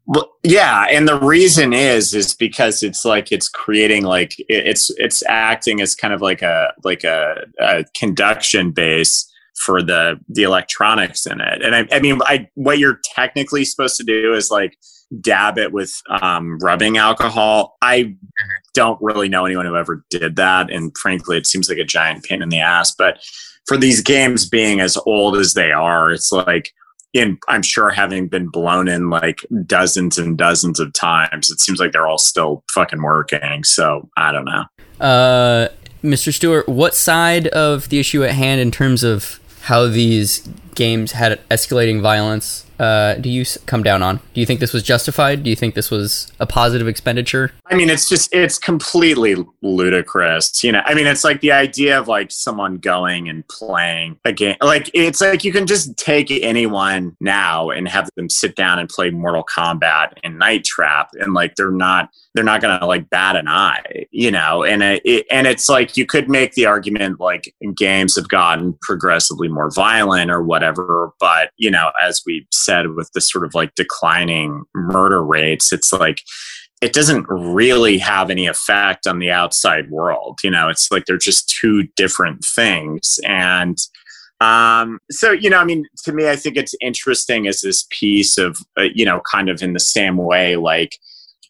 Well, 0.05 0.31
yeah, 0.43 0.85
and 0.89 1.05
the 1.05 1.19
reason 1.19 1.73
is 1.73 2.13
is 2.13 2.33
because 2.33 2.81
it's 2.81 3.03
like 3.03 3.29
it's 3.33 3.49
creating 3.49 4.03
like 4.03 4.35
it's 4.47 4.89
it's 4.91 5.21
acting 5.27 5.81
as 5.81 5.95
kind 5.95 6.13
of 6.13 6.21
like 6.21 6.41
a 6.41 6.71
like 6.85 7.03
a, 7.03 7.43
a 7.59 7.83
conduction 7.93 8.71
base 8.71 9.29
for 9.57 9.81
the 9.81 10.19
the 10.29 10.43
electronics 10.43 11.25
in 11.25 11.41
it. 11.41 11.61
And 11.61 11.75
I, 11.75 11.87
I 11.91 11.99
mean, 11.99 12.19
I 12.23 12.49
what 12.55 12.79
you're 12.79 12.99
technically 13.15 13.65
supposed 13.65 13.97
to 13.97 14.03
do 14.03 14.33
is 14.33 14.51
like 14.51 14.77
dab 15.21 15.57
it 15.57 15.71
with 15.71 16.01
um, 16.21 16.57
rubbing 16.59 16.97
alcohol. 16.97 17.77
I 17.81 18.15
don't 18.73 18.99
really 19.01 19.29
know 19.29 19.45
anyone 19.45 19.65
who 19.65 19.75
ever 19.75 20.05
did 20.09 20.35
that, 20.35 20.71
and 20.71 20.95
frankly, 20.97 21.37
it 21.37 21.47
seems 21.47 21.69
like 21.69 21.77
a 21.77 21.83
giant 21.83 22.23
pain 22.23 22.41
in 22.41 22.49
the 22.49 22.59
ass. 22.59 22.93
But 22.95 23.19
for 23.65 23.77
these 23.77 24.01
games 24.01 24.47
being 24.47 24.79
as 24.79 24.97
old 25.05 25.37
as 25.37 25.53
they 25.53 25.71
are, 25.71 26.11
it's 26.11 26.31
like 26.31 26.71
in 27.13 27.37
I'm 27.47 27.63
sure 27.63 27.89
having 27.89 28.27
been 28.27 28.47
blown 28.47 28.87
in 28.87 29.09
like 29.09 29.39
dozens 29.65 30.17
and 30.17 30.37
dozens 30.37 30.79
of 30.79 30.93
times, 30.93 31.49
it 31.49 31.59
seems 31.59 31.79
like 31.79 31.91
they're 31.91 32.07
all 32.07 32.17
still 32.17 32.63
fucking 32.73 33.01
working. 33.01 33.63
So 33.63 34.09
I 34.17 34.31
don't 34.31 34.45
know. 34.45 34.63
Uh, 34.99 35.67
Mr. 36.03 36.33
Stewart, 36.33 36.67
what 36.69 36.95
side 36.95 37.47
of 37.47 37.89
the 37.89 37.99
issue 37.99 38.23
at 38.23 38.31
hand 38.31 38.61
in 38.61 38.71
terms 38.71 39.03
of 39.03 39.39
how 39.67 39.85
these 39.85 40.47
games 40.75 41.11
had 41.11 41.39
escalating 41.49 41.99
violence 42.01 42.65
uh, 42.79 43.15
do 43.15 43.29
you 43.29 43.45
come 43.65 43.83
down 43.83 44.03
on? 44.03 44.17
Do 44.33 44.39
you 44.39 44.45
think 44.45 44.59
this 44.59 44.73
was 44.73 44.83
justified? 44.83 45.43
Do 45.43 45.49
you 45.49 45.55
think 45.55 45.75
this 45.75 45.89
was 45.89 46.31
a 46.39 46.45
positive 46.45 46.87
expenditure? 46.87 47.51
I 47.65 47.75
mean, 47.75 47.89
it's 47.89 48.07
just 48.07 48.33
it's 48.33 48.59
completely 48.59 49.35
ludicrous. 49.61 50.63
You 50.63 50.73
know, 50.73 50.81
I 50.85 50.93
mean, 50.93 51.07
it's 51.07 51.23
like 51.23 51.41
the 51.41 51.51
idea 51.51 51.99
of 51.99 52.07
like 52.07 52.31
someone 52.31 52.77
going 52.77 53.29
and 53.29 53.47
playing 53.47 54.19
a 54.25 54.31
game. 54.31 54.57
Like 54.61 54.89
it's 54.93 55.21
like 55.21 55.43
you 55.43 55.51
can 55.51 55.65
just 55.65 55.97
take 55.97 56.29
anyone 56.31 57.15
now 57.19 57.69
and 57.69 57.87
have 57.87 58.09
them 58.15 58.29
sit 58.29 58.55
down 58.55 58.79
and 58.79 58.89
play 58.89 59.09
Mortal 59.09 59.45
Kombat 59.45 60.13
and 60.23 60.37
Night 60.37 60.63
Trap, 60.63 61.09
and 61.19 61.33
like 61.33 61.55
they're 61.55 61.71
not 61.71 62.09
they're 62.33 62.43
not 62.43 62.61
gonna 62.61 62.85
like 62.85 63.09
bat 63.09 63.35
an 63.35 63.47
eye, 63.47 64.05
you 64.11 64.29
know. 64.29 64.63
And 64.63 64.83
it, 64.83 65.25
and 65.31 65.47
it's 65.47 65.67
like 65.67 65.97
you 65.97 66.05
could 66.05 66.29
make 66.29 66.53
the 66.53 66.67
argument 66.67 67.19
like 67.19 67.53
games 67.75 68.15
have 68.15 68.29
gotten 68.29 68.77
progressively 68.81 69.47
more 69.47 69.71
violent 69.71 70.29
or 70.29 70.43
whatever, 70.43 71.11
but 71.19 71.51
you 71.57 71.71
know, 71.71 71.91
as 72.01 72.21
we 72.25 72.45
said 72.67 72.95
with 72.95 73.09
the 73.13 73.21
sort 73.21 73.45
of 73.45 73.55
like 73.55 73.73
declining 73.75 74.63
murder 74.75 75.23
rates, 75.23 75.73
it's 75.73 75.91
like 75.91 76.19
it 76.81 76.93
doesn't 76.93 77.25
really 77.29 77.97
have 77.97 78.29
any 78.29 78.45
effect 78.45 79.07
on 79.07 79.19
the 79.19 79.31
outside 79.31 79.89
world. 79.89 80.39
You 80.43 80.51
know, 80.51 80.69
it's 80.69 80.91
like 80.91 81.05
they're 81.05 81.17
just 81.17 81.49
two 81.49 81.87
different 81.95 82.45
things. 82.45 83.19
And 83.25 83.77
um, 84.39 84.99
so, 85.09 85.31
you 85.31 85.49
know, 85.49 85.57
I 85.57 85.65
mean, 85.65 85.85
to 86.03 86.13
me, 86.13 86.29
I 86.29 86.35
think 86.35 86.57
it's 86.57 86.75
interesting 86.79 87.47
as 87.47 87.61
this 87.61 87.87
piece 87.89 88.37
of, 88.37 88.59
uh, 88.79 88.83
you 88.93 89.05
know, 89.05 89.21
kind 89.31 89.49
of 89.49 89.63
in 89.63 89.73
the 89.73 89.79
same 89.79 90.17
way, 90.17 90.55
like 90.55 90.91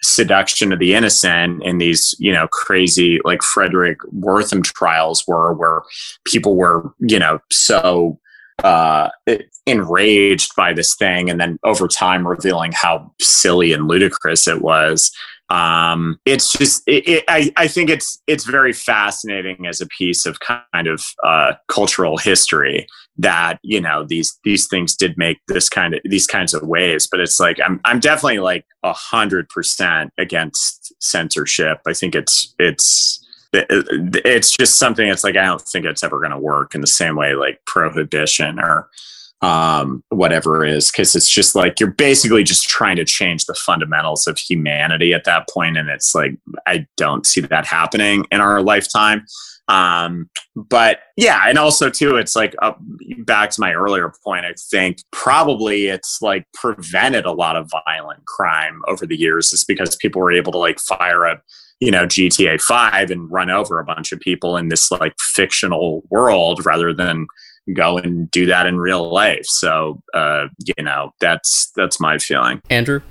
seduction 0.02 0.72
of 0.72 0.80
the 0.80 0.94
innocent 0.94 1.64
in 1.64 1.80
these, 1.80 2.16
you 2.20 2.32
know, 2.32 2.48
crazy, 2.48 3.20
like 3.26 3.42
Fredric 3.42 3.98
Wertham 4.18 4.64
trials 4.64 5.26
were, 5.28 5.54
where 5.54 5.82
people 6.26 6.56
were, 6.56 6.94
you 7.00 7.20
know, 7.20 7.40
so 7.52 8.18
uh, 8.64 9.10
enraged 9.66 10.56
by 10.56 10.74
this 10.74 10.96
thing, 10.96 11.30
and 11.30 11.40
then 11.40 11.60
over 11.64 11.88
time 11.88 12.28
revealing 12.28 12.72
how 12.72 13.12
silly 13.22 13.74
and 13.74 13.88
ludicrous 13.88 14.48
it 14.48 14.62
was. 14.62 15.12
Um, 15.50 16.20
it's 16.26 16.52
just, 16.52 16.84
it, 16.88 17.08
it, 17.08 17.24
I, 17.30 17.54
I 17.56 17.68
think 17.68 17.90
it's 17.90 18.22
it's 18.28 18.44
very 18.44 18.74
fascinating 18.74 19.66
as 19.66 19.80
a 19.80 19.88
piece 19.88 20.26
of 20.26 20.40
kind 20.42 20.88
of 20.88 21.06
uh, 21.24 21.54
cultural 21.70 22.18
history 22.18 22.86
that 23.20 23.60
you 23.64 23.82
know 23.82 24.06
these 24.06 24.38
these 24.44 24.68
things 24.68 24.96
did 24.96 25.18
make 25.18 25.40
this 25.48 25.70
kind 25.70 25.96
of 25.96 26.02
these 26.04 26.28
kinds 26.28 26.54
of 26.54 26.64
waves. 26.68 27.08
But 27.10 27.20
it's 27.22 27.40
like 27.40 27.60
I'm 27.64 27.80
I'm 27.86 28.00
definitely 28.00 28.40
like 28.40 28.66
a 28.84 28.94
hundred 28.94 29.48
percent 29.50 30.12
against 30.18 30.94
censorship. 31.02 31.80
I 31.88 31.94
think 31.94 32.14
it's 32.14 32.54
it's 32.60 33.24
it's 33.54 34.56
just 34.56 34.78
something 34.78 35.08
it's 35.08 35.24
like 35.24 35.38
i 35.38 35.46
don't 35.46 35.62
think 35.62 35.86
it's 35.86 36.04
ever 36.04 36.20
going 36.20 36.32
to 36.32 36.40
work 36.40 36.76
in 36.76 36.82
the 36.82 36.88
same 36.88 37.16
way 37.16 37.34
like 37.34 37.60
prohibition 37.66 38.60
or 38.60 38.90
um, 39.42 40.04
whatever 40.10 40.66
it 40.66 40.74
is 40.74 40.90
because 40.90 41.16
it's 41.16 41.32
just 41.32 41.54
like 41.54 41.80
you're 41.80 41.92
basically 41.92 42.44
just 42.44 42.68
trying 42.68 42.96
to 42.96 43.06
change 43.06 43.46
the 43.46 43.54
fundamentals 43.54 44.26
of 44.26 44.38
humanity 44.40 45.14
at 45.14 45.26
that 45.26 45.48
point 45.48 45.78
and 45.78 45.90
it's 45.90 46.16
like 46.16 46.32
i 46.66 46.88
don't 46.98 47.28
see 47.28 47.42
that 47.42 47.66
happening 47.66 48.26
in 48.32 48.42
our 48.42 48.62
lifetime. 48.62 49.26
Um, 49.70 50.30
but 50.56 51.00
yeah 51.18 51.44
and 51.46 51.58
also 51.58 51.90
too 51.90 52.16
it's 52.16 52.38
like 52.38 52.56
uh, 52.62 52.72
back 53.20 53.50
to 53.52 53.62
my 53.62 53.74
earlier 53.74 54.14
point 54.24 54.46
i 54.46 54.54
think 54.72 55.00
probably 55.12 55.88
it's 55.88 56.20
like 56.22 56.46
prevented 56.54 57.26
a 57.26 57.34
lot 57.34 57.58
of 57.58 57.70
violent 57.86 58.26
crime 58.26 58.82
over 58.88 59.06
the 59.06 59.20
years 59.20 59.52
just 59.52 59.68
because 59.68 59.98
people 59.98 60.22
were 60.22 60.32
able 60.32 60.54
to 60.54 60.58
like 60.58 60.80
fire 60.80 61.26
a 61.26 61.42
you 61.80 61.92
know 61.92 62.06
GTA 62.06 62.62
5 62.62 63.12
and 63.12 63.32
run 63.32 63.50
over 63.50 63.80
a 63.80 63.86
bunch 63.86 64.12
of 64.12 64.20
people 64.20 64.58
in 64.58 64.70
this 64.70 64.92
like 64.92 65.16
fictional 65.20 66.04
world 66.10 66.66
rather 66.66 66.94
than 66.94 67.28
go 67.74 67.98
and 67.98 68.32
do 68.32 68.46
that 68.46 68.66
in 68.66 68.78
real 68.78 69.12
life 69.12 69.46
so 69.46 70.02
uh 70.14 70.48
you 70.78 70.84
know 70.84 71.14
that's 71.20 71.72
that's 71.76 72.00
my 72.00 72.18
feeling 72.18 72.62
Andrew? 72.70 73.02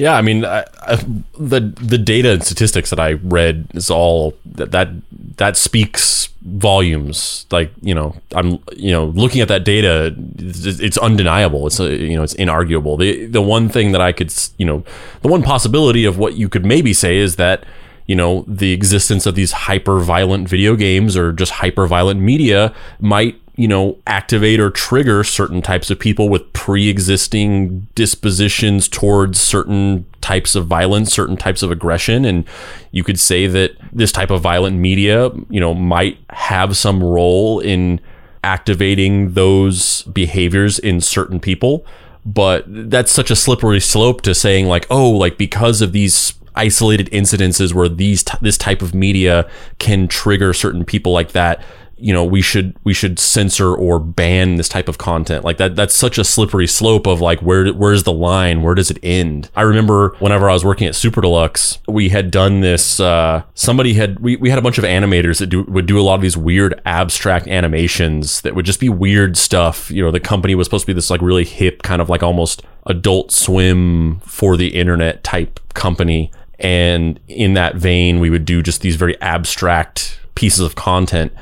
Yeah, 0.00 0.14
I 0.14 0.22
mean, 0.22 0.46
I, 0.46 0.64
I, 0.80 0.96
the 1.38 1.60
the 1.60 1.98
data 1.98 2.32
and 2.32 2.42
statistics 2.42 2.88
that 2.88 2.98
I 2.98 3.12
read 3.12 3.66
is 3.74 3.90
all 3.90 4.34
that 4.46 4.70
that 4.70 4.88
that 5.36 5.58
speaks 5.58 6.30
volumes. 6.40 7.44
Like 7.50 7.70
you 7.82 7.94
know, 7.94 8.16
I'm 8.32 8.60
you 8.74 8.92
know 8.92 9.08
looking 9.08 9.42
at 9.42 9.48
that 9.48 9.62
data, 9.62 10.14
it's, 10.38 10.64
it's 10.80 10.96
undeniable. 10.96 11.66
It's 11.66 11.80
a, 11.80 11.94
you 11.94 12.16
know 12.16 12.22
it's 12.22 12.32
inarguable. 12.32 12.98
The 12.98 13.26
the 13.26 13.42
one 13.42 13.68
thing 13.68 13.92
that 13.92 14.00
I 14.00 14.12
could 14.12 14.32
you 14.56 14.64
know 14.64 14.84
the 15.20 15.28
one 15.28 15.42
possibility 15.42 16.06
of 16.06 16.16
what 16.16 16.34
you 16.34 16.48
could 16.48 16.64
maybe 16.64 16.94
say 16.94 17.18
is 17.18 17.36
that 17.36 17.64
you 18.06 18.16
know 18.16 18.44
the 18.46 18.72
existence 18.72 19.26
of 19.26 19.34
these 19.34 19.52
hyper 19.52 20.00
violent 20.00 20.48
video 20.48 20.76
games 20.76 21.16
or 21.16 21.32
just 21.32 21.52
hyper 21.52 21.86
violent 21.86 22.20
media 22.20 22.74
might 22.98 23.40
you 23.60 23.68
know 23.68 23.98
activate 24.06 24.58
or 24.58 24.70
trigger 24.70 25.22
certain 25.22 25.60
types 25.60 25.90
of 25.90 25.98
people 25.98 26.30
with 26.30 26.50
pre-existing 26.54 27.86
dispositions 27.94 28.88
towards 28.88 29.38
certain 29.38 30.06
types 30.22 30.54
of 30.54 30.66
violence 30.66 31.12
certain 31.12 31.36
types 31.36 31.62
of 31.62 31.70
aggression. 31.70 32.24
And 32.24 32.46
you 32.90 33.04
could 33.04 33.20
say 33.20 33.46
that 33.46 33.72
this 33.92 34.12
type 34.12 34.30
of 34.30 34.40
violent 34.40 34.78
media 34.78 35.30
you 35.50 35.60
know 35.60 35.74
might 35.74 36.18
have 36.30 36.74
some 36.76 37.02
role 37.02 37.60
in 37.60 38.00
activating 38.42 39.34
those 39.34 40.04
behaviors 40.04 40.78
in 40.78 41.02
certain 41.02 41.38
people. 41.38 41.84
But 42.24 42.64
that's 42.66 43.12
such 43.12 43.30
a 43.30 43.36
slippery 43.36 43.80
slope 43.80 44.22
to 44.22 44.34
saying 44.34 44.68
like 44.68 44.86
oh 44.88 45.10
like 45.10 45.36
because 45.36 45.82
of 45.82 45.92
these 45.92 46.32
isolated 46.60 47.10
incidences 47.10 47.72
where 47.72 47.88
these 47.88 48.22
t- 48.22 48.36
this 48.42 48.58
type 48.58 48.82
of 48.82 48.94
media 48.94 49.48
can 49.78 50.06
trigger 50.06 50.52
certain 50.52 50.84
people 50.84 51.10
like 51.10 51.32
that 51.32 51.62
you 52.00 52.12
know 52.12 52.24
we 52.24 52.40
should 52.40 52.74
we 52.82 52.94
should 52.94 53.18
censor 53.18 53.74
or 53.74 54.00
ban 54.00 54.56
this 54.56 54.68
type 54.68 54.88
of 54.88 54.98
content. 54.98 55.44
Like 55.44 55.58
that 55.58 55.76
that's 55.76 55.94
such 55.94 56.18
a 56.18 56.24
slippery 56.24 56.66
slope 56.66 57.06
of 57.06 57.20
like 57.20 57.40
where 57.40 57.68
where's 57.72 58.04
the 58.04 58.12
line? 58.12 58.62
Where 58.62 58.74
does 58.74 58.90
it 58.90 58.98
end? 59.02 59.50
I 59.54 59.62
remember 59.62 60.16
whenever 60.18 60.48
i 60.48 60.52
was 60.52 60.64
working 60.64 60.86
at 60.86 60.94
super 60.94 61.20
deluxe 61.20 61.78
we 61.86 62.08
had 62.08 62.30
done 62.30 62.60
this 62.60 63.00
uh 63.00 63.42
somebody 63.54 63.94
had 63.94 64.18
we, 64.20 64.36
we 64.36 64.50
had 64.50 64.58
a 64.58 64.62
bunch 64.62 64.78
of 64.78 64.84
animators 64.84 65.38
that 65.38 65.48
do 65.48 65.64
would 65.64 65.86
do 65.86 66.00
a 66.00 66.02
lot 66.02 66.14
of 66.14 66.22
these 66.22 66.36
weird 66.36 66.80
abstract 66.86 67.46
animations 67.46 68.40
that 68.42 68.54
would 68.54 68.64
just 68.64 68.80
be 68.80 68.88
weird 68.88 69.36
stuff. 69.36 69.90
You 69.90 70.02
know 70.02 70.10
the 70.10 70.20
company 70.20 70.54
was 70.54 70.66
supposed 70.66 70.84
to 70.84 70.86
be 70.86 70.92
this 70.94 71.10
like 71.10 71.20
really 71.20 71.44
hip 71.44 71.82
kind 71.82 72.00
of 72.00 72.08
like 72.08 72.22
almost 72.22 72.62
adult 72.86 73.30
swim 73.30 74.20
for 74.20 74.56
the 74.56 74.68
internet 74.68 75.22
type 75.22 75.60
company 75.74 76.30
And 76.60 77.18
in 77.26 77.54
that 77.54 77.76
vein, 77.76 78.20
we 78.20 78.30
would 78.30 78.44
do 78.44 78.62
just 78.62 78.82
these 78.82 78.96
very 78.96 79.20
abstract 79.20 80.20
pieces 80.34 80.60
of 80.60 80.74
content. 80.74 81.32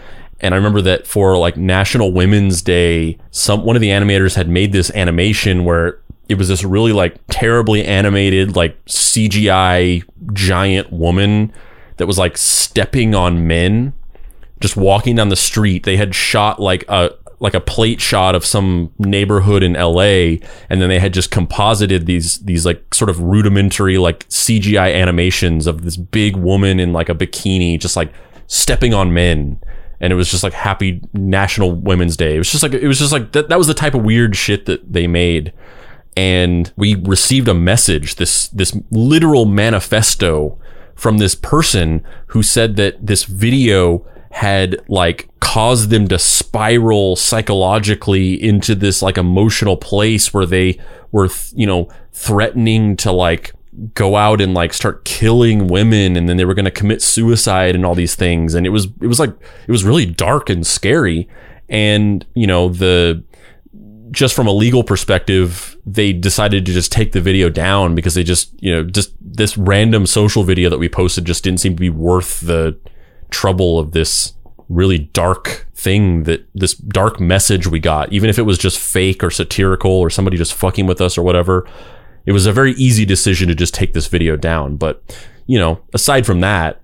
And 0.40 0.54
I 0.54 0.56
remember 0.56 0.80
that 0.82 1.06
for 1.06 1.36
like 1.36 1.56
National 1.56 2.12
Women's 2.12 2.62
Day, 2.62 3.18
some 3.30 3.64
one 3.64 3.76
of 3.76 3.82
the 3.82 3.88
animators 3.88 4.36
had 4.36 4.48
made 4.48 4.72
this 4.72 4.90
animation 4.92 5.64
where 5.64 6.00
it 6.28 6.36
was 6.36 6.48
this 6.48 6.62
really 6.62 6.92
like 6.92 7.16
terribly 7.28 7.84
animated 7.84 8.54
like 8.54 8.82
CGI 8.84 10.04
giant 10.32 10.92
woman 10.92 11.52
that 11.96 12.06
was 12.06 12.18
like 12.18 12.36
stepping 12.36 13.14
on 13.14 13.46
men 13.46 13.92
just 14.60 14.76
walking 14.76 15.16
down 15.16 15.28
the 15.28 15.36
street. 15.36 15.84
They 15.84 15.96
had 15.96 16.14
shot 16.14 16.60
like 16.60 16.84
a 16.88 17.10
like 17.40 17.54
a 17.54 17.60
plate 17.60 18.00
shot 18.00 18.34
of 18.34 18.44
some 18.44 18.92
neighborhood 18.98 19.62
in 19.62 19.74
LA 19.74 20.38
and 20.68 20.80
then 20.80 20.88
they 20.88 20.98
had 20.98 21.14
just 21.14 21.30
composited 21.30 22.06
these 22.06 22.38
these 22.40 22.66
like 22.66 22.92
sort 22.94 23.08
of 23.08 23.20
rudimentary 23.20 23.98
like 23.98 24.28
CGI 24.28 24.94
animations 24.94 25.66
of 25.66 25.82
this 25.82 25.96
big 25.96 26.36
woman 26.36 26.80
in 26.80 26.92
like 26.92 27.08
a 27.08 27.14
bikini 27.14 27.78
just 27.78 27.96
like 27.96 28.12
stepping 28.48 28.92
on 28.92 29.14
men. 29.14 29.60
And 30.00 30.12
it 30.12 30.16
was 30.16 30.30
just 30.30 30.42
like 30.42 30.52
happy 30.52 31.00
national 31.12 31.72
women's 31.72 32.16
day. 32.16 32.34
It 32.34 32.38
was 32.38 32.50
just 32.50 32.62
like 32.62 32.72
it 32.72 32.86
was 32.86 32.98
just 32.98 33.12
like 33.12 33.32
that, 33.32 33.48
that 33.48 33.58
was 33.58 33.66
the 33.66 33.74
type 33.74 33.94
of 33.94 34.02
weird 34.04 34.36
shit 34.36 34.66
that 34.66 34.92
they 34.92 35.06
made. 35.06 35.52
And 36.16 36.72
we 36.76 36.96
received 36.96 37.48
a 37.48 37.54
message 37.54 38.16
this 38.16 38.48
this 38.48 38.76
literal 38.90 39.44
manifesto 39.44 40.58
from 40.94 41.18
this 41.18 41.34
person 41.34 42.04
who 42.28 42.42
said 42.42 42.76
that 42.76 43.06
this 43.06 43.24
video 43.24 44.04
had 44.30 44.80
like 44.88 45.28
caused 45.40 45.90
them 45.90 46.06
to 46.08 46.18
spiral 46.18 47.16
psychologically 47.16 48.34
into 48.34 48.74
this 48.74 49.02
like 49.02 49.16
emotional 49.16 49.76
place 49.76 50.34
where 50.34 50.46
they 50.46 50.78
were 51.12 51.28
you 51.54 51.66
know 51.66 51.88
threatening 52.12 52.96
to 52.96 53.10
like 53.10 53.52
go 53.94 54.16
out 54.16 54.40
and 54.40 54.54
like 54.54 54.72
start 54.72 55.04
killing 55.04 55.68
women 55.68 56.16
and 56.16 56.28
then 56.28 56.36
they 56.36 56.44
were 56.44 56.54
going 56.54 56.64
to 56.64 56.70
commit 56.70 57.00
suicide 57.02 57.74
and 57.74 57.86
all 57.86 57.94
these 57.94 58.14
things. 58.14 58.54
And 58.54 58.66
it 58.66 58.70
was 58.70 58.86
it 59.00 59.06
was 59.06 59.20
like 59.20 59.30
it 59.30 59.70
was 59.70 59.84
really 59.84 60.06
dark 60.06 60.50
and 60.50 60.66
scary. 60.66 61.28
And 61.68 62.24
you 62.34 62.46
know 62.46 62.68
the 62.68 63.22
just 64.10 64.34
from 64.34 64.46
a 64.46 64.52
legal 64.52 64.82
perspective 64.82 65.76
they 65.84 66.14
decided 66.14 66.64
to 66.64 66.72
just 66.72 66.90
take 66.90 67.12
the 67.12 67.20
video 67.20 67.50
down 67.50 67.94
because 67.94 68.14
they 68.14 68.24
just 68.24 68.50
you 68.62 68.72
know 68.72 68.82
just 68.82 69.12
this 69.20 69.56
random 69.58 70.06
social 70.06 70.44
video 70.44 70.70
that 70.70 70.78
we 70.78 70.88
posted 70.88 71.26
just 71.26 71.44
didn't 71.44 71.60
seem 71.60 71.76
to 71.76 71.80
be 71.80 71.90
worth 71.90 72.40
the 72.40 72.78
trouble 73.30 73.78
of 73.78 73.92
this 73.92 74.34
really 74.68 74.98
dark 74.98 75.66
thing 75.74 76.24
that 76.24 76.46
this 76.54 76.74
dark 76.74 77.20
message 77.20 77.66
we 77.66 77.78
got 77.78 78.12
even 78.12 78.28
if 78.28 78.38
it 78.38 78.42
was 78.42 78.58
just 78.58 78.78
fake 78.78 79.24
or 79.24 79.30
satirical 79.30 79.90
or 79.90 80.10
somebody 80.10 80.36
just 80.36 80.52
fucking 80.52 80.86
with 80.86 81.00
us 81.00 81.16
or 81.16 81.22
whatever 81.22 81.66
it 82.28 82.32
was 82.32 82.44
a 82.44 82.52
very 82.52 82.72
easy 82.72 83.06
decision 83.06 83.48
to 83.48 83.54
just 83.54 83.72
take 83.72 83.94
this 83.94 84.06
video 84.06 84.36
down. 84.36 84.76
But, 84.76 85.02
you 85.46 85.58
know, 85.58 85.80
aside 85.94 86.26
from 86.26 86.40
that, 86.40 86.82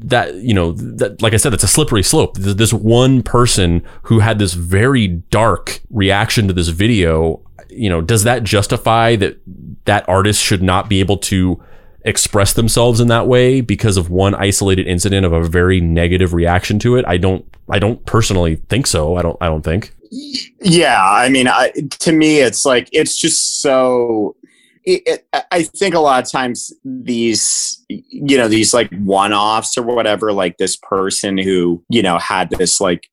that, 0.00 0.34
you 0.34 0.52
know, 0.52 0.72
that, 0.72 1.22
like 1.22 1.32
I 1.32 1.36
said, 1.36 1.54
it's 1.54 1.62
a 1.62 1.68
slippery 1.68 2.02
slope. 2.02 2.36
This 2.36 2.72
one 2.72 3.22
person 3.22 3.84
who 4.02 4.18
had 4.18 4.40
this 4.40 4.54
very 4.54 5.06
dark 5.06 5.80
reaction 5.90 6.48
to 6.48 6.52
this 6.52 6.70
video, 6.70 7.40
you 7.68 7.88
know, 7.88 8.00
does 8.00 8.24
that 8.24 8.42
justify 8.42 9.14
that 9.14 9.38
that 9.84 10.08
artist 10.08 10.42
should 10.42 10.60
not 10.60 10.88
be 10.88 10.98
able 10.98 11.18
to 11.18 11.62
express 12.04 12.52
themselves 12.52 13.00
in 13.00 13.08
that 13.08 13.26
way 13.26 13.60
because 13.60 13.96
of 13.96 14.10
one 14.10 14.34
isolated 14.34 14.86
incident 14.86 15.24
of 15.24 15.32
a 15.32 15.42
very 15.42 15.80
negative 15.80 16.34
reaction 16.34 16.78
to 16.80 16.96
it? 16.96 17.04
I 17.06 17.16
don't, 17.16 17.44
I 17.70 17.78
don't 17.78 18.04
personally 18.06 18.56
think 18.68 18.86
so. 18.86 19.16
I 19.16 19.22
don't, 19.22 19.36
I 19.40 19.46
don't 19.46 19.62
think. 19.62 19.94
Yeah. 20.60 21.02
I 21.02 21.28
mean, 21.28 21.48
I, 21.48 21.72
to 22.00 22.12
me, 22.12 22.40
it's 22.40 22.64
like, 22.64 22.88
it's 22.92 23.16
just 23.16 23.62
so 23.62 24.36
it, 24.84 25.02
it, 25.06 25.26
I 25.50 25.62
think 25.62 25.94
a 25.94 26.00
lot 26.00 26.22
of 26.22 26.30
times 26.30 26.72
these, 26.84 27.82
you 27.88 28.36
know, 28.36 28.48
these 28.48 28.74
like 28.74 28.92
one 28.98 29.32
offs 29.32 29.78
or 29.78 29.82
whatever, 29.82 30.32
like 30.32 30.58
this 30.58 30.76
person 30.76 31.38
who, 31.38 31.82
you 31.88 32.02
know, 32.02 32.18
had 32.18 32.50
this 32.50 32.80
like 32.80 33.08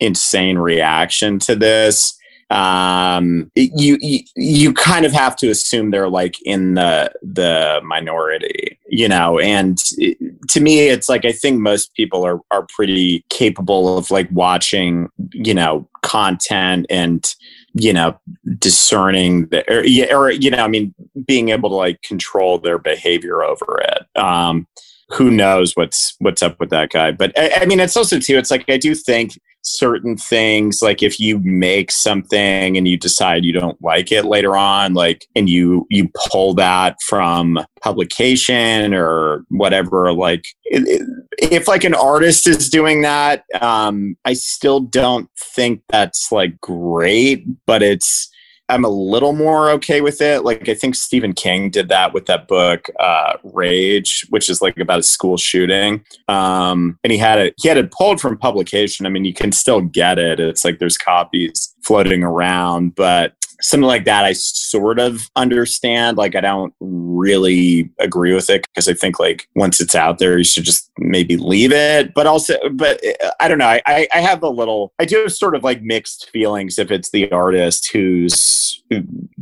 insane 0.00 0.58
reaction 0.58 1.38
to 1.40 1.54
this, 1.54 2.18
um, 2.52 3.50
you, 3.54 3.96
you, 4.00 4.20
you 4.36 4.74
kind 4.74 5.06
of 5.06 5.12
have 5.12 5.36
to 5.36 5.48
assume 5.48 5.90
they're 5.90 6.08
like 6.08 6.36
in 6.42 6.74
the, 6.74 7.10
the 7.22 7.80
minority, 7.82 8.78
you 8.88 9.08
know, 9.08 9.38
and 9.38 9.82
it, 9.96 10.18
to 10.50 10.60
me, 10.60 10.80
it's 10.80 11.08
like, 11.08 11.24
I 11.24 11.32
think 11.32 11.60
most 11.60 11.94
people 11.94 12.24
are, 12.24 12.40
are 12.50 12.66
pretty 12.74 13.24
capable 13.30 13.96
of 13.96 14.10
like 14.10 14.28
watching, 14.32 15.08
you 15.32 15.54
know, 15.54 15.88
content 16.02 16.84
and, 16.90 17.34
you 17.72 17.92
know, 17.92 18.18
discerning 18.58 19.46
the, 19.46 19.64
or, 19.72 20.16
or, 20.16 20.30
you 20.30 20.50
know, 20.50 20.62
I 20.62 20.68
mean, 20.68 20.94
being 21.26 21.48
able 21.48 21.70
to 21.70 21.76
like 21.76 22.02
control 22.02 22.58
their 22.58 22.78
behavior 22.78 23.42
over 23.42 23.80
it. 23.80 24.20
Um, 24.20 24.66
who 25.08 25.30
knows 25.30 25.72
what's 25.74 26.14
what's 26.18 26.42
up 26.42 26.58
with 26.60 26.70
that 26.70 26.90
guy? 26.90 27.12
But 27.12 27.32
I, 27.38 27.62
I 27.62 27.66
mean, 27.66 27.80
it's 27.80 27.96
also 27.96 28.18
too. 28.18 28.36
It's 28.38 28.50
like 28.50 28.64
I 28.68 28.78
do 28.78 28.94
think 28.94 29.38
certain 29.62 30.16
things 30.16 30.82
like 30.82 31.02
if 31.02 31.20
you 31.20 31.38
make 31.38 31.90
something 31.90 32.76
and 32.76 32.88
you 32.88 32.96
decide 32.96 33.44
you 33.44 33.52
don't 33.52 33.80
like 33.80 34.10
it 34.10 34.24
later 34.24 34.56
on 34.56 34.92
like 34.92 35.26
and 35.36 35.48
you 35.48 35.86
you 35.88 36.10
pull 36.30 36.52
that 36.52 36.96
from 37.06 37.58
publication 37.80 38.92
or 38.92 39.44
whatever 39.50 40.12
like 40.12 40.44
if 40.64 41.68
like 41.68 41.84
an 41.84 41.94
artist 41.94 42.48
is 42.48 42.68
doing 42.68 43.02
that 43.02 43.44
um 43.60 44.16
i 44.24 44.32
still 44.32 44.80
don't 44.80 45.28
think 45.54 45.80
that's 45.88 46.32
like 46.32 46.60
great 46.60 47.44
but 47.64 47.82
it's 47.82 48.31
I'm 48.72 48.84
a 48.84 48.88
little 48.88 49.34
more 49.34 49.68
okay 49.72 50.00
with 50.00 50.22
it. 50.22 50.44
Like 50.44 50.66
I 50.68 50.74
think 50.74 50.94
Stephen 50.94 51.34
King 51.34 51.68
did 51.68 51.90
that 51.90 52.14
with 52.14 52.24
that 52.26 52.48
book, 52.48 52.88
uh, 52.98 53.34
Rage, 53.44 54.26
which 54.30 54.48
is 54.48 54.62
like 54.62 54.78
about 54.78 55.00
a 55.00 55.02
school 55.02 55.36
shooting. 55.36 56.02
Um, 56.26 56.98
and 57.04 57.12
he 57.12 57.18
had 57.18 57.38
it, 57.38 57.54
he 57.60 57.68
had 57.68 57.76
it 57.76 57.90
pulled 57.90 58.18
from 58.18 58.38
publication. 58.38 59.04
I 59.04 59.10
mean, 59.10 59.26
you 59.26 59.34
can 59.34 59.52
still 59.52 59.82
get 59.82 60.18
it. 60.18 60.40
It's 60.40 60.64
like 60.64 60.78
there's 60.78 60.96
copies 60.96 61.74
floating 61.82 62.22
around, 62.22 62.94
but 62.94 63.34
something 63.64 63.86
like 63.86 64.04
that 64.04 64.24
i 64.24 64.32
sort 64.32 64.98
of 64.98 65.30
understand 65.36 66.16
like 66.16 66.34
i 66.34 66.40
don't 66.40 66.74
really 67.12 67.90
agree 67.98 68.34
with 68.34 68.50
it 68.50 68.66
because 68.68 68.88
i 68.88 68.94
think 68.94 69.18
like 69.18 69.48
once 69.54 69.80
it's 69.80 69.94
out 69.94 70.18
there 70.18 70.38
you 70.38 70.44
should 70.44 70.64
just 70.64 70.90
maybe 70.98 71.36
leave 71.36 71.72
it. 71.72 72.14
But 72.14 72.26
also 72.26 72.56
but 72.72 73.00
i 73.40 73.48
don't 73.48 73.58
know 73.58 73.78
i 73.86 74.06
i 74.12 74.20
have 74.20 74.42
a 74.42 74.48
little 74.48 74.92
i 74.98 75.04
do 75.04 75.18
have 75.18 75.32
sort 75.32 75.54
of 75.54 75.64
like 75.64 75.82
mixed 75.82 76.30
feelings 76.30 76.78
if 76.78 76.90
it's 76.90 77.10
the 77.10 77.30
artist 77.30 77.90
who's 77.92 78.82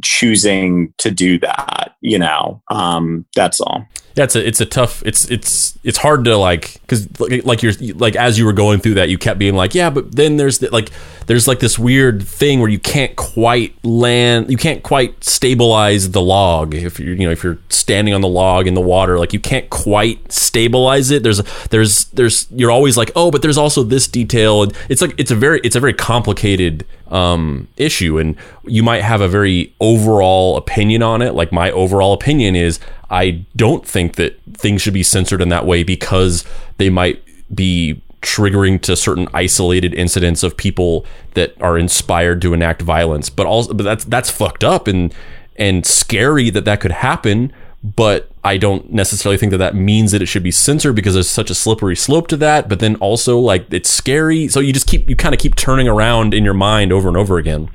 choosing 0.02 0.92
to 0.98 1.10
do 1.10 1.38
that 1.38 1.96
you 2.00 2.18
know? 2.18 2.62
Um 2.68 3.26
that's 3.34 3.60
all. 3.60 3.86
Yeah, 4.16 4.24
it's 4.24 4.36
a 4.36 4.46
it's 4.46 4.60
a 4.60 4.66
tough 4.66 5.02
it's 5.06 5.30
it's 5.30 5.78
it's 5.84 5.98
hard 5.98 6.24
to 6.24 6.36
like 6.36 6.80
because 6.82 7.08
like 7.20 7.62
you're 7.62 7.72
like 7.94 8.16
as 8.16 8.38
you 8.38 8.44
were 8.44 8.52
going 8.52 8.80
through 8.80 8.94
that 8.94 9.08
you 9.08 9.16
kept 9.16 9.38
being 9.38 9.54
like 9.54 9.74
yeah 9.74 9.88
but 9.88 10.16
then 10.16 10.36
there's 10.36 10.58
the, 10.58 10.68
like 10.70 10.90
there's 11.26 11.46
like 11.46 11.60
this 11.60 11.78
weird 11.78 12.22
thing 12.22 12.58
where 12.58 12.68
you 12.68 12.78
can't 12.78 13.14
quite 13.14 13.72
land 13.84 14.50
you 14.50 14.56
can't 14.56 14.82
quite 14.82 15.22
stabilize 15.22 16.10
the 16.10 16.20
log 16.20 16.74
if 16.74 16.98
you're 16.98 17.14
you 17.14 17.24
know 17.24 17.30
if 17.30 17.44
you're 17.44 17.59
standing 17.72 18.14
on 18.14 18.20
the 18.20 18.28
log 18.28 18.66
in 18.66 18.74
the 18.74 18.80
water 18.80 19.18
like 19.18 19.32
you 19.32 19.40
can't 19.40 19.68
quite 19.70 20.30
stabilize 20.30 21.10
it 21.10 21.22
there's 21.22 21.42
there's 21.70 22.04
there's 22.06 22.46
you're 22.50 22.70
always 22.70 22.96
like 22.96 23.10
oh 23.16 23.30
but 23.30 23.42
there's 23.42 23.58
also 23.58 23.82
this 23.82 24.06
detail 24.06 24.62
and 24.62 24.76
it's 24.88 25.00
like 25.00 25.14
it's 25.18 25.30
a 25.30 25.36
very 25.36 25.60
it's 25.62 25.76
a 25.76 25.80
very 25.80 25.94
complicated 25.94 26.84
um, 27.08 27.66
issue 27.76 28.18
and 28.18 28.36
you 28.64 28.82
might 28.82 29.02
have 29.02 29.20
a 29.20 29.28
very 29.28 29.74
overall 29.80 30.56
opinion 30.56 31.02
on 31.02 31.22
it 31.22 31.34
like 31.34 31.50
my 31.50 31.70
overall 31.72 32.12
opinion 32.12 32.54
is 32.54 32.78
I 33.10 33.44
don't 33.56 33.84
think 33.84 34.14
that 34.16 34.40
things 34.54 34.80
should 34.80 34.94
be 34.94 35.02
censored 35.02 35.42
in 35.42 35.48
that 35.48 35.66
way 35.66 35.82
because 35.82 36.44
they 36.78 36.88
might 36.88 37.22
be 37.52 38.00
triggering 38.22 38.80
to 38.82 38.94
certain 38.96 39.28
isolated 39.32 39.94
incidents 39.94 40.42
of 40.42 40.56
people 40.56 41.04
that 41.34 41.60
are 41.60 41.76
inspired 41.78 42.40
to 42.42 42.52
enact 42.54 42.82
violence. 42.82 43.30
But 43.30 43.46
also, 43.46 43.74
but 43.74 43.82
that's 43.82 44.04
that's 44.04 44.30
fucked 44.30 44.62
up 44.62 44.86
and 44.86 45.12
and 45.56 45.84
scary 45.84 46.50
that 46.50 46.64
that 46.64 46.80
could 46.80 46.92
happen. 46.92 47.52
But 47.82 48.30
I 48.44 48.58
don't 48.58 48.92
necessarily 48.92 49.38
think 49.38 49.50
that 49.52 49.58
that 49.58 49.74
means 49.74 50.12
that 50.12 50.20
it 50.20 50.26
should 50.26 50.42
be 50.42 50.50
censored 50.50 50.94
because 50.94 51.14
there's 51.14 51.30
such 51.30 51.48
a 51.48 51.54
slippery 51.54 51.96
slope 51.96 52.28
to 52.28 52.36
that. 52.36 52.68
But 52.68 52.80
then 52.80 52.96
also, 52.96 53.38
like, 53.38 53.72
it's 53.72 53.88
scary. 53.88 54.48
So 54.48 54.60
you 54.60 54.72
just 54.72 54.86
keep 54.86 55.08
you 55.08 55.16
kind 55.16 55.34
of 55.34 55.40
keep 55.40 55.54
turning 55.54 55.88
around 55.88 56.34
in 56.34 56.44
your 56.44 56.54
mind 56.54 56.92
over 56.92 57.08
and 57.08 57.16
over 57.16 57.38
again. 57.38 57.70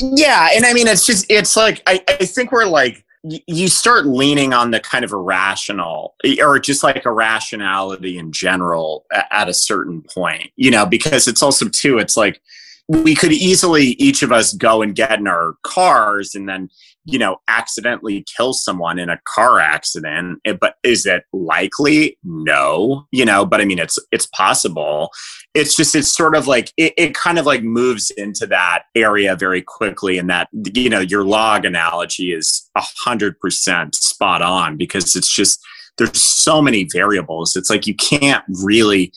Yeah, 0.00 0.48
and 0.54 0.64
I 0.64 0.72
mean, 0.72 0.86
it's 0.86 1.04
just 1.04 1.26
it's 1.28 1.56
like 1.56 1.82
I 1.86 2.02
I 2.08 2.24
think 2.24 2.52
we're 2.52 2.66
like 2.66 3.04
you 3.24 3.68
start 3.68 4.06
leaning 4.06 4.52
on 4.52 4.72
the 4.72 4.80
kind 4.80 5.04
of 5.04 5.12
irrational 5.12 6.16
or 6.40 6.58
just 6.58 6.82
like 6.82 7.06
irrationality 7.06 8.18
in 8.18 8.32
general 8.32 9.06
at 9.30 9.48
a 9.48 9.54
certain 9.54 10.02
point, 10.02 10.50
you 10.56 10.70
know, 10.70 10.84
because 10.84 11.28
it's 11.28 11.42
also 11.42 11.68
too, 11.68 11.98
it's 11.98 12.16
like 12.16 12.40
we 12.88 13.14
could 13.14 13.32
easily 13.32 13.90
each 14.00 14.24
of 14.24 14.32
us 14.32 14.52
go 14.52 14.82
and 14.82 14.96
get 14.96 15.20
in 15.20 15.28
our 15.28 15.54
cars 15.62 16.34
and 16.34 16.48
then, 16.48 16.68
you 17.04 17.18
know, 17.18 17.36
accidentally 17.48 18.24
kill 18.36 18.52
someone 18.52 18.98
in 18.98 19.08
a 19.08 19.20
car 19.24 19.60
accident. 19.60 20.40
Eh, 20.44 20.54
but 20.60 20.76
is 20.82 21.06
it 21.06 21.24
likely? 21.32 22.18
No, 22.24 23.06
you 23.10 23.24
know, 23.24 23.44
but 23.44 23.60
I 23.60 23.64
mean, 23.64 23.78
it's, 23.78 23.98
it's 24.10 24.26
possible 24.26 25.10
it's 25.54 25.76
just 25.76 25.94
it's 25.94 26.14
sort 26.14 26.34
of 26.34 26.46
like 26.46 26.72
it, 26.76 26.94
it 26.96 27.14
kind 27.14 27.38
of 27.38 27.46
like 27.46 27.62
moves 27.62 28.10
into 28.10 28.46
that 28.46 28.84
area 28.94 29.36
very 29.36 29.60
quickly 29.60 30.18
and 30.18 30.30
that 30.30 30.48
you 30.74 30.88
know 30.88 31.00
your 31.00 31.24
log 31.24 31.64
analogy 31.64 32.32
is 32.32 32.70
a 32.76 32.82
hundred 33.04 33.38
percent 33.38 33.94
spot 33.94 34.40
on 34.40 34.76
because 34.76 35.14
it's 35.14 35.34
just 35.34 35.60
there's 35.98 36.22
so 36.22 36.62
many 36.62 36.88
variables. 36.90 37.54
It's 37.54 37.68
like 37.68 37.86
you 37.86 37.94
can't 37.94 38.44
really 38.64 39.12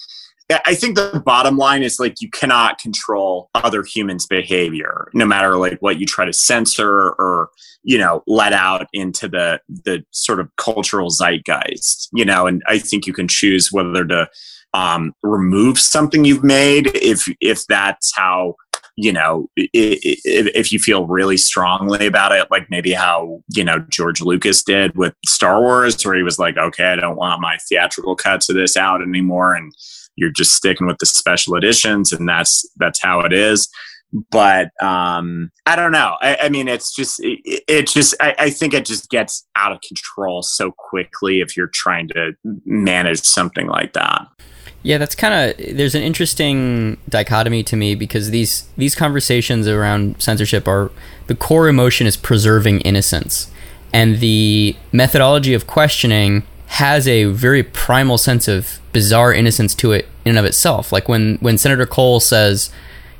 I 0.66 0.76
think 0.76 0.96
the 0.96 1.24
bottom 1.26 1.58
line 1.58 1.82
is 1.82 2.00
like 2.00 2.22
you 2.22 2.30
cannot 2.30 2.78
control 2.78 3.50
other 3.56 3.84
humans' 3.84 4.28
behavior, 4.28 5.10
no 5.14 5.26
matter 5.26 5.58
like 5.58 5.80
what 5.80 6.00
you 6.00 6.06
try 6.06 6.26
to 6.26 6.34
censor 6.34 7.10
or 7.18 7.50
you 7.84 7.98
know 7.98 8.24
let 8.28 8.54
out 8.54 8.88
into 8.94 9.28
the 9.28 9.60
the 9.68 10.06
sort 10.12 10.40
of 10.40 10.56
cultural 10.58 11.10
zeitgeist. 11.10 12.10
You 12.14 12.26
know, 12.26 12.46
and 12.46 12.62
I 12.68 12.78
think 12.78 13.08
you 13.08 13.14
can 13.14 13.28
choose 13.28 13.72
whether 13.72 14.06
to 14.06 14.30
um, 14.76 15.14
remove 15.24 15.80
something 15.80 16.26
you've 16.26 16.44
made 16.44 16.92
if 16.96 17.26
if 17.40 17.66
that's 17.66 18.14
how 18.16 18.56
you 18.98 19.12
know 19.12 19.50
if, 19.56 20.48
if 20.54 20.72
you 20.72 20.80
feel 20.80 21.08
really 21.08 21.38
strongly 21.38 22.06
about 22.06 22.32
it 22.32 22.48
like 22.52 22.70
maybe 22.70 22.94
how 22.94 23.42
you 23.54 23.64
know 23.64 23.80
george 23.90 24.22
lucas 24.22 24.64
did 24.64 24.96
with 24.96 25.14
star 25.26 25.62
wars 25.62 26.06
where 26.06 26.16
he 26.16 26.24
was 26.24 26.40
like 26.40 26.58
okay 26.58 26.86
i 26.86 26.96
don't 26.96 27.18
want 27.18 27.42
my 27.42 27.58
theatrical 27.68 28.16
cuts 28.16 28.50
of 28.50 28.56
this 28.56 28.78
out 28.78 29.02
anymore 29.02 29.54
and 29.54 29.74
you're 30.16 30.32
just 30.32 30.54
sticking 30.54 30.88
with 30.88 30.98
the 31.00 31.06
special 31.06 31.56
editions 31.56 32.12
and 32.12 32.28
that's 32.28 32.68
that's 32.78 33.02
how 33.02 33.22
it 33.22 33.34
is. 33.34 33.70
But 34.32 34.70
um 34.82 35.52
i 35.66 35.76
don't 35.76 35.92
know. 35.92 36.16
I, 36.22 36.38
I 36.44 36.50
mean 36.50 36.68
it's 36.68 36.96
just 36.96 37.20
it, 37.24 37.64
it 37.68 37.88
just 37.88 38.16
I, 38.20 38.36
I, 38.40 38.50
think 38.50 38.74
it 38.74 38.86
just 38.86 39.10
gets 39.10 39.46
out 39.56 39.72
of 39.72 39.82
control 39.82 40.42
so 40.42 40.72
quickly 40.72 41.42
if 41.42 41.58
you're 41.58 41.72
trying 41.74 42.08
to 42.10 42.34
manage 42.66 43.24
something 43.24 43.68
like 43.68 43.94
that. 43.94 44.28
Yeah 44.84 45.00
that's 45.00 45.16
kind 45.16 45.34
of 45.34 45.76
there's 45.76 45.96
an 45.96 46.04
interesting 46.04 46.98
dichotomy 47.10 47.64
to 47.64 47.76
me 47.76 47.96
because 47.96 48.30
these 48.30 48.70
these 48.78 48.96
conversations 48.96 49.68
around 49.68 50.22
censorship 50.22 50.68
are 50.68 50.92
the 51.28 51.36
core 51.36 51.68
emotion 51.68 52.08
is 52.08 52.16
preserving 52.16 52.82
innocence. 52.82 53.52
And 53.92 54.20
the 54.20 54.76
methodology 54.92 55.54
of 55.54 55.68
questioning 55.68 56.44
has 56.76 57.08
a 57.08 57.24
very 57.24 57.64
primal 57.64 58.18
sense 58.18 58.50
of 58.50 58.80
bizarre 58.92 59.34
innocence 59.34 59.74
to 59.74 59.94
it 59.94 60.10
in 60.26 60.32
and 60.32 60.38
of 60.38 60.44
itself. 60.44 60.92
Like 60.92 61.08
when 61.08 61.38
when 61.40 61.58
Senator 61.58 61.86
Kohl 61.86 62.20
says, 62.20 62.70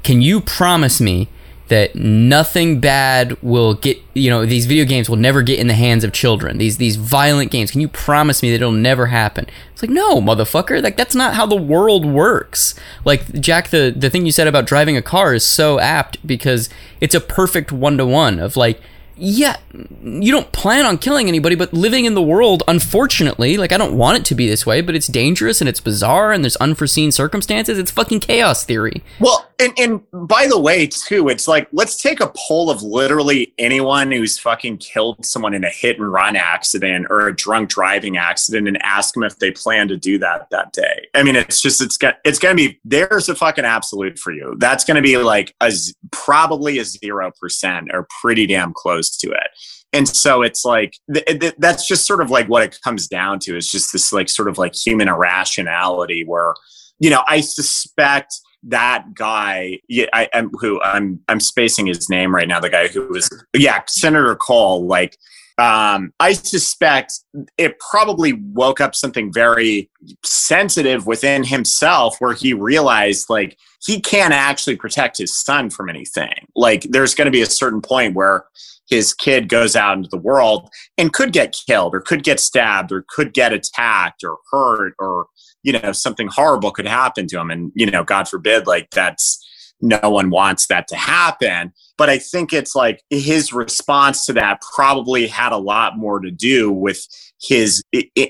"Can 0.04 0.22
you 0.22 0.42
promise 0.42 1.00
me 1.00 1.30
that 1.70 1.96
nothing 1.96 2.82
bad 2.82 3.42
will 3.42 3.74
get 3.74 3.98
you 4.14 4.30
know 4.30 4.46
these 4.46 4.66
video 4.66 4.84
games 4.84 5.10
will 5.10 5.16
never 5.16 5.42
get 5.42 5.58
in 5.58 5.68
the 5.68 5.74
hands 5.74 6.04
of 6.04 6.12
children? 6.12 6.58
These 6.58 6.80
these 6.80 6.98
violent 6.98 7.50
games 7.50 7.72
can 7.72 7.80
you 7.80 7.88
promise 7.88 8.44
me 8.44 8.50
that 8.50 8.58
it'll 8.58 8.74
never 8.74 9.06
happen? 9.06 9.48
It's 9.72 9.82
like 9.82 9.90
no 9.90 10.20
motherfucker. 10.20 10.84
Like 10.84 10.98
that's 10.98 11.16
not 11.16 11.36
how 11.36 11.46
the 11.46 11.56
world 11.56 12.06
works. 12.06 12.76
Like 13.06 13.40
jack 13.40 13.70
the 13.70 13.94
the 13.96 14.10
thing 14.10 14.26
you 14.26 14.34
said 14.34 14.50
about 14.50 14.68
driving 14.68 14.98
a 14.98 15.02
car 15.02 15.34
is 15.34 15.46
so 15.46 15.80
apt 15.80 16.18
because 16.28 16.68
it's 17.00 17.16
a 17.16 17.22
perfect 17.22 17.72
one 17.72 17.98
to 18.00 18.06
one 18.06 18.38
of 18.38 18.58
like 18.58 18.82
yeah, 19.18 19.58
you 20.04 20.32
don't 20.32 20.52
plan 20.52 20.86
on 20.86 20.98
killing 20.98 21.28
anybody, 21.28 21.56
but 21.56 21.74
living 21.74 22.06
in 22.06 22.16
the 22.16 22.22
world, 22.22 22.64
unfortunately, 22.68 23.56
like 23.56 23.72
I 23.72 23.78
don't 23.78 23.98
want 23.98 24.18
it 24.18 24.26
to 24.26 24.36
be 24.36 24.48
this 24.48 24.66
way, 24.66 24.82
but 24.82 24.96
it's 24.96 25.08
dangerous 25.08 25.62
and 25.62 25.70
it's 25.70 25.80
bizarre 25.80 26.34
and 26.34 26.44
there's 26.44 26.58
unforeseen 26.58 27.12
circumstances. 27.12 27.80
It's 27.80 27.92
fucking 27.92 28.20
chaos 28.20 28.66
theory. 28.66 29.04
Well, 29.20 29.50
and, 29.60 29.74
and 29.80 30.02
by 30.28 30.48
the 30.48 30.60
way, 30.60 30.88
too, 30.88 31.30
it's 31.30 31.48
like 31.48 31.68
let's 31.72 32.02
take 32.02 32.20
a 32.20 32.32
poll 32.36 32.70
of 32.70 32.84
literally 32.84 33.54
anyone 33.58 34.12
who's 34.12 34.38
fucking 34.38 34.80
killed 34.80 35.26
someone 35.26 35.54
in 35.54 35.64
a 35.64 35.70
hit 35.70 35.98
and 35.98 36.12
run 36.12 36.36
accident 36.36 37.08
or 37.10 37.28
a 37.28 37.36
drunk 37.36 37.70
driving 37.70 38.18
accident 38.18 38.68
and 38.68 38.82
ask 38.84 39.14
them 39.14 39.24
if 39.24 39.40
they 39.40 39.52
plan 39.52 39.88
to 39.88 39.98
do 39.98 40.18
that 40.20 40.50
that 40.50 40.74
day. 40.74 41.08
I 41.14 41.24
mean, 41.24 41.38
it's 41.38 41.62
just 41.62 41.82
it's 41.82 41.98
got 41.98 42.16
it's 42.26 42.40
gonna 42.40 42.56
be 42.56 42.80
there's 42.84 43.30
a 43.30 43.36
fucking 43.36 43.66
absolute 43.66 44.20
for 44.20 44.34
you. 44.34 44.56
That's 44.58 44.84
gonna 44.84 45.02
be 45.02 45.18
like 45.18 45.56
a 45.62 45.72
probably 46.12 46.80
a 46.80 46.84
zero 46.84 47.32
percent 47.40 47.90
or 47.94 48.08
pretty 48.22 48.46
damn 48.46 48.74
close 48.74 49.05
to 49.12 49.32
it. 49.32 49.48
And 49.94 50.08
so 50.08 50.42
it's 50.42 50.66
like 50.66 50.98
th- 51.14 51.40
th- 51.40 51.56
that's 51.58 51.88
just 51.88 52.06
sort 52.06 52.22
of 52.22 52.30
like 52.30 52.48
what 52.48 52.64
it 52.64 52.78
comes 52.84 53.08
down 53.08 53.40
to 53.40 53.56
is 53.56 53.70
just 53.70 53.94
this 53.94 54.12
like 54.12 54.30
sort 54.30 54.50
of 54.50 54.58
like 54.58 54.76
human 54.76 55.08
irrationality 55.08 56.24
where 56.26 56.54
you 57.00 57.10
know 57.10 57.24
i 57.28 57.42
suspect 57.42 58.34
that 58.64 59.14
guy 59.14 59.80
yeah, 59.88 60.08
I, 60.14 60.28
am 60.34 60.50
who 60.60 60.82
i'm 60.82 61.20
i'm 61.30 61.40
spacing 61.40 61.86
his 61.86 62.10
name 62.10 62.34
right 62.34 62.48
now 62.48 62.60
the 62.60 62.70
guy 62.70 62.88
who 62.88 63.08
was 63.08 63.30
yeah 63.56 63.82
senator 63.88 64.36
kohl 64.36 64.86
like 64.86 65.18
um, 65.58 66.12
I 66.20 66.34
suspect 66.34 67.14
it 67.58 67.80
probably 67.80 68.34
woke 68.34 68.82
up 68.82 68.94
something 68.94 69.32
very 69.32 69.90
sensitive 70.24 71.08
within 71.08 71.46
himself 71.46 72.18
where 72.20 72.34
he 72.34 72.54
realized 72.54 73.30
like 73.30 73.58
he 73.82 74.02
can't 74.02 74.34
actually 74.34 74.76
protect 74.76 75.18
his 75.18 75.38
son 75.38 75.70
from 75.70 75.90
anything. 75.90 76.48
Like 76.56 76.84
there's 76.90 77.16
going 77.16 77.26
to 77.26 77.32
be 77.32 77.42
a 77.42 77.46
certain 77.46 77.82
point 77.82 78.16
where 78.16 78.46
his 78.90 79.14
kid 79.14 79.48
goes 79.48 79.76
out 79.76 79.98
into 79.98 80.10
the 80.10 80.18
world 80.18 80.70
and 80.98 81.14
could 81.14 81.32
get 81.32 81.56
killed 81.68 81.96
or 81.96 82.02
could 82.02 82.24
get 82.24 82.40
stabbed 82.40 82.92
or 82.92 83.06
could 83.08 83.34
get 83.34 83.54
attacked 83.54 84.24
or 84.24 84.38
hurt 84.52 84.94
or 85.00 85.28
you 85.64 85.72
know 85.72 85.92
something 85.92 86.28
horrible 86.28 86.72
could 86.72 86.88
happen 86.88 87.28
to 87.28 87.40
him 87.40 87.50
and 87.50 87.72
you 87.76 87.90
know 87.90 88.04
god 88.04 88.28
forbid 88.28 88.68
like 88.68 88.90
that's 88.92 89.42
no 89.82 90.00
one 90.04 90.30
wants 90.30 90.68
that 90.68 90.88
to 90.88 90.96
happen 90.96 91.74
but 91.98 92.10
i 92.10 92.18
think 92.18 92.54
it's 92.54 92.76
like 92.76 93.02
his 93.10 93.54
response 93.54 94.26
to 94.26 94.34
that 94.34 94.62
probably 94.76 95.28
had 95.28 95.52
a 95.52 95.58
lot 95.58 95.98
more 95.98 96.20
to 96.20 96.32
do 96.32 96.72
with 96.72 97.08
his 97.42 97.84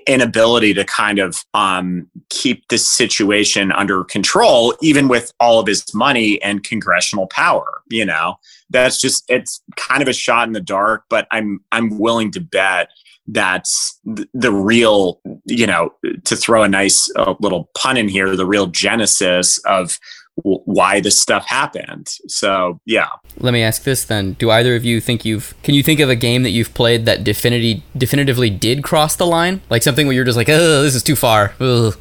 inability 0.07 0.73
to 0.73 0.83
kind 0.83 1.19
of 1.19 1.43
um, 1.53 2.07
keep 2.29 2.67
this 2.67 2.89
situation 2.89 3.71
under 3.71 4.03
control, 4.03 4.73
even 4.81 5.07
with 5.07 5.31
all 5.39 5.59
of 5.59 5.67
his 5.67 5.93
money 5.93 6.41
and 6.41 6.63
congressional 6.63 7.27
power. 7.27 7.81
You 7.89 8.05
know, 8.05 8.35
that's 8.69 8.99
just 8.99 9.23
it's 9.29 9.61
kind 9.77 10.01
of 10.01 10.07
a 10.07 10.13
shot 10.13 10.47
in 10.47 10.53
the 10.53 10.61
dark. 10.61 11.03
But 11.09 11.27
I'm 11.31 11.59
I'm 11.71 11.97
willing 11.99 12.31
to 12.31 12.41
bet 12.41 12.89
that's 13.27 13.99
the 14.03 14.51
real, 14.51 15.19
you 15.45 15.65
know, 15.65 15.91
to 16.25 16.35
throw 16.35 16.63
a 16.63 16.67
nice 16.67 17.09
uh, 17.15 17.35
little 17.39 17.69
pun 17.75 17.97
in 17.97 18.07
here, 18.07 18.35
the 18.35 18.45
real 18.45 18.67
genesis 18.67 19.57
of 19.65 19.99
why 20.43 20.99
this 20.99 21.19
stuff 21.19 21.45
happened. 21.47 22.07
So 22.27 22.79
yeah. 22.85 23.09
Let 23.39 23.51
me 23.51 23.61
ask 23.61 23.83
this 23.83 24.03
then: 24.05 24.33
Do 24.33 24.51
either 24.51 24.75
of 24.75 24.85
you 24.85 25.01
think 25.01 25.25
you've? 25.25 25.53
Can 25.63 25.75
you 25.75 25.83
think 25.83 25.99
of 25.99 26.09
a 26.09 26.15
game 26.15 26.43
that 26.43 26.51
you've 26.51 26.73
played 26.73 27.05
that 27.05 27.23
definitively 27.23 27.83
definitively 27.97 28.49
did 28.49 28.83
cross 28.83 29.15
the 29.15 29.25
line? 29.25 29.61
Like 29.69 29.83
something 29.83 30.07
where 30.07 30.15
you're 30.15 30.25
just 30.25 30.37
like, 30.37 30.49
oh, 30.49 30.81
this 30.83 30.95
is 30.95 31.03
too 31.03 31.15
far. 31.15 31.53
Ugh. 31.59 31.97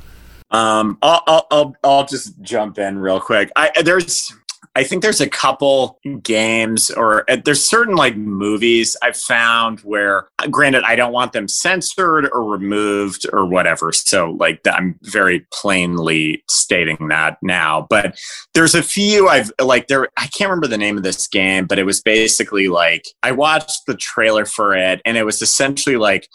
Um, 0.50 0.98
I'll, 1.02 1.22
I'll 1.26 1.46
I'll 1.50 1.76
I'll 1.82 2.06
just 2.06 2.40
jump 2.40 2.78
in 2.78 2.98
real 2.98 3.20
quick. 3.20 3.50
I 3.56 3.70
there's 3.82 4.32
I 4.76 4.82
think 4.82 5.02
there's 5.02 5.20
a 5.20 5.28
couple 5.28 6.00
games 6.22 6.90
or 6.90 7.30
uh, 7.30 7.36
there's 7.44 7.64
certain 7.64 7.94
like 7.94 8.16
movies 8.16 8.96
I've 9.02 9.16
found 9.16 9.80
where, 9.80 10.28
uh, 10.40 10.48
granted, 10.48 10.82
I 10.84 10.96
don't 10.96 11.12
want 11.12 11.32
them 11.32 11.46
censored 11.46 12.28
or 12.32 12.44
removed 12.44 13.24
or 13.32 13.46
whatever. 13.46 13.92
So, 13.92 14.32
like, 14.32 14.60
I'm 14.66 14.98
very 15.02 15.46
plainly 15.52 16.42
stating 16.48 17.08
that 17.08 17.38
now. 17.40 17.86
But 17.88 18.18
there's 18.54 18.74
a 18.74 18.82
few 18.82 19.28
I've 19.28 19.52
like, 19.62 19.86
there, 19.86 20.08
I 20.16 20.26
can't 20.26 20.50
remember 20.50 20.66
the 20.66 20.78
name 20.78 20.96
of 20.96 21.04
this 21.04 21.28
game, 21.28 21.66
but 21.66 21.78
it 21.78 21.84
was 21.84 22.02
basically 22.02 22.68
like, 22.68 23.04
I 23.22 23.30
watched 23.30 23.82
the 23.86 23.96
trailer 23.96 24.44
for 24.44 24.74
it 24.74 25.00
and 25.04 25.16
it 25.16 25.24
was 25.24 25.40
essentially 25.40 25.96
like, 25.96 26.28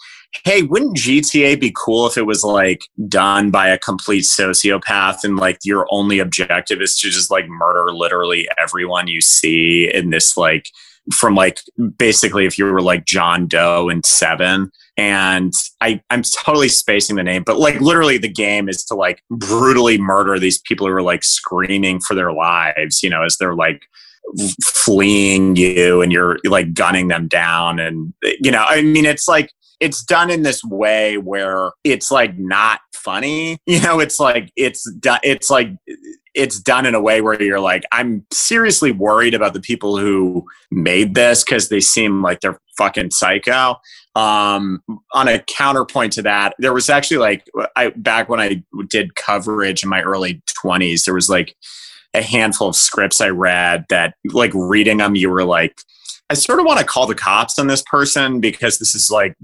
hey, 0.44 0.62
wouldn't 0.62 0.96
GTA 0.96 1.60
be 1.60 1.74
cool 1.76 2.06
if 2.06 2.16
it 2.16 2.26
was 2.26 2.42
like 2.42 2.82
done 3.08 3.50
by 3.50 3.68
a 3.68 3.78
complete 3.78 4.24
sociopath 4.24 5.24
and 5.24 5.36
like 5.36 5.58
your 5.64 5.86
only 5.90 6.18
objective 6.18 6.80
is 6.80 6.98
to 6.98 7.10
just 7.10 7.30
like 7.30 7.48
murder 7.48 7.92
literally 7.92 8.48
everyone 8.58 9.08
you 9.08 9.20
see 9.20 9.90
in 9.92 10.10
this 10.10 10.36
like 10.36 10.68
from 11.12 11.34
like 11.34 11.60
basically 11.98 12.46
if 12.46 12.58
you 12.58 12.64
were 12.64 12.82
like 12.82 13.04
John 13.06 13.46
Doe 13.46 13.88
in 13.88 14.02
Seven. 14.02 14.70
And 14.96 15.52
I, 15.80 16.00
I'm 16.10 16.22
totally 16.44 16.68
spacing 16.68 17.16
the 17.16 17.22
name, 17.22 17.42
but 17.42 17.58
like 17.58 17.80
literally 17.80 18.18
the 18.18 18.28
game 18.28 18.68
is 18.68 18.84
to 18.84 18.94
like 18.94 19.22
brutally 19.30 19.98
murder 19.98 20.38
these 20.38 20.60
people 20.60 20.86
who 20.86 20.92
are 20.92 21.02
like 21.02 21.24
screaming 21.24 22.00
for 22.00 22.14
their 22.14 22.32
lives, 22.32 23.02
you 23.02 23.08
know, 23.08 23.22
as 23.22 23.38
they're 23.38 23.54
like 23.54 23.82
fleeing 24.62 25.56
you 25.56 26.02
and 26.02 26.12
you're 26.12 26.38
like 26.44 26.74
gunning 26.74 27.08
them 27.08 27.28
down. 27.28 27.80
And, 27.80 28.12
you 28.40 28.50
know, 28.50 28.64
I 28.68 28.82
mean, 28.82 29.06
it's 29.06 29.26
like, 29.26 29.50
it's 29.80 30.04
done 30.04 30.30
in 30.30 30.42
this 30.42 30.62
way 30.62 31.16
where 31.16 31.72
it's 31.84 32.10
like 32.10 32.38
not 32.38 32.80
funny. 32.94 33.58
You 33.66 33.80
know, 33.80 34.00
it's 34.00 34.18
like 34.18 34.52
it's 34.56 34.90
done. 34.94 35.20
It's 35.22 35.48
like 35.48 35.70
it's 36.34 36.58
done 36.60 36.86
in 36.86 36.94
a 36.94 37.00
way 37.00 37.20
where 37.20 37.40
you're 37.40 37.60
like, 37.60 37.84
I'm 37.92 38.26
seriously 38.32 38.92
worried 38.92 39.34
about 39.34 39.54
the 39.54 39.60
people 39.60 39.96
who 39.96 40.44
made 40.70 41.14
this 41.14 41.44
because 41.44 41.68
they 41.68 41.80
seem 41.80 42.22
like 42.22 42.40
they're 42.40 42.60
fucking 42.76 43.10
psycho. 43.10 43.76
Um, 44.16 44.82
on 45.12 45.28
a 45.28 45.38
counterpoint 45.40 46.12
to 46.14 46.22
that, 46.22 46.54
there 46.58 46.72
was 46.72 46.90
actually 46.90 47.18
like 47.18 47.48
I 47.76 47.90
back 47.90 48.28
when 48.28 48.40
I 48.40 48.62
did 48.88 49.14
coverage 49.14 49.82
in 49.82 49.88
my 49.88 50.02
early 50.02 50.42
20s, 50.64 51.04
there 51.04 51.14
was 51.14 51.28
like 51.28 51.56
a 52.12 52.22
handful 52.22 52.68
of 52.68 52.76
scripts 52.76 53.20
I 53.20 53.28
read 53.28 53.84
that 53.88 54.14
like 54.24 54.52
reading 54.54 54.98
them, 54.98 55.14
you 55.14 55.30
were 55.30 55.44
like 55.44 55.80
I 56.30 56.34
sort 56.34 56.60
of 56.60 56.64
want 56.64 56.78
to 56.78 56.86
call 56.86 57.08
the 57.08 57.14
cops 57.16 57.58
on 57.58 57.66
this 57.66 57.82
person 57.82 58.38
because 58.38 58.78
this 58.78 58.94
is 58.94 59.10
like 59.10 59.34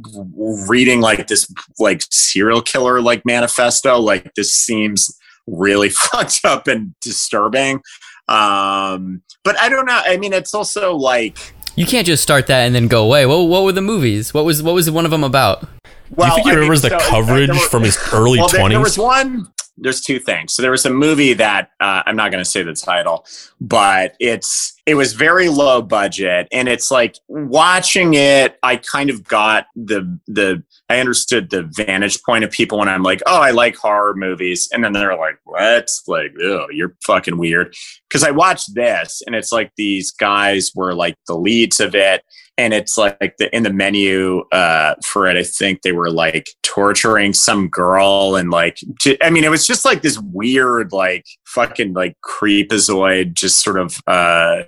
reading 0.69 1.01
like 1.01 1.27
this 1.27 1.53
like 1.81 2.03
serial 2.13 2.63
killer 2.63 3.01
like 3.01 3.27
manifesto. 3.27 3.99
Like 3.99 4.33
this 4.35 4.55
seems 4.55 5.19
really 5.49 5.89
fucked 5.91 6.43
up 6.45 6.69
and 6.69 6.95
disturbing. 7.01 7.81
Um, 8.29 9.23
but 9.43 9.59
I 9.59 9.69
don't 9.69 9.87
know. 9.87 10.01
I 10.05 10.17
mean, 10.17 10.33
it's 10.33 10.55
also 10.55 10.95
like 10.95 11.55
you 11.75 11.87
can't 11.87 12.07
just 12.07 12.23
start 12.23 12.47
that 12.47 12.61
and 12.61 12.75
then 12.75 12.87
go 12.87 13.05
away. 13.05 13.27
What 13.27 13.49
what 13.49 13.65
were 13.65 13.73
the 13.73 13.83
movies? 13.83 14.33
What 14.33 14.45
was 14.45 14.63
what 14.63 14.77
was 14.77 14.89
one 14.89 15.05
of 15.05 15.11
them 15.11 15.25
about? 15.25 15.67
Well, 16.15 16.29
you 16.29 16.35
think 16.35 16.45
he 16.47 16.51
I 16.51 16.55
mean, 16.55 16.61
remembers 16.61 16.83
the 16.83 16.91
so- 16.91 16.99
coverage 17.11 17.47
there 17.49 17.55
were- 17.57 17.69
from 17.69 17.83
his 17.83 17.99
early 18.13 18.39
well, 18.39 18.49
there, 18.49 18.69
there 18.69 18.79
20s? 18.79 18.83
was 18.83 18.99
one. 18.99 19.49
There's 19.79 20.01
two 20.01 20.19
things. 20.19 20.55
So 20.55 20.63
there 20.63 20.71
was 20.71 20.87
a 20.87 20.91
movie 20.91 21.35
that 21.35 21.71
uh, 21.81 22.03
I'm 22.07 22.17
not 22.17 22.31
going 22.31 22.43
to 22.43 22.49
say 22.49 22.63
the 22.63 22.73
title, 22.73 23.27
but 23.61 24.15
it's 24.21 24.73
it 24.87 24.95
was 24.95 25.13
very 25.13 25.51
low 25.51 25.83
budget, 25.83 26.49
and 26.51 26.67
it's 26.67 26.91
like 26.91 27.17
watching 27.29 28.15
it. 28.15 28.59
I 28.63 28.77
kind 28.77 29.11
of 29.11 29.23
got 29.25 29.67
the 29.77 30.19
the 30.27 30.63
I 30.89 30.99
understood 31.01 31.51
the 31.51 31.65
vantage 31.77 32.23
point 32.23 32.43
of 32.43 32.51
people 32.51 32.79
when 32.79 32.89
I'm 32.89 33.03
like, 33.03 33.21
oh, 33.27 33.39
I 33.39 33.51
like 33.51 33.77
horror 33.77 34.15
movies, 34.15 34.67
and 34.73 34.83
then 34.83 34.95
they're 34.95 35.15
like, 35.15 35.41
what? 35.45 35.91
Like, 36.07 36.33
oh, 36.43 36.69
you're 36.71 36.97
fucking 37.05 37.37
weird. 37.37 37.75
Because 38.09 38.25
I 38.25 38.31
watched 38.31 38.75
this, 38.75 39.21
and 39.27 39.37
it's 39.37 39.53
like 39.53 39.73
these 39.77 40.11
guys 40.11 40.71
were 40.75 40.95
like 40.95 41.17
the 41.27 41.35
leads 41.37 41.81
of 41.81 41.95
it, 41.95 42.23
and 42.59 42.73
it's 42.73 42.97
like 42.97 43.37
the 43.39 43.55
in 43.55 43.63
the 43.63 43.73
menu 43.73 44.41
uh, 44.53 44.95
for 45.05 45.27
it. 45.27 45.37
I 45.37 45.43
think 45.43 45.83
they 45.83 45.93
were 45.93 46.11
like 46.11 46.47
torturing 46.63 47.33
some 47.33 47.69
girl, 47.69 48.37
and 48.37 48.51
like, 48.51 48.79
I 49.23 49.31
mean, 49.31 49.45
it 49.45 49.51
was 49.51 49.67
just 49.67 49.85
like 49.85 50.03
this 50.03 50.19
weird, 50.19 50.93
like 50.93 51.27
fucking 51.47 51.93
like 51.93 52.17
creepazoid, 52.25 53.35
just 53.35 53.63
sort 53.63 53.79
of 53.79 54.01
uh, 54.07 54.63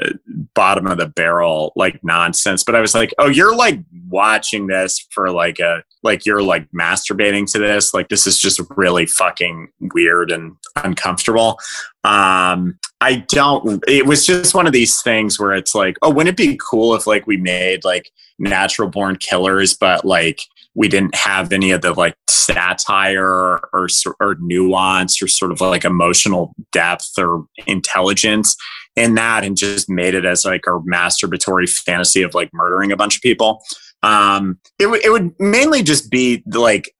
bottom 0.55 0.87
of 0.87 0.99
the 0.99 1.09
barrel 1.09 1.73
like 1.77 2.03
nonsense. 2.03 2.63
But 2.63 2.75
I 2.75 2.81
was 2.81 2.95
like, 2.95 3.15
oh, 3.19 3.29
you're 3.29 3.57
like 3.57 3.81
watching 4.09 4.67
this 4.67 5.07
for 5.11 5.31
like 5.31 5.59
a 5.59 5.83
like 6.03 6.27
you're 6.27 6.43
like 6.43 6.71
masturbating 6.73 7.51
to 7.53 7.59
this. 7.59 7.95
Like 7.95 8.09
this 8.09 8.27
is 8.27 8.39
just 8.39 8.61
really 8.77 9.07
fucking 9.07 9.69
weird 9.81 10.31
and 10.31 10.57
uncomfortable. 10.77 11.59
Um, 12.05 12.79
I 13.01 13.25
don't. 13.29 13.83
It 13.87 14.07
was 14.07 14.27
just 14.27 14.55
one 14.55 14.67
of 14.67 14.73
these 14.73 15.03
things 15.03 15.39
where 15.39 15.53
it's 15.53 15.75
like, 15.75 15.97
oh, 16.03 16.11
wouldn't 16.11 16.31
it 16.31 16.37
be 16.37 16.59
cool 16.61 16.95
if 16.95 17.07
like 17.07 17.27
we 17.27 17.37
made 17.37 17.85
like 17.85 18.11
natural 18.39 18.89
born 18.89 19.17
killers, 19.17 19.75
but 19.75 20.05
like 20.05 20.41
we 20.75 20.89
didn't 20.89 21.15
have 21.15 21.53
any 21.53 21.71
of 21.71 21.83
the 21.83 21.93
like 21.93 22.15
satire 22.29 23.27
or 23.73 23.89
or 24.21 24.37
nuance 24.41 25.23
or 25.23 25.29
sort 25.29 25.53
of 25.53 25.61
like 25.61 25.85
emotional 25.85 26.55
depth 26.73 27.11
or 27.19 27.45
intelligence 27.67 28.57
in 28.97 29.15
that, 29.15 29.45
and 29.45 29.57
just 29.57 29.89
made 29.89 30.15
it 30.15 30.25
as 30.25 30.45
like 30.45 30.65
a 30.67 30.81
masturbatory 30.81 31.69
fantasy 31.69 32.23
of 32.23 32.35
like 32.35 32.51
murdering 32.53 32.91
a 32.91 32.97
bunch 32.97 33.17
of 33.17 33.23
people. 33.23 33.63
Um, 34.03 34.59
it 34.79 34.87
would 34.87 35.05
it 35.05 35.11
would 35.11 35.35
mainly 35.39 35.83
just 35.83 36.11
be 36.11 36.43
like 36.47 36.91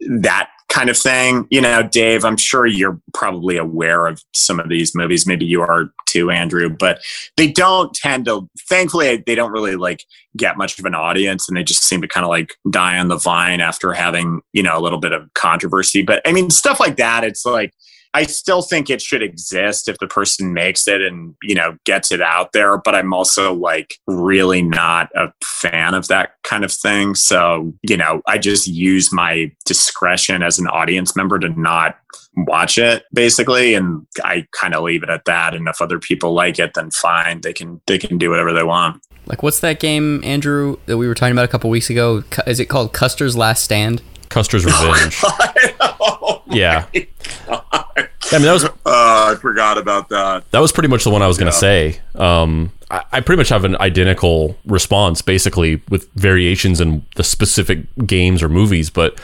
that 0.00 0.48
kind 0.74 0.90
of 0.90 0.98
thing. 0.98 1.46
You 1.50 1.60
know, 1.60 1.84
Dave, 1.84 2.24
I'm 2.24 2.36
sure 2.36 2.66
you're 2.66 3.00
probably 3.12 3.56
aware 3.56 4.08
of 4.08 4.20
some 4.34 4.58
of 4.58 4.68
these 4.68 4.92
movies. 4.92 5.24
Maybe 5.24 5.46
you 5.46 5.62
are 5.62 5.90
too, 6.06 6.32
Andrew, 6.32 6.68
but 6.68 7.00
they 7.36 7.50
don't 7.50 7.94
tend 7.94 8.24
to, 8.24 8.48
thankfully, 8.68 9.22
they 9.24 9.36
don't 9.36 9.52
really 9.52 9.76
like 9.76 10.02
get 10.36 10.56
much 10.56 10.76
of 10.80 10.84
an 10.84 10.94
audience 10.94 11.48
and 11.48 11.56
they 11.56 11.62
just 11.62 11.84
seem 11.84 12.02
to 12.02 12.08
kind 12.08 12.24
of 12.24 12.30
like 12.30 12.54
die 12.70 12.98
on 12.98 13.06
the 13.06 13.16
vine 13.16 13.60
after 13.60 13.92
having, 13.92 14.40
you 14.52 14.64
know, 14.64 14.76
a 14.76 14.82
little 14.82 14.98
bit 14.98 15.12
of 15.12 15.32
controversy. 15.34 16.02
But 16.02 16.20
I 16.26 16.32
mean, 16.32 16.50
stuff 16.50 16.80
like 16.80 16.96
that, 16.96 17.22
it's 17.22 17.46
like, 17.46 17.72
I 18.14 18.24
still 18.24 18.62
think 18.62 18.88
it 18.88 19.02
should 19.02 19.22
exist 19.22 19.88
if 19.88 19.98
the 19.98 20.06
person 20.06 20.54
makes 20.54 20.86
it 20.86 21.02
and, 21.02 21.34
you 21.42 21.54
know, 21.54 21.76
gets 21.84 22.12
it 22.12 22.22
out 22.22 22.52
there. 22.52 22.78
But 22.78 22.94
I'm 22.94 23.12
also 23.12 23.52
like 23.52 23.98
really 24.06 24.62
not 24.62 25.10
a 25.16 25.32
fan 25.42 25.94
of 25.94 26.06
that 26.08 26.34
kind 26.44 26.64
of 26.64 26.72
thing. 26.72 27.16
So, 27.16 27.74
you 27.82 27.96
know, 27.96 28.22
I 28.26 28.38
just 28.38 28.68
use 28.68 29.12
my 29.12 29.50
discretion 29.66 30.42
as 30.42 30.60
an 30.60 30.68
audience 30.68 31.16
member 31.16 31.40
to 31.40 31.48
not 31.60 31.98
watch 32.36 32.78
it 32.78 33.04
basically. 33.12 33.74
And 33.74 34.06
I 34.22 34.46
kind 34.52 34.74
of 34.74 34.84
leave 34.84 35.02
it 35.02 35.10
at 35.10 35.24
that. 35.24 35.54
And 35.54 35.66
if 35.66 35.82
other 35.82 35.98
people 35.98 36.32
like 36.34 36.60
it, 36.60 36.74
then 36.74 36.92
fine. 36.92 37.40
They 37.40 37.52
can, 37.52 37.80
they 37.86 37.98
can 37.98 38.16
do 38.16 38.30
whatever 38.30 38.52
they 38.52 38.62
want. 38.62 39.02
Like, 39.26 39.42
what's 39.42 39.60
that 39.60 39.80
game, 39.80 40.22
Andrew, 40.22 40.76
that 40.86 40.98
we 40.98 41.08
were 41.08 41.14
talking 41.14 41.32
about 41.32 41.46
a 41.46 41.48
couple 41.48 41.70
weeks 41.70 41.90
ago? 41.90 42.22
Is 42.46 42.60
it 42.60 42.66
called 42.66 42.92
Custer's 42.92 43.36
Last 43.36 43.64
Stand? 43.64 44.02
Custer's 44.34 44.64
Revenge. 44.66 45.16
oh, 45.80 46.42
yeah. 46.50 46.86
I 46.92 48.38
mean, 48.38 48.42
that 48.42 48.52
was 48.52 48.64
uh, 48.64 48.70
I 48.84 49.36
forgot 49.40 49.78
about 49.78 50.08
that. 50.08 50.50
that 50.50 50.58
was 50.58 50.72
pretty 50.72 50.88
much 50.88 51.04
the 51.04 51.10
one 51.10 51.22
I 51.22 51.28
was 51.28 51.38
going 51.38 51.50
to 51.50 51.56
say. 51.56 52.00
Um, 52.16 52.72
I, 52.90 53.04
I 53.12 53.20
pretty 53.20 53.38
much 53.38 53.50
have 53.50 53.64
an 53.64 53.76
identical 53.76 54.58
response, 54.66 55.22
basically, 55.22 55.80
with 55.88 56.10
variations 56.14 56.80
in 56.80 57.06
the 57.14 57.22
specific 57.22 57.86
games 58.06 58.42
or 58.42 58.48
movies. 58.48 58.90
But 58.90 59.20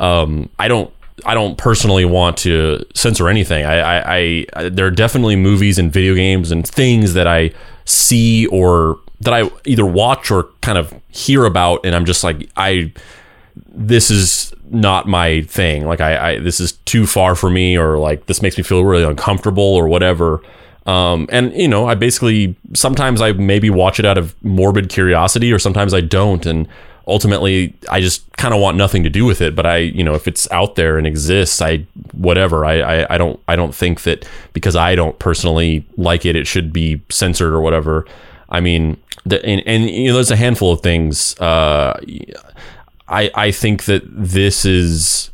um, 0.00 0.48
I 0.58 0.66
don't, 0.66 0.92
I 1.24 1.34
don't 1.34 1.56
personally 1.56 2.04
want 2.04 2.36
to 2.38 2.84
censor 2.96 3.28
anything. 3.28 3.64
I, 3.64 3.78
I, 3.80 4.46
I, 4.54 4.68
there 4.70 4.86
are 4.86 4.90
definitely 4.90 5.36
movies 5.36 5.78
and 5.78 5.92
video 5.92 6.16
games 6.16 6.50
and 6.50 6.66
things 6.66 7.14
that 7.14 7.28
I 7.28 7.52
see 7.84 8.46
or 8.48 8.98
that 9.20 9.32
I 9.32 9.48
either 9.64 9.86
watch 9.86 10.32
or 10.32 10.44
kind 10.62 10.78
of 10.78 10.92
hear 11.10 11.44
about, 11.44 11.86
and 11.86 11.94
I'm 11.94 12.04
just 12.06 12.24
like, 12.24 12.50
I, 12.56 12.92
this 13.66 14.10
is 14.10 14.52
not 14.70 15.08
my 15.08 15.42
thing. 15.42 15.86
Like 15.86 16.00
I, 16.00 16.32
I 16.32 16.38
this 16.38 16.60
is 16.60 16.72
too 16.84 17.06
far 17.06 17.34
for 17.34 17.50
me, 17.50 17.76
or 17.76 17.98
like 17.98 18.26
this 18.26 18.42
makes 18.42 18.56
me 18.56 18.62
feel 18.62 18.84
really 18.84 19.04
uncomfortable, 19.04 19.62
or 19.62 19.88
whatever. 19.88 20.42
Um, 20.86 21.28
and 21.30 21.52
you 21.52 21.68
know, 21.68 21.86
I 21.86 21.94
basically 21.94 22.56
sometimes 22.74 23.20
I 23.20 23.32
maybe 23.32 23.70
watch 23.70 23.98
it 23.98 24.06
out 24.06 24.18
of 24.18 24.34
morbid 24.42 24.88
curiosity, 24.88 25.52
or 25.52 25.58
sometimes 25.58 25.92
I 25.92 26.00
don't, 26.00 26.44
and 26.46 26.66
ultimately 27.06 27.74
I 27.90 28.00
just 28.00 28.30
kind 28.36 28.54
of 28.54 28.60
want 28.60 28.76
nothing 28.76 29.02
to 29.04 29.10
do 29.10 29.24
with 29.24 29.40
it. 29.40 29.54
But 29.54 29.66
I, 29.66 29.78
you 29.78 30.04
know, 30.04 30.14
if 30.14 30.28
it's 30.28 30.50
out 30.50 30.76
there 30.76 30.98
and 30.98 31.06
exists, 31.06 31.60
I 31.60 31.86
whatever. 32.12 32.64
I, 32.64 32.80
I, 32.80 33.14
I 33.14 33.18
don't 33.18 33.40
I 33.48 33.56
don't 33.56 33.74
think 33.74 34.02
that 34.02 34.26
because 34.52 34.76
I 34.76 34.94
don't 34.94 35.18
personally 35.18 35.84
like 35.96 36.24
it, 36.24 36.36
it 36.36 36.46
should 36.46 36.72
be 36.72 37.02
censored 37.10 37.52
or 37.52 37.60
whatever. 37.60 38.06
I 38.50 38.60
mean, 38.60 38.96
the, 39.26 39.44
and, 39.44 39.62
and 39.66 39.90
you 39.90 40.08
know, 40.08 40.14
there's 40.14 40.30
a 40.30 40.36
handful 40.36 40.72
of 40.72 40.80
things. 40.80 41.38
Uh, 41.38 42.00
I 43.08 43.30
I 43.34 43.50
think 43.50 43.84
that 43.84 44.02
this 44.06 44.64
is 44.64 45.30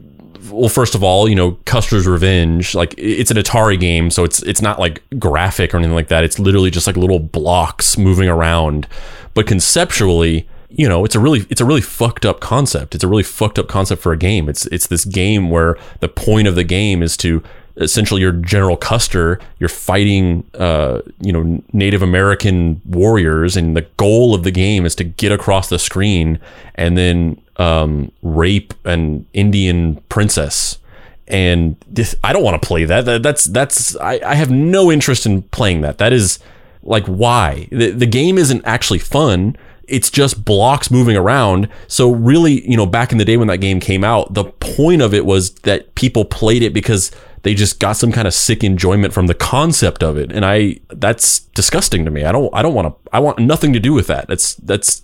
well, 0.51 0.69
first 0.69 0.95
of 0.95 1.03
all, 1.03 1.29
you 1.29 1.35
know, 1.35 1.59
Custer's 1.65 2.07
Revenge, 2.07 2.75
like 2.75 2.95
it's 2.97 3.31
an 3.31 3.37
Atari 3.37 3.79
game, 3.79 4.11
so 4.11 4.25
it's 4.25 4.43
it's 4.43 4.63
not 4.63 4.79
like 4.79 5.03
graphic 5.19 5.75
or 5.75 5.79
anything 5.79 5.95
like 5.95 6.09
that. 6.09 6.25
It's 6.25 6.39
literally 6.39 6.71
just 6.71 6.87
like 6.87 6.97
little 6.97 7.19
blocks 7.19 7.99
moving 7.99 8.29
around. 8.29 8.87
But 9.35 9.47
conceptually, 9.47 10.49
you 10.69 10.89
know, 10.89 11.05
it's 11.05 11.15
a 11.15 11.21
really 11.21 11.47
it's 11.51 11.61
a 11.61 11.65
really 11.65 11.81
fucked 11.81 12.25
up 12.25 12.41
concept. 12.41 12.95
It's 12.95 13.05
a 13.05 13.09
really 13.09 13.23
fucked 13.23 13.59
up 13.59 13.69
concept 13.69 14.03
for 14.03 14.13
a 14.13 14.17
game. 14.17 14.49
It's 14.49 14.67
it's 14.67 14.87
this 14.87 15.05
game 15.05 15.51
where 15.51 15.77
the 16.01 16.09
point 16.09 16.47
of 16.47 16.55
the 16.55 16.65
game 16.65 17.03
is 17.03 17.17
to 17.19 17.43
essentially 17.77 18.21
you're 18.21 18.33
General 18.33 18.77
Custer, 18.77 19.41
you're 19.59 19.69
fighting 19.69 20.45
uh, 20.55 21.01
you 21.21 21.33
know, 21.33 21.63
Native 21.73 22.03
American 22.03 22.81
warriors 22.85 23.57
and 23.57 23.77
the 23.77 23.83
goal 23.97 24.35
of 24.35 24.45
the 24.45 24.51
game 24.51 24.87
is 24.87 24.95
to 24.97 25.05
get 25.05 25.33
across 25.33 25.69
the 25.69 25.79
screen 25.79 26.39
and 26.77 26.97
then 26.97 27.41
um, 27.57 28.11
rape 28.23 28.75
an 28.85 29.27
Indian 29.33 29.97
princess. 30.09 30.79
And 31.27 31.77
this, 31.89 32.15
I 32.23 32.33
don't 32.33 32.43
want 32.43 32.61
to 32.61 32.67
play 32.67 32.85
that. 32.85 33.07
that 33.07 33.23
that's 33.23 33.45
that's 33.45 33.97
I, 33.97 34.21
I 34.25 34.35
have 34.35 34.51
no 34.51 34.93
interest 34.93 35.25
in 35.25 35.43
playing 35.43 35.81
that. 35.81 35.99
That 35.99 36.13
is 36.13 36.39
like 36.83 37.07
why 37.07 37.67
the, 37.71 37.91
the 37.91 38.07
game 38.07 38.37
isn't 38.37 38.63
actually 38.67 38.99
fun. 38.99 39.57
It's 39.89 40.11
just 40.11 40.45
blocks 40.45 40.91
moving 40.91 41.17
around. 41.17 41.69
So 41.89 42.11
really, 42.11 42.69
you 42.69 42.77
know, 42.77 42.87
back 42.87 43.13
in 43.13 43.19
the 43.19 43.25
day 43.25 43.37
when 43.37 43.49
that 43.49 43.59
game 43.59 43.81
came 43.81 44.05
out, 44.05 44.35
the 44.35 44.45
point 44.45 45.03
of 45.03 45.15
it 45.15 45.27
was 45.27 45.55
that 45.63 45.95
people 45.95 46.25
played 46.25 46.63
it 46.63 46.73
because 46.73 47.11
they 47.43 47.55
just 47.55 47.79
got 47.79 47.93
some 47.93 48.11
kind 48.11 48.27
of 48.27 48.35
sick 48.35 48.65
enjoyment 48.65 49.13
from 49.13 49.27
the 49.27 49.35
concept 49.35 50.03
of 50.03 50.17
it. 50.17 50.33
And 50.33 50.45
I 50.45 50.81
that's 50.89 51.41
disgusting 51.41 52.05
to 52.05 52.11
me. 52.11 52.25
I 52.25 52.33
don't 52.33 52.55
I 52.55 52.63
don't 52.63 52.75
want 52.75 52.89
to 52.89 53.11
I 53.13 53.21
want 53.21 53.39
nothing 53.39 53.73
to 53.75 53.81
do 53.81 53.93
with 53.93 54.07
that. 54.09 54.27
That's 54.29 54.55
that's 54.57 55.03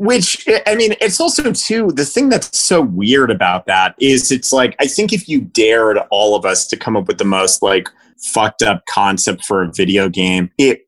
which 0.00 0.48
i 0.66 0.74
mean 0.74 0.94
it's 1.02 1.20
also 1.20 1.52
too 1.52 1.88
the 1.88 2.06
thing 2.06 2.30
that's 2.30 2.58
so 2.58 2.80
weird 2.80 3.30
about 3.30 3.66
that 3.66 3.94
is 4.00 4.32
it's 4.32 4.50
like 4.50 4.74
i 4.80 4.86
think 4.86 5.12
if 5.12 5.28
you 5.28 5.42
dared 5.42 5.98
all 6.10 6.34
of 6.34 6.46
us 6.46 6.66
to 6.66 6.74
come 6.74 6.96
up 6.96 7.06
with 7.06 7.18
the 7.18 7.24
most 7.24 7.62
like 7.62 7.86
fucked 8.16 8.62
up 8.62 8.82
concept 8.86 9.44
for 9.44 9.62
a 9.62 9.70
video 9.70 10.08
game 10.08 10.50
it 10.56 10.86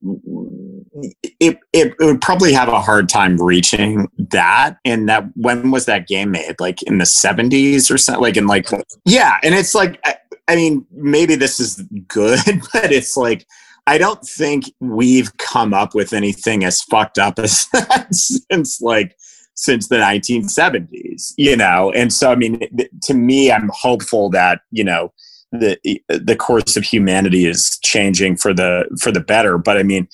it, 1.02 1.34
it, 1.40 1.58
it 1.72 1.94
would 1.98 2.20
probably 2.20 2.52
have 2.52 2.68
a 2.68 2.80
hard 2.80 3.08
time 3.08 3.40
reaching 3.40 4.08
that 4.18 4.76
and 4.84 5.08
that 5.08 5.24
when 5.34 5.70
was 5.70 5.86
that 5.86 6.06
game 6.06 6.30
made 6.30 6.54
like 6.58 6.82
in 6.84 6.98
the 6.98 7.04
70s 7.04 7.90
or 7.90 7.98
something 7.98 8.22
like 8.22 8.36
in 8.36 8.46
like 8.46 8.68
yeah 9.04 9.38
and 9.42 9.54
it's 9.54 9.74
like 9.74 10.00
I, 10.04 10.16
I 10.48 10.56
mean 10.56 10.86
maybe 10.92 11.34
this 11.34 11.60
is 11.60 11.82
good 12.08 12.40
but 12.72 12.92
it's 12.92 13.16
like 13.16 13.46
I 13.86 13.98
don't 13.98 14.24
think 14.24 14.72
we've 14.80 15.36
come 15.38 15.74
up 15.74 15.94
with 15.94 16.12
anything 16.12 16.64
as 16.64 16.82
fucked 16.82 17.18
up 17.18 17.38
as 17.38 17.66
that 17.72 18.14
since 18.14 18.80
like 18.80 19.16
since 19.54 19.88
the 19.88 19.96
1970s, 19.96 21.34
you 21.36 21.56
know. 21.56 21.92
And 21.92 22.12
so, 22.12 22.32
I 22.32 22.36
mean, 22.36 22.60
to 23.02 23.14
me, 23.14 23.52
I'm 23.52 23.70
hopeful 23.72 24.30
that 24.30 24.60
you 24.70 24.84
know 24.84 25.12
the 25.52 25.78
the 26.08 26.36
course 26.36 26.76
of 26.76 26.84
humanity 26.84 27.44
is 27.46 27.78
changing 27.82 28.36
for 28.36 28.54
the 28.54 28.84
for 29.00 29.12
the 29.12 29.20
better. 29.20 29.58
But 29.58 29.76
I 29.76 29.82
mean, 29.82 30.08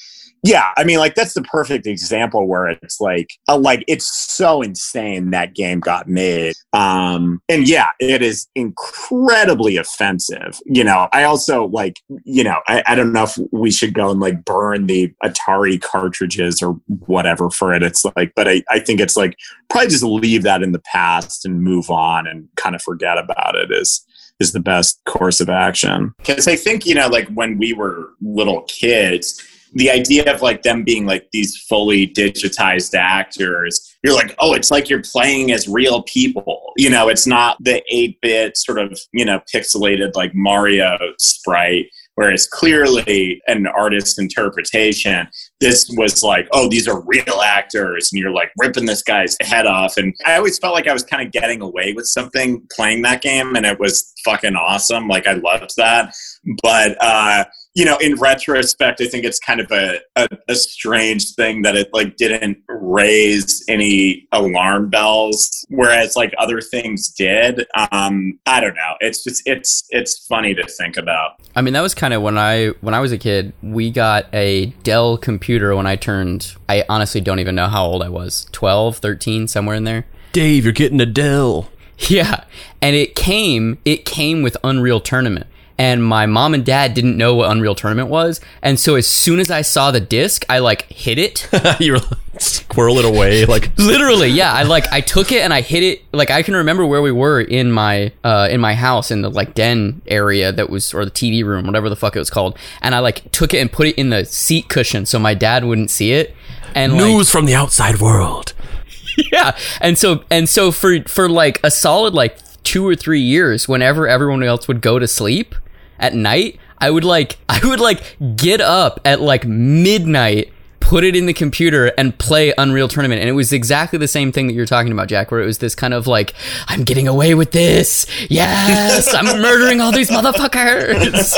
yeah, 0.45 0.71
I 0.77 0.85
mean, 0.85 0.99
like 0.99 1.15
that's 1.15 1.35
the 1.35 1.43
perfect 1.43 1.87
example 1.87 2.47
where 2.47 2.69
it's 2.69 3.01
like, 3.01 3.31
uh, 3.49 3.59
like 3.59 3.85
it's 3.89 4.07
so 4.07 4.63
insane 4.63 5.31
that 5.31 5.55
game 5.55 5.81
got 5.81 6.09
made. 6.09 6.55
Um, 6.73 7.43
and 7.49 7.69
yeah, 7.69 7.89
it 7.99 8.23
is 8.23 8.47
incredibly 8.55 9.77
offensive. 9.77 10.61
You 10.67 10.85
know, 10.85 11.09
I 11.13 11.25
also 11.25 11.67
like, 11.67 11.97
you 12.25 12.45
know, 12.45 12.61
I, 12.69 12.83
I 12.87 12.95
don't 12.95 13.13
know 13.13 13.25
if 13.25 13.37
we 13.51 13.71
should 13.71 13.95
go 13.95 14.11
and 14.11 14.21
like 14.21 14.45
burn 14.45 14.87
the 14.87 15.13
Atari 15.25 15.81
cartridges 15.81 16.63
or 16.63 16.73
whatever 17.07 17.51
for 17.51 17.75
it. 17.75 17.83
It's 17.83 18.05
like, 18.17 18.33
but 18.37 18.47
I, 18.49 18.63
I 18.71 18.79
think 18.79 19.01
it's 19.01 19.17
like 19.17 19.37
probably 19.69 19.89
just 19.89 20.05
leave 20.05 20.45
that 20.45 20.63
in 20.63 20.73
the 20.73 20.81
past 20.81 21.45
and 21.45 21.63
move 21.63 21.91
on 21.91 22.27
and 22.27 22.49
kind 22.57 22.75
of 22.77 22.83
forget 22.83 23.19
about 23.19 23.57
it 23.57 23.73
is 23.73 24.05
is 24.41 24.53
the 24.53 24.61
best 24.61 25.01
course 25.05 25.41
of 25.41 25.49
action. 25.49 26.15
Because 26.19 26.47
I 26.47 26.55
think, 26.55 26.87
you 26.87 26.95
know, 26.95 27.09
like 27.09 27.29
when 27.31 27.59
we 27.59 27.73
were 27.73 28.11
little 28.21 28.63
kids, 28.63 29.43
the 29.75 29.91
idea 29.91 30.33
of 30.33 30.43
like 30.43 30.63
them 30.63 30.85
being 30.85 31.07
like 31.07 31.29
these 31.33 31.57
fully 31.69 32.07
digitized 32.09 32.95
actors 32.95 33.89
you're 34.03 34.15
like 34.15 34.35
oh 34.39 34.55
it's 34.55 34.71
like 34.71 34.89
you're 34.89 35.03
playing 35.03 35.51
as 35.53 35.69
real 35.69 36.03
people. 36.03 36.73
You 36.77 36.91
know 36.91 37.09
it's 37.09 37.27
not 37.27 37.57
the 37.61 37.83
8-bit 37.93 38.57
sort 38.57 38.79
of 38.79 38.99
you 39.13 39.25
know 39.25 39.41
pixelated 39.53 40.15
like 40.15 40.35
mario 40.35 40.97
sprite 41.19 41.87
where 42.15 42.33
it's 42.33 42.49
clearly 42.49 43.41
an 43.47 43.67
artist's 43.67 44.19
interpretation. 44.19 45.29
This 45.61 45.89
was 45.97 46.23
like 46.23 46.49
oh 46.53 46.69
these 46.69 46.87
are 46.87 47.03
real 47.07 47.41
actors 47.45 48.11
and 48.13 48.21
you're 48.21 48.31
like 48.31 48.51
ripping 48.59 48.87
this 48.87 49.03
guy's 49.03 49.37
head 49.41 49.67
off. 49.67 49.97
And 49.97 50.15
i 50.25 50.37
always 50.37 50.59
felt 50.59 50.75
like 50.75 50.87
i 50.87 50.93
was 50.93 51.03
kind 51.03 51.27
of 51.27 51.33
getting 51.33 51.61
away 51.61 51.93
with 51.93 52.07
something 52.07 52.63
playing 52.75 53.03
that 53.03 53.23
game 53.23 53.57
and 53.57 53.67
it 53.67 53.81
was 53.81 54.13
fucking 54.25 54.55
awesome. 54.55 55.09
Like 55.09 55.27
i 55.27 55.33
loved 55.33 55.75
that. 55.77 56.15
But 56.63 56.97
uh 57.03 57.45
you 57.79 57.85
know, 57.85 57.97
in 57.99 58.17
retrospect, 58.17 59.01
I 59.01 59.07
think 59.07 59.25
it's 59.25 59.39
kind 59.39 59.61
of 59.61 59.71
a, 59.71 60.01
a, 60.17 60.27
a, 60.49 60.57
strange 60.57 61.37
thing 61.37 61.63
that 61.63 61.77
it 61.77 61.89
like 61.93 62.17
didn't 62.17 62.59
raise 62.67 63.65
any 63.69 64.27
alarm 64.33 64.91
bells, 64.91 65.65
whereas 65.69 66.17
like 66.17 66.35
other 66.39 66.61
things 66.61 67.09
did. 67.11 67.69
Um, 67.93 68.41
I 68.47 68.59
don't 68.59 68.75
know. 68.75 68.95
It's 68.99 69.23
just 69.23 69.45
it's 69.47 69.85
it's 69.91 70.27
funny 70.27 70.57
to 70.57 70.67
think 70.67 70.97
about. 70.97 71.41
I 71.55 71.63
mean, 71.63 71.73
that 71.75 71.81
was 71.81 71.95
kind 71.95 72.13
of 72.13 72.21
when 72.21 72.37
I 72.37 72.71
when 72.81 72.95
I 72.95 73.01
was 73.01 73.13
a 73.13 73.19
kid. 73.19 73.53
We 73.63 73.93
got 73.93 74.27
a 74.35 74.67
Dell 74.83 75.17
computer 75.17 75.77
when 75.77 75.87
I 75.87 75.95
turned. 75.95 76.57
I 76.69 76.85
honestly 76.89 77.21
don't 77.21 77.39
even 77.39 77.55
know 77.55 77.69
how 77.69 77.87
old 77.87 78.03
I 78.03 78.09
was 78.09 78.49
12, 78.51 78.97
13, 78.97 79.47
somewhere 79.47 79.77
in 79.77 79.85
there. 79.85 80.05
Dave, 80.33 80.65
you're 80.65 80.73
getting 80.73 81.01
a 81.01 81.07
Dell. 81.07 81.69
Yeah, 82.09 82.43
and 82.83 82.97
it 82.97 83.15
came 83.15 83.79
it 83.85 84.05
came 84.05 84.43
with 84.43 84.57
Unreal 84.65 84.99
Tournament 85.01 85.47
and 85.79 86.05
my 86.05 86.27
mom 86.27 86.55
and 86.55 86.67
dad 86.67 86.93
didn't 86.93 87.17
know 87.17 87.37
what 87.37 87.51
Unreal 87.51 87.77
Tournament 87.77 88.09
was. 88.09 88.41
And 88.63 88.81
so 88.81 88.97
as 88.97 89.07
soon 89.07 89.39
as 89.39 89.49
I 89.49 89.63
saw 89.63 89.93
the 89.93 90.01
disc, 90.01 90.45
I 90.49 90.59
like 90.59 90.83
hit 90.91 91.19
it. 91.19 91.49
you 91.81 91.93
were 91.93 91.99
like, 91.99 92.41
squirrel 92.41 92.99
it 92.99 93.05
away, 93.05 93.47
like 93.47 93.71
literally, 93.79 94.29
yeah. 94.29 94.53
I 94.53 94.65
like 94.65 94.93
I 94.93 95.01
took 95.01 95.31
it 95.31 95.43
and 95.43 95.55
I 95.55 95.61
hit 95.61 95.85
it. 95.85 96.03
Like 96.13 96.31
I 96.31 96.43
can 96.43 96.55
remember 96.55 96.85
where 96.85 97.01
we 97.01 97.13
were 97.13 97.41
in 97.41 97.71
my 97.71 98.13
uh 98.25 98.49
in 98.51 98.61
my 98.61 98.75
house 98.75 99.13
in 99.13 99.23
the 99.23 99.31
like 99.31 99.55
den 99.55 100.03
area 100.09 100.51
that 100.51 100.69
was 100.69 100.93
or 100.93 101.05
the 101.05 101.13
TV 101.13 101.45
room, 101.45 101.65
whatever 101.67 101.89
the 101.89 101.97
fuck 101.97 102.17
it 102.17 102.19
was 102.19 102.31
called. 102.31 102.59
And 102.83 102.93
I 102.93 102.99
like 102.99 103.31
took 103.31 103.55
it 103.55 103.59
and 103.59 103.71
put 103.71 103.87
it 103.87 103.95
in 103.95 104.11
the 104.11 104.25
seat 104.25 104.69
cushion 104.69 105.07
so 105.07 105.21
my 105.21 105.35
dad 105.35 105.65
wouldn't 105.65 105.91
see 105.91 106.13
it. 106.13 106.35
And 106.75 106.95
news 106.95 107.19
like, 107.19 107.27
from 107.29 107.47
the 107.47 107.55
outside 107.55 108.01
world. 108.01 108.53
yeah, 109.33 109.57
and 109.81 109.97
so 109.97 110.25
and 110.29 110.49
so 110.49 110.73
for 110.73 111.03
for 111.05 111.29
like 111.29 111.61
a 111.63 111.71
solid 111.71 112.15
like 112.15 112.37
two 112.65 112.87
or 112.87 112.97
three 112.97 113.21
years, 113.21 113.69
whenever 113.69 114.09
everyone 114.09 114.43
else 114.43 114.67
would 114.67 114.81
go 114.81 114.99
to 114.99 115.07
sleep 115.07 115.55
at 115.99 116.15
night, 116.15 116.59
I 116.79 116.91
would 116.91 117.05
like 117.05 117.39
I 117.49 117.61
would 117.65 117.81
like 117.81 118.17
get 118.37 118.61
up 118.61 119.01
at 119.05 119.21
like 119.21 119.47
midnight, 119.47 120.53
put 120.81 121.05
it 121.05 121.15
in 121.17 121.27
the 121.27 121.35
computer 121.35 121.93
and 121.99 122.17
play 122.19 122.53
Unreal 122.57 122.89
Tournament. 122.89 123.21
And 123.21 123.29
it 123.29 123.33
was 123.33 123.53
exactly 123.53 123.99
the 123.99 124.09
same 124.09 124.33
thing 124.33 124.47
that 124.47 124.55
you're 124.55 124.67
talking 124.67 124.93
about, 124.93 125.09
Jack, 125.09 125.31
where 125.31 125.41
it 125.41 125.47
was 125.47 125.59
this 125.59 125.75
kind 125.75 125.93
of 125.93 126.07
like, 126.07 126.35
I'm 126.67 126.85
getting 126.85 127.07
away 127.09 127.35
with 127.35 127.53
this. 127.53 128.07
Yes, 128.31 129.13
I'm 129.13 129.27
murdering 129.41 129.81
all 129.81 129.93
these 129.93 130.11
motherfuckers. 130.19 131.35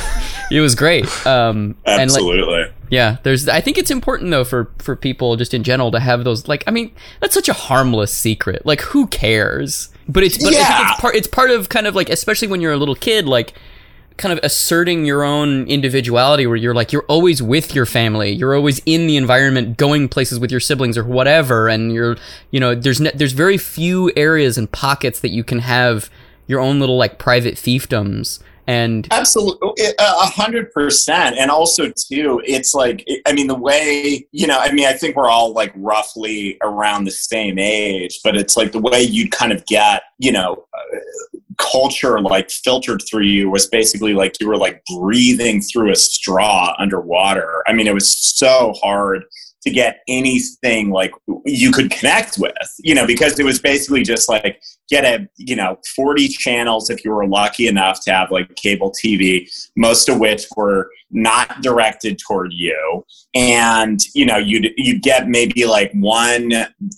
it 0.51 0.61
was 0.61 0.75
great. 0.75 1.05
Um, 1.27 1.77
Absolutely. 1.87 2.41
And 2.43 2.63
like, 2.65 2.75
yeah, 2.91 3.19
there's. 3.23 3.49
I 3.49 3.61
think 3.61 3.79
it's 3.79 3.91
important 3.91 4.31
though 4.31 4.45
for 4.45 4.71
for 4.79 4.97
people 4.97 5.37
just 5.37 5.55
in 5.55 5.63
general 5.63 5.91
to 5.93 6.01
have 6.01 6.25
those. 6.25 6.49
Like, 6.49 6.65
I 6.67 6.71
mean, 6.71 6.93
that's 7.21 7.35
such 7.35 7.49
a 7.49 7.53
harmless 7.53 8.17
secret. 8.17 8.67
Like, 8.67 8.81
who 8.81 9.07
cares? 9.07 9.91
But 10.09 10.25
it's 10.25 10.43
but 10.43 10.53
yeah. 10.53 10.91
it's 10.91 11.01
part. 11.01 11.15
It's 11.15 11.29
part 11.29 11.51
of 11.51 11.69
kind 11.69 11.87
of 11.87 11.95
like, 11.95 12.09
especially 12.11 12.49
when 12.49 12.61
you're 12.61 12.73
a 12.73 12.77
little 12.77 12.97
kid, 12.97 13.27
like 13.27 13.55
kind 14.21 14.33
of 14.37 14.45
asserting 14.45 15.07
your 15.07 15.23
own 15.23 15.67
individuality 15.67 16.47
where 16.47 16.57
you're 16.57 16.75
like 16.75 16.93
you're 16.93 17.07
always 17.09 17.43
with 17.43 17.75
your 17.75 17.87
family 17.87 18.31
you're 18.31 18.55
always 18.55 18.79
in 18.85 19.07
the 19.07 19.17
environment 19.17 19.79
going 19.79 20.11
places 20.11 20.39
with 20.39 20.51
your 20.51 20.61
siblings 20.61 20.99
or 20.99 21.05
whatever 21.05 21.69
and 21.69 21.91
you're 21.91 22.19
you 22.51 22.61
know 22.61 22.75
there's 22.75 23.01
ne- 23.01 23.13
there's 23.15 23.33
very 23.33 23.57
few 23.57 24.13
areas 24.17 24.59
and 24.59 24.71
pockets 24.73 25.21
that 25.21 25.31
you 25.31 25.43
can 25.43 25.61
have 25.61 26.11
your 26.47 26.61
own 26.61 26.79
little 26.79 26.99
like 26.99 27.19
private 27.19 27.55
fiefdoms 27.55 28.41
and 28.71 29.09
absolutely 29.11 29.85
a 29.99 30.27
hundred 30.27 30.71
percent. 30.73 31.37
And 31.37 31.51
also 31.51 31.91
too 31.91 32.41
it's 32.45 32.75
like 32.75 33.07
i 33.27 33.33
mean 33.33 33.47
the 33.47 33.55
way 33.55 34.27
you 34.33 34.47
know 34.47 34.59
i 34.59 34.71
mean 34.73 34.87
i 34.87 34.93
think 34.93 35.17
we're 35.17 35.29
all 35.29 35.53
like 35.53 35.73
roughly 35.77 36.57
around 36.63 37.05
the 37.05 37.11
same 37.11 37.59
age 37.59 38.21
but 38.23 38.37
it's 38.37 38.57
like 38.57 38.73
the 38.73 38.79
way 38.79 39.03
you'd 39.03 39.33
kind 39.33 39.53
of 39.53 39.65
get 39.67 40.03
you 40.19 40.33
know 40.33 40.65
uh, 40.75 40.99
culture 41.59 42.21
like 42.21 42.51
filtered 42.51 43.03
through 43.09 43.25
you 43.25 43.51
was 43.51 43.67
basically 43.67 44.15
like 44.15 44.41
you 44.41 44.49
were 44.49 44.57
like 44.57 44.83
breathing 44.99 45.61
through 45.61 45.91
a 45.91 45.97
straw 45.97 46.75
underwater. 46.79 47.63
I 47.67 47.73
mean 47.73 47.87
it 47.87 47.95
was 47.95 48.11
so 48.11 48.73
hard 48.83 49.25
to 49.63 49.71
get 49.71 50.01
anything 50.09 50.91
like 50.91 51.13
you 51.45 51.71
could 51.71 51.91
connect 51.91 52.39
with, 52.39 52.53
you 52.79 52.95
know, 52.95 53.07
because 53.07 53.39
it 53.39 53.45
was 53.45 53.59
basically 53.59 54.03
just 54.03 54.29
like 54.29 54.61
get 54.89 55.05
a, 55.05 55.29
you 55.37 55.55
know, 55.55 55.79
40 55.95 56.29
channels 56.29 56.89
if 56.91 57.05
you 57.05 57.13
were 57.13 57.27
lucky 57.27 57.69
enough 57.69 58.03
to 58.05 58.13
have 58.13 58.31
like 58.31 58.55
cable 58.57 58.93
TV, 58.93 59.51
most 59.77 60.09
of 60.09 60.19
which 60.19 60.47
were 60.57 60.91
not 61.11 61.61
directed 61.61 62.19
toward 62.19 62.53
you. 62.53 63.05
And, 63.35 64.01
you 64.15 64.25
know, 64.25 64.39
you'd, 64.39 64.73
you'd 64.77 65.03
get 65.03 65.29
maybe 65.29 65.67
like 65.67 65.93
one 65.93 66.51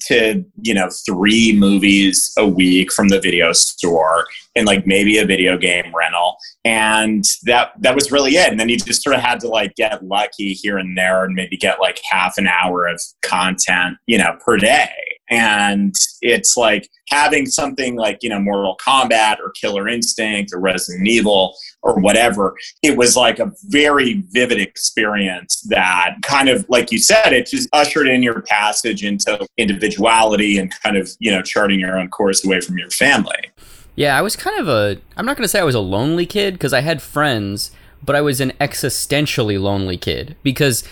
to, 0.07 0.45
you 0.63 0.75
know, 0.75 0.89
three 1.05 1.53
movies 1.53 2.33
a 2.39 2.47
week 2.47 2.93
from 2.93 3.09
the 3.09 3.21
video 3.21 3.53
store 3.53 4.27
and 4.55 4.67
like 4.67 4.87
maybe 4.87 5.19
a 5.19 5.27
video 5.27 5.57
game 5.57 5.93
rental. 5.95 6.37
And 6.65 7.25
that 7.45 7.73
that 7.81 7.95
was 7.95 8.13
really 8.13 8.33
it. 8.33 8.51
And 8.51 8.61
then 8.61 8.69
you 8.69 8.77
just 8.77 9.03
sort 9.03 9.17
of 9.17 9.23
had 9.23 9.41
to 9.41 9.49
like 9.49 9.75
get 9.75 10.05
lucky 10.05 10.53
here 10.53 10.79
and 10.79 10.97
there 10.97 11.25
and 11.25 11.35
maybe 11.35 11.57
get 11.57 11.81
like 11.81 12.01
half 12.11 12.39
an 12.39 12.47
hour 12.47 12.87
of 12.87 13.01
content 13.23 13.97
you 14.07 14.19
know 14.19 14.37
per 14.45 14.57
day. 14.57 14.91
And 15.31 15.95
it's 16.21 16.57
like 16.57 16.89
having 17.13 17.47
something 17.47 17.97
like 17.97 18.19
you 18.23 18.29
know 18.29 18.39
mortal 18.39 18.77
kombat 18.85 19.39
or 19.39 19.51
killer 19.51 19.89
instinct 19.89 20.53
or 20.53 20.61
resident 20.61 21.07
evil 21.07 21.55
or 21.83 21.99
whatever 22.01 22.57
it 22.83 22.97
was 22.97 23.17
like 23.17 23.39
a 23.39 23.53
very 23.65 24.25
vivid 24.31 24.59
experience 24.59 25.61
that 25.69 26.17
kind 26.23 26.49
of 26.49 26.65
like 26.69 26.91
you 26.91 26.99
said 26.99 27.33
it 27.33 27.47
just 27.47 27.69
ushered 27.73 28.09
in 28.09 28.23
your 28.23 28.41
passage 28.43 29.05
into 29.05 29.47
individuality 29.59 30.59
and 30.59 30.73
kind 30.83 30.97
of 30.97 31.11
you 31.19 31.31
know 31.31 31.43
charting 31.43 31.79
your 31.79 31.99
own 31.99 32.09
course 32.09 32.45
away 32.45 32.61
from 32.61 32.79
your 32.79 32.91
family 32.91 33.51
yeah, 33.95 34.17
I 34.17 34.23
was 34.23 34.37
kind 34.37 34.59
of 34.59 34.69
a. 34.69 34.99
I'm 35.17 35.27
not 35.27 35.37
going 35.37 35.45
to 35.45 35.49
say 35.49 35.61
I 35.61 35.65
was 35.65 35.75
a 35.75 35.81
lonely 35.81 36.27
kid 36.27 36.55
because 36.55 36.73
I 36.73 36.81
had 36.81 37.03
friends, 37.03 37.71
but 38.03 38.17
I 38.17 38.21
was 38.21 38.41
an 38.41 38.53
existentially 38.61 39.61
lonely 39.61 39.99
kid 39.99 40.37
because 40.43 40.83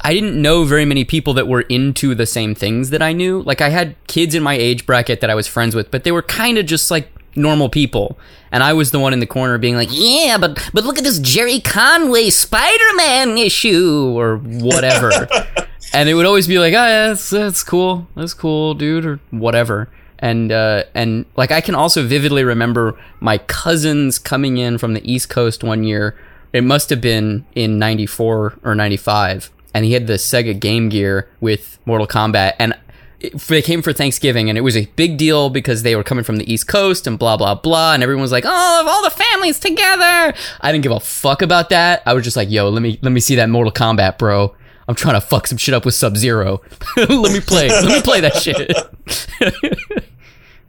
I 0.00 0.14
didn't 0.14 0.40
know 0.40 0.64
very 0.64 0.84
many 0.84 1.04
people 1.04 1.34
that 1.34 1.48
were 1.48 1.62
into 1.62 2.14
the 2.14 2.26
same 2.26 2.54
things 2.54 2.90
that 2.90 3.02
I 3.02 3.12
knew. 3.12 3.42
Like, 3.42 3.60
I 3.60 3.68
had 3.68 3.94
kids 4.06 4.34
in 4.34 4.42
my 4.42 4.54
age 4.54 4.86
bracket 4.86 5.20
that 5.20 5.30
I 5.30 5.34
was 5.34 5.46
friends 5.46 5.74
with, 5.74 5.90
but 5.90 6.04
they 6.04 6.12
were 6.12 6.22
kind 6.22 6.56
of 6.56 6.64
just 6.64 6.90
like 6.90 7.10
normal 7.36 7.68
people. 7.68 8.18
And 8.50 8.62
I 8.62 8.72
was 8.72 8.90
the 8.90 9.00
one 9.00 9.12
in 9.12 9.20
the 9.20 9.26
corner 9.26 9.58
being 9.58 9.76
like, 9.76 9.90
yeah, 9.92 10.38
but 10.38 10.70
but 10.72 10.84
look 10.84 10.96
at 10.96 11.04
this 11.04 11.18
Gerry 11.18 11.60
Conway 11.60 12.30
Spider-Man 12.30 13.36
issue 13.36 14.14
or 14.16 14.38
whatever. 14.38 15.28
and 15.92 16.08
it 16.08 16.14
would 16.14 16.24
always 16.24 16.48
be 16.48 16.58
like, 16.58 16.72
oh, 16.72 16.86
yeah, 16.86 17.08
that's, 17.08 17.28
that's 17.28 17.62
cool. 17.62 18.08
That's 18.14 18.32
cool, 18.32 18.72
dude, 18.72 19.04
or 19.04 19.20
whatever 19.30 19.90
and 20.18 20.52
uh, 20.52 20.84
and 20.94 21.26
like 21.36 21.50
I 21.50 21.60
can 21.60 21.74
also 21.74 22.06
vividly 22.06 22.44
remember 22.44 22.98
my 23.20 23.38
cousins 23.38 24.18
coming 24.18 24.58
in 24.58 24.78
from 24.78 24.94
the 24.94 25.10
East 25.10 25.28
Coast 25.28 25.62
one 25.62 25.84
year. 25.84 26.16
It 26.52 26.64
must 26.64 26.90
have 26.90 27.00
been 27.00 27.44
in 27.54 27.78
'94 27.78 28.58
or 28.62 28.74
'95, 28.74 29.50
and 29.74 29.84
he 29.84 29.92
had 29.92 30.06
the 30.06 30.14
Sega 30.14 30.58
Game 30.58 30.88
Gear 30.88 31.28
with 31.40 31.78
Mortal 31.84 32.06
Kombat, 32.06 32.54
and 32.58 32.74
it, 33.20 33.38
they 33.38 33.62
came 33.62 33.82
for 33.82 33.92
Thanksgiving, 33.92 34.48
and 34.48 34.56
it 34.56 34.62
was 34.62 34.76
a 34.76 34.86
big 34.96 35.18
deal 35.18 35.50
because 35.50 35.82
they 35.82 35.96
were 35.96 36.04
coming 36.04 36.24
from 36.24 36.36
the 36.36 36.50
East 36.50 36.66
Coast 36.66 37.06
and 37.06 37.18
blah 37.18 37.36
blah 37.36 37.54
blah, 37.54 37.92
and 37.92 38.02
everyone 38.02 38.22
was 38.22 38.32
like, 38.32 38.44
"Oh, 38.46 38.84
all 38.88 39.02
the 39.02 39.10
families 39.10 39.58
together." 39.58 40.34
I 40.60 40.72
didn't 40.72 40.82
give 40.82 40.92
a 40.92 41.00
fuck 41.00 41.42
about 41.42 41.70
that. 41.70 42.02
I 42.06 42.14
was 42.14 42.24
just 42.24 42.36
like, 42.36 42.50
"Yo, 42.50 42.68
let 42.70 42.82
me 42.82 42.98
let 43.02 43.12
me 43.12 43.20
see 43.20 43.34
that 43.36 43.50
Mortal 43.50 43.72
Kombat, 43.72 44.18
bro." 44.18 44.54
I'm 44.88 44.94
trying 44.94 45.14
to 45.14 45.20
fuck 45.20 45.46
some 45.46 45.58
shit 45.58 45.74
up 45.74 45.84
with 45.84 45.94
Sub 45.94 46.16
Zero. 46.16 46.60
let 46.96 47.32
me 47.32 47.40
play. 47.40 47.68
Let 47.68 47.84
me 47.86 48.02
play 48.02 48.20
that 48.20 48.36
shit. 48.36 48.70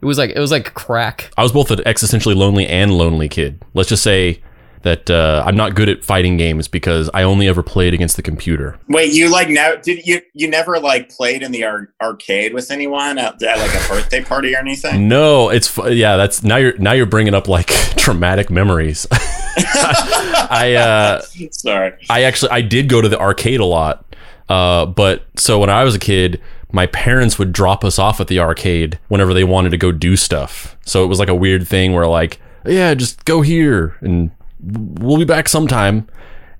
it 0.00 0.06
was 0.06 0.18
like 0.18 0.30
it 0.30 0.38
was 0.38 0.50
like 0.50 0.74
crack. 0.74 1.30
I 1.36 1.42
was 1.42 1.52
both 1.52 1.70
an 1.70 1.78
existentially 1.80 2.36
lonely 2.36 2.66
and 2.66 2.96
lonely 2.96 3.28
kid. 3.28 3.64
Let's 3.74 3.88
just 3.88 4.02
say 4.02 4.42
that 4.82 5.10
uh, 5.10 5.42
I'm 5.44 5.56
not 5.56 5.74
good 5.74 5.88
at 5.88 6.04
fighting 6.04 6.36
games 6.36 6.68
because 6.68 7.10
I 7.12 7.22
only 7.22 7.48
ever 7.48 7.62
played 7.62 7.94
against 7.94 8.16
the 8.16 8.22
computer. 8.22 8.78
Wait, 8.88 9.12
you 9.12 9.30
like 9.30 9.48
now? 9.48 9.74
Did 9.76 10.06
you 10.06 10.20
you 10.34 10.48
never 10.48 10.78
like 10.78 11.08
played 11.10 11.42
in 11.42 11.52
the 11.52 11.64
ar- 11.64 11.92
arcade 12.00 12.54
with 12.54 12.70
anyone 12.70 13.18
at, 13.18 13.42
at 13.42 13.58
like 13.58 13.74
a 13.74 13.88
birthday 13.88 14.22
party 14.22 14.54
or 14.54 14.58
anything? 14.58 15.08
No, 15.08 15.48
it's 15.50 15.76
yeah. 15.88 16.16
That's 16.16 16.42
now 16.42 16.56
you're 16.56 16.76
now 16.78 16.92
you're 16.92 17.06
bringing 17.06 17.34
up 17.34 17.48
like 17.48 17.66
traumatic 17.96 18.50
memories. 18.50 19.06
I 19.12 20.74
uh, 20.78 21.22
Sorry. 21.50 21.94
I 22.08 22.22
actually 22.22 22.52
I 22.52 22.60
did 22.60 22.88
go 22.88 23.00
to 23.00 23.08
the 23.08 23.18
arcade 23.18 23.60
a 23.60 23.64
lot, 23.64 24.04
uh, 24.48 24.86
but 24.86 25.26
so 25.36 25.58
when 25.58 25.70
I 25.70 25.84
was 25.84 25.94
a 25.94 26.00
kid, 26.00 26.40
my 26.72 26.86
parents 26.86 27.38
would 27.38 27.52
drop 27.52 27.84
us 27.84 27.98
off 27.98 28.20
at 28.20 28.28
the 28.28 28.38
arcade 28.38 28.98
whenever 29.08 29.32
they 29.32 29.44
wanted 29.44 29.70
to 29.70 29.78
go 29.78 29.92
do 29.92 30.16
stuff. 30.16 30.76
So 30.84 31.04
it 31.04 31.06
was 31.06 31.18
like 31.18 31.28
a 31.28 31.34
weird 31.34 31.66
thing 31.66 31.92
where 31.92 32.06
like, 32.06 32.40
yeah, 32.66 32.94
just 32.94 33.24
go 33.24 33.40
here 33.40 33.96
and 34.00 34.30
we'll 34.60 35.16
be 35.18 35.24
back 35.24 35.48
sometime. 35.48 36.06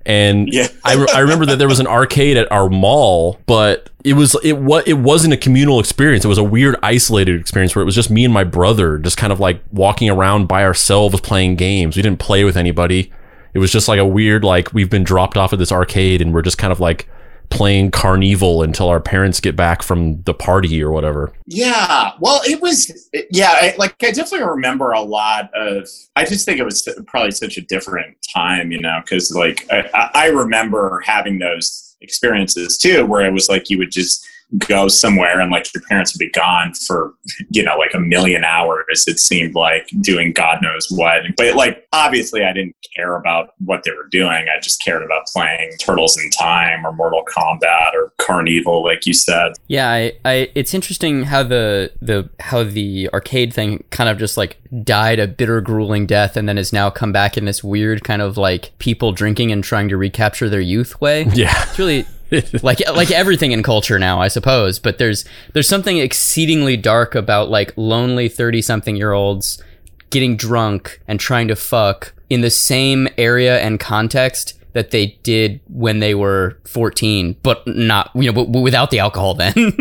And 0.05 0.47
Yeah. 0.51 0.67
I, 0.83 0.95
re- 0.95 1.07
I 1.13 1.19
remember 1.19 1.45
that 1.47 1.57
there 1.57 1.67
was 1.67 1.79
an 1.79 1.87
arcade 1.87 2.37
at 2.37 2.51
our 2.51 2.69
mall, 2.69 3.39
but 3.45 3.89
it 4.03 4.13
was 4.13 4.35
it 4.43 4.53
what 4.53 4.87
it 4.87 4.93
wasn't 4.93 5.33
a 5.33 5.37
communal 5.37 5.79
experience. 5.79 6.25
It 6.25 6.29
was 6.29 6.37
a 6.37 6.43
weird 6.43 6.75
isolated 6.81 7.39
experience 7.39 7.75
where 7.75 7.83
it 7.83 7.85
was 7.85 7.95
just 7.95 8.09
me 8.09 8.25
and 8.25 8.33
my 8.33 8.43
brother 8.45 8.97
just 8.97 9.17
kind 9.17 9.31
of 9.31 9.39
like 9.39 9.61
walking 9.71 10.09
around 10.09 10.47
by 10.47 10.63
ourselves 10.63 11.19
playing 11.21 11.57
games. 11.57 11.95
We 11.95 12.01
didn't 12.01 12.19
play 12.19 12.43
with 12.43 12.57
anybody. 12.57 13.11
It 13.53 13.59
was 13.59 13.71
just 13.71 13.87
like 13.87 13.99
a 13.99 14.05
weird 14.05 14.43
like 14.43 14.73
we've 14.73 14.89
been 14.89 15.03
dropped 15.03 15.37
off 15.37 15.53
at 15.53 15.59
this 15.59 15.71
arcade 15.71 16.21
and 16.21 16.33
we're 16.33 16.41
just 16.41 16.57
kind 16.57 16.71
of 16.71 16.79
like 16.79 17.07
playing 17.49 17.91
carnival 17.91 18.63
until 18.63 18.89
our 18.89 18.99
parents 18.99 19.39
get 19.39 19.55
back 19.55 19.81
from 19.81 20.21
the 20.23 20.33
party 20.33 20.81
or 20.83 20.91
whatever. 20.91 21.33
Yeah, 21.45 22.11
well, 22.19 22.41
it 22.45 22.61
was. 22.61 23.09
Yeah, 23.31 23.49
I, 23.51 23.75
like 23.77 23.95
I 24.03 24.11
definitely 24.11 24.47
remember 24.47 24.91
a 24.91 25.01
lot 25.01 25.49
of. 25.53 25.87
I 26.15 26.25
just 26.25 26.45
think 26.45 26.59
it 26.59 26.63
was 26.63 26.87
probably 27.07 27.31
such 27.31 27.57
a 27.57 27.61
different 27.61 28.15
time, 28.33 28.71
you 28.71 28.79
know, 28.79 28.99
because 29.03 29.31
like 29.31 29.65
I, 29.71 29.89
I 29.93 30.09
I 30.13 30.25
remember 30.27 31.01
having 31.05 31.39
those 31.39 31.95
experiences 32.01 32.77
too, 32.77 33.05
where 33.05 33.25
it 33.25 33.33
was 33.33 33.49
like 33.49 33.69
you 33.69 33.77
would 33.77 33.91
just 33.91 34.25
go 34.57 34.87
somewhere 34.87 35.39
and 35.39 35.51
like 35.51 35.71
your 35.73 35.83
parents 35.83 36.13
would 36.13 36.19
be 36.19 36.31
gone 36.31 36.73
for 36.73 37.13
you 37.49 37.63
know 37.63 37.77
like 37.77 37.93
a 37.93 37.99
million 37.99 38.43
hours 38.43 39.03
it 39.07 39.19
seemed 39.19 39.53
like 39.53 39.87
doing 40.01 40.33
god 40.33 40.59
knows 40.61 40.87
what 40.89 41.21
but 41.37 41.55
like 41.55 41.87
obviously 41.93 42.43
i 42.43 42.51
didn't 42.51 42.75
care 42.95 43.15
about 43.15 43.53
what 43.63 43.83
they 43.83 43.91
were 43.91 44.07
doing 44.09 44.47
i 44.55 44.59
just 44.61 44.83
cared 44.83 45.03
about 45.03 45.25
playing 45.33 45.71
turtles 45.79 46.17
in 46.17 46.29
time 46.31 46.85
or 46.85 46.91
mortal 46.91 47.23
kombat 47.25 47.93
or 47.93 48.11
carnival 48.17 48.83
like 48.83 49.05
you 49.05 49.13
said 49.13 49.53
Yeah, 49.67 49.89
I, 49.89 50.13
I 50.25 50.51
it's 50.55 50.73
interesting 50.73 51.23
how 51.23 51.43
the 51.43 51.91
the 52.01 52.29
how 52.39 52.63
the 52.63 53.09
arcade 53.13 53.53
thing 53.53 53.83
kind 53.91 54.09
of 54.09 54.17
just 54.17 54.37
like 54.37 54.57
died 54.83 55.19
a 55.19 55.27
bitter, 55.27 55.61
grueling 55.61 56.05
death, 56.05 56.35
and 56.37 56.47
then 56.47 56.57
has 56.57 56.73
now 56.73 56.89
come 56.89 57.11
back 57.11 57.37
in 57.37 57.45
this 57.45 57.63
weird 57.63 58.03
kind 58.03 58.21
of 58.21 58.37
like 58.37 58.71
people 58.79 59.11
drinking 59.11 59.51
and 59.51 59.63
trying 59.63 59.89
to 59.89 59.97
recapture 59.97 60.49
their 60.49 60.61
youth 60.61 60.99
way. 61.01 61.27
Yeah. 61.39 61.53
It's 61.69 61.79
really 61.79 62.05
like 62.63 62.79
like 62.93 63.11
everything 63.11 63.51
in 63.51 63.63
culture 63.63 63.97
now, 63.99 64.19
I 64.21 64.27
suppose. 64.27 64.79
But 64.79 64.97
there's 64.97 65.25
there's 65.53 65.67
something 65.67 65.97
exceedingly 65.97 66.77
dark 66.77 67.15
about 67.15 67.49
like 67.49 67.73
lonely 67.75 68.29
thirty 68.29 68.61
something 68.61 68.95
year 68.95 69.11
olds 69.13 69.61
getting 70.09 70.35
drunk 70.35 71.01
and 71.07 71.19
trying 71.19 71.47
to 71.47 71.55
fuck 71.55 72.13
in 72.29 72.41
the 72.41 72.49
same 72.49 73.07
area 73.17 73.59
and 73.59 73.79
context 73.79 74.55
that 74.73 74.91
they 74.91 75.17
did 75.23 75.59
when 75.67 75.99
they 75.99 76.13
were 76.13 76.59
14 76.67 77.35
but 77.41 77.65
not 77.67 78.11
you 78.15 78.31
know 78.31 78.45
but 78.45 78.59
without 78.61 78.91
the 78.91 78.99
alcohol 78.99 79.33
then 79.33 79.53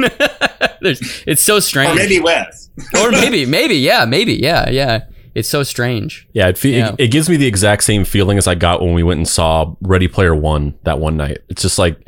There's, 0.81 1.23
it's 1.27 1.43
so 1.43 1.61
strange 1.61 1.93
or 1.93 1.95
maybe 1.95 2.21
with 2.21 2.71
or 2.99 3.11
maybe 3.13 3.45
maybe 3.47 3.75
yeah 3.77 4.05
maybe 4.07 4.35
yeah 4.35 4.69
yeah 4.71 5.05
it's 5.35 5.49
so 5.49 5.63
strange 5.63 6.27
Yeah, 6.33 6.49
it, 6.49 6.59
fe- 6.59 6.79
Yeah. 6.79 6.93
it, 6.95 7.01
it 7.01 7.09
gives 7.09 7.29
me 7.29 7.37
the 7.37 7.47
exact 7.47 7.85
same 7.85 8.05
feeling 8.05 8.39
as 8.39 8.47
I 8.49 8.55
got 8.55 8.81
when 8.81 8.95
we 8.95 9.03
went 9.03 9.19
and 9.19 9.29
saw 9.29 9.75
Ready 9.83 10.09
Player 10.09 10.35
One 10.35 10.75
that 10.85 10.99
one 10.99 11.17
night. 11.17 11.39
It's 11.49 11.63
just 11.63 11.79
like 11.79 12.01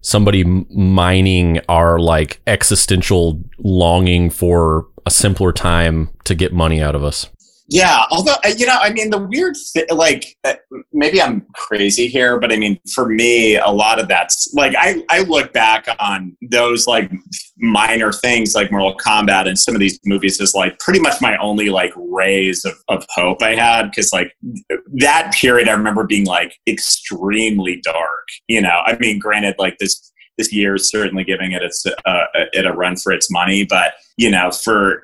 somebody 0.00 0.44
mining 0.44 1.60
our 1.68 1.98
like 1.98 2.40
existential 2.46 3.40
longing 3.58 4.30
for 4.30 4.86
a 5.06 5.10
simpler 5.10 5.52
time 5.52 6.10
to 6.24 6.34
get 6.34 6.52
money 6.52 6.80
out 6.82 6.94
of 6.94 7.02
us. 7.02 7.30
Yeah, 7.70 8.04
although 8.10 8.36
uh, 8.44 8.52
you 8.56 8.66
know, 8.66 8.78
I 8.80 8.90
mean, 8.92 9.10
the 9.10 9.18
weird 9.18 9.54
thing, 9.74 9.84
like 9.90 10.36
uh, 10.44 10.54
maybe 10.94 11.20
I'm 11.20 11.46
crazy 11.54 12.08
here, 12.08 12.40
but 12.40 12.50
I 12.50 12.56
mean, 12.56 12.80
for 12.94 13.06
me, 13.06 13.56
a 13.56 13.68
lot 13.68 14.00
of 14.00 14.08
that's 14.08 14.50
like 14.54 14.74
I 14.78 15.04
I 15.10 15.20
look 15.20 15.52
back 15.52 15.86
on 16.00 16.34
those 16.50 16.86
like 16.86 17.12
minor 17.58 18.10
things 18.10 18.54
like 18.54 18.72
Mortal 18.72 18.96
Kombat 18.96 19.46
and 19.46 19.58
some 19.58 19.74
of 19.74 19.80
these 19.80 20.00
movies 20.06 20.40
is 20.40 20.54
like 20.54 20.78
pretty 20.78 21.00
much 21.00 21.20
my 21.20 21.36
only 21.38 21.68
like 21.68 21.92
rays 21.96 22.64
of, 22.64 22.72
of 22.88 23.04
hope 23.10 23.42
I 23.42 23.54
had 23.54 23.90
because 23.90 24.14
like 24.14 24.34
that 24.94 25.34
period 25.34 25.68
I 25.68 25.72
remember 25.72 26.04
being 26.04 26.24
like 26.24 26.54
extremely 26.66 27.82
dark. 27.82 28.28
You 28.46 28.62
know, 28.62 28.80
I 28.86 28.96
mean, 28.96 29.18
granted, 29.18 29.56
like 29.58 29.76
this 29.76 30.10
this 30.38 30.52
year 30.52 30.76
is 30.76 30.88
certainly 30.88 31.24
giving 31.24 31.52
it 31.52 31.62
its 31.62 31.84
uh, 31.84 32.24
it 32.34 32.64
a 32.64 32.72
run 32.72 32.96
for 32.96 33.12
its 33.12 33.30
money, 33.30 33.64
but 33.64 33.92
you 34.16 34.30
know, 34.30 34.50
for 34.50 35.02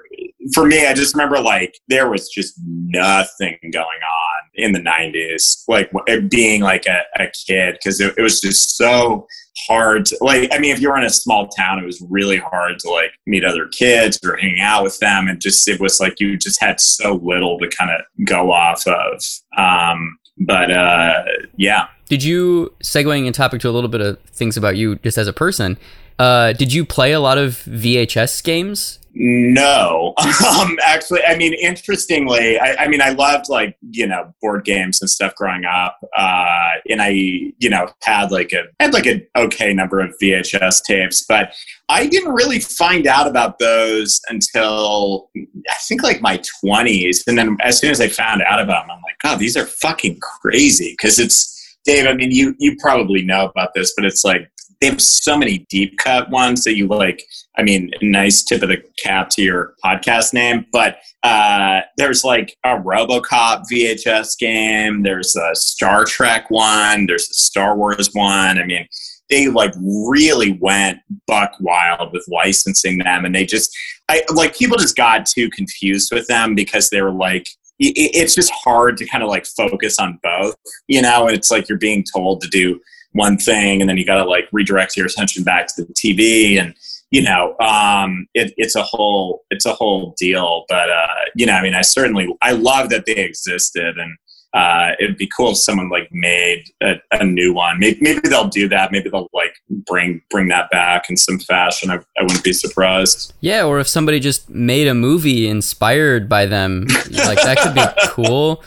for 0.53 0.67
me, 0.67 0.87
I 0.87 0.93
just 0.93 1.15
remember 1.15 1.41
like 1.41 1.79
there 1.89 2.11
was 2.11 2.29
just 2.29 2.55
nothing 2.67 3.59
going 3.73 3.85
on 3.85 4.41
in 4.55 4.73
the 4.73 4.81
'90s, 4.81 5.65
like 5.69 5.91
being 6.29 6.61
like 6.61 6.87
a, 6.87 7.03
a 7.19 7.31
kid, 7.47 7.75
because 7.75 8.01
it, 8.01 8.15
it 8.19 8.23
was 8.23 8.41
just 8.41 8.77
so 8.77 9.27
hard. 9.67 10.07
To, 10.07 10.19
like, 10.21 10.51
I 10.53 10.59
mean, 10.59 10.73
if 10.73 10.81
you 10.81 10.91
were 10.91 10.99
in 10.99 11.05
a 11.05 11.11
small 11.11 11.49
town, 11.49 11.79
it 11.79 11.87
was 11.87 12.05
really 12.11 12.39
hard 12.39 12.79
to 12.81 12.91
like 12.91 13.13
meet 13.27 13.45
other 13.45 13.69
kids 13.69 14.19
or 14.25 14.37
hang 14.37 14.61
out 14.61 14.83
with 14.83 14.99
them, 14.99 15.29
and 15.29 15.41
just 15.41 15.67
it 15.69 15.81
was 15.81 16.01
like 16.01 16.21
you 16.21 16.37
just 16.37 16.61
had 16.61 16.81
so 16.81 17.15
little 17.23 17.59
to 17.59 17.69
kind 17.69 17.91
of 17.91 18.27
go 18.27 18.53
off 18.53 18.87
of. 18.87 19.23
Um, 19.57 20.19
but 20.37 20.71
uh, 20.71 21.25
yeah, 21.57 21.87
did 22.09 22.23
you 22.23 22.73
segueing 22.83 23.27
in 23.27 23.33
topic 23.33 23.61
to 23.63 23.69
a 23.69 23.73
little 23.73 23.89
bit 23.89 24.01
of 24.01 24.21
things 24.33 24.57
about 24.57 24.77
you 24.77 24.97
just 24.97 25.19
as 25.19 25.29
a 25.29 25.33
person 25.33 25.79
uh, 26.19 26.53
did 26.53 26.73
you 26.73 26.85
play 26.85 27.13
a 27.13 27.21
lot 27.21 27.39
of 27.39 27.53
vhs 27.67 28.43
games 28.43 28.99
No, 29.17 30.13
um, 30.61 30.77
actually, 30.85 31.23
I 31.23 31.37
mean, 31.37 31.55
interestingly, 31.55 32.59
I, 32.59 32.85
I 32.85 32.89
mean, 32.89 33.01
I 33.01 33.11
loved 33.11 33.49
like 33.49 33.77
you 33.91 34.09
know 34.09 34.35
board 34.43 34.65
games 34.65 35.01
and 35.01 35.09
stuff 35.09 35.37
growing 35.37 35.65
up, 35.65 35.99
uh, 36.17 36.71
and 36.91 37.01
I 37.01 37.11
you 37.11 37.71
know 37.71 37.89
had 38.03 38.33
like 38.33 38.53
a 38.53 38.65
had 38.81 38.93
like 38.93 39.07
an 39.07 39.25
okay 39.37 39.73
number 39.73 40.01
of 40.01 40.13
VHS 40.21 40.83
tapes, 40.83 41.25
but 41.29 41.55
I 41.89 42.09
didn't 42.09 42.33
really 42.33 42.59
find 42.59 43.07
out 43.07 43.29
about 43.29 43.61
those 43.61 44.21
until 44.31 45.31
I 45.37 45.77
think 45.87 46.03
like 46.03 46.21
my 46.21 46.41
twenties, 46.61 47.23
and 47.29 47.39
then 47.39 47.57
as 47.63 47.79
soon 47.79 47.93
as 47.93 48.01
I 48.01 48.09
found 48.09 48.43
out 48.43 48.61
about 48.61 48.83
them, 48.83 48.97
I'm 48.97 49.03
like, 49.03 49.19
God, 49.23 49.39
these 49.39 49.57
are 49.57 49.67
fucking 49.67 50.19
crazy 50.21 50.95
because 50.99 51.21
it's 51.21 51.79
Dave. 51.85 52.07
I 52.07 52.15
mean, 52.15 52.33
you 52.33 52.57
you 52.59 52.77
probably 52.81 53.23
know 53.23 53.47
about 53.47 53.75
this, 53.75 53.93
but 53.97 54.05
it's 54.05 54.25
like 54.25 54.51
they 54.85 54.91
have 54.91 55.01
so 55.01 55.39
many 55.39 55.65
deep 55.71 55.97
cut 55.97 56.29
ones 56.29 56.63
that 56.65 56.77
you 56.77 56.87
like. 56.87 57.25
I 57.57 57.63
mean, 57.63 57.91
nice 58.03 58.43
tip 58.43 58.63
of 58.63 58.69
the 58.69 58.83
cap 59.03 59.31
to 59.31 59.43
your 59.43 59.75
podcast 59.83 60.35
name, 60.35 60.67
but 60.73 60.99
uh, 61.23 61.81
there's 61.97 62.23
like 62.23 62.55
a 62.65 62.77
RoboCop 62.77 63.65
VHS 63.73 64.39
game. 64.39 65.03
There's 65.03 65.35
a 65.37 65.55
Star 65.55 66.05
Trek 66.05 66.51
one. 66.51 67.07
There's 67.07 67.31
a 67.31 67.35
Star 67.35 67.79
Wars 67.79 68.11
one. 68.13 68.59
I 68.59 68.65
mean, 68.67 68.87
they 69.31 69.49
like 69.49 69.73
really 69.81 70.59
went 70.61 70.99
buck 71.27 71.53
wild 71.61 72.13
with 72.13 72.27
licensing 72.29 72.99
them, 72.99 73.25
and 73.25 73.35
they 73.35 73.47
just, 73.47 73.75
I 74.11 74.23
like 74.35 74.55
people 74.55 74.77
just 74.77 74.97
got 74.97 75.25
too 75.25 75.49
confused 75.49 76.13
with 76.13 76.27
them 76.27 76.55
because 76.55 76.91
they 76.91 77.01
were 77.01 77.13
like. 77.13 77.49
It's 77.81 78.37
just 78.37 78.53
hard 78.53 78.97
to 78.99 79.07
kind 79.07 79.25
of 79.25 79.29
like 79.29 79.45
focus 79.47 79.99
on 79.99 80.21
both, 80.23 80.55
you 80.87 81.03
know. 81.03 81.27
It's 81.27 81.51
like 81.51 81.69
you're 81.69 81.77
being 81.77 82.05
told 82.15 82.41
to 82.43 82.49
do 82.49 82.79
one 83.15 83.39
thing, 83.39 83.81
and 83.81 83.89
then 83.89 83.97
you 83.97 84.05
got 84.05 84.23
to 84.23 84.29
like 84.29 84.49
redirect 84.53 84.97
your 84.97 85.07
attention 85.07 85.43
back 85.43 85.69
to 85.69 85.85
the 85.85 85.93
TV, 85.95 86.61
and 86.61 86.75
you 87.11 87.23
know, 87.23 87.57
um, 87.61 88.27
it, 88.35 88.53
it's 88.57 88.77
a 88.77 88.83
whole 88.83 89.45
it's 89.51 89.67
a 89.67 89.73
whole 89.73 90.15
deal. 90.19 90.65
But 90.69 90.91
uh, 90.91 91.07
you 91.35 91.47
know, 91.47 91.55
I 91.55 91.63
mean, 91.63 91.75
I 91.75 91.83
certainly 91.83 92.29
I 92.43 92.53
love 92.53 92.91
that 92.91 93.07
they 93.07 93.15
existed, 93.15 93.97
and 93.97 94.17
uh, 94.53 94.93
it'd 94.99 95.17
be 95.17 95.29
cool 95.37 95.53
if 95.53 95.59
someone 95.59 95.89
like 95.89 96.09
made 96.13 96.65
a, 96.83 96.95
a 97.13 97.25
new 97.25 97.53
one. 97.53 97.79
Maybe, 97.79 97.99
maybe 98.01 98.29
they'll 98.29 98.49
do 98.49 98.69
that. 98.69 98.93
Maybe 98.93 99.11
they'll 99.11 99.29
like 99.33 99.55
bring 99.87 100.21
bring 100.29 100.49
that 100.49 100.71
back 100.71 101.09
in 101.09 101.17
some 101.17 101.39
fashion. 101.39 101.91
I, 101.91 101.97
I 102.19 102.23
wouldn't 102.23 102.45
be 102.45 102.53
surprised. 102.53 103.33
yeah 103.41 103.65
or 103.65 103.79
if 103.79 103.89
somebody 103.89 104.19
just 104.19 104.51
made 104.51 104.89
a 104.89 104.95
movie 104.95 105.49
inspired 105.49 106.29
by 106.29 106.47
them 106.47 106.87
like 107.13 107.43
that 107.43 107.59
could 107.63 107.75
be 107.75 107.85
cool 108.09 108.63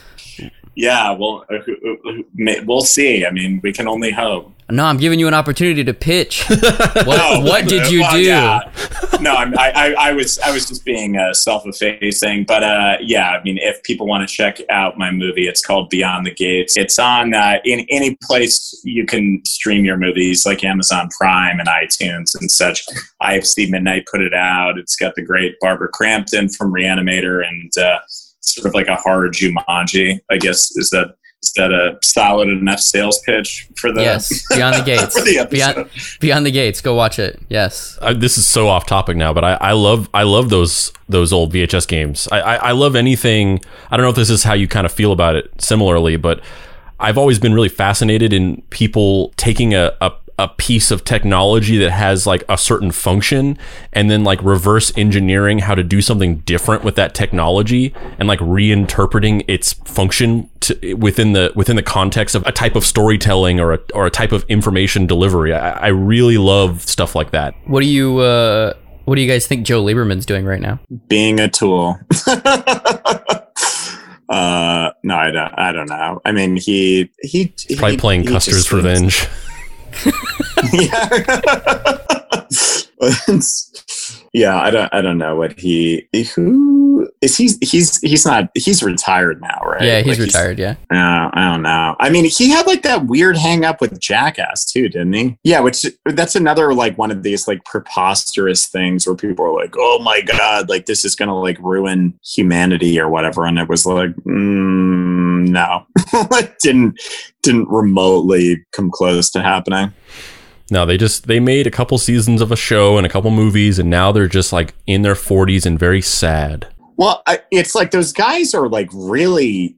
Yeah, 0.78 1.10
well, 1.10 1.44
uh, 1.52 1.58
we'll 2.66 2.82
see. 2.82 3.26
I 3.26 3.32
mean, 3.32 3.60
we 3.64 3.74
can 3.74 3.88
only 3.88 4.12
hope. 4.12 4.54
no 4.70 4.84
i'm 4.86 4.98
giving 4.98 5.18
you 5.18 5.28
an 5.28 5.34
opportunity 5.34 5.84
to 5.84 5.94
pitch 5.94 6.44
what, 6.50 7.06
No, 7.08 7.40
what 7.40 7.68
did 7.68 7.90
you 7.90 8.02
well, 8.02 8.12
do 8.12 8.22
yeah. 8.22 8.60
No, 9.22 9.34
I'm, 9.34 9.58
I, 9.58 9.72
I, 9.72 10.10
I 10.10 10.12
was 10.12 10.38
I 10.40 10.52
was 10.52 10.68
just 10.68 10.86
being 10.86 11.18
uh, 11.18 11.34
self-effacing, 11.34 12.46
but 12.46 12.62
uh, 12.64 12.98
yeah, 13.02 13.32
I 13.32 13.42
mean, 13.42 13.58
if 13.58 13.82
people 13.82 14.06
want 14.06 14.28
to 14.28 14.32
check 14.32 14.60
out 14.70 14.98
my 14.98 15.10
movie, 15.10 15.48
it's 15.48 15.66
called 15.66 15.90
Beyond 15.90 16.28
the 16.28 16.34
Gates. 16.34 16.78
It's 16.78 17.00
on 17.00 17.34
uh, 17.34 17.58
in 17.66 17.86
any 17.90 18.16
place 18.22 18.80
you 18.84 19.06
can 19.08 19.42
stream 19.46 19.86
your 19.86 19.98
movies, 19.98 20.46
like 20.46 20.64
Amazon 20.64 21.10
Prime 21.18 21.60
and 21.60 21.68
iTunes 21.68 22.40
and 22.40 22.52
such. 22.52 22.86
IFC 23.22 23.72
Midnight 23.72 24.06
put 24.12 24.22
it 24.22 24.36
out. 24.36 24.78
It's 24.78 24.96
got 24.96 25.16
the 25.16 25.24
great 25.24 25.56
Barbara 25.60 25.90
Crampton 25.90 26.50
from 26.50 26.72
Reanimator 26.72 27.44
and 27.48 27.72
uh, 27.78 28.00
sort 28.48 28.68
of 28.68 28.74
like 28.74 28.88
a 28.88 28.96
horror 28.96 29.30
Jumanji, 29.30 30.20
I 30.32 30.38
guess 30.38 30.76
is 30.76 30.90
the 30.90 31.16
Is 31.44 31.54
that 31.54 31.72
a 31.72 31.98
solid 32.02 32.50
enough 32.50 32.80
sales 32.80 33.20
pitch 33.26 33.68
for 33.78 33.92
the 33.92 34.02
yes, 34.02 34.44
Beyond 34.50 34.76
the 34.76 34.84
Gates. 34.92 35.18
for 35.18 35.24
the 35.24 35.38
episode? 35.38 35.74
Beyond, 35.76 35.90
Beyond 36.20 36.46
the 36.48 36.52
Gates. 36.52 36.82
Go 36.82 36.96
watch 36.96 37.20
it. 37.20 37.40
Yes. 37.48 37.98
I, 38.02 38.14
this 38.14 38.38
is 38.40 38.48
so 38.48 38.68
off 38.68 38.86
topic 38.88 39.18
now, 39.18 39.34
but 39.34 39.44
I, 39.46 39.54
I 39.54 39.72
love 39.74 40.10
I 40.14 40.24
love 40.24 40.50
those 40.50 40.92
those 41.08 41.32
old 41.32 41.54
VHS 41.54 41.88
games. 41.88 42.28
I, 42.32 42.40
I, 42.40 42.56
I 42.56 42.72
love 42.72 42.96
anything. 42.96 43.62
I 43.92 43.98
don't 43.98 44.04
know 44.04 44.10
if 44.10 44.16
this 44.16 44.32
is 44.32 44.44
how 44.44 44.54
you 44.56 44.68
kind 44.68 44.86
of 44.86 44.92
feel 44.92 45.12
about 45.12 45.36
it 45.36 45.52
similarly, 45.62 46.18
but 46.18 46.42
I've 47.00 47.18
always 47.20 47.38
been 47.38 47.54
really 47.54 47.70
fascinated 47.70 48.34
in 48.34 48.64
people 48.72 49.32
taking 49.38 49.76
a, 49.76 49.96
a 50.02 50.12
a 50.40 50.48
piece 50.48 50.92
of 50.92 51.04
technology 51.04 51.78
that 51.78 51.90
has 51.90 52.28
like 52.28 52.44
a 52.48 52.58
certain 52.58 52.92
function 52.92 53.58
and 53.92 54.12
then 54.12 54.24
like 54.24 54.42
reverse 54.44 54.92
engineering 54.96 55.60
how 55.60 55.74
to 55.74 55.84
do 55.84 56.00
something 56.02 56.38
different 56.40 56.84
with 56.84 56.96
that 56.96 57.16
technology 57.16 57.92
and 58.20 58.28
like 58.28 58.38
reinterpreting 58.40 59.44
its 59.48 59.74
function 59.74 60.48
to, 60.60 60.94
within 60.94 61.34
the 61.34 61.52
within 61.56 61.76
the 61.76 61.82
context 61.82 62.36
of 62.36 62.46
a 62.46 62.52
type 62.52 62.76
of 62.76 62.86
storytelling 62.86 63.60
or 63.60 63.74
a, 63.74 63.80
or 63.96 64.06
a 64.06 64.12
type 64.12 64.32
of 64.32 64.44
information 64.48 65.08
delivery. 65.08 65.54
I, 65.54 65.72
I 65.72 65.88
really 65.88 66.38
love 66.38 66.84
stuff 66.84 67.16
like 67.16 67.32
that. 67.32 67.56
What 67.66 67.82
do 67.82 67.88
you 67.88 68.20
uh 68.20 68.74
what 69.06 69.16
do 69.16 69.22
you 69.22 69.28
guys 69.28 69.48
think 69.48 69.66
Joe 69.66 69.84
Lieberman's 69.84 70.26
doing 70.26 70.46
right 70.46 70.62
now? 70.62 70.80
Being 71.08 71.40
a 71.40 71.48
tool. 71.50 71.98
uh, 74.30 74.92
no, 75.04 75.16
I 75.16 75.32
don't. 75.32 75.54
I 75.58 75.72
don't 75.72 75.90
know. 75.90 76.22
I 76.26 76.32
mean, 76.34 76.58
he 76.58 77.10
he 77.22 77.54
Probably 77.78 77.92
he- 77.94 77.98
playing 77.98 78.22
he 78.24 78.28
Custer's 78.28 78.56
just 78.66 78.70
seems- 78.70 78.84
Revenge. 78.84 79.28
yeah. 80.74 81.42
yeah, 84.38 84.60
I 84.60 84.70
don't 84.70 84.94
I 84.94 85.02
don't 85.02 85.18
know 85.18 85.36
what 85.36 85.60
he 85.60 86.08
who 86.36 87.10
is 87.22 87.36
he's 87.36 87.58
he's 87.60 88.00
he's 88.02 88.24
not 88.24 88.50
he's 88.54 88.84
retired 88.84 89.42
now, 89.42 89.60
right? 89.66 89.82
Yeah, 89.82 90.00
he's 90.02 90.20
Like, 90.20 90.28
retired, 90.28 90.60
yeah. 90.60 90.76
Uh, 90.92 91.32
I 91.34 91.52
don't 91.52 91.64
know. 91.64 91.96
I 92.00 92.12
mean, 92.12 92.26
he 92.26 92.52
had 92.52 92.68
like 92.68 92.84
that 92.84 93.08
weird 93.08 93.36
hang 93.36 93.66
up 93.66 93.82
with 93.82 94.00
Jackass 94.00 94.72
too, 94.72 94.90
didn't 94.90 95.14
he? 95.14 95.38
Yeah, 95.44 95.62
which 95.62 95.88
that's 96.06 96.36
another 96.36 96.76
like 96.76 97.00
one 97.00 97.10
of 97.10 97.24
these 97.24 97.48
like 97.48 97.66
preposterous 97.66 98.68
things 98.68 99.08
where 99.08 99.16
people 99.16 99.44
are 99.44 99.56
like, 99.56 99.74
"Oh 99.76 100.00
my 100.04 100.22
god, 100.22 100.70
like 100.70 100.86
this 100.86 101.04
is 101.04 101.16
gonna 101.16 101.40
like 101.40 101.58
ruin 101.60 102.14
humanity 102.24 103.00
or 103.00 103.10
whatever," 103.10 103.46
and 103.46 103.58
it 103.58 103.68
was 103.68 103.88
like, 103.88 104.12
mm, 104.18 105.48
no, 105.48 105.86
it 106.38 106.60
didn't 106.60 107.00
didn't 107.42 107.70
remotely 107.70 108.64
come 108.72 108.92
close 108.92 109.32
to 109.32 109.42
happening. 109.42 109.94
No, 110.70 110.86
they 110.86 110.98
just 110.98 111.28
they 111.28 111.40
made 111.40 111.68
a 111.68 111.72
couple 111.72 111.98
seasons 111.98 112.42
of 112.42 112.52
a 112.52 112.56
show 112.56 112.98
and 112.98 113.06
a 113.06 113.10
couple 113.10 113.32
movies, 113.32 113.80
and 113.80 113.90
now 113.90 114.12
they're 114.12 114.28
just 114.28 114.52
like 114.52 114.74
in 114.86 115.02
their 115.02 115.16
forties 115.16 115.66
and 115.66 115.80
very 115.80 116.02
sad. 116.02 116.68
Well, 116.98 117.22
I, 117.28 117.40
it's 117.52 117.76
like 117.76 117.92
those 117.92 118.12
guys 118.12 118.54
are 118.54 118.68
like 118.68 118.90
really. 118.94 119.76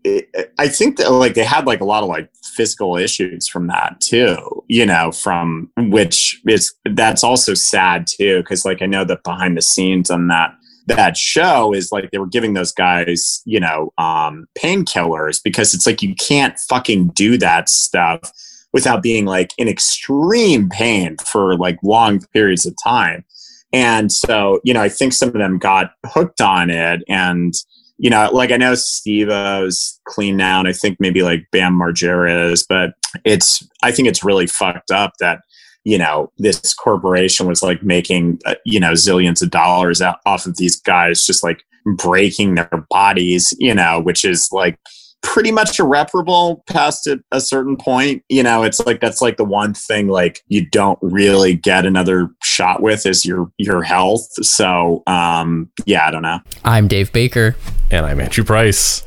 I 0.58 0.68
think 0.68 0.98
that 0.98 1.12
like 1.12 1.36
they 1.36 1.44
had 1.44 1.68
like 1.68 1.82
a 1.82 1.86
lot 1.86 2.02
of 2.02 2.10
like 2.10 2.30
physical 2.44 2.98
issues 2.98 3.48
from 3.48 3.68
that 3.68 4.00
too. 4.02 4.64
You 4.68 4.86
know, 4.86 5.12
from 5.12 5.70
which 5.78 6.42
is 6.48 6.74
that's 6.86 7.24
also 7.24 7.54
sad 7.54 8.08
too 8.08 8.40
because 8.40 8.66
like 8.66 8.82
I 8.82 8.86
know 8.86 9.04
that 9.06 9.24
behind 9.24 9.58
the 9.58 9.62
scenes 9.62 10.10
on 10.10 10.28
that 10.30 10.56
that 10.88 11.18
show 11.18 11.72
is 11.72 11.92
like 11.92 12.10
they 12.10 12.18
were 12.18 12.26
giving 12.26 12.56
those 12.56 12.72
guys 12.72 13.44
you 13.46 13.60
know 13.60 13.94
um 14.00 14.48
painkillers 14.58 15.40
because 15.44 15.76
it's 15.76 15.86
like 15.86 16.02
you 16.02 16.16
can't 16.16 16.58
fucking 16.58 17.10
do 17.10 17.38
that 17.38 17.70
stuff 17.70 18.32
without 18.74 19.02
being 19.02 19.26
like 19.26 19.52
in 19.58 19.68
extreme 19.68 20.70
pain 20.70 21.18
for 21.26 21.58
like 21.58 21.78
long 21.84 22.20
periods 22.34 22.66
of 22.66 22.76
time. 22.84 23.26
And 23.72 24.12
so, 24.12 24.60
you 24.64 24.74
know, 24.74 24.82
I 24.82 24.90
think 24.90 25.14
some 25.14 25.30
of 25.30 25.36
them 25.36 25.58
got 25.58 25.92
hooked 26.06 26.42
on 26.42 26.70
it. 26.70 27.04
And, 27.08 27.54
you 27.98 28.10
know, 28.10 28.30
like 28.32 28.52
I 28.52 28.58
know 28.58 28.76
Steve 28.76 29.30
is 29.30 30.00
clean 30.08 30.38
now, 30.38 30.60
and 30.60 30.68
I 30.68 30.74
think 30.74 30.98
maybe 31.00 31.22
like 31.22 31.46
Bam 31.52 31.74
Margera 31.74 32.52
is, 32.52 32.66
but 32.68 32.92
it's, 33.26 33.68
I 33.84 33.92
think 33.92 34.08
it's 34.08 34.24
really 34.24 34.48
fucked 34.48 34.92
up 34.92 35.14
that, 35.20 35.42
you 35.84 35.98
know, 35.98 36.32
this 36.38 36.74
corporation 36.74 37.48
was 37.48 37.62
like 37.62 37.84
making, 37.84 38.40
uh, 38.46 38.56
you 38.66 38.80
know, 38.80 38.94
zillions 38.94 39.42
of 39.42 39.50
dollars 39.50 40.02
out, 40.02 40.18
off 40.26 40.46
of 40.46 40.58
these 40.58 40.80
guys 40.80 41.26
just 41.26 41.44
like 41.44 41.64
breaking 41.96 42.56
their 42.56 42.86
bodies, 42.90 43.54
you 43.60 43.74
know, 43.74 44.00
which 44.00 44.26
is 44.26 44.50
like, 44.52 44.80
pretty 45.22 45.52
much 45.52 45.80
irreparable 45.80 46.64
past 46.68 47.08
a, 47.08 47.22
a 47.32 47.42
certain 47.42 47.78
point. 47.78 48.24
You 48.30 48.44
know, 48.44 48.64
it's 48.64 48.80
like 48.86 49.02
that's 49.02 49.22
like 49.22 49.38
the 49.38 49.46
one 49.46 49.74
thing 49.74 50.08
like 50.08 50.44
you 50.48 50.66
don't 50.70 51.00
really 51.02 51.56
get 51.56 51.86
another 51.86 52.30
shot 52.44 52.82
with 52.82 53.06
is 53.06 53.26
your 53.26 53.52
your 53.58 53.84
health. 53.84 54.28
So 54.46 55.04
um 55.08 55.70
yeah, 55.86 56.08
I 56.08 56.12
don't 56.12 56.24
know. 56.24 56.40
I'm 56.64 56.88
Dave 56.88 57.12
Baker. 57.12 57.56
And 57.92 58.06
I'm 58.06 58.20
Andrew 58.20 58.44
Price. 58.44 59.04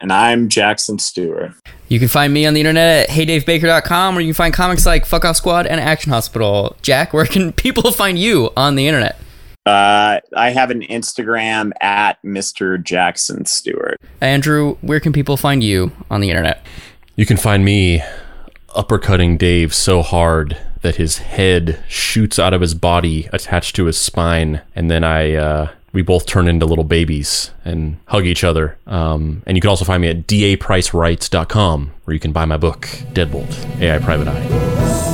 And 0.00 0.12
I'm 0.12 0.48
Jackson 0.48 0.98
Stewart. 0.98 1.52
You 1.88 1.98
can 1.98 2.08
find 2.08 2.32
me 2.32 2.46
on 2.46 2.54
the 2.54 2.60
internet 2.60 3.08
at 3.08 3.14
heydavebaker.com 3.14 4.14
where 4.14 4.22
you 4.22 4.28
can 4.28 4.34
find 4.34 4.54
comics 4.54 4.86
like 4.86 5.04
Fuck 5.06 5.24
Off 5.24 5.36
Squad 5.36 5.66
and 5.66 5.80
Action 5.80 6.10
Hospital. 6.10 6.76
Jack, 6.82 7.12
where 7.12 7.26
can 7.26 7.52
people 7.64 7.92
find 7.92 8.18
you 8.18 8.50
on 8.56 8.74
the 8.74 8.86
internet? 8.88 9.18
Uh, 9.66 10.20
I 10.36 10.50
have 10.50 10.70
an 10.70 10.82
Instagram 10.82 11.72
at 11.80 12.22
Mr. 12.22 12.82
Jackson 12.82 13.46
Stewart. 13.46 14.00
Andrew, 14.20 14.76
where 14.82 15.00
can 15.00 15.12
people 15.12 15.36
find 15.36 15.62
you 15.62 15.92
on 16.10 16.20
the 16.20 16.30
internet? 16.30 16.64
You 17.16 17.24
can 17.24 17.36
find 17.36 17.64
me 17.64 18.02
uppercutting 18.70 19.38
Dave 19.38 19.72
so 19.74 20.02
hard 20.02 20.58
that 20.82 20.96
his 20.96 21.18
head 21.18 21.82
shoots 21.88 22.38
out 22.38 22.52
of 22.52 22.60
his 22.60 22.74
body 22.74 23.28
attached 23.32 23.74
to 23.76 23.86
his 23.86 23.96
spine, 23.96 24.60
and 24.74 24.90
then 24.90 25.02
I 25.02 25.34
uh, 25.34 25.70
we 25.92 26.02
both 26.02 26.26
turn 26.26 26.46
into 26.46 26.66
little 26.66 26.84
babies 26.84 27.52
and 27.64 27.96
hug 28.06 28.26
each 28.26 28.44
other. 28.44 28.76
Um, 28.86 29.42
and 29.46 29.56
you 29.56 29.62
can 29.62 29.70
also 29.70 29.86
find 29.86 30.02
me 30.02 30.08
at 30.08 30.26
dapricerights.com 30.26 31.92
where 32.04 32.14
you 32.14 32.20
can 32.20 32.32
buy 32.32 32.44
my 32.44 32.58
book 32.58 32.82
Deadbolt 33.14 33.80
AI 33.80 33.98
Private 34.00 34.28
Eye. 34.28 35.13